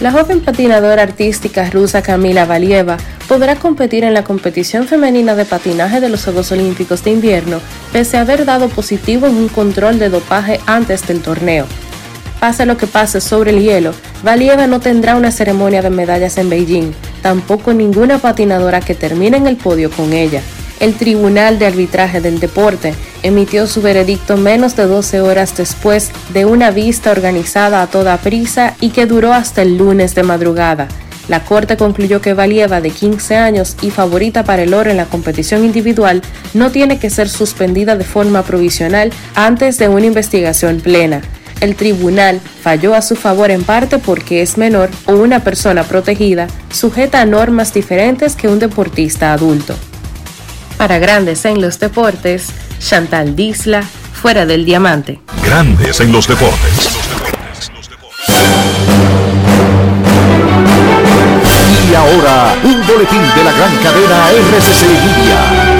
La 0.00 0.12
joven 0.12 0.40
patinadora 0.40 1.02
artística 1.02 1.68
rusa 1.70 2.02
Kamila 2.02 2.44
Valieva 2.44 2.98
podrá 3.26 3.56
competir 3.56 4.04
en 4.04 4.14
la 4.14 4.22
competición 4.22 4.86
femenina 4.86 5.34
de 5.34 5.44
patinaje 5.44 6.00
de 6.00 6.08
los 6.08 6.24
Juegos 6.24 6.52
Olímpicos 6.52 7.02
de 7.02 7.10
Invierno 7.10 7.60
pese 7.92 8.16
a 8.16 8.20
haber 8.20 8.44
dado 8.44 8.68
positivo 8.68 9.26
en 9.26 9.34
un 9.34 9.48
control 9.48 9.98
de 9.98 10.08
dopaje 10.08 10.60
antes 10.66 11.06
del 11.06 11.20
torneo. 11.20 11.66
Pase 12.40 12.66
lo 12.66 12.76
que 12.76 12.86
pase 12.86 13.20
sobre 13.20 13.50
el 13.50 13.60
hielo, 13.60 13.92
Valieva 14.22 14.68
no 14.68 14.78
tendrá 14.78 15.16
una 15.16 15.32
ceremonia 15.32 15.82
de 15.82 15.90
medallas 15.90 16.38
en 16.38 16.48
Beijing, 16.48 16.92
tampoco 17.20 17.74
ninguna 17.74 18.18
patinadora 18.18 18.80
que 18.80 18.94
termine 18.94 19.36
en 19.36 19.48
el 19.48 19.56
podio 19.56 19.90
con 19.90 20.12
ella. 20.12 20.40
El 20.78 20.94
Tribunal 20.94 21.58
de 21.58 21.66
Arbitraje 21.66 22.20
del 22.20 22.38
Deporte 22.38 22.94
emitió 23.24 23.66
su 23.66 23.82
veredicto 23.82 24.36
menos 24.36 24.76
de 24.76 24.86
12 24.86 25.20
horas 25.20 25.56
después 25.56 26.12
de 26.32 26.44
una 26.44 26.70
vista 26.70 27.10
organizada 27.10 27.82
a 27.82 27.88
toda 27.88 28.16
prisa 28.18 28.76
y 28.80 28.90
que 28.90 29.06
duró 29.06 29.32
hasta 29.32 29.62
el 29.62 29.76
lunes 29.76 30.14
de 30.14 30.22
madrugada. 30.22 30.86
La 31.26 31.44
Corte 31.44 31.76
concluyó 31.76 32.20
que 32.20 32.32
Valieva, 32.32 32.80
de 32.80 32.90
15 32.90 33.36
años 33.36 33.76
y 33.82 33.90
favorita 33.90 34.44
para 34.44 34.62
el 34.62 34.72
oro 34.72 34.90
en 34.90 34.96
la 34.96 35.06
competición 35.06 35.64
individual, 35.64 36.22
no 36.54 36.70
tiene 36.70 37.00
que 37.00 37.10
ser 37.10 37.28
suspendida 37.28 37.96
de 37.96 38.04
forma 38.04 38.42
provisional 38.42 39.12
antes 39.34 39.76
de 39.78 39.88
una 39.88 40.06
investigación 40.06 40.80
plena. 40.80 41.20
El 41.60 41.74
tribunal 41.74 42.40
falló 42.62 42.94
a 42.94 43.02
su 43.02 43.16
favor 43.16 43.50
en 43.50 43.64
parte 43.64 43.98
porque 43.98 44.42
es 44.42 44.58
menor 44.58 44.90
o 45.06 45.14
una 45.14 45.40
persona 45.40 45.82
protegida 45.82 46.46
sujeta 46.70 47.20
a 47.20 47.26
normas 47.26 47.74
diferentes 47.74 48.36
que 48.36 48.48
un 48.48 48.58
deportista 48.58 49.32
adulto. 49.32 49.74
Para 50.76 50.98
grandes 50.98 51.44
en 51.44 51.60
los 51.60 51.80
deportes, 51.80 52.50
Chantal 52.78 53.34
Disla, 53.34 53.82
fuera 53.82 54.46
del 54.46 54.64
diamante. 54.64 55.20
Grandes 55.44 56.00
en 56.00 56.12
los 56.12 56.28
deportes. 56.28 56.88
Y 61.90 61.94
ahora, 61.94 62.54
un 62.62 62.86
boletín 62.86 63.22
de 63.34 63.44
la 63.44 63.52
gran 63.52 63.76
cadena 63.78 64.30
RCC 64.30 64.82
Libia. 64.82 65.77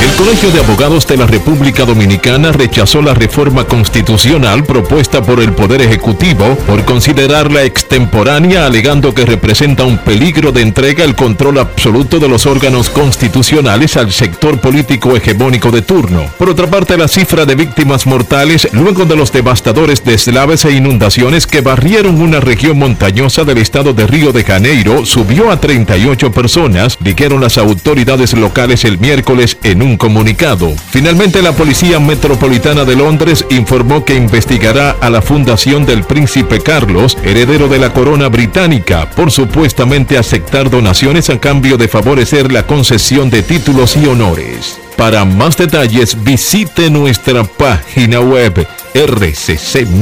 El 0.00 0.10
Colegio 0.16 0.50
de 0.50 0.60
Abogados 0.60 1.06
de 1.06 1.16
la 1.16 1.26
República 1.26 1.84
Dominicana 1.84 2.52
rechazó 2.52 3.02
la 3.02 3.12
reforma 3.12 3.64
constitucional 3.64 4.64
propuesta 4.64 5.22
por 5.22 5.40
el 5.40 5.52
Poder 5.52 5.82
Ejecutivo 5.82 6.56
por 6.66 6.84
considerarla 6.84 7.64
extemporánea, 7.64 8.66
alegando 8.66 9.14
que 9.14 9.26
representa 9.26 9.84
un 9.84 9.98
peligro 9.98 10.52
de 10.52 10.62
entrega 10.62 11.04
el 11.04 11.14
control 11.14 11.58
absoluto 11.58 12.18
de 12.18 12.28
los 12.28 12.46
órganos 12.46 12.88
constitucionales 12.88 13.96
al 13.96 14.12
sector 14.12 14.60
político 14.60 15.16
hegemónico 15.16 15.70
de 15.70 15.82
turno. 15.82 16.24
Por 16.38 16.48
otra 16.48 16.68
parte, 16.68 16.96
la 16.96 17.08
cifra 17.08 17.44
de 17.44 17.54
víctimas 17.54 18.06
mortales 18.06 18.68
luego 18.72 19.04
de 19.04 19.16
los 19.16 19.32
devastadores 19.32 20.04
deslaves 20.04 20.64
e 20.64 20.72
inundaciones 20.72 21.46
que 21.46 21.60
barrieron 21.60 22.20
una 22.20 22.40
región 22.40 22.78
montañosa 22.78 23.44
del 23.44 23.58
estado 23.58 23.92
de 23.92 24.06
Río 24.06 24.32
de 24.32 24.44
Janeiro 24.44 25.04
subió 25.04 25.50
a 25.50 25.60
38 25.60 26.32
personas, 26.32 26.96
dijeron 27.00 27.40
las 27.40 27.58
autoridades 27.58 28.32
locales 28.32 28.84
el 28.84 28.98
miércoles 28.98 29.58
en 29.62 29.81
un 29.82 29.96
comunicado. 29.96 30.72
Finalmente, 30.90 31.42
la 31.42 31.52
Policía 31.52 32.00
Metropolitana 32.00 32.84
de 32.84 32.96
Londres 32.96 33.44
informó 33.50 34.04
que 34.04 34.14
investigará 34.14 34.96
a 35.00 35.10
la 35.10 35.22
Fundación 35.22 35.84
del 35.84 36.04
Príncipe 36.04 36.60
Carlos, 36.60 37.18
heredero 37.22 37.68
de 37.68 37.78
la 37.78 37.92
corona 37.92 38.28
británica, 38.28 39.10
por 39.10 39.30
supuestamente 39.30 40.16
aceptar 40.18 40.70
donaciones 40.70 41.28
a 41.30 41.38
cambio 41.38 41.76
de 41.76 41.88
favorecer 41.88 42.52
la 42.52 42.66
concesión 42.66 43.28
de 43.30 43.42
títulos 43.42 43.96
y 43.96 44.06
honores. 44.06 44.78
Para 44.96 45.24
más 45.24 45.56
detalles 45.56 46.22
visite 46.22 46.90
nuestra 46.90 47.44
página 47.44 48.20
web 48.20 48.66
rccmedia.com.do. 48.94 49.92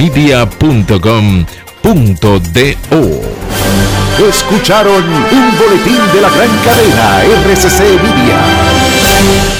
Escucharon 4.29 5.03
un 5.03 5.59
boletín 5.59 5.99
de 6.13 6.21
la 6.21 6.29
gran 6.29 6.51
cadena 6.59 7.23
RCC 7.23 7.81
Media. 8.03 9.60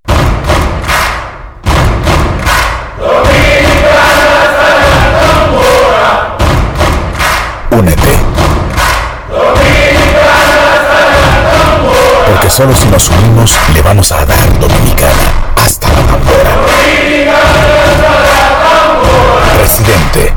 Solo 12.51 12.75
si 12.75 12.87
nos 12.87 13.09
unimos 13.09 13.57
le 13.73 13.81
vamos 13.81 14.11
a 14.11 14.25
dar 14.25 14.59
Dominicana 14.59 15.53
hasta 15.55 15.87
la 15.87 16.05
tambora. 16.05 16.65
Presidente. 19.57 20.33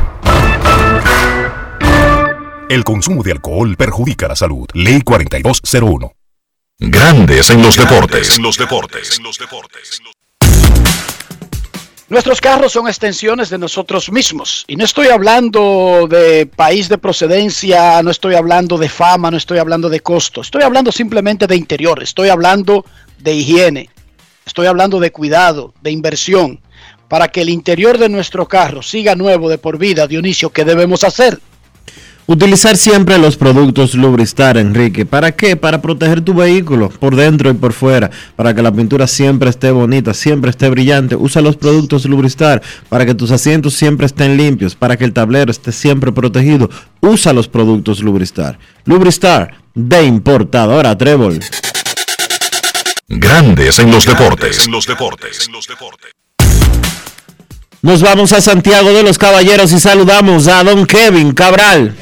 El 2.69 2.83
consumo 2.83 3.21
de 3.21 3.33
alcohol 3.33 3.75
perjudica 3.75 4.27
la 4.29 4.35
salud. 4.35 4.67
Ley 4.73 5.01
4201. 5.01 6.13
Grandes 6.79 7.49
en 7.49 7.61
los 7.61 7.75
deportes. 7.75 8.37
En 8.37 8.43
los 8.43 8.57
deportes. 8.57 9.19
Nuestros 12.07 12.39
carros 12.39 12.73
son 12.73 12.87
extensiones 12.87 13.49
de 13.49 13.57
nosotros 13.57 14.11
mismos. 14.11 14.63
Y 14.67 14.75
no 14.75 14.85
estoy 14.85 15.07
hablando 15.07 16.05
de 16.07 16.45
país 16.45 16.87
de 16.87 16.99
procedencia, 16.99 18.03
no 18.03 18.11
estoy 18.11 18.35
hablando 18.35 18.77
de 18.77 18.89
fama, 18.89 19.31
no 19.31 19.37
estoy 19.37 19.57
hablando 19.57 19.89
de 19.89 20.01
costo. 20.01 20.41
Estoy 20.41 20.61
hablando 20.61 20.91
simplemente 20.91 21.47
de 21.47 21.55
interior, 21.55 22.03
estoy 22.03 22.29
hablando 22.29 22.85
de 23.17 23.33
higiene, 23.33 23.89
estoy 24.45 24.67
hablando 24.67 24.99
de 24.99 25.11
cuidado, 25.11 25.73
de 25.81 25.89
inversión. 25.89 26.59
Para 27.07 27.29
que 27.29 27.41
el 27.41 27.49
interior 27.49 27.97
de 27.97 28.09
nuestro 28.09 28.47
carro 28.47 28.83
siga 28.83 29.15
nuevo 29.15 29.49
de 29.49 29.57
por 29.57 29.79
vida, 29.79 30.05
Dionisio, 30.05 30.51
¿qué 30.51 30.63
debemos 30.63 31.03
hacer? 31.03 31.39
Utilizar 32.27 32.75
siempre 32.75 33.19
los 33.19 33.37
productos 33.37 33.93
Lubristar, 33.93 34.57
Enrique. 34.57 35.05
¿Para 35.05 35.33
qué? 35.33 35.55
Para 35.55 35.79
proteger 35.79 36.21
tu 36.21 36.33
vehículo 36.33 36.89
por 36.89 37.15
dentro 37.15 37.51
y 37.51 37.53
por 37.53 37.71
fuera. 37.71 38.09
Para 38.35 38.55
que 38.55 38.63
la 38.63 38.71
pintura 38.71 39.05
siempre 39.05 39.47
esté 39.51 39.69
bonita, 39.69 40.11
siempre 40.15 40.49
esté 40.49 40.67
brillante. 40.69 41.15
Usa 41.15 41.43
los 41.43 41.55
productos 41.55 42.05
Lubristar 42.05 42.63
para 42.89 43.05
que 43.05 43.13
tus 43.13 43.29
asientos 43.29 43.75
siempre 43.75 44.07
estén 44.07 44.37
limpios, 44.37 44.73
para 44.73 44.97
que 44.97 45.05
el 45.05 45.13
tablero 45.13 45.51
esté 45.51 45.71
siempre 45.71 46.11
protegido. 46.11 46.67
Usa 46.99 47.31
los 47.31 47.47
productos 47.47 48.01
Lubristar. 48.01 48.57
Lubristar 48.85 49.53
de 49.75 50.03
importadora 50.03 50.97
Trébol. 50.97 51.39
Grandes 53.07 53.77
en 53.77 53.91
los 53.91 54.03
deportes. 54.03 54.65
En 54.65 54.71
los 54.71 54.87
deportes. 54.87 55.47
Nos 57.85 58.01
vamos 58.01 58.33
a 58.33 58.41
Santiago 58.41 58.93
de 58.93 59.03
los 59.03 59.19
Caballeros 59.19 59.71
y 59.71 59.79
saludamos 59.79 60.47
a 60.47 60.63
don 60.63 60.87
Kevin 60.87 61.33
Cabral. 61.33 61.95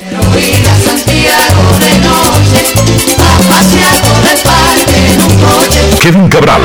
Kevin 6.00 6.30
Cabral, 6.30 6.62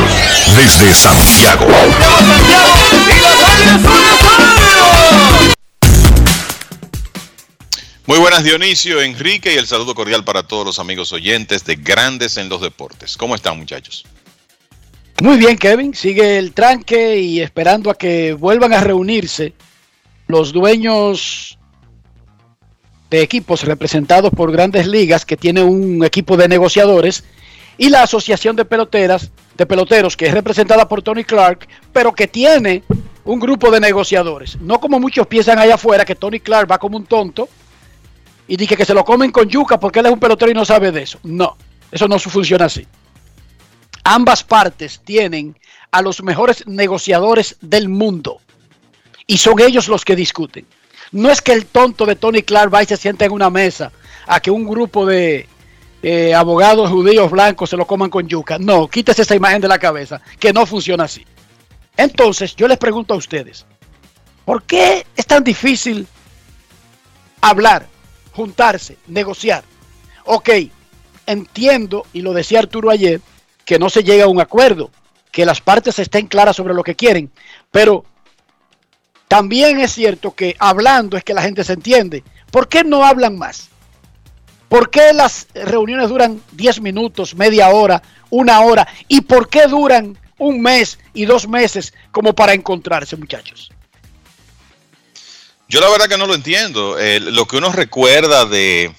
desde 0.54 0.94
Santiago. 0.94 1.66
Muy 8.06 8.18
buenas 8.20 8.44
Dionisio, 8.44 9.02
Enrique 9.02 9.52
y 9.52 9.56
el 9.56 9.66
saludo 9.66 9.96
cordial 9.96 10.22
para 10.22 10.44
todos 10.44 10.64
los 10.64 10.78
amigos 10.78 11.12
oyentes 11.12 11.64
de 11.64 11.74
Grandes 11.74 12.36
en 12.36 12.48
los 12.48 12.60
Deportes. 12.60 13.16
¿Cómo 13.16 13.34
están 13.34 13.58
muchachos? 13.58 14.04
Muy 15.22 15.36
bien, 15.36 15.56
Kevin. 15.56 15.94
Sigue 15.94 16.38
el 16.38 16.52
tranque 16.52 17.18
y 17.18 17.40
esperando 17.40 17.90
a 17.90 17.94
que 17.94 18.34
vuelvan 18.34 18.72
a 18.72 18.80
reunirse 18.80 19.52
los 20.28 20.52
dueños 20.52 21.58
de 23.10 23.22
equipos 23.22 23.64
representados 23.64 24.30
por 24.30 24.52
grandes 24.52 24.86
ligas 24.86 25.24
que 25.24 25.36
tiene 25.36 25.62
un 25.62 26.04
equipo 26.04 26.36
de 26.36 26.46
negociadores 26.46 27.24
y 27.78 27.88
la 27.88 28.02
asociación 28.02 28.54
de 28.54 28.64
peloteras 28.64 29.30
de 29.56 29.66
peloteros 29.66 30.16
que 30.16 30.26
es 30.26 30.34
representada 30.34 30.86
por 30.86 31.02
Tony 31.02 31.24
Clark, 31.24 31.66
pero 31.92 32.12
que 32.12 32.28
tiene 32.28 32.84
un 33.24 33.40
grupo 33.40 33.72
de 33.72 33.80
negociadores. 33.80 34.56
No 34.60 34.78
como 34.78 35.00
muchos 35.00 35.26
piensan 35.26 35.58
allá 35.58 35.74
afuera 35.74 36.04
que 36.04 36.14
Tony 36.14 36.38
Clark 36.38 36.70
va 36.70 36.78
como 36.78 36.96
un 36.96 37.06
tonto 37.06 37.48
y 38.46 38.56
dice 38.56 38.76
que 38.76 38.84
se 38.84 38.94
lo 38.94 39.04
comen 39.04 39.32
con 39.32 39.48
yuca 39.48 39.80
porque 39.80 39.98
él 39.98 40.06
es 40.06 40.12
un 40.12 40.20
pelotero 40.20 40.52
y 40.52 40.54
no 40.54 40.64
sabe 40.64 40.92
de 40.92 41.02
eso. 41.02 41.18
No, 41.24 41.56
eso 41.90 42.06
no 42.06 42.18
funciona 42.20 42.66
así. 42.66 42.86
Ambas 44.10 44.42
partes 44.42 45.02
tienen 45.04 45.54
a 45.90 46.00
los 46.00 46.22
mejores 46.22 46.66
negociadores 46.66 47.56
del 47.60 47.90
mundo 47.90 48.40
y 49.26 49.36
son 49.36 49.60
ellos 49.60 49.86
los 49.86 50.02
que 50.02 50.16
discuten. 50.16 50.64
No 51.12 51.30
es 51.30 51.42
que 51.42 51.52
el 51.52 51.66
tonto 51.66 52.06
de 52.06 52.16
Tony 52.16 52.42
Clark 52.42 52.72
va 52.72 52.82
y 52.82 52.86
se 52.86 52.96
sienta 52.96 53.26
en 53.26 53.32
una 53.32 53.50
mesa 53.50 53.92
a 54.26 54.40
que 54.40 54.50
un 54.50 54.66
grupo 54.66 55.04
de 55.04 55.46
eh, 56.02 56.32
abogados 56.34 56.90
judíos 56.90 57.30
blancos 57.30 57.68
se 57.68 57.76
lo 57.76 57.86
coman 57.86 58.08
con 58.08 58.26
yuca. 58.26 58.58
No, 58.58 58.88
quítese 58.88 59.20
esa 59.20 59.36
imagen 59.36 59.60
de 59.60 59.68
la 59.68 59.78
cabeza, 59.78 60.22
que 60.38 60.54
no 60.54 60.64
funciona 60.64 61.04
así. 61.04 61.26
Entonces, 61.94 62.56
yo 62.56 62.66
les 62.66 62.78
pregunto 62.78 63.12
a 63.12 63.18
ustedes, 63.18 63.66
¿por 64.46 64.62
qué 64.62 65.04
es 65.16 65.26
tan 65.26 65.44
difícil 65.44 66.06
hablar, 67.42 67.86
juntarse, 68.32 68.96
negociar? 69.06 69.64
Ok, 70.24 70.48
entiendo, 71.26 72.06
y 72.14 72.22
lo 72.22 72.32
decía 72.32 72.60
Arturo 72.60 72.88
ayer, 72.88 73.20
que 73.68 73.78
no 73.78 73.90
se 73.90 74.02
llega 74.02 74.24
a 74.24 74.28
un 74.28 74.40
acuerdo, 74.40 74.90
que 75.30 75.44
las 75.44 75.60
partes 75.60 75.98
estén 75.98 76.26
claras 76.26 76.56
sobre 76.56 76.72
lo 76.72 76.82
que 76.82 76.96
quieren, 76.96 77.30
pero 77.70 78.02
también 79.28 79.78
es 79.78 79.92
cierto 79.92 80.34
que 80.34 80.56
hablando 80.58 81.18
es 81.18 81.22
que 81.22 81.34
la 81.34 81.42
gente 81.42 81.62
se 81.62 81.74
entiende. 81.74 82.24
¿Por 82.50 82.66
qué 82.66 82.82
no 82.82 83.04
hablan 83.04 83.36
más? 83.36 83.68
¿Por 84.70 84.88
qué 84.88 85.12
las 85.12 85.48
reuniones 85.52 86.08
duran 86.08 86.42
10 86.52 86.80
minutos, 86.80 87.34
media 87.34 87.68
hora, 87.68 88.02
una 88.30 88.58
hora? 88.60 88.88
¿Y 89.06 89.20
por 89.20 89.50
qué 89.50 89.66
duran 89.66 90.16
un 90.38 90.62
mes 90.62 90.98
y 91.12 91.26
dos 91.26 91.46
meses 91.46 91.92
como 92.10 92.34
para 92.34 92.54
encontrarse, 92.54 93.16
muchachos? 93.16 93.70
Yo 95.68 95.82
la 95.82 95.90
verdad 95.90 96.08
que 96.08 96.16
no 96.16 96.26
lo 96.26 96.34
entiendo. 96.34 96.98
Eh, 96.98 97.20
lo 97.20 97.44
que 97.44 97.58
uno 97.58 97.70
recuerda 97.70 98.46
de 98.46 98.94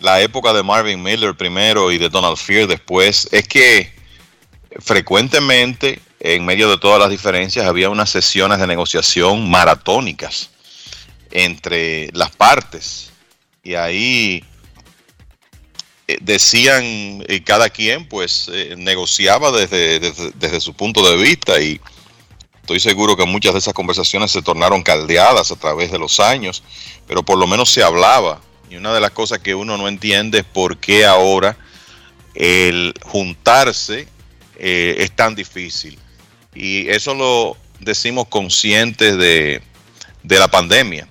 la 0.00 0.20
época 0.20 0.52
de 0.52 0.62
Marvin 0.62 1.02
Miller 1.02 1.34
primero 1.34 1.90
y 1.92 1.98
de 1.98 2.08
Donald 2.08 2.36
Fear 2.36 2.66
después 2.66 3.28
es 3.32 3.46
que 3.48 3.92
frecuentemente 4.78 6.00
en 6.20 6.44
medio 6.44 6.70
de 6.70 6.78
todas 6.78 6.98
las 6.98 7.10
diferencias 7.10 7.66
había 7.66 7.90
unas 7.90 8.10
sesiones 8.10 8.58
de 8.58 8.66
negociación 8.66 9.50
maratónicas 9.50 10.50
entre 11.30 12.08
las 12.12 12.30
partes. 12.30 13.10
Y 13.62 13.74
ahí 13.74 14.44
eh, 16.06 16.18
decían 16.20 17.24
eh, 17.28 17.42
cada 17.44 17.68
quien 17.70 18.08
pues 18.08 18.50
eh, 18.52 18.74
negociaba 18.76 19.50
desde, 19.50 20.00
desde 20.34 20.60
su 20.60 20.74
punto 20.74 21.08
de 21.08 21.16
vista 21.16 21.60
y 21.60 21.80
estoy 22.60 22.80
seguro 22.80 23.16
que 23.16 23.24
muchas 23.24 23.52
de 23.52 23.58
esas 23.58 23.74
conversaciones 23.74 24.30
se 24.30 24.42
tornaron 24.42 24.82
caldeadas 24.82 25.50
a 25.50 25.56
través 25.56 25.90
de 25.90 25.98
los 25.98 26.20
años 26.20 26.62
pero 27.06 27.22
por 27.22 27.38
lo 27.38 27.46
menos 27.46 27.70
se 27.70 27.82
hablaba 27.82 28.40
y 28.70 28.76
una 28.76 28.94
de 28.94 29.00
las 29.00 29.10
cosas 29.10 29.38
que 29.38 29.54
uno 29.54 29.76
no 29.76 29.88
entiende 29.88 30.38
es 30.38 30.44
por 30.44 30.78
qué 30.78 31.04
ahora 31.04 31.56
el 32.34 32.94
juntarse 33.02 34.08
eh, 34.56 34.96
es 34.98 35.12
tan 35.12 35.34
difícil. 35.34 35.98
Y 36.54 36.88
eso 36.88 37.14
lo 37.14 37.56
decimos 37.80 38.28
conscientes 38.28 39.16
de, 39.16 39.62
de 40.22 40.38
la 40.38 40.48
pandemia. 40.48 41.08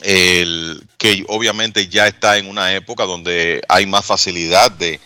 El, 0.00 0.86
que 0.96 1.24
obviamente 1.28 1.88
ya 1.88 2.06
está 2.06 2.38
en 2.38 2.46
una 2.46 2.74
época 2.74 3.04
donde 3.04 3.62
hay 3.68 3.86
más 3.86 4.04
facilidad 4.04 4.70
de, 4.70 5.00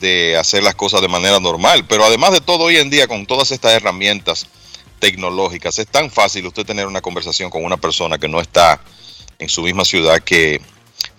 de 0.00 0.36
hacer 0.36 0.62
las 0.62 0.74
cosas 0.74 1.00
de 1.00 1.08
manera 1.08 1.40
normal. 1.40 1.84
Pero 1.88 2.04
además 2.04 2.32
de 2.32 2.40
todo, 2.40 2.64
hoy 2.64 2.76
en 2.76 2.90
día 2.90 3.06
con 3.06 3.26
todas 3.26 3.50
estas 3.50 3.72
herramientas 3.72 4.46
tecnológicas, 4.98 5.78
es 5.78 5.86
tan 5.86 6.10
fácil 6.10 6.46
usted 6.46 6.66
tener 6.66 6.86
una 6.86 7.00
conversación 7.00 7.50
con 7.50 7.64
una 7.64 7.76
persona 7.76 8.18
que 8.18 8.28
no 8.28 8.40
está 8.40 8.80
en 9.38 9.48
su 9.48 9.62
misma 9.62 9.84
ciudad 9.84 10.20
que 10.20 10.60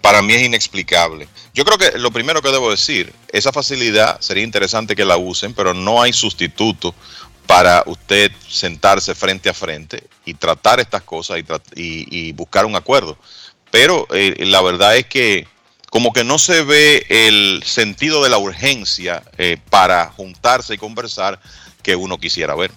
para 0.01 0.21
mí 0.21 0.33
es 0.33 0.43
inexplicable. 0.43 1.27
Yo 1.53 1.65
creo 1.65 1.77
que 1.77 1.97
lo 1.97 2.11
primero 2.11 2.41
que 2.41 2.51
debo 2.51 2.71
decir, 2.71 3.13
esa 3.31 3.51
facilidad 3.51 4.19
sería 4.21 4.43
interesante 4.43 4.95
que 4.95 5.05
la 5.05 5.17
usen, 5.17 5.53
pero 5.53 5.73
no 5.73 6.01
hay 6.01 6.13
sustituto 6.13 6.93
para 7.45 7.83
usted 7.87 8.31
sentarse 8.47 9.15
frente 9.15 9.49
a 9.49 9.53
frente 9.53 10.03
y 10.23 10.35
tratar 10.35 10.79
estas 10.79 11.01
cosas 11.01 11.41
y, 11.75 12.31
buscar 12.33 12.65
un 12.65 12.75
acuerdo. 12.75 13.17
Pero 13.71 14.07
eh, 14.11 14.45
la 14.45 14.61
verdad 14.61 14.97
es 14.97 15.05
que 15.07 15.47
como 15.89 16.13
que 16.13 16.23
no 16.23 16.37
se 16.37 16.63
ve 16.63 17.05
el 17.09 17.63
sentido 17.65 18.23
de 18.23 18.29
la 18.29 18.37
urgencia 18.37 19.23
eh, 19.37 19.57
para 19.69 20.11
juntarse 20.11 20.75
y 20.75 20.77
conversar 20.77 21.39
que 21.81 21.95
uno 21.95 22.19
quisiera 22.19 22.55
ver. 22.55 22.71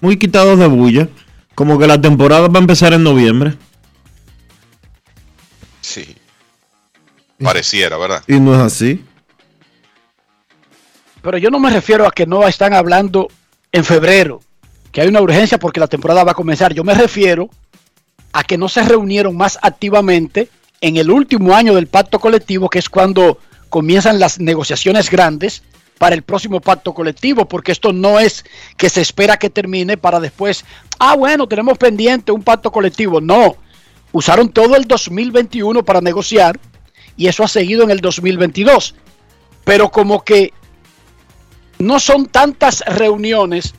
Muy 0.00 0.18
quitados 0.18 0.58
de 0.58 0.66
bulla. 0.66 1.08
Como 1.54 1.78
que 1.78 1.86
la 1.86 2.00
temporada 2.00 2.48
va 2.48 2.58
a 2.58 2.62
empezar 2.62 2.92
en 2.92 3.02
noviembre. 3.02 3.54
Sí. 5.80 6.16
Pareciera, 7.42 7.96
¿verdad? 7.96 8.22
Y 8.26 8.40
no 8.40 8.54
es 8.54 8.60
así. 8.60 9.04
Pero 11.22 11.38
yo 11.38 11.50
no 11.50 11.58
me 11.58 11.70
refiero 11.70 12.06
a 12.06 12.10
que 12.10 12.26
no 12.26 12.46
están 12.46 12.74
hablando 12.74 13.28
en 13.70 13.84
febrero, 13.84 14.40
que 14.90 15.00
hay 15.00 15.08
una 15.08 15.20
urgencia 15.20 15.58
porque 15.58 15.80
la 15.80 15.86
temporada 15.86 16.24
va 16.24 16.32
a 16.32 16.36
comenzar. 16.36 16.74
Yo 16.74 16.84
me 16.84 16.94
refiero 16.94 17.48
a 18.32 18.42
que 18.44 18.58
no 18.58 18.68
se 18.68 18.82
reunieron 18.82 19.36
más 19.36 19.58
activamente 19.62 20.48
en 20.80 20.96
el 20.96 21.10
último 21.10 21.54
año 21.54 21.74
del 21.74 21.86
pacto 21.86 22.18
colectivo, 22.18 22.68
que 22.68 22.78
es 22.78 22.88
cuando 22.88 23.38
comienzan 23.68 24.18
las 24.18 24.40
negociaciones 24.40 25.10
grandes 25.10 25.62
para 25.98 26.14
el 26.14 26.22
próximo 26.22 26.60
pacto 26.60 26.94
colectivo, 26.94 27.46
porque 27.46 27.72
esto 27.72 27.92
no 27.92 28.18
es 28.18 28.44
que 28.76 28.90
se 28.90 29.00
espera 29.00 29.36
que 29.36 29.50
termine 29.50 29.96
para 29.96 30.20
después, 30.20 30.64
ah, 30.98 31.14
bueno, 31.16 31.46
tenemos 31.46 31.78
pendiente 31.78 32.32
un 32.32 32.42
pacto 32.42 32.72
colectivo. 32.72 33.20
No, 33.20 33.56
usaron 34.12 34.48
todo 34.48 34.76
el 34.76 34.86
2021 34.86 35.84
para 35.84 36.00
negociar 36.00 36.58
y 37.16 37.28
eso 37.28 37.44
ha 37.44 37.48
seguido 37.48 37.84
en 37.84 37.90
el 37.90 38.00
2022. 38.00 38.94
Pero 39.64 39.90
como 39.90 40.24
que 40.24 40.52
no 41.78 42.00
son 42.00 42.26
tantas 42.26 42.80
reuniones 42.80 43.74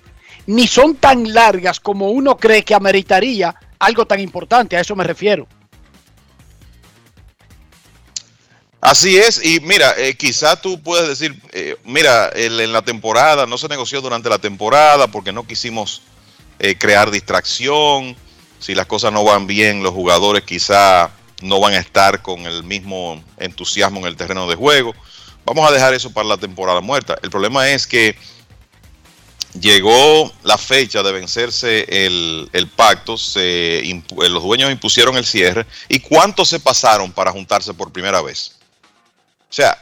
ni 0.46 0.68
son 0.68 0.96
tan 0.96 1.34
largas 1.34 1.80
como 1.80 2.10
uno 2.10 2.38
cree 2.38 2.64
que 2.64 2.76
ameritaría 2.76 3.56
algo 3.80 4.06
tan 4.06 4.20
importante, 4.20 4.78
a 4.78 4.82
eso 4.82 4.96
me 4.96 5.04
refiero. 5.04 5.48
Así 8.84 9.18
es, 9.18 9.40
y 9.42 9.62
mira, 9.62 9.94
eh, 9.98 10.14
quizá 10.16 10.58
tú 10.58 10.78
puedes 10.82 11.08
decir, 11.08 11.42
eh, 11.54 11.78
mira, 11.86 12.28
el, 12.28 12.60
en 12.60 12.74
la 12.74 12.82
temporada 12.82 13.46
no 13.46 13.58
se 13.58 13.70
negoció 13.70 14.02
durante 14.02 14.28
la 14.28 14.40
temporada 14.40 15.08
porque 15.08 15.32
no 15.32 15.48
quisimos 15.48 16.02
eh, 16.60 16.78
crear 16.78 17.10
distracción, 17.10 18.14
si 18.60 18.76
las 18.76 18.86
cosas 18.86 19.14
no 19.14 19.24
van 19.24 19.48
bien, 19.48 19.84
los 19.84 19.94
jugadores 19.94 20.44
quizá 20.44 21.12
no 21.42 21.62
van 21.62 21.76
a 21.76 21.78
estar 21.78 22.22
con 22.22 22.46
el 22.46 22.66
mismo 22.66 23.24
entusiasmo 23.38 24.02
en 24.02 24.08
el 24.08 24.18
terreno 24.18 24.50
de 24.50 24.56
juego. 24.56 24.94
Vamos 25.46 25.66
a 25.66 25.72
dejar 25.72 25.94
eso 25.94 26.12
para 26.12 26.28
la 26.28 26.38
temporada 26.38 26.82
muerta. 26.82 27.18
El 27.24 27.30
problema 27.30 27.70
es 27.70 27.88
que 27.88 28.18
llegó 29.58 30.30
la 30.44 30.58
fecha 30.58 31.02
de 31.04 31.14
vencerse 31.14 31.86
el, 31.88 32.70
pacto, 32.76 33.18
se, 33.18 33.82
los 34.18 34.44
dueños 34.44 34.70
impusieron 34.72 35.16
el 35.16 35.24
cierre. 35.24 35.66
¿Y 35.88 36.02
cuántos 36.02 36.50
se 36.50 36.60
pasaron 36.60 37.14
para 37.14 37.32
juntarse 37.32 37.74
por 37.74 37.90
primera 37.90 38.22
vez? 38.22 38.58
O 39.54 39.56
sea, 39.56 39.78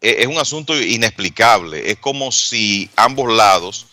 e, 0.00 0.22
es 0.22 0.26
un 0.26 0.38
asunto 0.38 0.74
inexplicable. 0.74 1.90
Es 1.90 1.98
como 1.98 2.32
si 2.32 2.88
ambos 2.96 3.30
lados, 3.30 3.88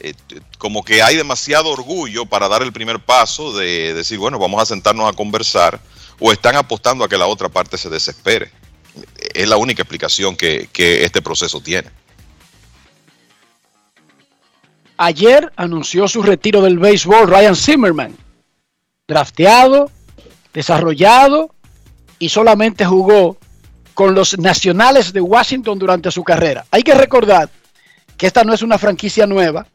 eh, 0.00 0.12
como 0.58 0.84
que 0.84 1.02
hay 1.02 1.16
demasiado 1.16 1.70
orgullo 1.70 2.26
para 2.26 2.46
dar 2.46 2.60
el 2.60 2.70
primer 2.70 3.00
paso 3.00 3.56
de 3.56 3.94
decir, 3.94 4.18
bueno, 4.18 4.38
vamos 4.38 4.60
a 4.60 4.66
sentarnos 4.66 5.08
a 5.08 5.14
conversar, 5.16 5.80
o 6.18 6.30
están 6.30 6.56
apostando 6.56 7.04
a 7.04 7.08
que 7.08 7.16
la 7.16 7.26
otra 7.26 7.48
parte 7.48 7.78
se 7.78 7.88
desespere. 7.88 8.52
Es 9.32 9.48
la 9.48 9.56
única 9.56 9.80
explicación 9.80 10.36
que, 10.36 10.68
que 10.70 11.04
este 11.04 11.22
proceso 11.22 11.62
tiene. 11.62 11.88
Ayer 14.98 15.54
anunció 15.56 16.06
su 16.06 16.22
retiro 16.22 16.60
del 16.60 16.78
béisbol 16.78 17.28
Ryan 17.28 17.56
Zimmerman, 17.56 18.14
drafteado, 19.08 19.90
desarrollado 20.52 21.54
y 22.18 22.28
solamente 22.28 22.84
jugó 22.84 23.38
con 23.94 24.14
los 24.14 24.36
Nacionales 24.38 25.12
de 25.12 25.20
Washington 25.20 25.78
durante 25.78 26.10
su 26.10 26.22
carrera. 26.22 26.66
Hay 26.70 26.82
que 26.82 26.94
recordar 26.94 27.48
que 28.16 28.26
esta 28.26 28.44
no 28.44 28.52
es 28.52 28.62
una 28.62 28.78
franquicia 28.78 29.26
nueva 29.26 29.66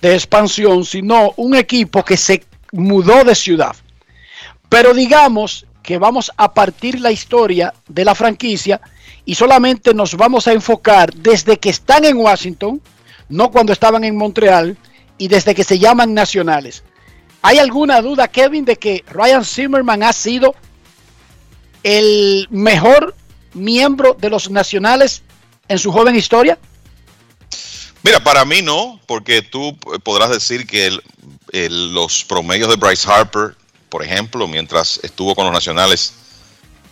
de 0.00 0.14
expansión, 0.14 0.84
sino 0.84 1.32
un 1.36 1.54
equipo 1.54 2.04
que 2.04 2.16
se 2.16 2.44
mudó 2.72 3.24
de 3.24 3.34
ciudad. 3.34 3.74
Pero 4.68 4.92
digamos 4.92 5.66
que 5.82 5.98
vamos 5.98 6.30
a 6.36 6.52
partir 6.52 7.00
la 7.00 7.10
historia 7.10 7.72
de 7.88 8.04
la 8.04 8.14
franquicia 8.14 8.80
y 9.24 9.34
solamente 9.34 9.94
nos 9.94 10.14
vamos 10.16 10.46
a 10.46 10.52
enfocar 10.52 11.12
desde 11.14 11.58
que 11.58 11.70
están 11.70 12.04
en 12.04 12.16
Washington, 12.16 12.80
no 13.28 13.50
cuando 13.50 13.72
estaban 13.72 14.04
en 14.04 14.16
Montreal, 14.16 14.76
y 15.16 15.28
desde 15.28 15.54
que 15.54 15.64
se 15.64 15.78
llaman 15.78 16.14
nacionales. 16.14 16.84
¿Hay 17.42 17.58
alguna 17.58 18.00
duda, 18.00 18.28
Kevin, 18.28 18.64
de 18.64 18.76
que 18.76 19.04
Ryan 19.08 19.44
Zimmerman 19.44 20.02
ha 20.02 20.12
sido 20.12 20.54
el 21.82 22.46
mejor 22.50 23.14
miembro 23.54 24.16
de 24.18 24.30
los 24.30 24.50
nacionales 24.50 25.22
en 25.68 25.78
su 25.78 25.92
joven 25.92 26.16
historia? 26.16 26.58
Mira, 28.02 28.22
para 28.22 28.44
mí 28.44 28.62
no, 28.62 29.00
porque 29.06 29.42
tú 29.42 29.76
podrás 30.02 30.30
decir 30.30 30.66
que 30.66 30.96
los 31.52 32.24
promedios 32.24 32.68
de 32.68 32.76
Bryce 32.76 33.10
Harper, 33.10 33.56
por 33.88 34.04
ejemplo, 34.04 34.46
mientras 34.46 35.00
estuvo 35.02 35.34
con 35.34 35.44
los 35.44 35.52
nacionales, 35.52 36.14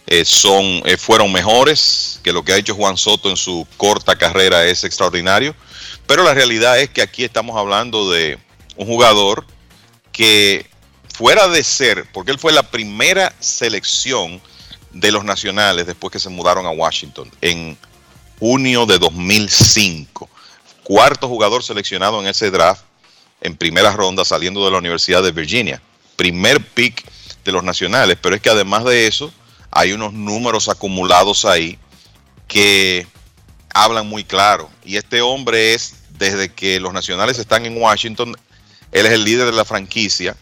eh, 0.09 0.25
son, 0.25 0.65
eh, 0.85 0.97
fueron 0.97 1.33
mejores, 1.33 2.21
que 2.23 2.33
lo 2.33 2.45
que 2.45 2.53
ha 2.53 2.57
hecho 2.57 2.75
Juan 2.75 2.97
Soto 2.97 3.29
en 3.29 3.37
su 3.37 3.67
corta 3.77 4.17
carrera 4.17 4.65
es 4.65 4.85
extraordinario. 4.85 5.55
Pero 6.07 6.23
la 6.23 6.35
realidad 6.35 6.79
es 6.79 6.91
que 6.91 7.03
aquí 7.03 7.25
estamos 7.25 7.57
hablando 7.57 8.11
de 8.11 8.39
un 8.77 8.87
jugador 8.87 9.45
que 10.13 10.67
fuera 11.13 11.49
de 11.49 11.65
ser, 11.65 12.07
porque 12.13 12.31
él 12.31 12.39
fue 12.39 12.53
la 12.53 12.63
primera 12.63 13.35
selección 13.41 14.41
de 15.01 15.13
los 15.13 15.25
nacionales 15.25 15.87
después 15.87 16.11
que 16.11 16.19
se 16.19 16.31
mudaron 16.31 16.67
a 16.67 16.71
Washington 16.71 17.31
en 17.41 17.77
junio 18.39 18.87
de 18.87 18.99
2005. 18.99 20.29
Cuarto 20.83 21.29
jugador 21.29 21.63
seleccionado 21.63 22.21
en 22.21 22.29
ese 22.29 22.51
draft 22.51 22.83
en 23.41 23.57
primera 23.57 23.93
ronda 23.93 24.25
saliendo 24.25 24.65
de 24.65 24.71
la 24.71 24.79
Universidad 24.79 25.23
de 25.23 25.33
Virginia. 25.33 25.83
Primer 26.17 26.65
pick 26.65 27.05
de 27.45 27.53
los 27.53 27.63
nacionales, 27.63 28.17
pero 28.21 28.35
es 28.35 28.41
que 28.41 28.51
además 28.51 28.85
de 28.85 29.07
eso 29.07 29.33
hay 29.71 29.93
unos 29.93 30.13
números 30.15 30.69
acumulados 30.69 31.45
ahí 31.45 31.79
que 32.49 33.07
hablan 33.75 34.07
muy 34.07 34.25
claro. 34.25 34.71
Y 34.85 34.97
este 34.97 35.21
hombre 35.21 35.75
es, 35.75 35.97
desde 36.19 36.51
que 36.51 36.81
los 36.81 36.95
nacionales 36.95 37.39
están 37.39 37.67
en 37.67 37.81
Washington, 37.81 38.35
él 38.93 39.07
es 39.07 39.13
el 39.13 39.25
líder 39.25 39.47
de 39.47 39.53
la 39.53 39.67
franquicia 39.67 40.37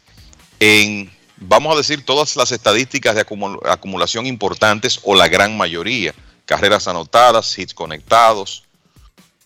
en, 0.61 1.11
vamos 1.37 1.75
a 1.75 1.79
decir, 1.79 2.05
todas 2.05 2.37
las 2.37 2.53
estadísticas 2.53 3.15
de 3.15 3.27
acumulación 3.69 4.27
importantes 4.27 5.01
o 5.03 5.15
la 5.15 5.29
gran 5.29 5.57
mayoría. 5.57 6.15
Carreras 6.47 6.89
anotadas, 6.89 7.59
hits 7.59 7.75
conectados, 7.75 8.65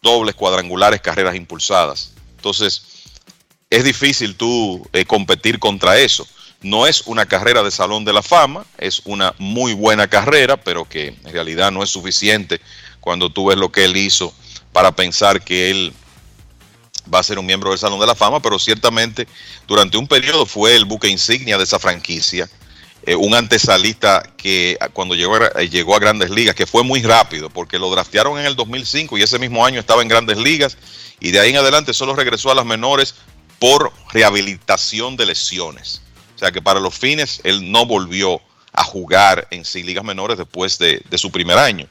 dobles, 0.02 0.34
cuadrangulares, 0.34 1.00
carreras 1.00 1.36
impulsadas. 1.36 2.12
Entonces, 2.36 2.82
es 3.70 3.84
difícil 3.84 4.36
tú 4.36 4.86
eh, 4.92 5.04
competir 5.04 5.58
contra 5.58 5.98
eso. 5.98 6.26
No 6.60 6.86
es 6.86 7.02
una 7.06 7.26
carrera 7.26 7.62
de 7.62 7.70
salón 7.70 8.04
de 8.04 8.12
la 8.12 8.22
fama, 8.22 8.64
es 8.78 9.02
una 9.04 9.34
muy 9.38 9.74
buena 9.74 10.08
carrera, 10.08 10.56
pero 10.56 10.88
que 10.88 11.08
en 11.08 11.32
realidad 11.32 11.70
no 11.70 11.84
es 11.84 11.90
suficiente 11.90 12.60
cuando 13.00 13.30
tú 13.30 13.46
ves 13.46 13.58
lo 13.58 13.70
que 13.70 13.84
él 13.84 13.96
hizo 13.96 14.32
para 14.72 14.92
pensar 14.92 15.42
que 15.42 15.70
él 15.70 15.92
va 17.12 17.20
a 17.20 17.22
ser 17.22 17.38
un 17.38 17.46
miembro 17.46 17.70
del 17.70 17.78
Salón 17.78 18.00
de 18.00 18.06
la 18.06 18.14
Fama, 18.14 18.40
pero 18.40 18.58
ciertamente 18.58 19.26
durante 19.66 19.96
un 19.98 20.06
periodo 20.06 20.46
fue 20.46 20.74
el 20.74 20.84
buque 20.84 21.08
insignia 21.08 21.56
de 21.56 21.64
esa 21.64 21.78
franquicia, 21.78 22.48
eh, 23.04 23.14
un 23.14 23.34
antesalista 23.34 24.22
que 24.36 24.76
cuando 24.92 25.14
llegó 25.14 25.36
a, 25.36 25.50
eh, 25.60 25.68
llegó 25.68 25.96
a 25.96 25.98
grandes 25.98 26.30
ligas, 26.30 26.54
que 26.54 26.66
fue 26.66 26.82
muy 26.82 27.02
rápido, 27.02 27.48
porque 27.48 27.78
lo 27.78 27.90
draftearon 27.90 28.38
en 28.38 28.46
el 28.46 28.56
2005 28.56 29.16
y 29.16 29.22
ese 29.22 29.38
mismo 29.38 29.64
año 29.64 29.80
estaba 29.80 30.02
en 30.02 30.08
grandes 30.08 30.38
ligas 30.38 30.76
y 31.20 31.30
de 31.30 31.40
ahí 31.40 31.50
en 31.50 31.56
adelante 31.56 31.94
solo 31.94 32.14
regresó 32.14 32.50
a 32.50 32.54
las 32.54 32.66
menores 32.66 33.14
por 33.58 33.92
rehabilitación 34.12 35.16
de 35.16 35.26
lesiones. 35.26 36.02
O 36.36 36.38
sea 36.38 36.52
que 36.52 36.62
para 36.62 36.80
los 36.80 36.94
fines 36.94 37.40
él 37.44 37.70
no 37.70 37.86
volvió 37.86 38.40
a 38.72 38.84
jugar 38.84 39.48
en 39.50 39.64
sí 39.64 39.82
ligas 39.82 40.04
menores 40.04 40.38
después 40.38 40.78
de, 40.78 41.02
de 41.08 41.18
su 41.18 41.32
primer 41.32 41.58
año. 41.58 41.88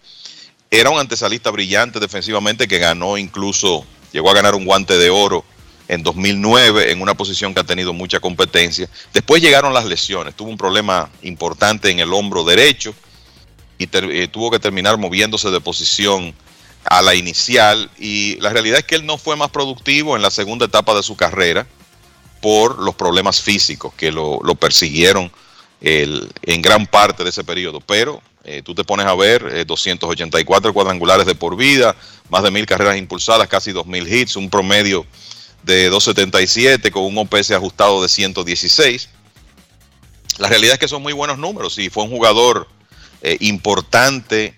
Era 0.69 0.89
un 0.89 0.99
antesalista 0.99 1.49
brillante 1.49 1.99
defensivamente 1.99 2.67
que 2.67 2.77
ganó 2.77 3.17
incluso, 3.17 3.85
llegó 4.17 4.31
a 4.31 4.33
ganar 4.33 4.55
un 4.55 4.65
guante 4.65 4.97
de 4.97 5.11
oro 5.11 5.45
en 5.87 6.01
2009 6.01 6.91
en 6.91 7.03
una 7.03 7.13
posición 7.13 7.53
que 7.53 7.59
ha 7.59 7.63
tenido 7.63 7.93
mucha 7.93 8.19
competencia. 8.19 8.89
Después 9.13 9.43
llegaron 9.43 9.75
las 9.75 9.85
lesiones, 9.85 10.33
tuvo 10.33 10.49
un 10.49 10.57
problema 10.57 11.07
importante 11.21 11.91
en 11.91 11.99
el 11.99 12.11
hombro 12.11 12.43
derecho 12.43 12.95
y 13.77 13.87
eh, 13.91 14.27
tuvo 14.27 14.49
que 14.49 14.57
terminar 14.57 14.97
moviéndose 14.97 15.51
de 15.51 15.61
posición 15.61 16.33
a 16.85 17.03
la 17.03 17.13
inicial 17.13 17.91
y 17.99 18.37
la 18.37 18.49
realidad 18.49 18.79
es 18.79 18.85
que 18.85 18.95
él 18.95 19.05
no 19.05 19.19
fue 19.19 19.35
más 19.35 19.51
productivo 19.51 20.15
en 20.15 20.23
la 20.23 20.31
segunda 20.31 20.65
etapa 20.65 20.95
de 20.95 21.03
su 21.03 21.15
carrera 21.15 21.67
por 22.41 22.79
los 22.79 22.95
problemas 22.95 23.39
físicos 23.39 23.93
que 23.93 24.11
lo, 24.11 24.39
persiguieron 24.55 25.31
en 25.79 26.61
gran 26.63 26.87
parte 26.87 27.23
de 27.23 27.29
ese 27.29 27.43
periodo, 27.43 27.81
pero 27.81 28.19
eh, 28.47 28.61
tú 28.63 28.73
te 28.73 28.85
pones 28.85 29.05
a 29.05 29.13
ver 29.13 29.65
284 29.65 30.69
eh, 30.69 30.73
cuadrangulares 30.73 31.25
de 31.25 31.35
por 31.35 31.57
vida, 31.57 31.97
más 32.29 32.43
de 32.43 32.49
mil 32.49 32.65
carreras 32.65 32.97
impulsadas, 32.97 33.49
casi 33.49 33.73
2000 33.73 34.13
hits, 34.13 34.37
un 34.37 34.49
promedio 34.49 35.05
de 35.63 35.89
277 35.89 36.89
con 36.91 37.03
un 37.03 37.17
OPS 37.17 37.51
ajustado 37.51 38.01
de 38.01 38.07
116. 38.07 39.09
La 40.37 40.47
realidad 40.47 40.75
es 40.75 40.79
que 40.79 40.87
son 40.87 41.01
muy 41.01 41.11
buenos 41.11 41.37
números 41.37 41.77
y 41.77 41.89
fue 41.89 42.05
un 42.05 42.09
jugador 42.09 42.69
eh, 43.21 43.35
importante 43.41 44.55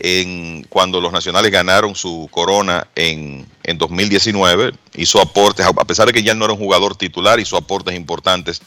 en, 0.00 0.64
cuando 0.68 1.00
los 1.00 1.12
nacionales 1.12 1.52
ganaron 1.52 1.94
su 1.94 2.28
corona 2.32 2.88
en, 2.96 3.46
en 3.62 3.78
2019. 3.78 4.72
Hizo 4.96 5.20
aportes, 5.20 5.64
a 5.64 5.72
pesar 5.84 6.08
de 6.08 6.12
que 6.12 6.24
ya 6.24 6.34
no 6.34 6.44
era 6.44 6.54
un 6.54 6.58
jugador 6.58 6.96
titular, 6.96 7.38
hizo 7.38 7.56
aportes 7.56 7.94
importantes 7.94 8.60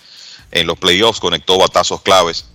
en 0.51 0.65
los 0.65 0.79
playoffs, 0.79 1.19
conectó 1.19 1.57
batazos 1.57 2.01
claves 2.01 2.45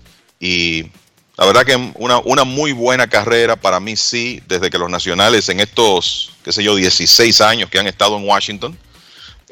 y 0.41 0.91
la 1.37 1.45
verdad 1.45 1.65
que 1.65 1.77
una, 1.97 2.19
una 2.21 2.45
muy 2.45 2.73
buena 2.73 3.07
carrera 3.07 3.57
para 3.57 3.79
mí 3.79 3.95
sí, 3.97 4.43
desde 4.49 4.71
que 4.71 4.79
los 4.79 4.89
nacionales 4.89 5.49
en 5.51 5.61
estos, 5.61 6.33
qué 6.43 6.53
sé 6.53 6.63
yo, 6.63 6.75
16 6.75 7.41
años 7.43 7.69
que 7.69 7.79
han 7.79 7.87
estado 7.87 8.17
en 8.17 8.27
Washington, 8.27 8.79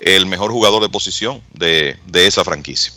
el 0.01 0.27
mejor 0.27 0.51
jugador 0.51 0.83
de 0.83 0.89
posición 0.89 1.43
de, 1.53 1.97
esa 2.15 2.43
franquicia. 2.43 2.93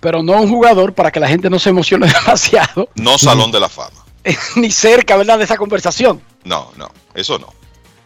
Pero 0.00 0.22
no 0.22 0.34
un 0.42 0.48
jugador 0.48 0.92
para 0.92 1.10
que 1.10 1.20
la 1.20 1.28
gente 1.28 1.48
no 1.48 1.58
se 1.58 1.70
emocione 1.70 2.06
demasiado. 2.24 2.90
No 2.94 3.16
salón 3.18 3.50
de 3.50 3.60
la 3.60 3.70
fama. 3.70 4.04
Ni 4.56 4.70
cerca, 4.70 5.16
¿verdad? 5.16 5.38
De 5.38 5.44
esa 5.44 5.56
conversación. 5.56 6.20
No, 6.44 6.70
no, 6.76 6.90
eso 7.14 7.38
no. 7.38 7.52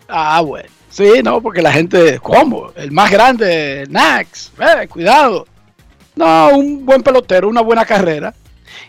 Ah, 0.08 0.40
bueno. 0.40 0.68
Sí, 0.90 1.20
no, 1.22 1.42
porque 1.42 1.60
la 1.60 1.72
gente, 1.72 2.18
¿cómo? 2.20 2.72
El 2.74 2.92
más 2.92 3.10
grande, 3.10 3.86
Nax, 3.90 4.52
eh, 4.58 4.88
cuidado. 4.88 5.46
No, 6.18 6.48
un 6.48 6.84
buen 6.84 7.00
pelotero, 7.04 7.48
una 7.48 7.60
buena 7.60 7.86
carrera. 7.86 8.34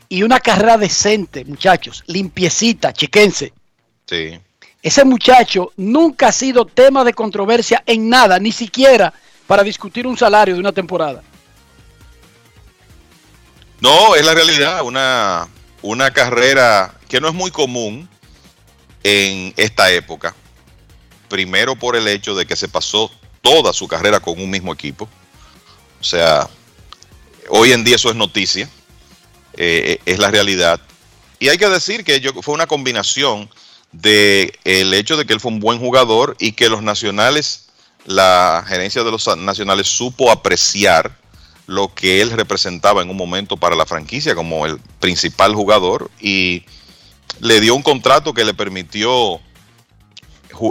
Y 0.10 0.23
una 0.23 0.39
carrera 0.39 0.80
decente, 0.80 1.45
muchachos. 1.45 2.03
Limpiecita, 2.07 2.91
chiquense. 2.91 3.53
Sí. 4.07 4.39
Ese 4.81 5.06
muchacho 5.06 5.72
nunca 5.77 6.30
ha 6.30 6.31
sido 6.31 6.65
tema 6.65 7.03
de 7.03 7.14
controversia 7.14 7.84
en 7.85 8.10
nada, 8.10 8.39
ni 8.39 8.51
siquiera 8.51 9.14
para 9.45 9.61
discutir 9.61 10.07
un 10.07 10.18
salario 10.18 10.56
de 10.56 10.60
una 10.60 10.72
temporada. 10.72 11.22
No, 13.80 14.15
es 14.15 14.26
la 14.26 14.34
realidad. 14.34 14.81
Una, 14.84 15.47
una 15.84 16.11
carrera 16.11 16.95
que 17.07 17.22
no 17.22 17.27
es 17.27 17.35
muy 17.35 17.51
común 17.51 18.10
en 19.03 19.53
esta 19.56 19.91
época. 19.91 20.34
Primero 21.27 21.76
por 21.76 21.95
el 21.95 22.07
hecho 22.07 22.34
de 22.34 22.47
que 22.47 22.56
se 22.56 22.68
pasó 22.68 23.11
toda 23.43 23.72
su 23.72 23.88
carrera 23.88 24.19
con 24.19 24.41
un 24.41 24.49
mismo 24.49 24.73
equipo. 24.73 25.07
O 26.01 26.03
sea, 26.03 26.49
Hoy 27.49 27.71
en 27.71 27.84
día 27.84 27.95
eso 27.95 28.09
es 28.09 28.15
noticia, 28.15 28.69
eh, 29.57 29.99
es 30.05 30.19
la 30.19 30.31
realidad. 30.31 30.80
Y 31.39 31.49
hay 31.49 31.57
que 31.57 31.67
decir 31.67 32.03
que 32.03 32.21
fue 32.41 32.53
una 32.53 32.67
combinación 32.67 33.49
de 33.91 34.53
el 34.65 34.93
hecho 34.93 35.17
de 35.17 35.26
que 35.26 35.34
él 35.34 35.39
fue 35.39 35.51
un 35.51 35.59
buen 35.59 35.80
jugador 35.80 36.35
y 36.39 36.51
que 36.51 36.69
los 36.69 36.84
nacionales, 36.84 37.69
la 38.05 38.63
gerencia 38.67 39.03
de 39.03 39.11
los 39.11 39.26
nacionales 39.38 39.88
supo 39.88 40.31
apreciar 40.31 41.17
lo 41.65 41.93
que 41.93 42.21
él 42.21 42.31
representaba 42.31 43.01
en 43.01 43.09
un 43.09 43.17
momento 43.17 43.57
para 43.57 43.76
la 43.76 43.85
franquicia 43.85 44.35
como 44.35 44.65
el 44.65 44.80
principal 44.99 45.53
jugador 45.53 46.09
y 46.19 46.63
le 47.39 47.59
dio 47.59 47.76
un 47.76 47.84
contrato 47.84 48.34
que 48.34 48.43
le 48.43 48.53
permitió, 48.53 49.39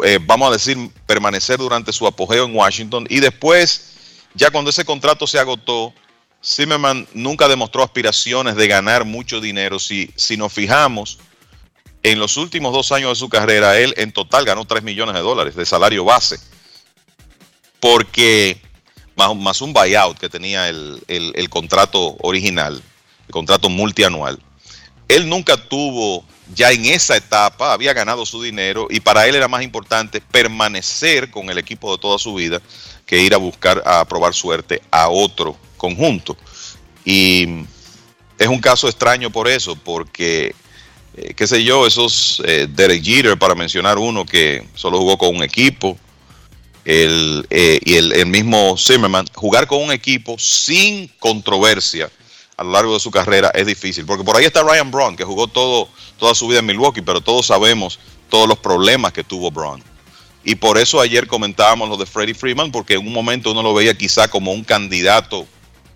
eh, 0.04 0.18
vamos 0.22 0.48
a 0.48 0.52
decir, 0.52 0.90
permanecer 1.06 1.58
durante 1.58 1.92
su 1.92 2.06
apogeo 2.06 2.44
en 2.44 2.54
Washington 2.54 3.06
y 3.08 3.20
después, 3.20 3.92
ya 4.34 4.50
cuando 4.50 4.70
ese 4.70 4.84
contrato 4.84 5.26
se 5.26 5.38
agotó, 5.38 5.94
Zimmerman 6.48 7.06
nunca 7.12 7.46
demostró 7.46 7.82
aspiraciones 7.82 8.56
de 8.56 8.68
ganar 8.68 9.04
mucho 9.04 9.40
dinero. 9.40 9.78
Si, 9.78 10.10
si 10.16 10.36
nos 10.38 10.52
fijamos, 10.52 11.18
en 12.02 12.18
los 12.18 12.38
últimos 12.38 12.72
dos 12.72 12.90
años 12.90 13.10
de 13.10 13.16
su 13.16 13.28
carrera, 13.28 13.78
él 13.78 13.92
en 13.98 14.12
total 14.12 14.46
ganó 14.46 14.64
3 14.64 14.82
millones 14.82 15.14
de 15.14 15.20
dólares 15.20 15.54
de 15.54 15.66
salario 15.66 16.04
base. 16.04 16.38
Porque, 17.80 18.60
más, 19.14 19.60
un 19.60 19.72
buyout 19.74 20.18
que 20.18 20.30
tenía 20.30 20.68
el, 20.68 21.48
contrato 21.50 22.16
original, 22.22 22.82
contrato 23.30 23.68
multianual. 23.68 24.40
Él 25.06 25.28
nunca 25.28 25.56
tuvo, 25.56 26.24
ya 26.54 26.72
en 26.72 26.86
esa 26.86 27.16
etapa, 27.16 27.74
había 27.74 27.92
ganado 27.92 28.24
su 28.24 28.42
dinero 28.42 28.86
y 28.90 29.00
para 29.00 29.26
él 29.26 29.34
era 29.34 29.48
más 29.48 29.62
importante 29.62 30.20
permanecer 30.20 31.30
con 31.30 31.50
el 31.50 31.58
equipo 31.58 31.92
de 31.92 31.98
toda 31.98 32.18
su 32.18 32.34
vida 32.34 32.60
que 33.06 33.20
ir 33.20 33.34
a 33.34 33.38
buscar, 33.38 33.82
a 33.86 34.04
probar 34.06 34.34
suerte 34.34 34.82
a 34.90 35.08
otro 35.08 35.56
conjunto. 35.78 36.36
Y 37.04 37.64
es 38.38 38.48
un 38.48 38.60
caso 38.60 38.88
extraño 38.88 39.30
por 39.30 39.48
eso, 39.48 39.76
porque, 39.76 40.54
eh, 41.16 41.34
qué 41.34 41.46
sé 41.46 41.64
yo, 41.64 41.86
esos 41.86 42.42
eh, 42.44 42.68
Derek 42.68 43.02
Jeter, 43.02 43.38
para 43.38 43.54
mencionar 43.54 43.98
uno 43.98 44.26
que 44.26 44.66
solo 44.74 44.98
jugó 44.98 45.16
con 45.16 45.34
un 45.34 45.42
equipo, 45.42 45.96
el, 46.84 47.46
eh, 47.50 47.80
y 47.84 47.94
el, 47.96 48.26
mismo 48.26 48.76
Zimmerman, 48.78 49.26
jugar 49.34 49.66
con 49.66 49.82
un 49.82 49.92
equipo 49.92 50.38
sin 50.38 51.08
controversia 51.18 52.10
a 52.56 52.64
lo 52.64 52.72
largo 52.72 52.94
de 52.94 53.00
su 53.00 53.10
carrera 53.10 53.50
es 53.54 53.66
difícil. 53.66 54.06
Porque 54.06 54.24
por 54.24 54.36
ahí 54.36 54.44
está 54.44 54.62
Ryan 54.62 54.90
Braun, 54.90 55.16
que 55.16 55.24
jugó 55.24 55.46
todo, 55.48 55.88
toda 56.18 56.34
su 56.34 56.48
vida 56.48 56.60
en 56.60 56.66
Milwaukee, 56.66 57.02
pero 57.02 57.20
todos 57.20 57.46
sabemos 57.46 57.98
todos 58.28 58.48
los 58.48 58.58
problemas 58.58 59.12
que 59.12 59.22
tuvo 59.22 59.50
Braun. 59.50 59.82
Y 60.44 60.54
por 60.54 60.78
eso 60.78 61.00
ayer 61.00 61.26
comentábamos 61.26 61.88
lo 61.88 61.96
de 61.96 62.06
Freddie 62.06 62.34
Freeman, 62.34 62.72
porque 62.72 62.94
en 62.94 63.06
un 63.06 63.12
momento 63.12 63.52
uno 63.52 63.62
lo 63.62 63.74
veía 63.74 63.96
quizá 63.96 64.28
como 64.28 64.52
un 64.52 64.64
candidato 64.64 65.46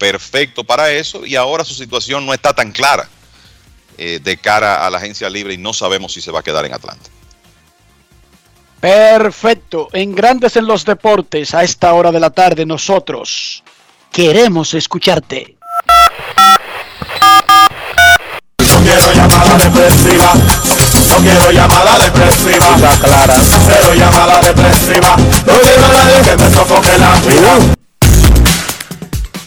perfecto 0.02 0.64
para 0.64 0.90
eso, 0.90 1.24
y 1.24 1.36
ahora 1.36 1.64
su 1.64 1.74
situación 1.74 2.26
no 2.26 2.34
está 2.34 2.52
tan 2.52 2.72
clara 2.72 3.08
eh, 3.96 4.18
de 4.20 4.36
cara 4.36 4.84
a 4.84 4.90
la 4.90 4.98
agencia 4.98 5.30
libre 5.30 5.54
y 5.54 5.58
no 5.58 5.72
sabemos 5.72 6.12
si 6.12 6.20
se 6.20 6.32
va 6.32 6.40
a 6.40 6.42
quedar 6.42 6.64
en 6.64 6.74
Atlanta. 6.74 7.08
Perfecto. 8.80 9.88
En 9.92 10.12
Grandes 10.12 10.56
en 10.56 10.66
los 10.66 10.84
Deportes, 10.84 11.54
a 11.54 11.62
esta 11.62 11.92
hora 11.92 12.10
de 12.10 12.18
la 12.18 12.30
tarde, 12.30 12.66
nosotros 12.66 13.62
queremos 14.10 14.74
escucharte. 14.74 15.56
No 18.58 18.78
quiero 18.82 19.12
llamada 19.12 19.56
depresiva. 19.56 20.32
No 21.10 21.16
quiero 21.18 21.52
llamada 21.52 21.98
depresiva. 21.98 22.66
clara. 23.00 23.36
Cero 23.68 23.94
llamada 23.94 24.40
depresiva. 24.40 25.16
No 25.46 25.60
quiero 25.60 25.86
a 25.86 25.92
nadie 25.92 26.22
que 26.28 26.36
me 26.42 26.50
sofoque 26.50 26.98
la 26.98 27.14
vida. 27.20 27.76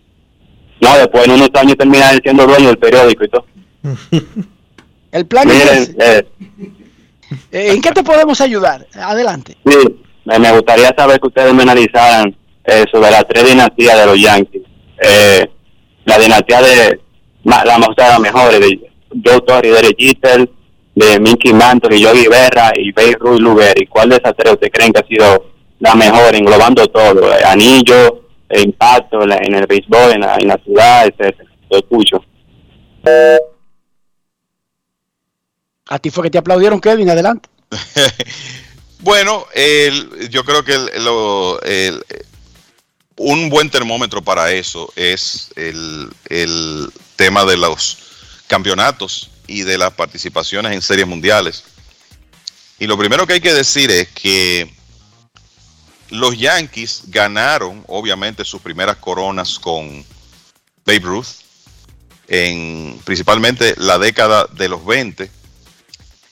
No, 0.80 0.96
después 0.96 1.24
en 1.26 1.32
unos 1.32 1.50
años 1.54 1.76
terminar 1.76 2.18
siendo 2.22 2.46
dueño 2.46 2.68
del 2.68 2.78
periódico 2.78 3.24
y 3.24 3.28
todo. 3.28 3.44
El 5.12 5.26
plan 5.26 5.48
es 5.48 5.56
Miren, 5.56 5.96
eh, 6.00 6.26
Eh, 7.50 7.72
¿En 7.72 7.80
qué 7.80 7.90
te 7.92 8.02
podemos 8.02 8.40
ayudar? 8.40 8.86
Adelante. 8.94 9.56
sí, 9.66 9.78
me 10.24 10.52
gustaría 10.52 10.94
saber 10.96 11.18
que 11.20 11.26
ustedes 11.26 11.52
me 11.54 11.62
analizaran 11.62 12.34
eh, 12.64 12.84
sobre 12.90 13.10
las 13.10 13.26
tres 13.28 13.48
dinastías 13.48 13.98
de 13.98 14.06
los 14.06 14.20
Yankees. 14.20 14.62
Eh, 15.00 15.46
la 16.04 16.18
dinastía 16.18 16.60
de 16.60 17.00
la 17.44 17.78
más 17.78 17.88
o 17.88 17.94
sea, 17.96 18.18
mejores 18.18 18.60
de 18.60 18.90
Joe 19.24 19.40
Torre 19.42 19.70
Derek 19.70 19.96
Jeter, 19.98 20.50
de 20.94 21.20
Mickey 21.20 21.52
Mantle 21.52 21.96
y 21.96 22.00
Yogi 22.00 22.26
Berra 22.28 22.72
y 22.76 22.92
Babe 22.92 23.16
Ruth 23.18 23.40
Lugeri. 23.40 23.86
¿Cuál 23.86 24.10
de 24.10 24.16
esas 24.16 24.34
tres 24.36 24.54
ustedes 24.54 24.72
creen 24.72 24.92
que 24.92 25.00
ha 25.00 25.06
sido 25.06 25.46
la 25.80 25.94
mejor, 25.94 26.34
englobando 26.34 26.86
todo? 26.88 27.30
Anillo, 27.46 28.27
eh, 28.50 28.62
impacto 28.62 29.22
en 29.22 29.54
el 29.54 29.66
béisbol, 29.66 30.12
en 30.12 30.20
la, 30.20 30.36
en 30.36 30.48
la 30.48 30.58
ciudad, 30.64 31.06
etcétera. 31.06 31.50
Lo 31.70 31.78
escucho. 31.78 32.24
A 35.90 35.98
ti 35.98 36.10
fue 36.10 36.24
que 36.24 36.30
te 36.30 36.38
aplaudieron, 36.38 36.80
Kevin. 36.80 37.10
Adelante. 37.10 37.48
Bueno, 39.00 39.46
el- 39.54 40.28
yo 40.28 40.42
creo 40.44 40.64
que 40.64 40.74
el- 40.74 41.04
lo- 41.04 41.62
el- 41.62 42.04
un 43.16 43.48
buen 43.48 43.70
termómetro 43.70 44.22
para 44.22 44.50
eso 44.50 44.92
es 44.96 45.50
el, 45.54 46.10
el 46.28 46.88
tema 47.14 47.44
de 47.44 47.56
los 47.58 47.96
campeonatos 48.48 49.30
y 49.46 49.62
de 49.62 49.78
las 49.78 49.92
participaciones 49.92 50.72
en 50.72 50.82
series 50.82 51.06
mundiales. 51.06 51.62
Y 52.80 52.88
lo 52.88 52.98
primero 52.98 53.24
que 53.24 53.34
hay 53.34 53.40
que 53.40 53.54
decir 53.54 53.88
es 53.92 54.08
que 54.08 54.68
los 56.10 56.38
Yankees 56.38 57.02
ganaron, 57.06 57.84
obviamente, 57.86 58.44
sus 58.44 58.60
primeras 58.60 58.96
coronas 58.96 59.58
con 59.58 60.04
Babe 60.84 61.00
Ruth, 61.00 61.26
en 62.28 63.00
principalmente 63.04 63.74
la 63.76 63.98
década 63.98 64.46
de 64.52 64.68
los 64.68 64.84
20. 64.84 65.30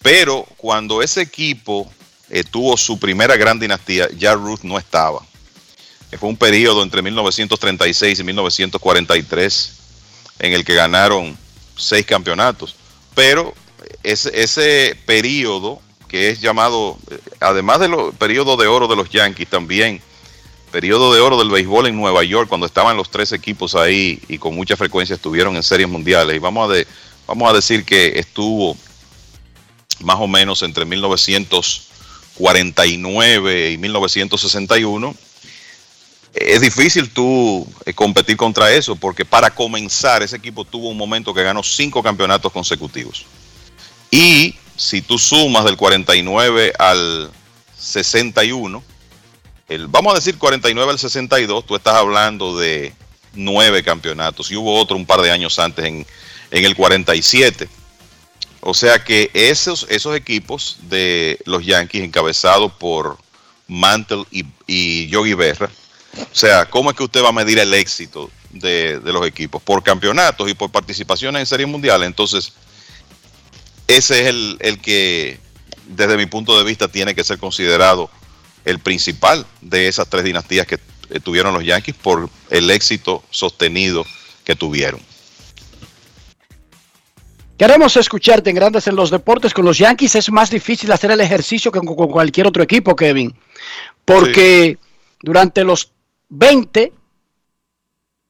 Pero 0.03 0.47
cuando 0.57 1.03
ese 1.03 1.23
equipo 1.23 1.91
eh, 2.31 2.45
tuvo 2.45 2.77
su 2.77 2.99
primera 2.99 3.37
gran 3.37 3.59
dinastía, 3.59 4.09
ya 4.17 4.35
Ruth 4.35 4.61
no 4.63 4.79
estaba. 4.79 5.25
Eh, 6.11 6.19
Fue 6.19 6.29
un 6.29 6.37
periodo 6.37 6.83
entre 6.83 7.03
1936 7.03 8.19
y 8.19 8.25
1943 8.25 9.73
en 10.39 10.53
el 10.53 10.65
que 10.65 10.75
ganaron 10.75 11.37
seis 11.77 12.07
campeonatos. 12.07 12.77
Pero 13.15 13.55
ese, 14.03 14.43
ese 14.43 14.97
periodo, 15.07 15.81
que 16.09 16.31
es 16.31 16.41
llamado, 16.41 16.97
eh, 17.11 17.19
además 17.41 17.81
del 17.81 17.93
periodo 18.19 18.57
de 18.57 18.67
oro 18.67 18.89
de 18.89 18.97
los 18.97 19.11
Yankees, 19.11 19.49
también 19.49 20.01
periodo 20.71 21.13
de 21.15 21.21
oro 21.21 21.39
del 21.39 21.51
béisbol 21.51 21.87
en 21.87 21.97
Nueva 21.97 22.25
York, 22.25 22.49
cuando 22.49 22.67
estaban 22.67 22.97
los 22.97 23.11
tres 23.11 23.33
equipos 23.33 23.75
ahí 23.75 24.23
y 24.29 24.39
con 24.39 24.55
mucha 24.55 24.77
frecuencia 24.77 25.15
estuvieron 25.15 25.57
en 25.57 25.63
series 25.63 25.89
mundiales. 25.89 26.37
Y 26.37 26.39
vamos 26.39 26.71
a, 26.71 26.75
vamos 27.27 27.51
a 27.51 27.55
decir 27.55 27.85
que 27.85 28.19
estuvo 28.19 28.77
más 30.01 30.17
o 30.19 30.27
menos 30.27 30.63
entre 30.63 30.85
1949 30.85 33.73
y 33.73 33.79
1961. 33.79 35.15
Es 36.35 36.61
difícil 36.61 37.09
tú 37.09 37.67
eh, 37.87 37.95
competir 37.95 38.37
contra 38.37 38.71
eso 38.71 38.95
porque 38.97 39.25
para 39.25 39.55
comenzar 39.55 40.23
ese 40.23 40.37
equipo 40.37 40.67
tuvo 40.67 40.91
un 40.91 40.99
momento 40.99 41.33
que 41.33 41.43
ganó 41.43 41.63
cinco 41.63 42.03
campeonatos 42.03 42.53
consecutivos. 42.53 43.25
Y 44.11 44.55
si 44.77 45.03
tú 45.03 45.19
sumas 45.19 45.65
del 45.65 45.77
49 45.77 46.73
al 46.79 47.31
61, 47.79 48.83
el, 49.69 49.87
vamos 49.89 50.13
a 50.13 50.17
decir 50.17 50.39
49 50.39 50.93
al 50.93 50.99
62, 50.99 51.67
tú 51.67 51.77
estás 51.77 51.95
hablando 51.95 52.59
de 52.59 52.93
nueve 53.35 53.83
campeonatos 53.83 54.51
y 54.51 54.57
hubo 54.57 54.79
otro 54.79 54.97
un 54.97 55.07
par 55.07 55.21
de 55.21 55.31
años 55.31 55.59
antes 55.59 55.85
en, 55.85 56.07
en 56.51 56.65
el 56.65 56.77
47. 56.77 57.69
O 58.61 58.75
sea 58.75 59.03
que 59.03 59.31
esos, 59.33 59.87
esos 59.89 60.17
equipos 60.17 60.79
de 60.83 61.39
los 61.45 61.65
Yankees 61.65 62.03
encabezados 62.03 62.73
por 62.73 63.19
Mantle 63.69 64.25
y, 64.31 64.45
y 64.67 65.09
Yogi 65.09 65.35
Berra, 65.35 65.71
o 66.17 66.35
sea, 66.35 66.65
¿cómo 66.67 66.91
es 66.91 66.97
que 66.97 67.05
usted 67.05 67.23
va 67.23 67.29
a 67.29 67.33
medir 67.33 67.59
el 67.59 67.73
éxito 67.75 68.31
de, 68.51 68.99
de 69.01 69.13
los 69.13 69.27
equipos? 69.27 69.63
Por 69.63 69.83
campeonatos 69.83 70.49
y 70.49 70.55
por 70.55 70.71
participaciones 70.71 71.41
en 71.41 71.47
series 71.47 71.69
mundiales. 71.69 72.07
Entonces, 72.07 72.53
ese 73.89 74.23
es 74.23 74.27
el, 74.27 74.57
el 74.61 74.81
que, 74.81 75.39
desde 75.89 76.17
mi 76.17 76.27
punto 76.27 76.59
de 76.59 76.65
vista, 76.65 76.89
tiene 76.89 77.15
que 77.15 77.25
ser 77.25 77.39
considerado 77.39 78.11
el 78.65 78.81
principal 78.81 79.47
de 79.61 79.89
esas 79.89 80.09
tres 80.09 80.25
dinastías 80.25 80.67
que 80.67 80.79
eh, 81.11 81.21
tuvieron 81.21 81.55
los 81.55 81.65
Yankees 81.65 81.95
por 81.95 82.29
el 82.51 82.71
éxito 82.71 83.23
sostenido 83.31 84.05
que 84.45 84.57
tuvieron. 84.57 85.01
Queremos 87.57 87.97
escucharte 87.97 88.51
en 88.51 88.57
Grandes 88.57 88.87
en 88.87 88.97
los 88.97 89.11
Deportes. 89.11 89.55
Con 89.55 89.65
los 89.65 89.79
Yankees 89.79 90.15
es 90.17 90.31
más 90.31 90.51
difícil 90.51 90.93
hacer 90.93 91.11
el 91.11 91.21
ejercicio 91.21 91.73
que 91.73 91.81
con 91.81 92.09
cualquier 92.09 92.47
otro 92.47 92.63
equipo, 92.63 92.95
Kevin. 92.95 93.35
Porque 94.05 94.79
durante 95.23 95.65
los 95.65 95.91
20, 96.29 96.93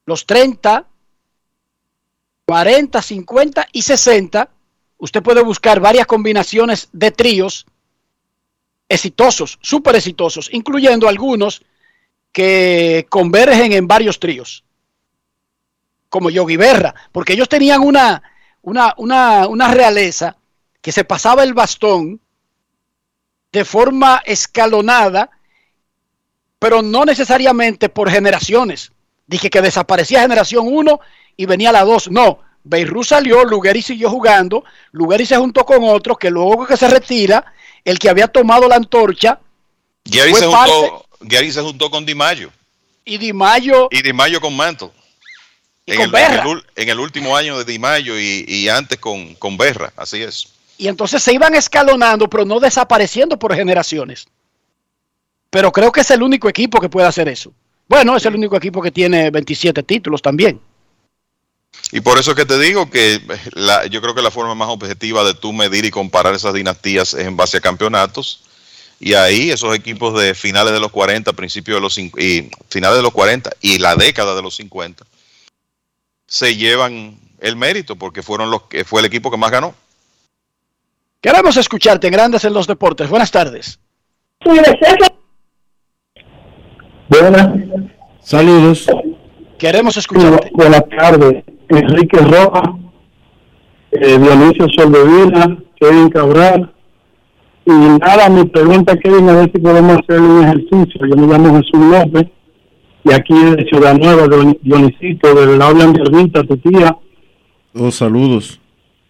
los 0.04 0.26
30, 0.26 0.86
40, 2.46 3.02
50 3.02 3.68
y 3.72 3.82
60, 3.82 4.48
usted 5.06 5.22
puede 5.22 5.40
buscar 5.40 5.78
varias 5.78 6.06
combinaciones 6.06 6.88
de 6.92 7.12
tríos 7.12 7.64
exitosos, 8.88 9.58
súper 9.62 9.94
exitosos, 9.94 10.48
incluyendo 10.52 11.08
algunos 11.08 11.62
que 12.32 13.06
convergen 13.08 13.72
en 13.72 13.86
varios 13.86 14.18
tríos, 14.18 14.64
como 16.08 16.28
Yogi 16.28 16.56
Berra, 16.56 16.92
porque 17.12 17.34
ellos 17.34 17.48
tenían 17.48 17.82
una, 17.82 18.20
una, 18.62 18.94
una, 18.98 19.46
una 19.46 19.68
realeza 19.72 20.36
que 20.82 20.90
se 20.90 21.04
pasaba 21.04 21.44
el 21.44 21.54
bastón 21.54 22.20
de 23.52 23.64
forma 23.64 24.22
escalonada, 24.26 25.30
pero 26.58 26.82
no 26.82 27.04
necesariamente 27.04 27.88
por 27.88 28.10
generaciones. 28.10 28.90
Dije 29.28 29.50
que 29.50 29.62
desaparecía 29.62 30.22
generación 30.22 30.66
1 30.68 31.00
y 31.36 31.46
venía 31.46 31.70
la 31.70 31.84
2. 31.84 32.10
No, 32.10 32.40
Beirut 32.68 33.04
salió, 33.06 33.44
Lugeri 33.44 33.80
siguió 33.82 34.10
jugando, 34.10 34.64
Lugeri 34.92 35.24
se 35.24 35.36
juntó 35.36 35.64
con 35.64 35.84
otro, 35.84 36.16
que 36.16 36.30
luego 36.30 36.66
que 36.66 36.76
se 36.76 36.88
retira, 36.88 37.44
el 37.84 37.98
que 37.98 38.08
había 38.08 38.26
tomado 38.28 38.68
la 38.68 38.76
antorcha. 38.76 39.38
Gary, 40.04 40.30
fue 40.30 40.40
se 40.40 40.46
juntó, 40.46 41.06
Gary 41.20 41.52
se 41.52 41.62
juntó 41.62 41.90
con 41.90 42.04
Di 42.04 42.14
Mayo 42.14 42.50
y 43.04 43.18
Di 43.18 43.32
Mayo 43.32 43.88
y 43.90 44.02
Di 44.02 44.12
Mayo 44.12 44.40
con 44.40 44.56
Mantle. 44.56 44.90
Y 45.84 45.92
En 45.92 45.96
con 45.98 46.04
el, 46.06 46.10
Berra. 46.10 46.34
en 46.34 46.40
el 46.40 46.46
ul- 46.46 46.64
en 46.74 46.88
el 46.88 46.98
último 47.00 47.36
año 47.36 47.56
de 47.58 47.64
Di 47.64 47.78
Mayo 47.78 48.18
y, 48.18 48.44
y 48.48 48.68
antes 48.68 48.98
con, 48.98 49.34
con 49.36 49.56
Berra, 49.56 49.92
así 49.96 50.20
es. 50.22 50.48
Y 50.78 50.88
entonces 50.88 51.22
se 51.22 51.32
iban 51.32 51.54
escalonando, 51.54 52.28
pero 52.28 52.44
no 52.44 52.58
desapareciendo 52.58 53.38
por 53.38 53.54
generaciones. 53.54 54.26
Pero 55.50 55.70
creo 55.72 55.92
que 55.92 56.00
es 56.00 56.10
el 56.10 56.22
único 56.22 56.48
equipo 56.48 56.80
que 56.80 56.88
puede 56.88 57.06
hacer 57.06 57.28
eso. 57.28 57.52
Bueno, 57.88 58.16
es 58.16 58.26
el 58.26 58.34
único 58.34 58.56
equipo 58.56 58.82
que 58.82 58.90
tiene 58.90 59.30
27 59.30 59.84
títulos 59.84 60.20
también. 60.20 60.60
Y 61.92 62.00
por 62.00 62.18
eso 62.18 62.32
es 62.32 62.36
que 62.36 62.44
te 62.46 62.58
digo 62.58 62.90
que 62.90 63.20
la- 63.52 63.86
yo 63.86 64.00
creo 64.02 64.14
que 64.14 64.22
la 64.22 64.30
forma 64.30 64.54
más 64.54 64.68
objetiva 64.68 65.24
de 65.24 65.34
tú 65.34 65.52
medir 65.52 65.84
y 65.84 65.90
comparar 65.90 66.34
esas 66.34 66.52
dinastías 66.54 67.14
es 67.14 67.26
en 67.26 67.36
base 67.36 67.58
a 67.58 67.60
campeonatos. 67.60 68.42
Y 68.98 69.14
ahí 69.14 69.50
esos 69.50 69.74
equipos 69.74 70.18
de 70.20 70.34
finales 70.34 70.72
de 70.72 70.80
los 70.80 70.90
40, 70.90 71.32
principios 71.34 71.76
de 71.76 71.80
los 71.82 71.98
y 71.98 72.10
finales 72.70 72.96
de 72.96 73.02
los 73.02 73.12
40 73.12 73.50
y 73.60 73.78
la 73.78 73.94
década 73.94 74.34
de 74.34 74.42
los 74.42 74.56
50 74.56 75.04
se 76.26 76.56
llevan 76.56 77.18
el 77.40 77.54
mérito 77.56 77.94
porque 77.96 78.22
fueron 78.22 78.50
los 78.50 78.62
que 78.64 78.84
fue 78.84 79.00
el 79.00 79.06
equipo 79.06 79.30
que 79.30 79.36
más 79.36 79.50
ganó. 79.50 79.74
Queremos 81.20 81.56
escucharte 81.56 82.06
en 82.08 82.12
Grandes 82.14 82.44
en 82.44 82.52
los 82.54 82.66
Deportes. 82.66 83.08
Buenas 83.08 83.30
tardes. 83.30 83.78
Buenas, 87.08 87.46
Saludos. 88.22 88.86
Queremos 89.58 89.96
escucharte. 89.96 90.50
buenas 90.52 90.82
tardes. 90.88 91.44
Enrique 91.68 92.18
Rojas, 92.18 92.70
eh, 93.92 94.18
Dionisio 94.18 94.66
Soldevila, 94.76 95.56
Kevin 95.80 96.08
Cabral. 96.10 96.72
Y 97.64 97.70
nada, 97.72 98.28
mi 98.28 98.44
pregunta, 98.44 98.96
Kevin, 98.96 99.28
a 99.28 99.32
ver 99.34 99.50
si 99.52 99.58
podemos 99.58 99.98
hacer 99.98 100.20
un 100.20 100.44
ejercicio. 100.44 101.00
Yo 101.08 101.16
me 101.16 101.26
llamo 101.26 101.56
Jesús 101.56 101.84
López, 101.90 102.28
y 103.04 103.12
aquí 103.12 103.34
de 103.34 103.64
Ciudad 103.70 103.94
Nueva, 103.98 104.28
de 104.28 104.58
Dionisito, 104.62 105.34
del 105.34 105.60
hablan 105.60 105.92
de 105.92 106.02
Ermita, 106.02 106.42
tu 106.44 106.56
tía. 106.58 106.96
Oh, 107.74 107.90
saludos. 107.90 108.60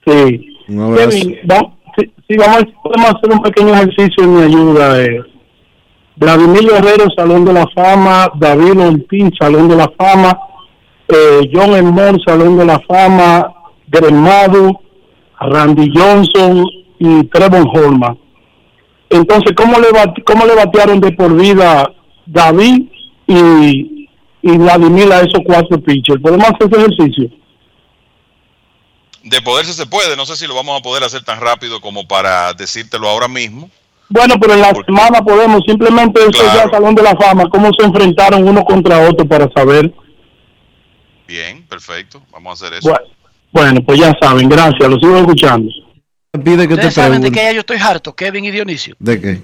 Sí. 0.06 0.46
Un 0.68 0.80
abrazo. 0.80 1.10
Kevin, 1.10 1.36
va- 1.50 1.72
sí, 1.98 2.10
sí, 2.28 2.36
vamos 2.38 2.64
podemos 2.82 3.10
hacer 3.14 3.30
un 3.32 3.42
pequeño 3.42 3.74
ejercicio 3.74 4.24
en 4.24 4.34
mi 4.34 4.42
ayuda. 4.42 5.02
Eh. 5.04 5.20
Vladimir 6.16 6.62
Guerrero, 6.70 7.04
Salón 7.14 7.44
de 7.44 7.52
la 7.52 7.66
Fama, 7.74 8.30
David 8.38 8.80
Ortiz, 8.80 9.30
Salón 9.38 9.68
de 9.68 9.76
la 9.76 9.92
Fama, 9.98 10.38
eh, 11.08 11.40
John 11.52 11.74
Elmore, 11.74 12.18
Salón 12.26 12.58
de 12.58 12.64
la 12.64 12.80
Fama, 12.80 13.52
Gremado, 13.88 14.80
Randy 15.40 15.90
Johnson 15.94 16.64
y 16.98 17.24
Trevor 17.24 17.66
Holman. 17.74 18.18
Entonces, 19.10 19.52
¿cómo 19.56 19.78
le, 19.78 19.90
bate- 19.90 20.22
¿cómo 20.24 20.46
le 20.46 20.54
batearon 20.54 21.00
de 21.00 21.12
por 21.12 21.34
vida 21.36 21.90
David 22.26 22.88
y, 23.26 24.08
y 24.42 24.58
Vladimir 24.58 25.12
a 25.12 25.20
esos 25.20 25.40
cuatro 25.44 25.80
pitchers? 25.80 26.20
¿Podemos 26.20 26.46
hacer 26.48 26.68
ese 26.72 26.78
ejercicio? 26.78 27.30
De 29.22 29.40
poderse 29.42 29.72
se 29.72 29.86
puede, 29.86 30.16
no 30.16 30.24
sé 30.24 30.36
si 30.36 30.46
lo 30.46 30.54
vamos 30.54 30.78
a 30.78 30.82
poder 30.82 31.02
hacer 31.02 31.22
tan 31.24 31.40
rápido 31.40 31.80
como 31.80 32.06
para 32.06 32.52
decírtelo 32.54 33.08
ahora 33.08 33.28
mismo. 33.28 33.68
Bueno, 34.08 34.34
pero 34.40 34.54
en 34.54 34.60
la 34.60 34.72
semana 34.86 35.20
podemos 35.20 35.62
simplemente 35.66 36.20
eso 36.20 36.44
ya 36.54 36.70
Salón 36.70 36.94
de 36.94 37.02
la 37.02 37.16
Fama, 37.16 37.48
cómo 37.50 37.70
se 37.76 37.84
enfrentaron 37.84 38.46
uno 38.46 38.62
contra 38.64 39.08
otro 39.08 39.26
para 39.26 39.48
saber. 39.52 39.92
Bien, 41.26 41.66
perfecto, 41.66 42.22
vamos 42.30 42.62
a 42.62 42.66
hacer 42.66 42.78
eso. 42.78 42.88
Bueno, 42.90 43.06
bueno, 43.52 43.80
pues 43.84 43.98
ya 44.00 44.14
saben, 44.20 44.48
gracias, 44.48 44.88
lo 44.88 44.96
sigo 44.98 45.18
escuchando. 45.18 45.70
Pide 46.44 46.62
que 46.62 46.68
te 46.68 46.74
Ustedes 46.74 46.94
saben 46.94 47.22
de 47.22 47.30
qué 47.32 47.42
ya 47.44 47.52
yo 47.52 47.60
estoy 47.60 47.78
harto, 47.78 48.14
Kevin 48.14 48.44
y 48.44 48.50
Dionisio. 48.50 48.94
¿De 48.98 49.20
qué? 49.20 49.40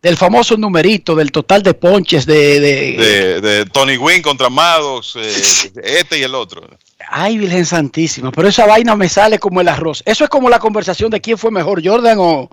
Del 0.00 0.16
famoso 0.16 0.56
numerito, 0.56 1.16
del 1.16 1.32
total 1.32 1.62
de 1.64 1.74
ponches, 1.74 2.24
de... 2.24 2.60
de- 2.60 2.92
De, 2.96 3.40
de 3.40 3.66
Tony 3.66 3.96
Wynn 3.96 4.22
contra 4.22 4.48
Maddox, 4.48 5.16
eh, 5.16 5.70
este 5.82 6.18
y 6.20 6.22
el 6.22 6.34
otro. 6.36 6.62
Ay, 7.10 7.38
Virgen 7.38 7.66
Santísima, 7.66 8.30
pero 8.30 8.48
esa 8.48 8.64
vaina 8.66 8.94
me 8.94 9.08
sale 9.08 9.38
como 9.40 9.60
el 9.60 9.66
arroz. 9.68 10.02
Eso 10.06 10.22
es 10.24 10.30
como 10.30 10.48
la 10.48 10.60
conversación 10.60 11.10
de 11.10 11.20
quién 11.20 11.36
fue 11.36 11.50
mejor, 11.50 11.82
Jordan 11.84 12.18
o, 12.20 12.48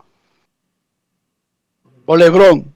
o 2.06 2.18
Lebron. 2.18 2.75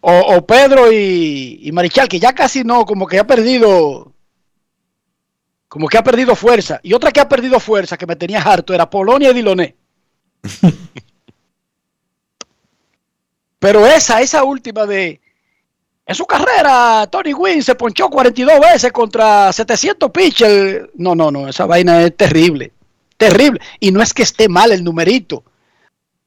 O, 0.00 0.12
o 0.12 0.46
Pedro 0.46 0.92
y, 0.92 1.60
y 1.62 1.72
Marichal, 1.72 2.08
que 2.08 2.20
ya 2.20 2.32
casi 2.32 2.62
no, 2.64 2.84
como 2.84 3.06
que 3.06 3.18
ha 3.18 3.26
perdido, 3.26 4.12
como 5.68 5.88
que 5.88 5.98
ha 5.98 6.04
perdido 6.04 6.36
fuerza. 6.36 6.80
Y 6.82 6.92
otra 6.92 7.10
que 7.10 7.20
ha 7.20 7.28
perdido 7.28 7.58
fuerza, 7.60 7.96
que 7.96 8.06
me 8.06 8.16
tenía 8.16 8.40
harto, 8.40 8.72
era 8.74 8.88
Polonia 8.88 9.30
y 9.30 9.34
Diloné. 9.34 9.76
Pero 13.58 13.86
esa, 13.86 14.20
esa 14.20 14.44
última 14.44 14.86
de, 14.86 15.20
en 16.08 16.14
su 16.14 16.24
carrera, 16.24 17.06
Tony 17.10 17.32
Gwynn 17.32 17.62
se 17.62 17.74
ponchó 17.74 18.08
42 18.08 18.60
veces 18.60 18.92
contra 18.92 19.52
700 19.52 20.10
pitchers. 20.10 20.88
No, 20.94 21.14
no, 21.14 21.30
no, 21.30 21.48
esa 21.48 21.66
vaina 21.66 22.02
es 22.02 22.16
terrible. 22.16 22.72
Terrible. 23.18 23.60
Y 23.78 23.90
no 23.90 24.00
es 24.00 24.14
que 24.14 24.22
esté 24.22 24.48
mal 24.48 24.72
el 24.72 24.82
numerito, 24.82 25.44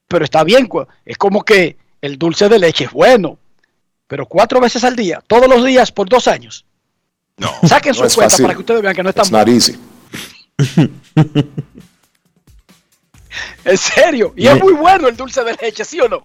pero 0.07 0.23
está 0.23 0.43
bien. 0.43 0.69
Es 1.03 1.17
como 1.17 1.43
que 1.43 1.77
el 2.01 2.17
dulce 2.17 2.49
de 2.49 2.59
leche 2.59 2.85
es 2.85 2.91
bueno, 2.91 3.37
pero 4.07 4.25
cuatro 4.25 4.59
veces 4.59 4.83
al 4.83 4.95
día, 4.95 5.23
todos 5.27 5.47
los 5.47 5.65
días 5.65 5.91
por 5.91 6.09
dos 6.09 6.27
años. 6.27 6.65
No. 7.37 7.51
Saquen 7.67 7.93
su 7.93 8.03
No 8.03 8.09
cuenta 8.09 8.29
fácil. 8.29 8.43
para 8.43 8.53
que 8.55 8.59
ustedes 8.59 8.81
vean 8.81 8.95
que 8.95 9.03
no 9.03 9.09
es 9.09 9.15
tan 9.15 9.49
easy. 9.49 9.77
En 13.63 13.77
serio. 13.77 14.33
Y 14.35 14.47
es 14.47 14.59
muy 14.59 14.73
bueno 14.73 15.07
el 15.07 15.15
dulce 15.15 15.43
de 15.43 15.55
leche, 15.61 15.85
¿sí 15.85 15.99
o 16.01 16.09
no? 16.09 16.21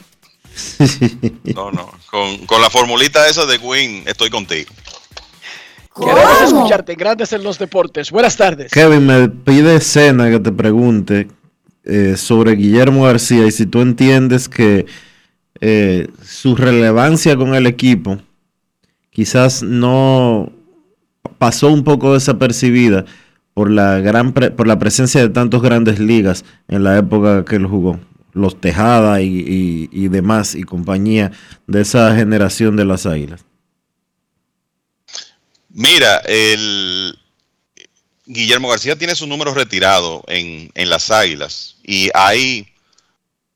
No, 1.55 1.71
no. 1.71 1.91
Con, 2.11 2.47
con 2.47 2.61
la 2.61 2.71
formulita 2.71 3.29
esa 3.29 3.47
de 3.47 3.59
Wynn, 3.59 4.03
estoy 4.07 4.31
contigo. 4.31 4.71
Queremos 5.95 6.43
escucharte 6.43 6.95
Grandes 6.95 7.33
en 7.33 7.43
los 7.43 7.59
Deportes. 7.59 8.11
Buenas 8.11 8.37
tardes. 8.37 8.73
Kevin 8.73 9.07
me 9.07 9.29
pide 9.29 9.77
escena 9.77 10.31
que 10.31 10.41
te 10.41 10.53
pregunte 10.53 11.29
eh, 11.85 12.17
sobre 12.17 12.53
Guillermo 12.53 13.05
García 13.05 13.47
y 13.47 13.51
si 13.53 13.67
tú 13.67 13.81
entiendes 13.81 14.49
que 14.49 14.87
eh, 15.61 16.09
su 16.23 16.57
relevancia 16.57 17.37
con 17.37 17.55
el 17.55 17.67
equipo 17.67 18.19
quizás 19.11 19.63
no 19.63 20.53
pasó 21.39 21.69
un 21.71 21.85
poco 21.85 22.15
desapercibida 22.15 23.05
por 23.55 23.71
la 23.71 23.99
gran 24.01 24.33
pre- 24.33 24.51
por 24.51 24.67
la 24.67 24.79
presencia 24.79 25.21
de 25.21 25.29
tantos 25.31 25.63
grandes 25.63 25.99
ligas 25.99 26.45
en 26.69 26.85
la 26.85 26.99
época 26.99 27.45
que 27.45 27.57
él 27.57 27.67
jugó. 27.67 27.99
los 28.33 28.61
Tejada 28.61 29.23
y, 29.23 29.89
y 29.91 30.09
demás 30.09 30.55
y 30.55 30.63
compañía 30.63 31.33
de 31.67 31.81
esa 31.81 32.15
generación 32.15 32.77
de 32.77 32.85
las 32.85 33.07
Águilas? 33.07 33.47
Mira, 35.71 36.19
el 36.27 37.19
Guillermo 38.27 38.69
García 38.69 38.97
tiene 38.97 39.15
su 39.15 39.27
número 39.27 39.55
retirado 39.55 40.23
en, 40.27 40.71
en 40.75 40.91
las 40.91 41.11
Águilas 41.11 41.77
y 41.83 42.11
hay 42.13 42.67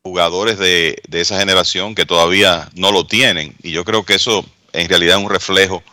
jugadores 0.03 0.57
de, 0.57 1.01
de, 1.07 1.21
esa 1.21 1.39
generación 1.39 1.95
que 1.95 2.05
todavía 2.05 2.69
no 2.73 2.91
lo 2.91 3.05
tienen 3.05 3.55
y 3.61 3.71
yo 3.71 3.85
creo 3.85 4.03
que 4.03 4.15
eso 4.15 4.45
en 4.73 4.89
realidad 4.89 5.17
es 5.17 5.23
un 5.23 5.29
reflejo 5.29 5.83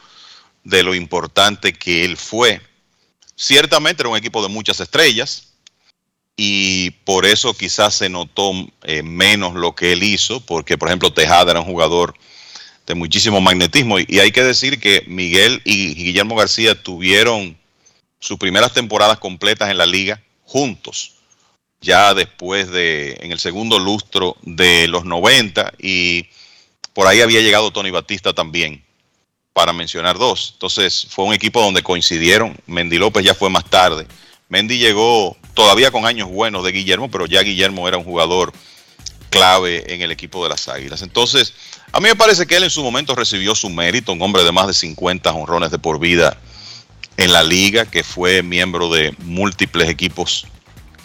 de 0.65 0.83
lo 0.83 0.95
importante 0.95 1.73
que 1.73 2.05
él 2.05 2.17
fue. 2.17 2.61
Ciertamente 3.37 4.03
era 4.03 4.09
un 4.09 4.17
equipo 4.17 4.43
de 4.43 4.49
muchas 4.49 4.81
estrellas 4.81 5.49
y 6.41 6.91
por 7.05 7.27
eso 7.27 7.53
quizás 7.53 7.95
se 7.95 8.09
notó 8.09 8.53
eh, 8.85 9.03
menos 9.03 9.55
lo 9.55 9.75
que 9.75 9.93
él 9.93 10.05
hizo, 10.05 10.41
porque 10.41 10.79
por 10.79 10.89
ejemplo 10.89 11.13
Tejada 11.13 11.51
era 11.51 11.61
un 11.61 11.67
jugador 11.67 12.15
de 12.87 12.95
muchísimo 12.95 13.41
magnetismo. 13.41 13.99
Y, 13.99 14.21
hay 14.21 14.31
que 14.31 14.45
decir 14.45 14.79
que 14.79 15.05
Miguel 15.09 15.61
y 15.65 15.95
Guillermo 15.95 16.37
García 16.37 16.81
tuvieron 16.81 17.59
sus 18.21 18.39
primeras 18.39 18.73
temporadas 18.73 19.19
completas 19.19 19.69
en 19.71 19.79
la 19.79 19.87
liga 19.87 20.23
juntos, 20.45 21.15
ya 21.81 22.15
después 22.15 22.71
de, 22.71 23.19
en 23.21 23.33
el 23.33 23.39
segundo 23.39 23.79
lustro 23.79 24.37
de 24.43 24.89
los 24.89 25.05
90, 25.05 25.75
y 25.79 26.27
por 26.93 27.07
ahí 27.07 27.21
había 27.21 27.41
llegado 27.41 27.71
Tony 27.71 27.91
Batista 27.91 28.33
también, 28.33 28.85
para 29.59 29.73
mencionar 29.73 30.19
dos. 30.19 30.51
Entonces 30.53 31.09
fue 31.11 31.25
un 31.25 31.35
equipo 31.35 31.61
donde 31.61 31.83
coincidieron. 31.83 32.57
Mendy 32.67 32.97
López 32.97 33.25
ya 33.25 33.35
fue 33.35 33.51
más 33.51 33.65
tarde. 33.65 34.07
Mendy 34.49 34.79
llegó 34.79 35.37
todavía 35.55 35.91
con 35.91 36.07
años 36.07 36.29
buenos 36.29 36.63
de 36.63 36.71
Guillermo, 36.71 37.11
pero 37.11 37.27
ya 37.27 37.43
Guillermo 37.43 37.89
era 37.89 37.99
un 37.99 38.05
jugador 38.05 38.53
clave 39.31 39.93
en 39.93 40.01
el 40.01 40.13
equipo 40.13 40.45
de 40.45 40.51
las 40.51 40.69
Águilas. 40.69 41.03
Entonces, 41.03 41.55
a 41.91 41.99
mí 41.99 42.09
me 42.09 42.15
parece 42.15 42.47
que 42.47 42.57
él 42.57 42.63
en 42.63 42.71
su 42.71 42.85
momento 42.85 43.17
recibió 43.17 43.57
su 43.57 43.69
mérito, 43.69 44.13
un 44.13 44.23
hombre 44.23 44.45
de 44.45 44.53
más 44.53 44.69
de 44.69 44.75
50 44.75 45.33
honrones 45.33 45.73
de 45.73 45.79
por 45.81 45.99
vida 45.99 46.39
en 47.17 47.33
la 47.33 47.43
liga, 47.43 47.85
que 47.85 48.05
fue 48.05 48.45
miembro 48.45 48.89
de 48.91 49.13
múltiples 49.19 49.89
equipos 49.89 50.47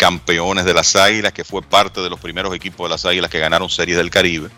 campeones 0.03 0.65
de 0.65 0.73
las 0.73 0.97
Águilas, 0.97 1.31
que 1.31 1.45
fue 1.45 1.61
parte 1.61 2.01
de 2.01 2.09
los 2.09 2.19
primeros 2.19 2.53
equipos 2.53 2.85
de 2.85 2.89
las 2.89 3.05
Águilas 3.05 3.31
que 3.31 3.39
ganaron 3.39 3.69
Series 3.69 3.97
del 3.97 4.09
Caribe. 4.09 4.49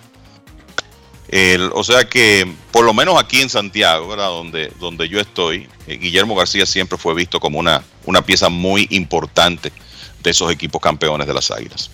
o 1.71 1.83
sea 1.83 2.09
que, 2.09 2.51
por 2.71 2.83
lo 2.83 2.95
menos 2.95 3.21
aquí 3.21 3.41
en 3.41 3.49
Santiago, 3.49 4.07
¿verdad? 4.07 4.29
Donde, 4.29 4.71
donde 4.79 5.07
yo 5.07 5.19
estoy, 5.19 5.69
eh, 5.85 5.97
Guillermo 5.97 6.33
García 6.33 6.65
siempre 6.65 6.97
fue 6.97 7.13
visto 7.13 7.39
como 7.39 7.59
una, 7.59 7.83
una 8.07 8.23
pieza 8.23 8.49
muy 8.49 8.87
importante 8.89 9.71
de 10.23 10.31
esos 10.31 10.51
equipos 10.51 10.81
campeones 10.81 11.27
de 11.27 11.33
las 11.35 11.51
Águilas 11.51 11.91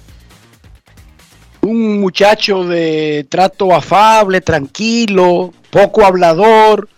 un 1.64 1.99
muchacho 1.99 2.64
de 2.64 3.28
trato 3.30 3.72
afable, 3.72 4.41
tranquilo, 4.41 5.53
poco 5.69 6.03
hablador, 6.03 6.90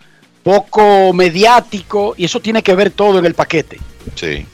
poco 0.42 1.12
mediático, 1.12 2.14
y 2.16 2.24
eso 2.24 2.40
tiene 2.40 2.62
que 2.62 2.74
ver 2.74 2.90
todo 2.90 3.18
en 3.18 3.26
el 3.26 3.34
paquete. 3.34 3.78
Sí. 4.14 4.46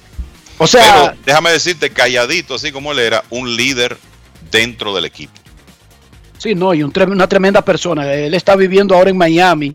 O 0.63 0.67
sea, 0.67 1.13
Pero 1.13 1.23
déjame 1.25 1.51
decirte, 1.53 1.89
calladito, 1.89 2.55
así 2.55 2.71
como 2.71 2.93
él 2.93 2.99
era, 2.99 3.25
un 3.31 3.57
líder 3.57 3.97
dentro 4.51 4.95
del 4.95 5.07
equipo. 5.07 5.33
Sí, 6.37 6.55
no, 6.55 6.75
y 6.75 6.83
un, 6.83 6.93
una 7.09 7.27
tremenda 7.27 7.63
persona. 7.63 8.13
Él 8.13 8.35
está 8.35 8.57
viviendo 8.57 8.95
ahora 8.95 9.09
en 9.09 9.17
Miami. 9.17 9.75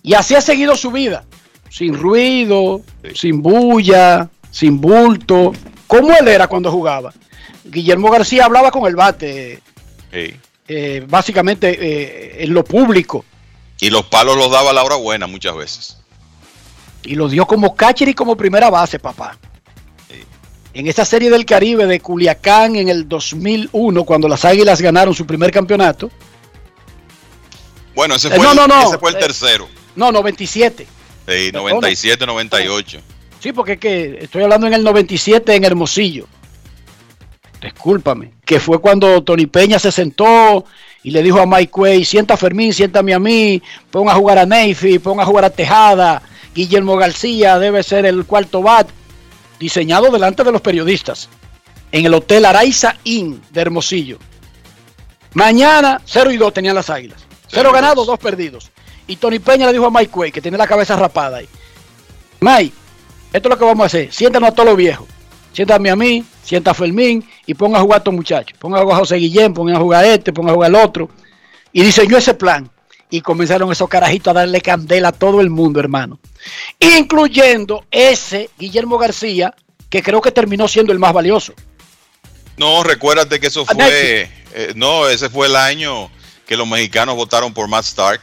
Y 0.00 0.14
así 0.14 0.36
ha 0.36 0.40
seguido 0.40 0.76
su 0.76 0.92
vida. 0.92 1.24
Sin 1.70 1.98
ruido, 1.98 2.82
sin 3.16 3.42
bulla, 3.42 4.30
sin 4.48 4.80
bulto. 4.80 5.52
Como 5.88 6.16
él 6.16 6.28
era 6.28 6.46
cuando 6.46 6.70
jugaba. 6.70 7.12
Guillermo 7.64 8.12
García 8.12 8.44
hablaba 8.44 8.70
con 8.70 8.86
el 8.86 8.94
bate. 8.94 9.60
Eh, 10.12 11.04
básicamente 11.08 11.76
eh, 11.80 12.44
en 12.44 12.54
lo 12.54 12.62
público. 12.62 13.24
Y 13.80 13.90
los 13.90 14.06
palos 14.06 14.36
los 14.36 14.52
daba 14.52 14.70
a 14.70 14.72
la 14.72 14.84
hora 14.84 14.94
buena 14.94 15.26
muchas 15.26 15.56
veces. 15.56 15.98
Y 17.02 17.16
los 17.16 17.32
dio 17.32 17.44
como 17.44 17.74
catcher 17.74 18.08
y 18.08 18.14
como 18.14 18.36
primera 18.36 18.70
base, 18.70 19.00
papá. 19.00 19.36
En 20.74 20.88
esa 20.88 21.04
serie 21.04 21.30
del 21.30 21.44
Caribe 21.46 21.86
de 21.86 22.00
Culiacán 22.00 22.74
en 22.76 22.88
el 22.88 23.08
2001, 23.08 24.04
cuando 24.04 24.26
las 24.28 24.44
Águilas 24.44 24.80
ganaron 24.80 25.14
su 25.14 25.24
primer 25.24 25.50
campeonato. 25.52 26.10
Bueno, 27.94 28.16
ese 28.16 28.26
Eh, 28.28 28.32
fue, 28.36 28.44
no, 28.44 28.50
el, 28.50 28.56
no, 28.56 28.66
no. 28.66 28.88
ese 28.88 28.98
fue 28.98 29.10
el 29.10 29.16
Eh, 29.16 29.20
tercero. 29.20 29.68
No, 29.94 30.10
97. 30.10 30.86
Sí, 31.28 31.52
97, 31.52 32.26
98. 32.26 33.00
Sí, 33.40 33.52
porque 33.52 33.72
es 33.74 33.78
que 33.78 34.18
estoy 34.22 34.42
hablando 34.42 34.66
en 34.66 34.74
el 34.74 34.82
97 34.82 35.54
en 35.54 35.64
Hermosillo. 35.64 36.26
Discúlpame. 37.62 38.32
Que 38.44 38.58
fue 38.60 38.80
cuando 38.80 39.22
Tony 39.22 39.46
Peña 39.46 39.78
se 39.78 39.92
sentó 39.92 40.64
y 41.02 41.10
le 41.10 41.22
dijo 41.22 41.40
a 41.40 41.46
Mike 41.46 41.72
Way, 41.74 42.04
sienta 42.04 42.34
a 42.34 42.36
Fermín, 42.36 42.74
siéntame 42.74 43.14
a 43.14 43.18
mí, 43.18 43.62
pon 43.90 44.08
a 44.08 44.14
jugar 44.14 44.38
a 44.38 44.46
Neyfi, 44.46 44.98
pon 44.98 45.20
a 45.20 45.24
jugar 45.24 45.44
a 45.44 45.50
Tejada, 45.50 46.22
Guillermo 46.54 46.96
García 46.96 47.58
debe 47.58 47.82
ser 47.82 48.06
el 48.06 48.24
cuarto 48.26 48.60
bat, 48.62 48.88
diseñado 49.58 50.10
delante 50.10 50.44
de 50.44 50.52
los 50.52 50.60
periodistas, 50.60 51.28
en 51.92 52.06
el 52.06 52.14
Hotel 52.14 52.44
Araiza 52.44 52.96
Inn 53.04 53.40
de 53.50 53.60
Hermosillo. 53.60 54.18
Mañana 55.34 56.00
0 56.04 56.32
y 56.32 56.36
2 56.36 56.52
tenían 56.52 56.74
las 56.74 56.90
águilas. 56.90 57.24
0 57.48 57.72
ganados, 57.72 58.06
2 58.06 58.18
perdidos. 58.18 58.70
Y 59.06 59.16
Tony 59.16 59.38
Peña 59.38 59.66
le 59.66 59.72
dijo 59.72 59.86
a 59.86 59.90
Mike 59.90 60.12
Way, 60.12 60.32
que 60.32 60.40
tiene 60.40 60.56
la 60.56 60.66
cabeza 60.66 60.96
rapada 60.96 61.38
ahí. 61.38 61.48
Mike, 62.40 62.74
esto 63.32 63.48
es 63.48 63.50
lo 63.50 63.58
que 63.58 63.64
vamos 63.64 63.84
a 63.84 63.86
hacer. 63.86 64.12
Siéntanos 64.12 64.50
a 64.50 64.52
todos 64.52 64.68
los 64.70 64.76
viejos. 64.76 65.06
Siéntame 65.52 65.90
a 65.90 65.96
mí, 65.96 66.24
sienta 66.42 66.72
a 66.72 66.74
Fermín 66.74 67.24
y 67.46 67.54
ponga 67.54 67.78
a 67.78 67.82
jugar 67.82 67.96
a 67.96 67.98
estos 67.98 68.14
muchachos. 68.14 68.58
Ponga 68.58 68.78
a 68.78 68.82
jugar 68.82 68.96
a 68.96 69.00
José 69.00 69.16
Guillén, 69.16 69.54
ponga 69.54 69.76
a 69.76 69.80
jugar 69.80 70.04
a 70.04 70.08
este, 70.08 70.32
ponga 70.32 70.50
a 70.52 70.54
jugar 70.54 70.74
al 70.74 70.84
otro. 70.84 71.08
Y 71.72 71.82
diseñó 71.82 72.16
ese 72.16 72.34
plan. 72.34 72.70
Y 73.14 73.20
comenzaron 73.20 73.70
esos 73.70 73.88
carajitos 73.88 74.32
a 74.32 74.34
darle 74.40 74.60
candela 74.60 75.10
a 75.10 75.12
todo 75.12 75.40
el 75.40 75.48
mundo, 75.48 75.78
hermano. 75.78 76.18
Incluyendo 76.80 77.84
ese 77.92 78.50
Guillermo 78.58 78.98
García, 78.98 79.54
que 79.88 80.02
creo 80.02 80.20
que 80.20 80.32
terminó 80.32 80.66
siendo 80.66 80.92
el 80.92 80.98
más 80.98 81.12
valioso. 81.12 81.54
No, 82.56 82.82
recuérdate 82.82 83.38
que 83.38 83.46
eso 83.46 83.64
Ah, 83.68 83.72
fue. 83.72 84.28
eh, 84.54 84.72
no, 84.74 85.08
ese 85.08 85.30
fue 85.30 85.46
el 85.46 85.54
año 85.54 86.10
que 86.44 86.56
los 86.56 86.66
mexicanos 86.66 87.14
votaron 87.14 87.54
por 87.54 87.68
Matt 87.68 87.84
Stark. 87.84 88.20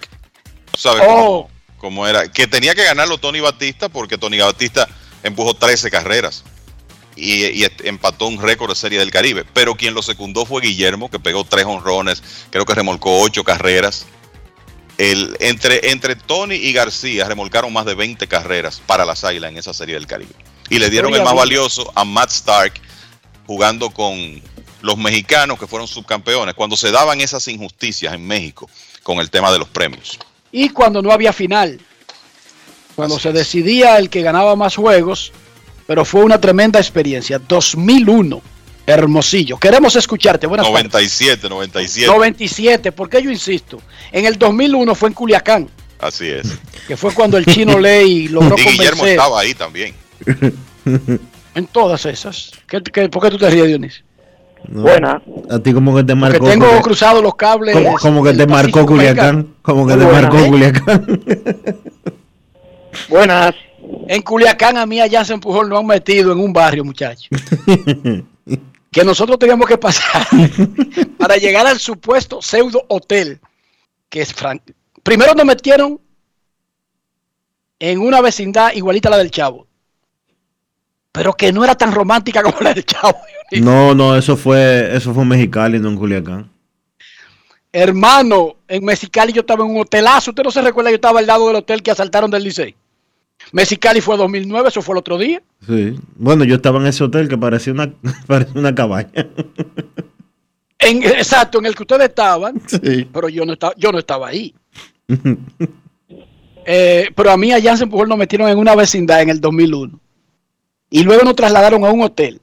¿Sabes 0.77 1.03
Oh. 1.07 1.47
cómo, 1.47 1.49
cómo 1.77 2.07
era? 2.07 2.30
Que 2.30 2.45
tenía 2.47 2.76
que 2.76 2.84
ganarlo 2.84 3.18
Tony 3.18 3.39
Batista 3.39 3.88
porque 3.88 4.18
Tony 4.18 4.39
Batista 4.39 4.89
empujó 5.23 5.53
13 5.53 5.89
carreras 5.89 6.43
y, 7.15 7.45
y 7.45 7.65
empató 7.85 8.27
un 8.27 8.41
récord 8.41 8.72
de 8.72 8.76
Serie 8.76 8.99
del 8.99 9.09
Caribe. 9.11 9.45
Pero 9.53 9.76
quien 9.76 9.93
lo 9.93 10.01
secundó 10.01 10.45
fue 10.45 10.61
Guillermo, 10.61 11.09
que 11.09 11.18
pegó 11.19 11.45
tres 11.45 11.65
honrones, 11.65 12.22
creo 12.49 12.65
que 12.65 12.76
remolcó 12.76 13.22
ocho 13.22 13.45
carreras. 13.45 14.05
El, 15.02 15.36
entre, 15.40 15.90
entre 15.90 16.15
Tony 16.15 16.53
y 16.53 16.73
García 16.73 17.26
remolcaron 17.26 17.73
más 17.73 17.88
de 17.88 17.95
20 17.95 18.28
carreras 18.28 18.84
para 18.86 19.03
las 19.03 19.23
Águilas 19.23 19.49
en 19.49 19.57
esa 19.57 19.73
Serie 19.73 19.95
del 19.95 20.06
Caribe. 20.06 20.30
Y 20.69 20.78
le 20.78 20.91
dieron 20.91 21.11
el 21.15 21.23
más 21.23 21.34
valioso 21.34 21.91
a 21.95 22.06
Matt 22.06 22.30
Stark 22.30 22.73
jugando 23.48 23.90
con 23.90 24.40
los 24.84 24.98
mexicanos 24.99 25.57
que 25.57 25.65
fueron 25.65 25.88
subcampeones, 25.88 26.53
cuando 26.53 26.78
se 26.78 26.91
daban 26.91 27.19
esas 27.19 27.48
injusticias 27.48 28.14
en 28.14 28.28
México 28.28 28.69
con 29.02 29.18
el 29.18 29.32
tema 29.32 29.52
de 29.52 29.57
los 29.57 29.68
premios. 29.69 30.19
Y 30.52 30.69
cuando 30.69 31.02
no 31.02 31.11
había 31.11 31.34
final. 31.34 31.82
Cuando 32.95 33.18
se 33.18 33.34
decidía 33.34 33.98
el 33.98 34.07
que 34.07 34.22
ganaba 34.22 34.56
más 34.56 34.76
juegos. 34.76 35.32
Pero 35.88 36.06
fue 36.06 36.23
una 36.23 36.40
tremenda 36.40 36.80
experiencia. 36.80 37.40
2001. 37.40 38.40
Hermosillo. 38.86 39.58
Queremos 39.58 39.95
escucharte. 39.95 40.48
Buenas 40.48 40.66
tardes. 40.66 40.84
97, 40.84 41.49
97. 41.49 42.08
97. 42.08 42.91
¿Por 42.91 43.10
qué 43.10 43.22
yo 43.22 43.30
insisto? 43.32 43.80
En 44.12 44.26
el 44.26 44.38
2001 44.38 44.95
fue 44.95 45.10
en 45.10 45.14
Culiacán. 45.14 45.70
Así 45.99 46.28
es. 46.28 46.58
Que 46.88 46.98
fue 46.98 47.14
cuando 47.14 47.38
el 47.38 47.45
chino 47.45 47.78
Ley 47.80 48.28
logró 48.28 48.56
Y 48.58 48.62
Guillermo 48.62 48.99
convencer. 49.02 49.10
estaba 49.10 49.40
ahí 49.40 49.53
también. 49.53 49.94
En 51.53 51.68
todas 51.68 52.06
esas. 52.06 52.52
¿Qué, 52.66 52.82
qué- 52.82 53.10
por 53.10 53.22
qué 53.22 53.30
tú 53.30 53.38
te 53.38 53.49
ríes, 53.49 53.68
Dionis? 53.68 54.03
No. 54.70 54.84
Buena. 54.84 55.22
A 55.49 55.60
ti 55.60 55.74
como 55.74 55.94
que 55.94 56.02
te 56.03 56.16
Porque 56.16 56.16
marcó. 56.16 56.45
tengo 56.45 56.60
Culiacán. 56.66 56.82
cruzados 56.84 57.22
los 57.24 57.36
cables. 57.36 57.76
como, 57.76 57.98
como 57.98 58.24
que 58.24 58.34
te 58.34 58.48
marcó 58.48 58.72
Pacífico 58.72 58.86
Culiacán. 58.86 59.53
Como 59.62 59.86
que 59.86 59.94
te 59.98 60.06
Buena, 60.06 60.22
marcó 60.22 60.38
¿eh? 60.40 60.48
Culiacán. 60.48 61.22
Buenas. 63.10 63.53
En 64.08 64.22
Culiacán 64.22 64.78
a 64.78 64.86
mí 64.86 65.02
allá 65.02 65.26
se 65.26 65.34
empujó, 65.34 65.64
lo 65.64 65.78
han 65.78 65.86
metido 65.88 66.32
en 66.32 66.40
un 66.40 66.53
barrio, 66.53 66.86
muchachos. 66.86 67.28
Que 68.91 69.05
nosotros 69.05 69.39
teníamos 69.39 69.68
que 69.68 69.77
pasar 69.77 70.27
para 71.18 71.38
llegar 71.38 71.65
al 71.65 71.80
supuesto 71.80 72.41
pseudo 72.41 72.85
hotel. 72.89 73.39
Que 74.09 74.22
es 74.22 74.34
Frank. 74.34 74.61
Primero 75.01 75.34
nos 75.34 75.45
metieron 75.45 75.99
en 77.80 77.99
una 77.99 78.19
vecindad 78.19 78.73
igualita 78.73 79.07
a 79.07 79.11
la 79.11 79.18
del 79.18 79.31
Chavo. 79.31 79.65
Pero 81.13 81.34
que 81.34 81.51
no 81.53 81.63
era 81.63 81.76
tan 81.76 81.93
romántica 81.93 82.43
como 82.43 82.59
la 82.61 82.73
del 82.73 82.85
Chavo. 82.85 83.18
No, 83.51 83.93
no, 83.93 84.15
eso 84.15 84.38
fue, 84.38 84.95
eso 84.95 85.13
fue 85.13 85.26
Mexicali, 85.26 85.77
no 85.77 85.89
en 85.89 85.97
Culiacán. 85.97 86.49
Hermano, 87.73 88.55
en 88.65 88.85
Mexicali 88.85 89.34
yo 89.34 89.41
estaba 89.41 89.65
en 89.65 89.72
un 89.72 89.81
hotelazo. 89.81 90.31
Usted 90.31 90.43
no 90.43 90.51
se 90.51 90.61
recuerda, 90.61 90.89
yo 90.89 90.95
estaba 90.95 91.19
al 91.19 91.27
lado 91.27 91.47
del 91.47 91.57
hotel 91.57 91.84
que 91.84 91.91
asaltaron 91.91 92.31
del 92.31 92.45
Licey. 92.45 92.77
Mexicali 93.51 94.01
fue 94.01 94.18
2009, 94.18 94.69
eso 94.69 94.81
fue 94.81 94.93
el 94.93 94.99
otro 94.99 95.18
día. 95.18 95.41
Sí. 95.68 95.99
Bueno, 96.15 96.43
yo 96.45 96.55
estaba 96.55 96.80
en 96.80 96.88
ese 96.88 97.03
hotel 97.03 97.27
que 97.27 97.38
parecía 97.38 97.73
una, 97.73 97.91
parecía 98.27 98.59
una 98.59 98.73
cabaña. 98.73 99.27
En, 100.80 101.03
exacto, 101.03 101.59
en 101.59 101.65
el 101.68 101.76
que 101.76 101.84
ustedes 101.84 102.09
estaban, 102.09 102.61
Sí. 102.68 103.07
pero 103.13 103.30
yo 103.30 103.45
no 103.45 103.53
estaba, 103.53 103.73
yo 103.77 103.91
no 103.91 103.99
estaba 103.99 104.27
ahí. 104.30 104.53
Eh, 106.63 107.09
pero 107.15 107.31
a 107.31 107.38
mí 107.38 107.51
allá 107.51 107.73
en 107.73 107.89
Pujol 107.89 108.07
nos 108.07 108.19
metieron 108.19 108.47
en 108.47 108.59
una 108.59 108.76
vecindad 108.76 109.22
en 109.23 109.30
el 109.30 109.41
2001. 109.41 109.99
Y 110.91 111.03
luego 111.03 111.23
nos 111.23 111.35
trasladaron 111.35 111.84
a 111.84 111.89
un 111.89 112.03
hotel. 112.03 112.39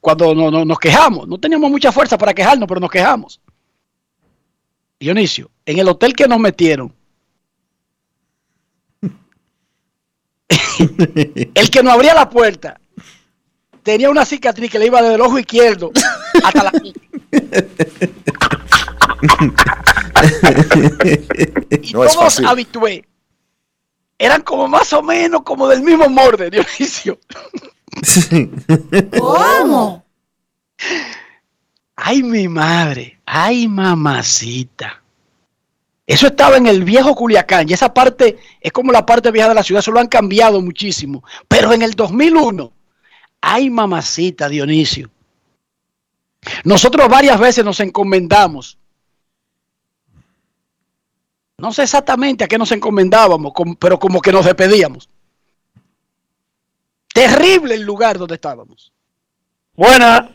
Cuando 0.00 0.32
no- 0.32 0.48
no- 0.50 0.64
nos 0.64 0.78
quejamos, 0.78 1.26
no 1.26 1.36
teníamos 1.38 1.72
mucha 1.72 1.90
fuerza 1.90 2.16
para 2.16 2.32
quejarnos, 2.32 2.68
pero 2.68 2.80
nos 2.80 2.90
quejamos. 2.90 3.40
Dionisio, 5.00 5.50
en 5.66 5.78
el 5.80 5.88
hotel 5.88 6.14
que 6.14 6.28
nos 6.28 6.38
metieron, 6.38 6.94
el 11.54 11.70
que 11.70 11.82
no 11.82 11.90
abría 11.90 12.14
la 12.14 12.28
puerta 12.28 12.78
tenía 13.82 14.10
una 14.10 14.24
cicatriz 14.24 14.70
que 14.70 14.78
le 14.78 14.86
iba 14.86 15.00
desde 15.02 15.14
el 15.14 15.20
ojo 15.20 15.38
izquierdo 15.38 15.92
hasta 16.42 16.64
la 16.64 16.72
y 21.82 21.92
No 21.92 22.06
todos 22.06 22.40
habitué. 22.40 23.04
Eran 24.18 24.42
como 24.42 24.68
más 24.68 24.92
o 24.92 25.02
menos 25.02 25.42
como 25.42 25.66
del 25.68 25.82
mismo 25.82 26.08
morde, 26.08 26.50
Dionisio. 26.50 27.18
¿Cómo? 29.18 30.04
Ay, 31.96 32.22
mi 32.22 32.48
madre. 32.48 33.20
Ay, 33.26 33.68
mamacita. 33.68 35.02
Eso 36.06 36.26
estaba 36.26 36.58
en 36.58 36.66
el 36.66 36.84
viejo 36.84 37.14
Culiacán 37.14 37.68
y 37.68 37.72
esa 37.72 37.92
parte 37.94 38.38
es 38.60 38.72
como 38.72 38.92
la 38.92 39.06
parte 39.06 39.30
vieja 39.30 39.48
de 39.48 39.54
la 39.54 39.62
ciudad, 39.62 39.80
eso 39.80 39.90
lo 39.90 40.00
han 40.00 40.06
cambiado 40.08 40.60
muchísimo. 40.60 41.24
Pero 41.48 41.72
en 41.72 41.80
el 41.82 41.92
2001, 41.92 42.72
ay, 43.40 43.70
mamacita, 43.70 44.48
Dionisio. 44.48 45.10
Nosotros 46.64 47.08
varias 47.08 47.40
veces 47.40 47.64
nos 47.64 47.80
encomendamos. 47.80 48.76
No 51.56 51.72
sé 51.72 51.84
exactamente 51.84 52.44
a 52.44 52.48
qué 52.48 52.58
nos 52.58 52.70
encomendábamos, 52.72 53.52
com- 53.54 53.76
pero 53.76 53.98
como 53.98 54.20
que 54.20 54.32
nos 54.32 54.44
despedíamos. 54.44 55.08
Terrible 57.14 57.74
el 57.76 57.82
lugar 57.82 58.18
donde 58.18 58.34
estábamos. 58.34 58.92
Buenas. 59.74 60.28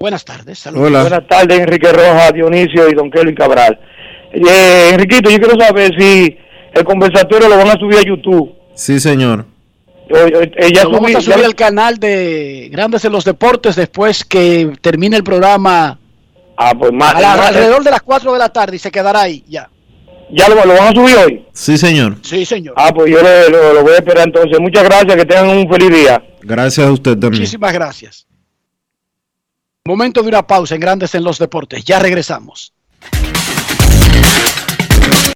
Buenas 0.00 0.24
tardes, 0.24 0.58
saludos. 0.58 0.90
Buenas 0.90 1.28
tardes, 1.28 1.60
Enrique 1.60 1.92
Rojas, 1.92 2.32
Dionisio 2.32 2.88
y 2.88 2.94
Don 2.94 3.10
Kelvin 3.10 3.34
Cabral. 3.36 3.78
Eh, 4.34 4.90
Enriquito, 4.92 5.30
yo 5.30 5.38
quiero 5.38 5.58
saber 5.58 5.92
si 5.98 6.36
el 6.72 6.84
conversatorio 6.84 7.48
lo 7.48 7.56
van 7.56 7.68
a 7.68 7.78
subir 7.78 7.98
a 7.98 8.02
YouTube. 8.02 8.52
Sí, 8.74 8.98
señor. 8.98 9.46
O- 10.10 10.14
o- 10.16 10.42
eh, 10.42 10.72
ya 10.74 10.84
Lo 10.84 10.90
vamos 10.90 11.10
subí- 11.12 11.16
a 11.16 11.20
subir 11.20 11.38
ya- 11.38 11.46
al 11.46 11.54
canal 11.54 11.98
de 11.98 12.68
Grandes 12.70 13.04
en 13.04 13.12
los 13.12 13.24
Deportes 13.24 13.76
después 13.76 14.24
que 14.24 14.72
termine 14.80 15.16
el 15.16 15.24
programa 15.24 15.98
Ah, 16.56 16.72
pues 16.78 16.92
más, 16.92 17.14
a 17.14 17.20
la- 17.20 17.36
más- 17.36 17.46
alrededor 17.48 17.82
de 17.84 17.90
las 17.90 18.02
4 18.02 18.32
de 18.32 18.38
la 18.38 18.48
tarde 18.52 18.76
y 18.76 18.78
se 18.78 18.90
quedará 18.90 19.22
ahí 19.22 19.44
ya. 19.48 19.70
¿Ya 20.30 20.48
lo, 20.48 20.56
lo 20.64 20.74
van 20.74 20.88
a 20.88 20.92
subir 20.92 21.16
hoy? 21.16 21.44
Sí, 21.52 21.76
señor. 21.78 22.16
Sí, 22.22 22.44
señor. 22.44 22.74
Ah, 22.76 22.92
pues 22.94 23.10
yo 23.10 23.18
lo, 23.22 23.48
lo- 23.50 23.74
lo 23.74 23.82
voy 23.82 23.92
a 23.92 23.96
esperar 23.96 24.26
entonces. 24.26 24.58
Muchas 24.60 24.82
gracias, 24.84 25.14
que 25.16 25.24
tengan 25.26 25.48
un 25.56 25.68
feliz 25.70 25.90
día. 25.90 26.22
Gracias 26.42 26.86
a 26.86 26.92
usted 26.92 27.12
también. 27.12 27.42
Muchísimas 27.42 27.72
gracias. 27.72 28.26
Momento 29.86 30.22
de 30.22 30.28
una 30.28 30.46
pausa 30.46 30.74
en 30.74 30.80
Grandes 30.80 31.14
en 31.14 31.24
los 31.24 31.38
Deportes. 31.38 31.84
Ya 31.84 31.98
regresamos. 31.98 32.72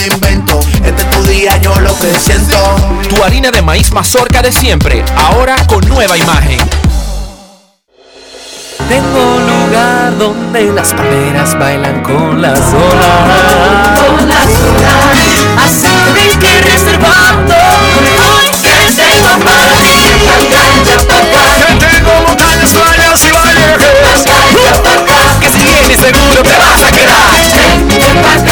invento. 0.00 0.60
Este 0.84 1.02
es 1.02 1.10
tu 1.10 1.22
día, 1.24 1.56
yo 1.58 1.78
lo 1.80 1.96
que 1.98 2.12
siento. 2.18 2.56
Tu 3.08 3.22
harina 3.22 3.50
de 3.50 3.62
maíz 3.62 3.92
mazorca 3.92 4.42
de 4.42 4.52
siempre, 4.52 5.04
ahora 5.16 5.56
con 5.66 5.86
nueva 5.88 6.16
imagen. 6.16 6.58
Tengo 8.88 9.36
un 9.36 9.46
lugar 9.46 10.18
donde 10.18 10.64
las 10.72 10.92
palmeras 10.92 11.58
bailan 11.58 12.02
con 12.02 12.42
las 12.42 12.60
olas. 12.60 14.00
Con 14.00 14.28
las 14.28 14.46
olas. 14.46 15.22
Así 15.64 15.88
que 16.14 16.38
que 16.38 16.60
reservando. 16.60 17.54
Hoy 17.54 18.50
que 18.60 18.76
tengo 18.92 19.44
para 19.44 19.64
ti. 19.76 19.92
Que 20.84 21.74
tengo 21.86 22.12
montañas, 22.26 22.70
playas 22.70 23.24
y 23.24 23.30
valles. 23.30 24.24
Que 25.40 25.48
si 25.48 25.64
vienes 25.64 25.98
seguro 25.98 26.42
te 26.42 26.56
vas 26.58 26.82
a 26.82 26.90
quedar. 26.90 28.51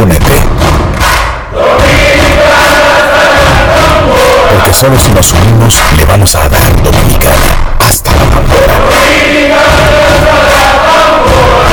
Únete. 0.00 0.32
Porque 4.50 4.72
solo 4.72 4.98
si 4.98 5.10
nos 5.12 5.32
unimos 5.32 5.82
le 5.96 6.04
vamos 6.04 6.34
a 6.36 6.48
dar 6.48 6.82
Dominicana 6.82 7.76
hasta 7.80 8.12
la 8.12 8.24
bandera. 8.24 8.74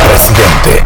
Presidente. 0.08 0.86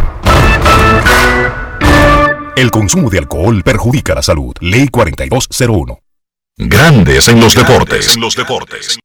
El 2.57 2.71
consumo 2.71 3.09
de 3.09 3.19
alcohol 3.19 3.63
perjudica 3.63 4.15
la 4.15 4.21
salud. 4.21 4.53
Ley 4.59 4.89
4201. 4.89 5.99
Grandes 6.57 7.29
en 7.29 7.39
los 7.39 7.55
deportes. 7.55 8.15
En 8.15 8.21
los 8.21 8.35
deportes. 8.35 8.99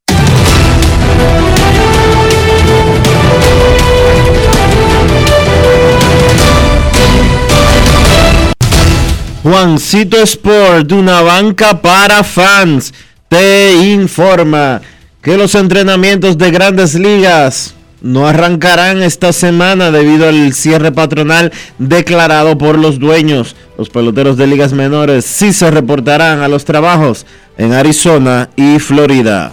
Juancito 9.45 10.17
Sport, 10.23 10.91
una 10.93 11.21
banca 11.21 11.83
para 11.83 12.25
fans, 12.25 12.95
te 13.29 13.75
informa 13.93 14.81
que 15.21 15.37
los 15.37 15.55
entrenamientos 15.55 16.39
de 16.39 16.51
grandes 16.51 16.95
ligas 16.95 17.75
no 18.01 18.27
arrancarán 18.27 19.03
esta 19.03 19.35
semana 19.35 19.91
debido 19.91 20.27
al 20.27 20.55
cierre 20.55 20.93
patronal 20.93 21.53
declarado 21.79 22.57
por 22.57 22.79
los 22.79 22.99
dueños. 22.99 23.55
Los 23.77 23.91
peloteros 23.91 24.39
de 24.39 24.47
ligas 24.47 24.73
menores 24.73 25.27
sí 25.27 25.53
se 25.53 25.71
reportarán 25.71 26.41
a 26.41 26.49
los 26.49 26.65
trabajos 26.65 27.27
en 27.59 27.75
Arizona 27.75 28.49
y 28.57 28.79
Florida. 28.79 29.53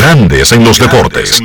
Grandes 0.00 0.50
en 0.52 0.64
los 0.64 0.78
deportes. 0.78 1.42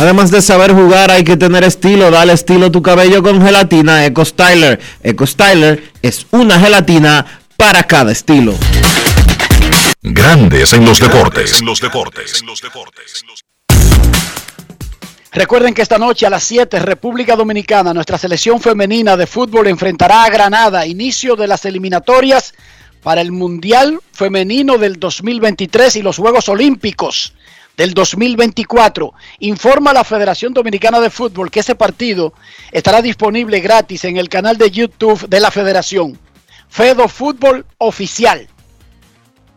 Además 0.00 0.32
de 0.32 0.42
saber 0.42 0.72
jugar, 0.72 1.12
hay 1.12 1.22
que 1.22 1.36
tener 1.36 1.62
estilo. 1.62 2.10
Dale 2.10 2.32
estilo 2.32 2.66
a 2.66 2.72
tu 2.72 2.82
cabello 2.82 3.22
con 3.22 3.40
gelatina 3.40 4.04
Eco 4.04 4.24
Styler. 4.24 4.80
Eco 5.04 5.24
Styler 5.24 5.92
es 6.02 6.26
una 6.32 6.58
gelatina 6.58 7.42
para 7.56 7.84
cada 7.84 8.10
estilo. 8.10 8.54
Grandes 10.02 10.72
en 10.72 10.84
los 10.84 10.98
deportes. 10.98 11.62
Recuerden 15.30 15.74
que 15.74 15.82
esta 15.82 15.96
noche 15.96 16.26
a 16.26 16.30
las 16.30 16.42
7, 16.42 16.80
República 16.80 17.36
Dominicana, 17.36 17.94
nuestra 17.94 18.18
selección 18.18 18.60
femenina 18.60 19.16
de 19.16 19.28
fútbol 19.28 19.68
enfrentará 19.68 20.24
a 20.24 20.28
Granada, 20.28 20.84
inicio 20.86 21.36
de 21.36 21.46
las 21.46 21.64
eliminatorias 21.64 22.52
para 23.02 23.20
el 23.20 23.32
Mundial 23.32 24.00
Femenino 24.12 24.78
del 24.78 24.98
2023 24.98 25.96
y 25.96 26.02
los 26.02 26.16
Juegos 26.16 26.48
Olímpicos 26.48 27.34
del 27.76 27.94
2024. 27.94 29.12
Informa 29.40 29.92
la 29.92 30.04
Federación 30.04 30.54
Dominicana 30.54 31.00
de 31.00 31.10
Fútbol 31.10 31.50
que 31.50 31.60
ese 31.60 31.74
partido 31.74 32.32
estará 32.70 33.02
disponible 33.02 33.60
gratis 33.60 34.04
en 34.04 34.16
el 34.16 34.28
canal 34.28 34.56
de 34.56 34.70
YouTube 34.70 35.28
de 35.28 35.40
la 35.40 35.50
Federación. 35.50 36.18
Fedo 36.68 37.08
Fútbol 37.08 37.66
Oficial. 37.78 38.48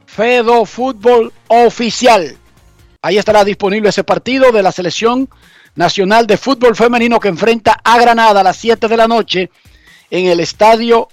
Fedo 0.05 0.65
Fútbol 0.65 1.31
Oficial. 1.47 2.38
Ahí 3.01 3.17
estará 3.17 3.43
disponible 3.43 3.89
ese 3.89 4.03
partido 4.03 4.51
de 4.51 4.63
la 4.63 4.72
Selección 4.72 5.30
Nacional 5.76 6.26
de 6.26 6.38
Fútbol 6.38 6.76
Femenino 6.76 7.19
que 7.19 7.27
enfrenta 7.27 7.80
a 7.84 7.99
Granada 7.99 8.39
a 8.39 8.43
las 8.43 8.57
7 8.57 8.88
de 8.88 8.97
la 8.97 9.07
noche 9.07 9.51
en 10.09 10.27
el 10.27 10.39
Estadio 10.39 11.09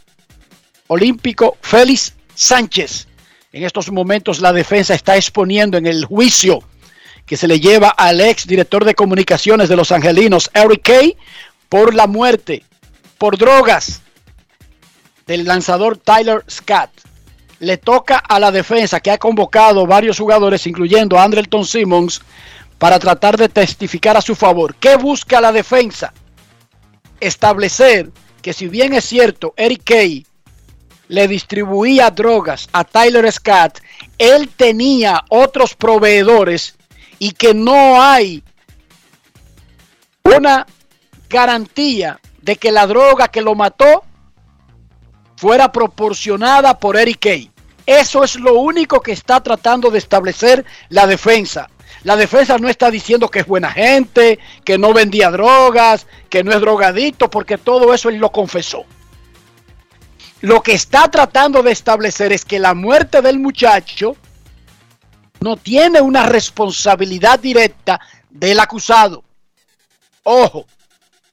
Olímpico 0.87 1.57
Félix 1.61 2.15
Sánchez. 2.35 3.09
En 3.53 3.65
estos 3.65 3.91
momentos 3.91 4.41
la 4.41 4.53
defensa 4.53 4.95
está 4.95 5.17
exponiendo 5.17 5.77
en 5.77 5.87
el 5.87 6.05
juicio 6.05 6.63
que 7.27 7.37
se 7.37 7.49
le 7.49 7.61
lleva 7.61 7.89
al 7.89 8.21
ex 8.21 8.47
director 8.47 8.85
de 8.85 8.95
comunicaciones 8.95 9.69
de 9.69 9.77
los 9.77 9.93
Angelinos, 9.93 10.51
Eric 10.55 10.83
Kay, 10.83 11.17
por 11.69 11.95
la 11.95 12.07
muerte, 12.07 12.65
por 13.19 13.39
drogas 13.39 14.03
del 15.27 15.45
lanzador 15.45 15.97
Tyler 15.97 16.45
Scott. 16.51 16.91
Le 17.61 17.77
toca 17.77 18.19
a 18.19 18.41
la 18.41 18.51
defensa 18.51 19.01
que 19.01 19.11
ha 19.11 19.19
convocado 19.19 19.87
varios 19.87 20.19
jugadores, 20.19 20.67
incluyendo 20.67 21.19
a 21.19 21.23
Andrelton 21.23 21.65
Simmons, 21.65 22.21
para 22.79 22.99
tratar 22.99 23.37
de 23.37 23.49
testificar 23.49 24.17
a 24.17 24.23
su 24.23 24.35
favor. 24.35 24.75
¿Qué 24.75 24.97
busca 24.97 25.41
la 25.41 25.53
defensa? 25.53 26.13
Establecer 27.21 28.11
que 28.43 28.53
si 28.53 28.67
bien 28.67 28.93
es 28.93 29.05
cierto, 29.05 29.55
Eric 29.57 29.83
Kay 29.85 30.27
le 31.13 31.29
distribuía 31.29 32.11
drogas 32.11 32.71
a 32.73 32.85
Tyler 32.85 33.31
Scott, 33.31 33.81
él 34.17 34.49
tenía 34.49 35.23
otros 35.29 35.75
proveedores 35.75 36.75
y 37.19 37.33
que 37.33 37.53
no 37.53 38.03
hay 38.03 38.43
una 40.23 40.67
garantía 41.29 42.19
de 42.41 42.57
que 42.57 42.73
la 42.73 42.87
droga 42.87 43.29
que 43.29 43.43
lo 43.43 43.55
mató 43.55 44.05
fuera 45.37 45.71
proporcionada 45.71 46.79
por 46.79 46.97
Eric 46.97 47.19
Kay. 47.21 47.51
Eso 47.85 48.25
es 48.25 48.37
lo 48.37 48.55
único 48.55 49.03
que 49.03 49.13
está 49.13 49.43
tratando 49.43 49.91
de 49.91 49.99
establecer 49.99 50.65
la 50.89 51.07
defensa. 51.07 51.69
La 52.05 52.17
defensa 52.17 52.57
no 52.57 52.71
está 52.71 52.91
diciendo 52.91 53.29
que 53.29 53.41
es 53.41 53.47
buena 53.47 53.71
gente, 53.71 54.39
que 54.65 54.79
no 54.79 54.95
vendía 54.95 55.31
drogas, 55.31 56.07
que 56.31 56.43
no 56.43 56.53
es 56.53 56.61
drogadito, 56.63 57.29
porque 57.29 57.59
todo 57.59 57.93
eso 57.93 58.09
él 58.09 58.17
lo 58.17 58.33
confesó. 58.33 58.87
Lo 60.43 60.61
que 60.61 60.73
está 60.73 61.09
tratando 61.09 61.63
de 61.63 61.71
establecer 61.71 62.33
es 62.33 62.45
que 62.45 62.59
la 62.59 62.75
muerte 62.75 63.23
del 63.23 63.39
muchacho 63.39 64.17
no 65.39 65.57
tiene 65.57 66.01
una 66.01 66.25
responsabilidad 66.25 67.39
directa 67.39 68.01
del 68.29 68.59
acusado. 68.59 69.23
Ojo, 70.25 70.67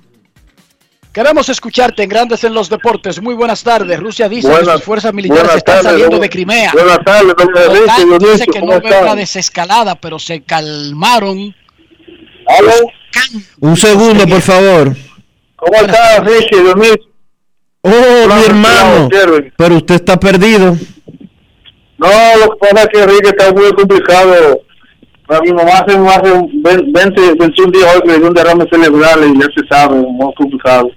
Queremos 1.12 1.50
escucharte 1.50 2.02
en 2.02 2.10
Grandes 2.10 2.44
en 2.44 2.56
los 2.56 2.68
Deportes. 2.68 3.22
Muy 3.22 3.36
buenas 3.36 3.62
tardes. 3.62 4.00
Rusia 4.00 4.28
dice 4.28 4.50
que 4.50 4.66
sus 4.66 4.82
fuerzas 4.82 5.14
militares 5.14 5.58
están 5.58 5.84
tardes, 5.84 5.92
saliendo 5.92 6.18
de 6.18 6.28
Crimea. 6.28 6.72
buenas 6.74 7.04
tardes, 7.06 7.36
Enrique, 7.38 8.06
don 8.10 8.18
dice 8.18 8.48
que 8.48 8.60
¿cómo 8.60 8.74
no 8.74 8.82
ve 8.82 9.02
una 9.04 9.16
desescalada, 9.16 9.94
pero 9.94 10.18
se 10.18 10.42
calmaron. 10.42 11.56
Un 13.60 13.78
segundo, 13.78 14.28
por 14.28 14.42
favor. 14.42 14.96
¿Cómo 15.58 15.76
está, 15.76 16.22
Ricky, 16.22 16.56
don 16.56 16.82
Oh, 17.86 17.90
mi 18.36 18.46
hermano. 18.46 19.10
claro. 19.10 19.38
Pero 19.58 19.76
usted 19.76 19.96
está 19.96 20.18
perdido. 20.18 20.78
No, 21.98 22.08
lo 22.40 22.52
que 22.52 22.58
pasa 22.60 22.84
es 22.84 22.88
que 22.88 23.06
Ricky 23.06 23.28
está 23.28 23.52
muy 23.54 23.72
complicado. 23.74 24.62
Para 25.28 25.42
mi 25.42 25.52
mamá 25.54 25.72
hace, 25.80 25.98
hace 25.98 26.32
20, 26.54 27.34
21 27.40 27.72
días 27.72 27.96
hoy 27.96 28.02
que 28.02 28.08
le 28.08 28.18
dio 28.20 28.28
un 28.28 28.34
derrame 28.34 28.66
cerebral 28.70 29.20
y 29.36 29.40
ya 29.40 29.46
se 29.56 29.68
sabe, 29.70 29.96
muy 29.96 30.34
complicado. 30.36 30.90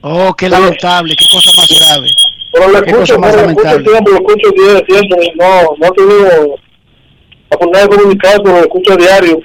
Oh, 0.00 0.32
qué 0.34 0.48
lamentable, 0.48 1.14
qué 1.16 1.24
cosa 1.30 1.50
más 1.56 1.68
grave. 1.78 2.08
Pero 2.52 2.70
le 2.72 2.82
Qué 2.82 2.90
escucho, 2.90 3.14
cosa 3.16 3.18
más 3.18 3.36
lamentable. 3.36 3.84
lo 3.84 4.14
escucho 4.14 4.50
día- 4.56 4.82
siempre, 4.88 5.32
no, 5.38 5.62
no 5.78 5.86
he 5.86 5.90
tenido 5.90 6.54
oportunidad 7.50 7.88
de 7.90 7.96
comunicar, 7.96 8.40
pero 8.42 8.56
lo 8.56 8.62
escucho 8.62 8.92
a 8.92 8.96
diario. 8.96 9.40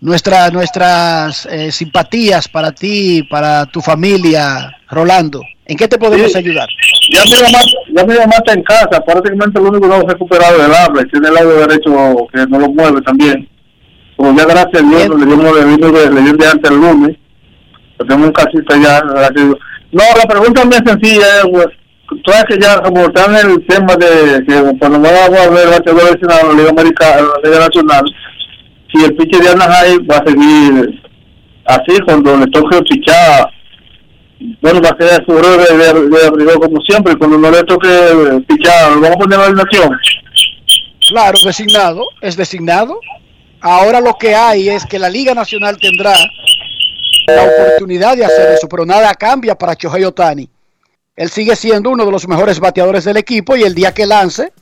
Nuestra, 0.00 0.50
nuestras 0.50 1.46
eh, 1.46 1.72
simpatías 1.72 2.48
para 2.48 2.70
ti, 2.72 3.22
para 3.30 3.64
tu 3.66 3.80
familia, 3.80 4.76
Rolando. 4.90 5.40
¿En 5.64 5.76
qué 5.76 5.88
te 5.88 5.98
podemos 5.98 6.30
Sí. 6.32 6.38
ayudar? 6.38 6.68
Ya 7.10 7.22
mi 7.24 7.42
mamá, 7.42 7.58
ya 7.88 8.04
mamá 8.20 8.34
está 8.36 8.52
en 8.52 8.62
casa, 8.62 9.00
prácticamente 9.04 9.58
lo 9.58 9.68
único 9.70 9.82
que 9.82 9.88
no 9.88 9.94
ha 9.94 10.12
recuperado 10.12 10.58
es 10.58 10.64
el 10.68 10.74
habla, 10.74 11.04
tiene 11.10 11.28
el 11.28 11.34
lado 11.34 11.66
derecho 11.66 12.28
que 12.32 12.46
no 12.46 12.58
lo 12.58 12.68
mueve 12.68 13.00
también. 13.02 13.48
Como 14.16 14.36
ya 14.38 14.44
gracias 14.44 14.82
a 14.82 14.86
Dios, 14.86 15.08
le 15.20 15.26
dimos 15.26 15.44
dimos 15.76 15.92
de, 16.38 16.46
antes 16.46 16.70
el 16.70 16.76
lunes, 16.76 17.16
tenemos 17.98 18.26
en 18.28 18.32
casita 18.32 18.76
ya. 18.76 19.00
No, 19.92 20.02
la 20.16 20.28
pregunta 20.28 20.60
es 20.62 20.66
muy 20.66 20.76
sencilla, 20.86 21.26
es, 21.38 21.46
pues, 21.50 21.66
tú 22.08 22.30
sabes 22.30 22.44
que 22.48 22.58
ya 22.60 22.80
como 22.82 23.06
están 23.06 23.34
en 23.34 23.50
el 23.50 23.66
tema 23.66 23.96
de 23.96 24.44
que 24.46 24.78
cuando 24.78 25.00
vamos 25.00 25.38
a 25.40 25.48
ver 25.50 25.68
la 25.68 26.52
Liga 26.54 26.70
Americana, 26.70 27.22
la 27.42 27.48
Liga 27.50 27.64
Nacional, 27.66 28.04
si 28.96 29.04
el 29.04 29.16
pitcher 29.16 29.42
de 29.42 29.50
Anaheim 29.50 30.06
va 30.10 30.16
a 30.16 30.24
seguir 30.24 31.02
así 31.66 31.98
cuando 32.04 32.36
le 32.36 32.46
toque 32.46 32.82
pichar 32.82 33.50
bueno, 34.60 34.80
va 34.82 34.90
a 34.90 34.96
quedar 34.96 35.24
su 35.24 35.32
de, 35.32 35.98
de, 35.98 36.44
de 36.44 36.54
como 36.60 36.80
siempre. 36.82 37.16
Cuando 37.16 37.38
no 37.38 37.50
le 37.50 37.64
toque 37.64 37.88
pichar, 38.46 38.92
¿lo 38.92 39.00
vamos 39.00 39.16
a 39.16 39.18
poner 39.18 39.38
en 39.38 39.40
la 39.40 39.46
alineación? 39.46 39.98
Claro, 41.08 41.38
designado, 41.44 42.04
es 42.20 42.36
designado. 42.36 43.00
Ahora 43.60 44.00
lo 44.00 44.14
que 44.14 44.34
hay 44.34 44.68
es 44.68 44.84
que 44.84 44.98
la 44.98 45.08
Liga 45.08 45.34
Nacional 45.34 45.78
tendrá 45.78 46.12
la 47.28 47.44
oportunidad 47.44 48.16
de 48.16 48.24
hacer 48.24 48.52
eso, 48.52 48.68
pero 48.68 48.84
nada 48.84 49.12
cambia 49.14 49.56
para 49.56 49.74
Chohei 49.74 50.04
Otani. 50.04 50.48
Él 51.16 51.30
sigue 51.30 51.56
siendo 51.56 51.90
uno 51.90 52.04
de 52.04 52.12
los 52.12 52.28
mejores 52.28 52.60
bateadores 52.60 53.04
del 53.04 53.16
equipo 53.16 53.56
y 53.56 53.62
el 53.62 53.74
día 53.74 53.92
que 53.92 54.04
lance 54.04 54.52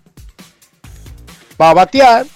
va 1.60 1.70
a 1.70 1.74
batear 1.74 2.26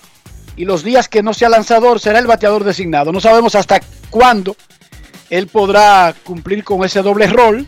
y 0.58 0.64
los 0.64 0.82
días 0.82 1.08
que 1.08 1.22
no 1.22 1.32
sea 1.32 1.48
lanzador 1.48 2.00
será 2.00 2.18
el 2.18 2.26
bateador 2.26 2.64
designado. 2.64 3.12
No 3.12 3.20
sabemos 3.20 3.54
hasta 3.54 3.80
cuándo 4.10 4.56
él 5.30 5.46
podrá 5.46 6.12
cumplir 6.24 6.64
con 6.64 6.84
ese 6.84 7.00
doble 7.00 7.28
rol, 7.28 7.64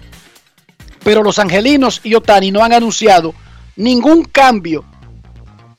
pero 1.05 1.23
los 1.23 1.39
angelinos 1.39 2.01
y 2.03 2.17
Otani 2.17 2.51
no 2.51 2.65
han 2.65 2.73
anunciado 2.73 3.33
ningún 3.77 4.25
cambio 4.25 4.85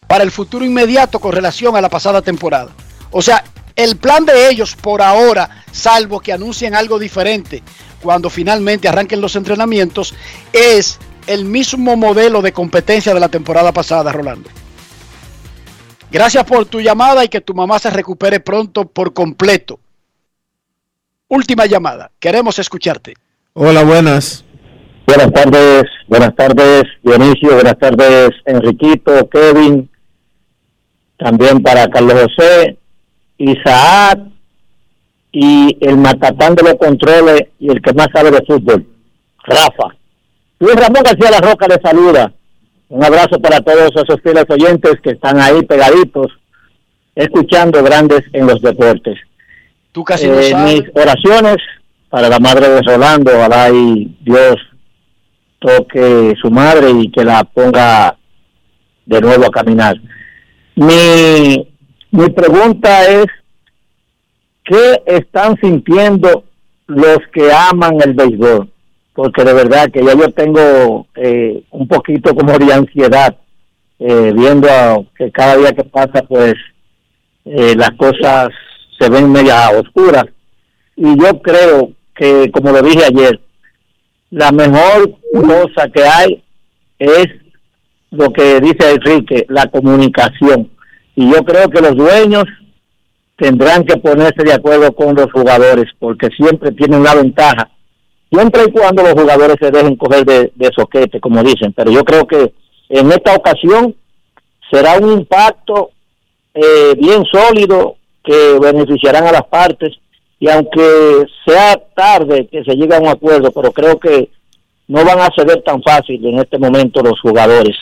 para 0.08 0.24
el 0.24 0.32
futuro 0.32 0.64
inmediato 0.64 1.20
con 1.20 1.34
relación 1.34 1.76
a 1.76 1.82
la 1.82 1.90
pasada 1.90 2.22
temporada. 2.22 2.72
O 3.12 3.22
sea, 3.22 3.44
el 3.76 3.98
plan 3.98 4.26
de 4.26 4.50
ellos 4.50 4.78
por 4.78 5.02
ahora, 5.02 5.66
salvo 5.74 6.22
que 6.22 6.32
anuncien 6.32 6.76
algo 6.76 6.98
diferente 6.98 7.62
cuando 8.02 8.30
finalmente 8.30 8.88
arranquen 8.88 9.20
los 9.20 9.36
entrenamientos, 9.36 10.14
es 10.54 10.98
el 11.28 11.44
mismo 11.44 11.98
modelo 11.98 12.42
de 12.42 12.54
competencia 12.54 13.14
de 13.14 13.20
la 13.20 13.28
temporada 13.28 13.74
pasada, 13.74 14.14
Rolando. 14.14 14.50
Gracias 16.12 16.44
por 16.44 16.66
tu 16.66 16.82
llamada 16.82 17.24
y 17.24 17.30
que 17.30 17.40
tu 17.40 17.54
mamá 17.54 17.80
se 17.80 17.90
recupere 17.90 18.42
pronto 18.42 18.86
por 18.86 19.14
completo. 19.14 19.80
Última 21.30 21.66
llamada, 21.66 22.12
queremos 22.20 22.60
escucharte. 22.60 23.14
Hola, 23.54 23.84
buenas. 23.84 24.44
Buenas 25.08 25.32
tardes, 25.32 25.84
buenas 26.08 26.36
tardes 26.36 26.84
Dionisio, 27.02 27.54
buenas 27.56 27.78
tardes 27.80 28.30
Enriquito, 28.46 29.28
Kevin, 29.30 29.90
también 31.18 31.62
para 31.62 31.88
Carlos 31.90 32.14
José, 32.14 32.78
Isaac 33.38 34.20
y 35.32 35.78
el 35.82 35.98
matatán 35.98 36.56
de 36.56 36.64
los 36.64 36.76
controles 36.76 37.48
y 37.60 37.70
el 37.70 37.82
que 37.82 37.94
más 37.94 38.08
sabe 38.14 38.32
de 38.32 38.46
fútbol, 38.46 38.86
Rafa. 39.44 39.96
Luis 40.60 40.76
Ramón 40.76 41.04
García 41.04 41.32
La 41.32 41.40
Roca 41.40 41.68
le 41.68 41.82
saluda. 41.82 42.34
Un 42.92 43.06
abrazo 43.06 43.40
para 43.40 43.62
todos 43.62 43.90
esos 43.96 44.22
fieles 44.22 44.44
oyentes 44.50 44.96
que 45.02 45.12
están 45.12 45.40
ahí 45.40 45.62
pegaditos, 45.64 46.28
escuchando 47.16 47.82
grandes 47.82 48.24
en 48.34 48.46
los 48.46 48.62
deportes. 48.62 49.18
Tú 49.94 50.04
casi 50.04 50.26
Eh, 50.28 50.54
mis 50.66 50.84
oraciones 50.94 51.56
para 52.10 52.28
la 52.28 52.40
madre 52.40 52.68
de 52.68 52.82
Rolando, 52.82 53.32
ojalá 53.34 53.70
y 53.70 54.14
Dios 54.20 54.58
toque 55.60 56.34
su 56.42 56.52
madre 56.52 56.90
y 56.90 57.10
que 57.10 57.24
la 57.24 57.46
ponga 57.46 58.18
de 59.06 59.22
nuevo 59.22 59.46
a 59.46 59.52
caminar. 59.52 59.96
Mi, 60.76 61.74
mi 62.12 62.30
pregunta 62.30 63.10
es, 63.10 63.28
¿qué 64.66 65.02
están 65.06 65.56
sintiendo 65.62 66.44
los 66.88 67.20
que 67.34 67.54
aman 67.54 68.02
el 68.04 68.14
béisbol? 68.16 68.71
Porque 69.22 69.44
de 69.44 69.54
verdad 69.54 69.92
que 69.94 70.04
ya 70.04 70.14
yo 70.16 70.32
tengo 70.32 71.06
eh, 71.16 71.62
un 71.70 71.88
poquito 71.88 72.34
como 72.34 72.58
de 72.58 72.74
ansiedad 72.74 73.36
eh, 74.00 74.34
viendo 74.36 74.68
a- 74.68 74.98
que 75.16 75.30
cada 75.32 75.58
día 75.58 75.72
que 75.74 75.84
pasa 75.84 76.24
pues 76.28 76.56
eh, 77.46 77.76
las 77.78 77.92
cosas 77.92 78.50
se 79.00 79.08
ven 79.12 79.32
media 79.32 79.70
oscuras. 79.80 80.26
Y 80.96 81.16
yo 81.22 81.40
creo 81.44 81.92
que, 82.16 82.50
como 82.52 82.72
lo 82.72 82.82
dije 82.82 83.06
ayer, 83.06 83.40
la 84.32 84.52
mejor 84.52 85.16
cosa 85.34 85.88
que 85.94 86.04
hay 86.04 86.44
es 86.98 87.28
lo 88.10 88.34
que 88.34 88.60
dice 88.60 88.90
Enrique, 88.92 89.46
la 89.50 89.68
comunicación. 89.68 90.68
Y 91.16 91.32
yo 91.32 91.44
creo 91.46 91.70
que 91.70 91.82
los 91.82 91.96
dueños 91.96 92.46
tendrán 93.38 93.84
que 93.86 93.98
ponerse 93.98 94.44
de 94.44 94.54
acuerdo 94.54 94.92
con 94.96 95.14
los 95.14 95.32
jugadores, 95.32 95.86
porque 96.00 96.30
siempre 96.36 96.72
tienen 96.72 97.04
la 97.04 97.14
ventaja, 97.14 97.70
siempre 98.32 98.64
y 98.68 98.72
cuando 98.72 99.04
los 99.04 99.14
jugadores 99.14 99.58
se 99.60 99.72
dejen 99.72 99.96
coger 99.96 100.26
de, 100.26 100.72
soquete, 100.76 101.20
como 101.20 101.44
dicen. 101.44 101.74
Pero 101.74 101.92
yo 101.92 102.04
creo 102.04 102.26
que 102.26 102.54
en 102.90 103.12
esta 103.12 103.36
ocasión 103.36 103.96
será 104.72 104.98
un 104.98 105.12
impacto 105.12 105.92
eh, 106.54 106.94
bien 106.98 107.24
sólido 107.26 107.96
que 108.24 108.58
beneficiarán 108.60 109.28
a 109.28 109.32
las 109.32 109.46
partes 109.46 109.96
y 110.40 110.50
aunque 110.50 111.26
sea 111.46 111.76
tarde 111.96 112.48
que 112.48 112.64
se 112.64 112.76
llegue 112.76 112.96
a 112.96 113.00
un 113.00 113.10
acuerdo, 113.10 113.52
pero 113.52 113.72
creo 113.72 114.00
que 114.00 114.30
no 114.88 115.06
van 115.06 115.20
a 115.20 115.30
ceder 115.36 115.62
tan 115.64 115.82
fácil 115.84 116.26
en 116.26 116.40
este 116.40 116.58
momento 116.58 117.02
los 117.02 117.20
jugadores. 117.22 117.76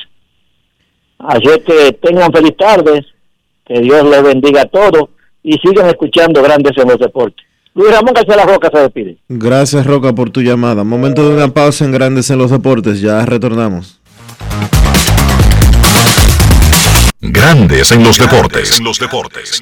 Así 1.20 1.48
que 1.66 1.94
tengan 2.02 2.32
feliz 2.32 2.56
tarde, 2.58 3.06
que 3.66 3.80
Dios 3.82 4.04
les 4.04 4.24
bendiga 4.24 4.62
a 4.62 4.66
todos 4.66 5.10
y 5.44 5.54
sigan 5.54 5.88
escuchando 5.88 6.42
Grandes 6.42 6.78
en 6.78 6.88
los 6.88 6.98
Deportes. 6.98 7.49
Luis 7.76 7.92
Ramón 7.92 8.14
García 8.14 8.36
La 8.36 8.46
Roca 8.46 8.70
se 8.74 8.80
despide. 8.80 9.18
Gracias, 9.28 9.86
Roca, 9.86 10.14
por 10.14 10.32
tu 10.32 10.42
llamada. 10.42 10.84
Momento 10.84 11.28
de 11.28 11.36
una 11.36 11.50
pausa 11.50 11.86
en 11.86 11.92
Grandes 11.92 12.30
en 12.30 12.38
los 12.38 12.52
Deportes. 12.52 13.02
Ya 13.02 13.26
retornamos. 13.26 14.00
Grandes 17.22 17.92
en 17.92 18.04
los 18.04 18.18
deportes. 18.18 18.80
los 18.80 18.98
deportes. 18.98 19.62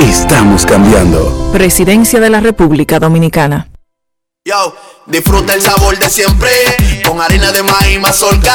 Estamos 0.00 0.64
cambiando. 0.64 1.50
Presidencia 1.52 2.20
de 2.20 2.30
la 2.30 2.40
República 2.40 3.00
Dominicana. 3.00 3.68
Yo, 4.44 4.74
disfruta 5.06 5.54
el 5.54 5.60
sabor 5.60 5.98
de 5.98 6.08
siempre 6.08 6.50
con 7.04 7.20
harina 7.20 7.50
de 7.50 7.62
maíz 7.64 8.00
mazorca 8.00 8.54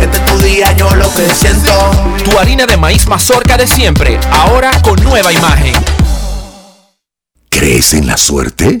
Este 0.00 0.16
es 0.16 0.24
tu 0.24 0.38
día, 0.38 0.72
yo 0.76 0.90
lo 0.94 1.12
que 1.14 1.28
siento. 1.34 1.72
Tu 2.24 2.38
harina 2.38 2.66
de 2.66 2.76
maíz 2.76 3.06
mazorca 3.06 3.56
de 3.56 3.66
siempre, 3.66 4.18
ahora 4.30 4.70
con 4.82 5.02
nueva 5.02 5.32
imagen. 5.32 5.74
¿Crees 7.48 7.94
en 7.94 8.06
la 8.06 8.16
suerte? 8.16 8.80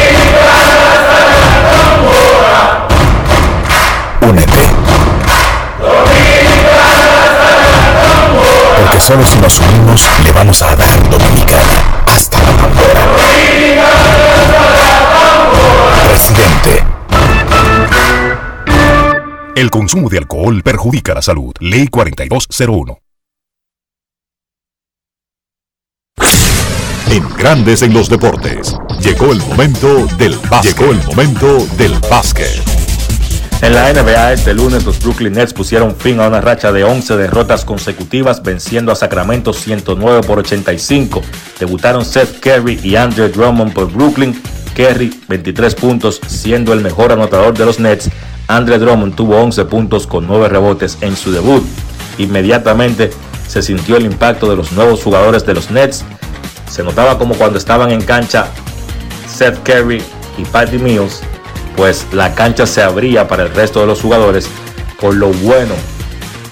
Únete. 4.21 4.59
Porque 8.77 8.99
solo 8.99 9.25
si 9.25 9.39
nos 9.39 9.59
unimos 9.59 10.09
le 10.23 10.31
vamos 10.31 10.61
a 10.61 10.75
dar 10.75 11.09
Dominicana 11.09 12.03
hasta 12.07 12.37
la 12.39 12.51
bandera. 12.51 13.01
Presidente. 16.07 16.85
El 19.55 19.69
consumo 19.69 20.09
de 20.09 20.19
alcohol 20.19 20.61
perjudica 20.63 21.13
la 21.13 21.21
salud. 21.21 21.53
Ley 21.59 21.87
4201. 21.87 22.97
En 27.09 27.27
Grandes 27.35 27.81
en 27.81 27.93
los 27.93 28.07
Deportes. 28.07 28.77
Llegó 29.01 29.33
el 29.33 29.39
momento 29.39 30.07
del 30.17 30.37
básquet. 30.49 30.77
Llegó 30.77 30.91
el 30.91 31.03
momento 31.03 31.65
del 31.75 31.99
básquet. 32.09 32.80
En 33.61 33.75
la 33.75 33.93
NBA 33.93 34.33
este 34.33 34.55
lunes 34.55 34.85
los 34.85 34.99
Brooklyn 34.99 35.33
Nets 35.33 35.53
pusieron 35.53 35.95
fin 35.95 36.19
a 36.19 36.27
una 36.27 36.41
racha 36.41 36.71
de 36.71 36.83
11 36.83 37.15
derrotas 37.15 37.63
consecutivas 37.63 38.41
venciendo 38.41 38.91
a 38.91 38.95
Sacramento 38.95 39.53
109 39.53 40.21
por 40.25 40.39
85. 40.39 41.21
Debutaron 41.59 42.03
Seth 42.03 42.39
Curry 42.39 42.79
y 42.81 42.95
Andre 42.95 43.29
Drummond 43.29 43.71
por 43.71 43.91
Brooklyn. 43.91 44.41
Curry 44.75 45.21
23 45.27 45.75
puntos 45.75 46.19
siendo 46.25 46.73
el 46.73 46.81
mejor 46.81 47.11
anotador 47.11 47.55
de 47.55 47.65
los 47.67 47.79
Nets. 47.79 48.09
Andre 48.47 48.79
Drummond 48.79 49.13
tuvo 49.13 49.39
11 49.39 49.65
puntos 49.65 50.07
con 50.07 50.25
9 50.25 50.49
rebotes 50.49 50.97
en 51.01 51.15
su 51.15 51.31
debut. 51.31 51.63
Inmediatamente 52.17 53.11
se 53.47 53.61
sintió 53.61 53.95
el 53.95 54.05
impacto 54.05 54.49
de 54.49 54.55
los 54.55 54.71
nuevos 54.71 55.03
jugadores 55.03 55.45
de 55.45 55.53
los 55.53 55.69
Nets. 55.69 56.03
Se 56.67 56.81
notaba 56.81 57.19
como 57.19 57.35
cuando 57.35 57.59
estaban 57.59 57.91
en 57.91 58.01
cancha 58.01 58.47
Seth 59.27 59.59
Curry 59.63 60.01
y 60.39 60.45
Patty 60.45 60.79
Mills 60.79 61.21
pues 61.81 62.05
la 62.13 62.35
cancha 62.35 62.67
se 62.67 62.83
abría 62.83 63.27
para 63.27 63.41
el 63.41 63.49
resto 63.49 63.79
de 63.79 63.87
los 63.87 64.01
jugadores 64.01 64.47
por 64.99 65.15
lo 65.15 65.29
bueno 65.29 65.73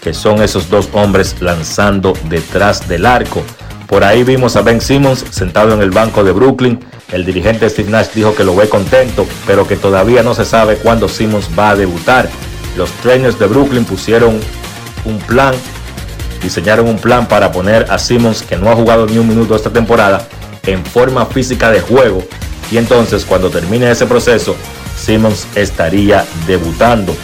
que 0.02 0.12
son 0.12 0.42
esos 0.42 0.72
dos 0.72 0.90
hombres 0.94 1.36
lanzando 1.40 2.14
detrás 2.30 2.88
del 2.88 3.06
arco. 3.06 3.44
Por 3.86 4.04
ahí 4.04 4.24
vimos 4.24 4.56
a 4.56 4.64
Ben 4.64 4.82
Simmons 4.82 5.24
sentado 5.30 5.76
en 5.76 5.84
el 5.84 5.92
banco 5.92 6.24
de 6.24 6.32
Brooklyn. 6.32 6.80
El 7.12 7.28
dirigente 7.28 7.70
Steve 7.70 7.92
Nash 7.92 8.08
dijo 8.16 8.34
que 8.34 8.44
lo 8.44 8.56
ve 8.56 8.70
contento, 8.70 9.28
pero 9.46 9.68
que 9.68 9.76
todavía 9.76 10.24
no 10.24 10.34
se 10.34 10.46
sabe 10.46 10.78
cuándo 10.78 11.08
Simmons 11.08 11.48
va 11.58 11.70
a 11.70 11.76
debutar. 11.76 12.28
Los 12.76 12.90
trainers 13.04 13.38
de 13.38 13.46
Brooklyn 13.46 13.86
pusieron 13.86 14.40
un 15.06 15.20
plan, 15.20 15.54
diseñaron 16.42 16.88
un 16.88 16.98
plan 16.98 17.28
para 17.28 17.52
poner 17.52 17.86
a 17.92 18.00
Simmons, 18.00 18.42
que 18.42 18.58
no 18.58 18.72
ha 18.72 18.76
jugado 18.76 19.06
ni 19.06 19.20
un 19.20 19.28
minuto 19.28 19.56
esta 19.56 19.70
temporada, 19.70 20.28
en 20.66 20.84
forma 20.84 21.28
física 21.28 21.70
de 21.70 21.82
juego. 21.82 22.24
Y 22.72 22.78
entonces 22.78 23.26
cuando 23.26 23.52
termine 23.52 23.92
ese 23.92 24.08
proceso, 24.08 24.56
Simmons 25.00 25.48
estaría 25.56 26.26
debutando. 26.46 27.16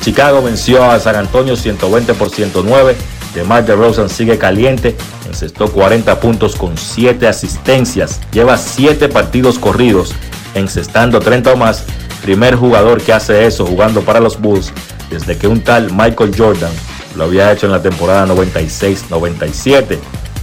Chicago 0.00 0.42
venció 0.42 0.84
a 0.84 0.98
San 0.98 1.16
Antonio 1.16 1.56
120 1.56 2.14
por 2.14 2.30
109. 2.30 2.96
DeMar 3.34 3.64
DeRozan 3.64 4.08
sigue 4.08 4.38
caliente, 4.38 4.94
encestó 5.26 5.70
40 5.70 6.20
puntos 6.20 6.54
con 6.54 6.76
7 6.76 7.26
asistencias. 7.26 8.20
Lleva 8.32 8.56
7 8.56 9.08
partidos 9.08 9.58
corridos, 9.58 10.14
encestando 10.54 11.20
30 11.20 11.52
o 11.52 11.56
más. 11.56 11.84
Primer 12.22 12.54
jugador 12.54 13.02
que 13.02 13.12
hace 13.12 13.46
eso 13.46 13.66
jugando 13.66 14.02
para 14.02 14.20
los 14.20 14.40
Bulls 14.40 14.72
desde 15.10 15.36
que 15.36 15.46
un 15.46 15.60
tal 15.60 15.92
Michael 15.92 16.34
Jordan 16.36 16.72
lo 17.16 17.24
había 17.24 17.52
hecho 17.52 17.66
en 17.66 17.72
la 17.72 17.82
temporada 17.82 18.26
96-97. 18.26 19.98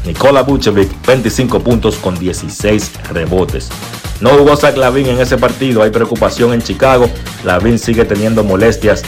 Nikola 0.06 0.41
Vucevic 0.41 0.90
25 1.06 1.60
puntos 1.60 1.95
con 1.95 2.18
16 2.18 2.91
rebotes. 3.11 3.69
No 4.19 4.32
jugó 4.32 4.56
Zach 4.56 4.78
Lavin 4.78 5.07
en 5.07 5.19
ese 5.19 5.38
partido, 5.38 5.84
hay 5.84 5.91
preocupación 5.91 6.53
en 6.53 6.61
Chicago. 6.61 7.10
Lavin 7.44 7.80
sigue 7.80 8.06
teniendo 8.06 8.44
molestias 8.44 9.03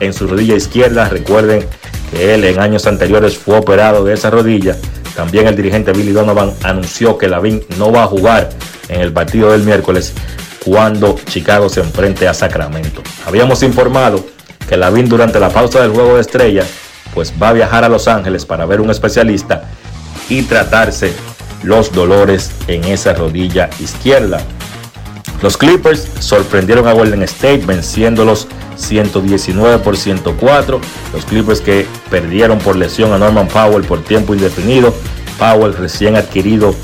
en 0.00 0.12
su 0.12 0.26
rodilla 0.26 0.56
izquierda. 0.56 1.08
Recuerden 1.08 1.64
que 2.10 2.34
él 2.34 2.44
en 2.44 2.60
años 2.60 2.86
anteriores 2.86 3.38
fue 3.38 3.58
operado 3.58 4.04
de 4.04 4.14
esa 4.14 4.30
rodilla. 4.30 4.76
También 5.14 5.46
el 5.46 5.56
dirigente 5.56 5.92
Billy 5.92 6.12
Donovan 6.12 6.52
anunció 6.62 7.16
que 7.16 7.28
Lavin 7.28 7.62
no 7.78 7.90
va 7.90 8.04
a 8.04 8.06
jugar 8.06 8.50
en 8.88 9.00
el 9.00 9.12
partido 9.12 9.52
del 9.52 9.62
miércoles 9.62 10.12
cuando 10.64 11.16
Chicago 11.26 11.68
se 11.68 11.80
enfrente 11.80 12.28
a 12.28 12.34
Sacramento. 12.34 13.02
Habíamos 13.26 13.62
informado 13.62 14.24
que 14.68 14.76
Lavin 14.76 15.08
durante 15.08 15.40
la 15.40 15.48
pausa 15.48 15.80
del 15.80 15.92
juego 15.92 16.16
de 16.16 16.20
estrella 16.20 16.64
pues 17.14 17.32
va 17.40 17.50
a 17.50 17.52
viajar 17.52 17.84
a 17.84 17.88
Los 17.88 18.08
Ángeles 18.08 18.44
para 18.44 18.66
ver 18.66 18.80
un 18.80 18.90
especialista 18.90 19.70
y 20.28 20.42
tratarse 20.42 21.12
los 21.62 21.92
dolores 21.92 22.50
en 22.68 22.84
esa 22.84 23.14
rodilla 23.14 23.70
izquierda. 23.80 24.40
Los 25.42 25.56
Clippers 25.56 26.08
sorprendieron 26.20 26.86
a 26.88 26.92
Golden 26.92 27.22
State 27.22 27.64
venciéndolos 27.66 28.48
119 28.76 29.78
por 29.78 29.96
104. 29.96 30.80
Los 31.12 31.24
Clippers 31.24 31.60
que 31.60 31.86
perdieron 32.10 32.58
por 32.58 32.76
lesión 32.76 33.12
a 33.12 33.18
Norman 33.18 33.48
Powell 33.48 33.84
por 33.84 34.02
tiempo 34.02 34.34
indefinido. 34.34 34.94
Powell 35.38 35.74
recién 35.74 36.16
adquirido 36.16 36.74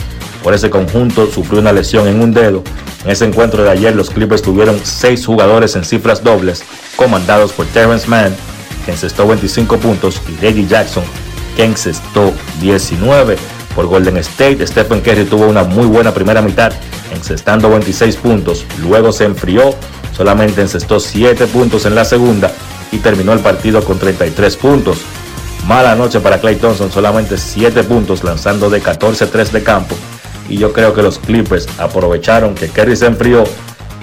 por 0.42 0.54
ese 0.54 0.70
conjunto 0.70 1.30
sufrió 1.30 1.60
una 1.60 1.72
lesión 1.72 2.08
en 2.08 2.20
un 2.20 2.32
dedo. 2.32 2.62
En 3.04 3.10
ese 3.10 3.24
encuentro 3.24 3.64
de 3.64 3.70
ayer 3.70 3.96
los 3.96 4.10
Clippers 4.10 4.42
tuvieron 4.42 4.78
seis 4.82 5.24
jugadores 5.24 5.74
en 5.76 5.84
cifras 5.84 6.22
dobles 6.22 6.62
comandados 6.96 7.52
por 7.52 7.66
Terrence 7.66 8.06
Mann 8.08 8.34
que 8.84 8.92
encestó 8.92 9.26
25 9.26 9.78
puntos 9.78 10.20
y 10.28 10.40
Reggie 10.40 10.66
Jackson 10.66 11.04
que 11.56 11.64
encestó 11.64 12.32
19 12.60 13.36
por 13.74 13.86
Golden 13.86 14.16
State. 14.18 14.66
Stephen 14.66 15.00
Curry 15.00 15.24
tuvo 15.24 15.46
una 15.46 15.64
muy 15.64 15.86
buena 15.86 16.12
primera 16.12 16.42
mitad, 16.42 16.72
encestando 17.14 17.70
26 17.70 18.16
puntos. 18.16 18.64
Luego 18.80 19.12
se 19.12 19.24
enfrió, 19.24 19.74
solamente 20.16 20.60
encestó 20.60 21.00
7 21.00 21.46
puntos 21.46 21.86
en 21.86 21.94
la 21.94 22.04
segunda 22.04 22.52
y 22.90 22.98
terminó 22.98 23.32
el 23.32 23.40
partido 23.40 23.82
con 23.84 23.98
33 23.98 24.56
puntos. 24.56 24.98
Mala 25.66 25.94
noche 25.94 26.20
para 26.20 26.40
Clay 26.40 26.56
Thompson, 26.56 26.90
solamente 26.90 27.38
7 27.38 27.84
puntos 27.84 28.24
lanzando 28.24 28.68
de 28.68 28.82
14-3 28.82 29.50
de 29.50 29.62
campo. 29.62 29.94
Y 30.48 30.58
yo 30.58 30.72
creo 30.72 30.92
que 30.92 31.02
los 31.02 31.18
Clippers 31.18 31.68
aprovecharon 31.78 32.54
que 32.54 32.68
Curry 32.68 32.96
se 32.96 33.06
enfrió 33.06 33.44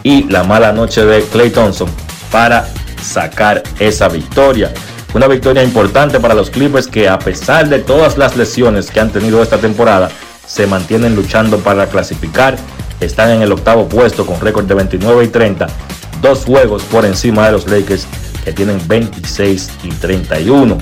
y 0.03 0.23
la 0.23 0.43
mala 0.43 0.71
noche 0.71 1.05
de 1.05 1.21
Clay 1.23 1.49
Thompson 1.49 1.89
para 2.31 2.67
sacar 3.01 3.63
esa 3.80 4.07
victoria. 4.07 4.73
Una 5.14 5.27
victoria 5.27 5.64
importante 5.64 6.19
para 6.19 6.36
los 6.36 6.52
Clippers 6.52 6.88
que 6.88 7.10
a 7.10 7.18
pesar 7.18 7.68
de 7.68 7.80
todas 7.80 8.18
las 8.18 8.38
lesiones 8.38 8.91
que 8.91 8.99
han 8.99 9.11
tenido 9.11 9.41
esta 9.41 9.57
temporada, 9.57 10.10
se 10.45 10.68
mantienen 10.68 11.15
luchando 11.15 11.57
para 11.60 11.88
clasificar. 11.88 12.57
Están 12.99 13.31
en 13.31 13.41
el 13.41 13.52
octavo 13.52 13.90
puesto 13.90 14.26
con 14.26 14.40
récord 14.40 14.65
de 14.65 14.76
29 14.76 15.23
y 15.23 15.27
30, 15.30 15.68
dos 16.22 16.45
juegos 16.45 16.84
por 16.84 17.06
encima 17.06 17.48
de 17.48 17.53
los 17.53 17.68
Lakers 17.68 18.06
que 18.45 18.52
tienen 18.53 18.80
26 18.88 19.69
y 19.84 19.90
31. 19.90 20.77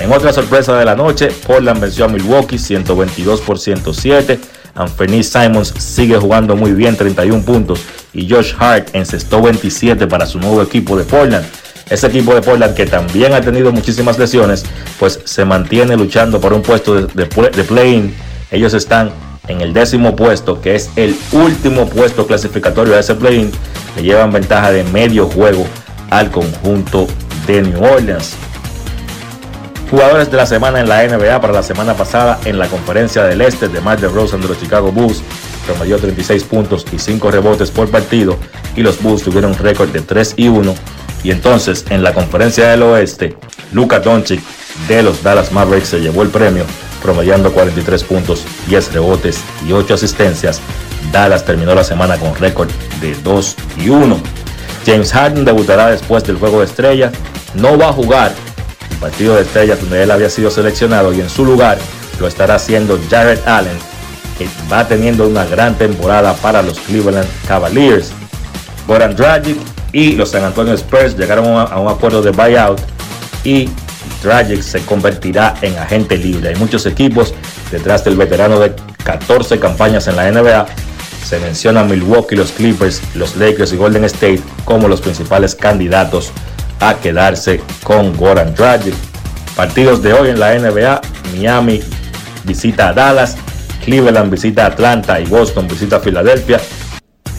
En 0.00 0.12
otra 0.12 0.32
sorpresa 0.32 0.76
de 0.76 0.84
la 0.84 0.96
noche, 0.96 1.28
Portland 1.46 1.80
venció 1.80 2.06
a 2.06 2.08
Milwaukee 2.08 2.58
122 2.58 3.40
por 3.40 3.58
107. 3.58 4.38
Anthony 4.74 5.22
Simons 5.22 5.74
sigue 5.78 6.16
jugando 6.16 6.56
muy 6.56 6.72
bien, 6.72 6.96
31 6.96 7.44
puntos. 7.44 7.80
Y 8.12 8.28
Josh 8.28 8.54
Hart 8.58 8.90
encestó 8.94 9.42
27 9.42 10.06
para 10.06 10.26
su 10.26 10.38
nuevo 10.38 10.62
equipo 10.62 10.96
de 10.96 11.04
Portland. 11.04 11.44
Ese 11.90 12.06
equipo 12.06 12.34
de 12.34 12.42
Portland 12.42 12.74
que 12.74 12.86
también 12.86 13.32
ha 13.32 13.40
tenido 13.40 13.72
muchísimas 13.72 14.18
lesiones, 14.18 14.64
pues 14.98 15.20
se 15.24 15.44
mantiene 15.44 15.96
luchando 15.96 16.40
por 16.40 16.52
un 16.52 16.62
puesto 16.62 16.94
de, 16.94 17.06
de, 17.06 17.64
play-in. 17.64 18.14
Ellos 18.50 18.74
están 18.74 19.10
en 19.48 19.60
el 19.60 19.72
décimo 19.72 20.14
puesto, 20.14 20.60
que 20.60 20.74
es 20.74 20.90
el 20.96 21.16
último 21.32 21.88
puesto 21.88 22.26
clasificatorio 22.26 22.94
de 22.94 23.00
ese 23.00 23.14
play-in. 23.14 23.50
Le 23.96 24.02
llevan 24.02 24.32
ventaja 24.32 24.70
de 24.70 24.84
medio 24.84 25.26
juego 25.26 25.66
al 26.10 26.30
conjunto 26.30 27.06
de 27.46 27.62
New 27.62 27.82
Orleans. 27.82 28.36
Jugadores 29.90 30.30
de 30.30 30.36
la 30.36 30.44
semana 30.44 30.80
en 30.80 30.88
la 30.88 31.06
NBA 31.06 31.40
para 31.40 31.54
la 31.54 31.62
semana 31.62 31.94
pasada 31.94 32.38
en 32.44 32.58
la 32.58 32.66
conferencia 32.66 33.24
del 33.24 33.40
Este 33.40 33.68
de 33.68 33.80
Mark 33.80 34.00
DeRozan 34.00 34.42
de 34.42 34.48
los 34.48 34.60
Chicago 34.60 34.92
Bulls 34.92 35.22
promedió 35.68 35.98
36 35.98 36.44
puntos 36.44 36.86
y 36.92 36.98
5 36.98 37.30
rebotes 37.30 37.70
por 37.70 37.90
partido 37.90 38.38
y 38.74 38.80
los 38.80 39.02
Bulls 39.02 39.22
tuvieron 39.22 39.50
un 39.50 39.58
récord 39.58 39.90
de 39.90 40.00
3 40.00 40.34
y 40.36 40.48
1 40.48 40.74
y 41.22 41.30
entonces 41.30 41.84
en 41.90 42.02
la 42.02 42.14
conferencia 42.14 42.70
del 42.70 42.82
oeste, 42.84 43.36
Luka 43.72 44.00
Doncic 44.00 44.40
de 44.88 45.02
los 45.02 45.22
Dallas 45.22 45.52
Mavericks 45.52 45.88
se 45.88 46.00
llevó 46.00 46.22
el 46.22 46.30
premio, 46.30 46.64
promediando 47.02 47.52
43 47.52 48.02
puntos, 48.04 48.44
10 48.68 48.94
rebotes 48.94 49.40
y 49.68 49.72
8 49.72 49.94
asistencias. 49.94 50.60
Dallas 51.12 51.44
terminó 51.44 51.74
la 51.74 51.84
semana 51.84 52.16
con 52.16 52.34
récord 52.36 52.70
de 53.02 53.14
2 53.22 53.56
y 53.84 53.90
1. 53.90 54.18
James 54.86 55.12
Harden 55.12 55.44
debutará 55.44 55.90
después 55.90 56.24
del 56.24 56.36
juego 56.36 56.60
de 56.60 56.66
estrella. 56.66 57.12
No 57.54 57.76
va 57.76 57.88
a 57.88 57.92
jugar 57.92 58.32
el 58.90 58.96
partido 58.96 59.34
de 59.34 59.42
estrella 59.42 59.76
donde 59.76 60.02
él 60.02 60.10
había 60.10 60.30
sido 60.30 60.50
seleccionado 60.50 61.12
y 61.12 61.20
en 61.20 61.28
su 61.28 61.44
lugar 61.44 61.78
lo 62.20 62.26
estará 62.26 62.54
haciendo 62.54 62.98
Jared 63.10 63.40
Allen, 63.46 63.76
va 64.70 64.86
teniendo 64.86 65.26
una 65.26 65.44
gran 65.44 65.76
temporada 65.76 66.34
para 66.34 66.62
los 66.62 66.78
Cleveland 66.80 67.28
Cavaliers. 67.46 68.12
Goran 68.86 69.16
Dragic 69.16 69.56
y 69.92 70.12
los 70.12 70.30
San 70.30 70.44
Antonio 70.44 70.74
Spurs 70.74 71.16
llegaron 71.16 71.46
a 71.46 71.78
un 71.78 71.88
acuerdo 71.88 72.22
de 72.22 72.30
buyout 72.30 72.80
y 73.44 73.68
Dragic 74.22 74.62
se 74.62 74.84
convertirá 74.84 75.54
en 75.62 75.76
agente 75.78 76.16
libre. 76.16 76.50
Hay 76.50 76.56
muchos 76.56 76.86
equipos 76.86 77.34
detrás 77.70 78.04
del 78.04 78.16
veterano 78.16 78.58
de 78.58 78.74
14 79.04 79.58
campañas 79.58 80.06
en 80.08 80.16
la 80.16 80.30
NBA. 80.30 80.66
Se 81.24 81.38
mencionan 81.40 81.88
Milwaukee, 81.88 82.36
los 82.36 82.52
Clippers, 82.52 83.02
los 83.14 83.36
Lakers 83.36 83.72
y 83.72 83.76
Golden 83.76 84.04
State 84.04 84.40
como 84.64 84.88
los 84.88 85.00
principales 85.00 85.54
candidatos 85.54 86.32
a 86.80 86.94
quedarse 86.94 87.60
con 87.82 88.16
Goran 88.16 88.54
Dragic. 88.54 88.94
Partidos 89.56 90.02
de 90.02 90.12
hoy 90.14 90.30
en 90.30 90.40
la 90.40 90.58
NBA, 90.58 91.00
Miami 91.34 91.80
visita 92.44 92.88
a 92.88 92.92
Dallas, 92.92 93.36
Cleveland 93.88 94.30
visita 94.30 94.66
Atlanta 94.66 95.18
y 95.18 95.24
Boston 95.24 95.66
visita 95.66 95.98
Filadelfia. 95.98 96.60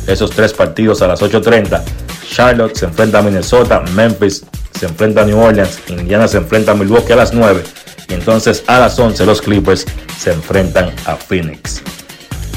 Esos 0.07 0.31
tres 0.31 0.51
partidos 0.51 0.99
a 1.03 1.07
las 1.07 1.21
8.30. 1.21 1.83
Charlotte 2.27 2.75
se 2.75 2.85
enfrenta 2.85 3.19
a 3.19 3.21
Minnesota, 3.21 3.83
Memphis 3.93 4.43
se 4.71 4.87
enfrenta 4.87 5.21
a 5.21 5.25
New 5.25 5.37
Orleans, 5.37 5.79
Indiana 5.89 6.27
se 6.27 6.37
enfrenta 6.37 6.71
a 6.71 6.73
Milwaukee 6.73 7.13
a 7.13 7.17
las 7.17 7.35
9 7.35 7.63
y 8.07 8.13
entonces 8.15 8.63
a 8.65 8.79
las 8.79 8.97
11 8.97 9.27
los 9.27 9.43
Clippers 9.43 9.85
se 10.17 10.31
enfrentan 10.31 10.91
a 11.05 11.17
Phoenix. 11.17 11.83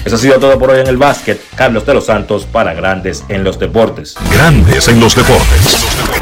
Eso 0.06 0.16
ha 0.16 0.19
sido 0.19 0.39
todo 0.39 0.59
por 0.59 0.70
hoy 0.70 0.81
en 0.81 0.86
el 0.86 0.97
básquet. 0.97 1.39
Carlos 1.55 1.85
de 1.85 1.93
los 1.93 2.06
Santos 2.06 2.47
para 2.51 2.73
Grandes 2.73 3.24
en 3.28 3.44
los 3.44 3.59
Deportes. 3.59 4.14
Grandes 4.32 4.89
en 4.89 5.01
los 5.01 5.14
Deportes. 5.14 6.21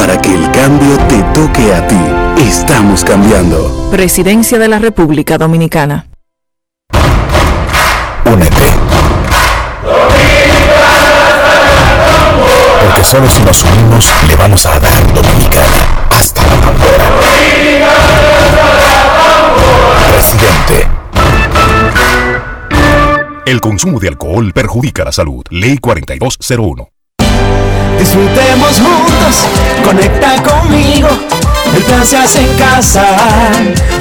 para 0.00 0.18
que 0.18 0.34
el 0.34 0.50
cambio 0.52 0.96
te 1.08 1.22
toque 1.34 1.74
a 1.74 1.86
ti. 1.86 2.00
Estamos 2.38 3.04
cambiando. 3.04 3.90
Presidencia 3.90 4.58
de 4.58 4.66
la 4.66 4.78
República 4.78 5.36
Dominicana. 5.36 6.06
Únete. 8.24 8.62
Porque 12.82 13.04
solo 13.04 13.28
si 13.28 13.42
nos 13.42 13.62
unimos 13.62 14.10
le 14.26 14.36
vamos 14.36 14.64
a 14.64 14.80
dar 14.80 15.12
Dominicana 15.12 16.08
hasta 16.10 16.46
la 16.46 16.56
bandera. 16.56 17.04
Presidente. 20.12 20.88
El 23.44 23.60
consumo 23.60 24.00
de 24.00 24.08
alcohol 24.08 24.52
perjudica 24.54 25.04
la 25.04 25.12
salud. 25.12 25.44
Ley 25.50 25.76
4201. 25.76 26.99
Disfrutemos 28.00 28.80
juntos, 28.80 29.44
conecta 29.84 30.42
conmigo. 30.42 31.08
El 31.76 31.82
plan 31.82 32.02
se 32.02 32.16
hace 32.16 32.40
en 32.40 32.54
casa. 32.54 33.04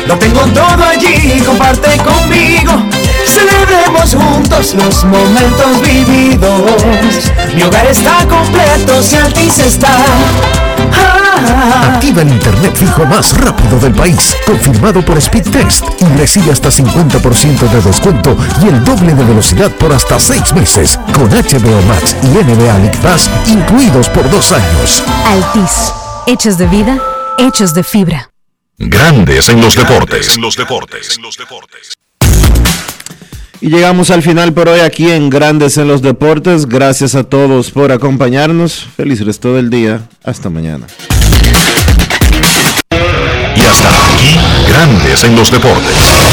Lo 0.08 0.18
tengo 0.18 0.40
todo 0.54 0.86
allí, 0.86 1.42
comparte 1.46 1.98
conmigo. 1.98 2.72
Celebremos 3.30 4.16
juntos 4.16 4.74
los 4.74 5.04
momentos 5.06 5.82
vividos. 5.82 7.32
Mi 7.56 7.64
hogar 7.64 7.86
está 7.86 8.26
completo 8.28 9.04
si 9.04 9.18
Altis 9.18 9.60
está. 9.60 9.96
Ah. 10.92 11.94
Activa 11.94 12.22
el 12.24 12.30
internet 12.30 12.76
fijo 12.76 13.06
más 13.06 13.38
rápido 13.38 13.80
del 13.80 13.94
país, 13.94 14.36
confirmado 14.46 15.04
por 15.06 15.22
Speedtest 15.22 15.86
y 16.02 16.06
recibe 16.18 16.52
hasta 16.52 16.70
50% 16.70 17.70
de 17.70 17.82
descuento 17.82 18.36
y 18.64 18.68
el 18.68 18.84
doble 18.84 19.14
de 19.14 19.24
velocidad 19.24 19.72
por 19.72 19.94
hasta 19.94 20.20
6 20.20 20.54
meses 20.54 21.00
con 21.14 21.30
HBO 21.30 21.82
Max 21.88 22.16
y 22.24 22.28
NBA 22.28 22.80
League 22.80 23.00
Pass 23.04 23.30
incluidos 23.48 24.10
por 24.10 24.30
dos 24.30 24.52
años. 24.52 25.04
Altis. 25.26 25.94
Hechos 26.26 26.58
de 26.58 26.68
vida, 26.68 27.00
hechos 27.38 27.74
de 27.74 27.84
fibra. 27.84 28.30
Grandes 28.78 29.50
en 29.50 29.62
los 29.62 29.76
deportes. 29.76 30.36
En 30.36 30.42
los 30.42 30.56
deportes. 30.56 31.20
Y 33.62 33.70
llegamos 33.70 34.10
al 34.10 34.22
final 34.22 34.54
por 34.54 34.70
hoy 34.70 34.80
aquí 34.80 35.12
en 35.12 35.30
Grandes 35.30 35.78
en 35.78 35.88
los 35.88 36.02
Deportes. 36.02 36.66
Gracias 36.66 37.14
a 37.16 37.26
todos 37.26 37.72
por 37.72 37.92
acompañarnos. 37.92 38.88
Feliz 38.96 39.20
resto 39.26 39.54
del 39.54 39.70
día. 39.70 40.08
Hasta 40.24 40.50
mañana. 40.50 40.88
Y 43.56 43.62
hasta 43.62 43.90
aquí, 44.16 44.40
Grandes 44.70 45.26
en 45.26 45.36
los 45.36 45.52
Deportes. 45.52 46.30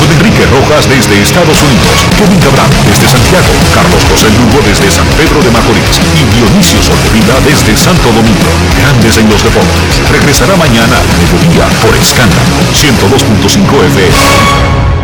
Con 0.00 0.10
Enrique 0.16 0.46
Rojas 0.46 0.88
desde 0.88 1.20
Estados 1.20 1.60
Unidos, 1.62 2.08
Kevin 2.16 2.40
Cabral 2.40 2.70
desde 2.88 3.06
Santiago, 3.06 3.52
Carlos 3.74 4.02
José 4.10 4.30
Lugo 4.30 4.64
desde 4.66 4.90
San 4.90 5.06
Pedro 5.20 5.42
de 5.44 5.50
Macorís 5.50 6.00
y 6.16 6.24
Dionisio 6.34 6.82
Solterida 6.82 7.38
desde 7.44 7.76
Santo 7.76 8.08
Domingo. 8.08 8.48
Grandes 8.80 9.18
en 9.18 9.28
los 9.28 9.44
Deportes. 9.44 10.00
Regresará 10.10 10.56
mañana 10.56 10.96
a 10.96 11.16
mediodía 11.20 11.68
por 11.84 11.94
Escándalo 11.94 12.56
102.5 12.72 13.84
FM. 13.92 15.01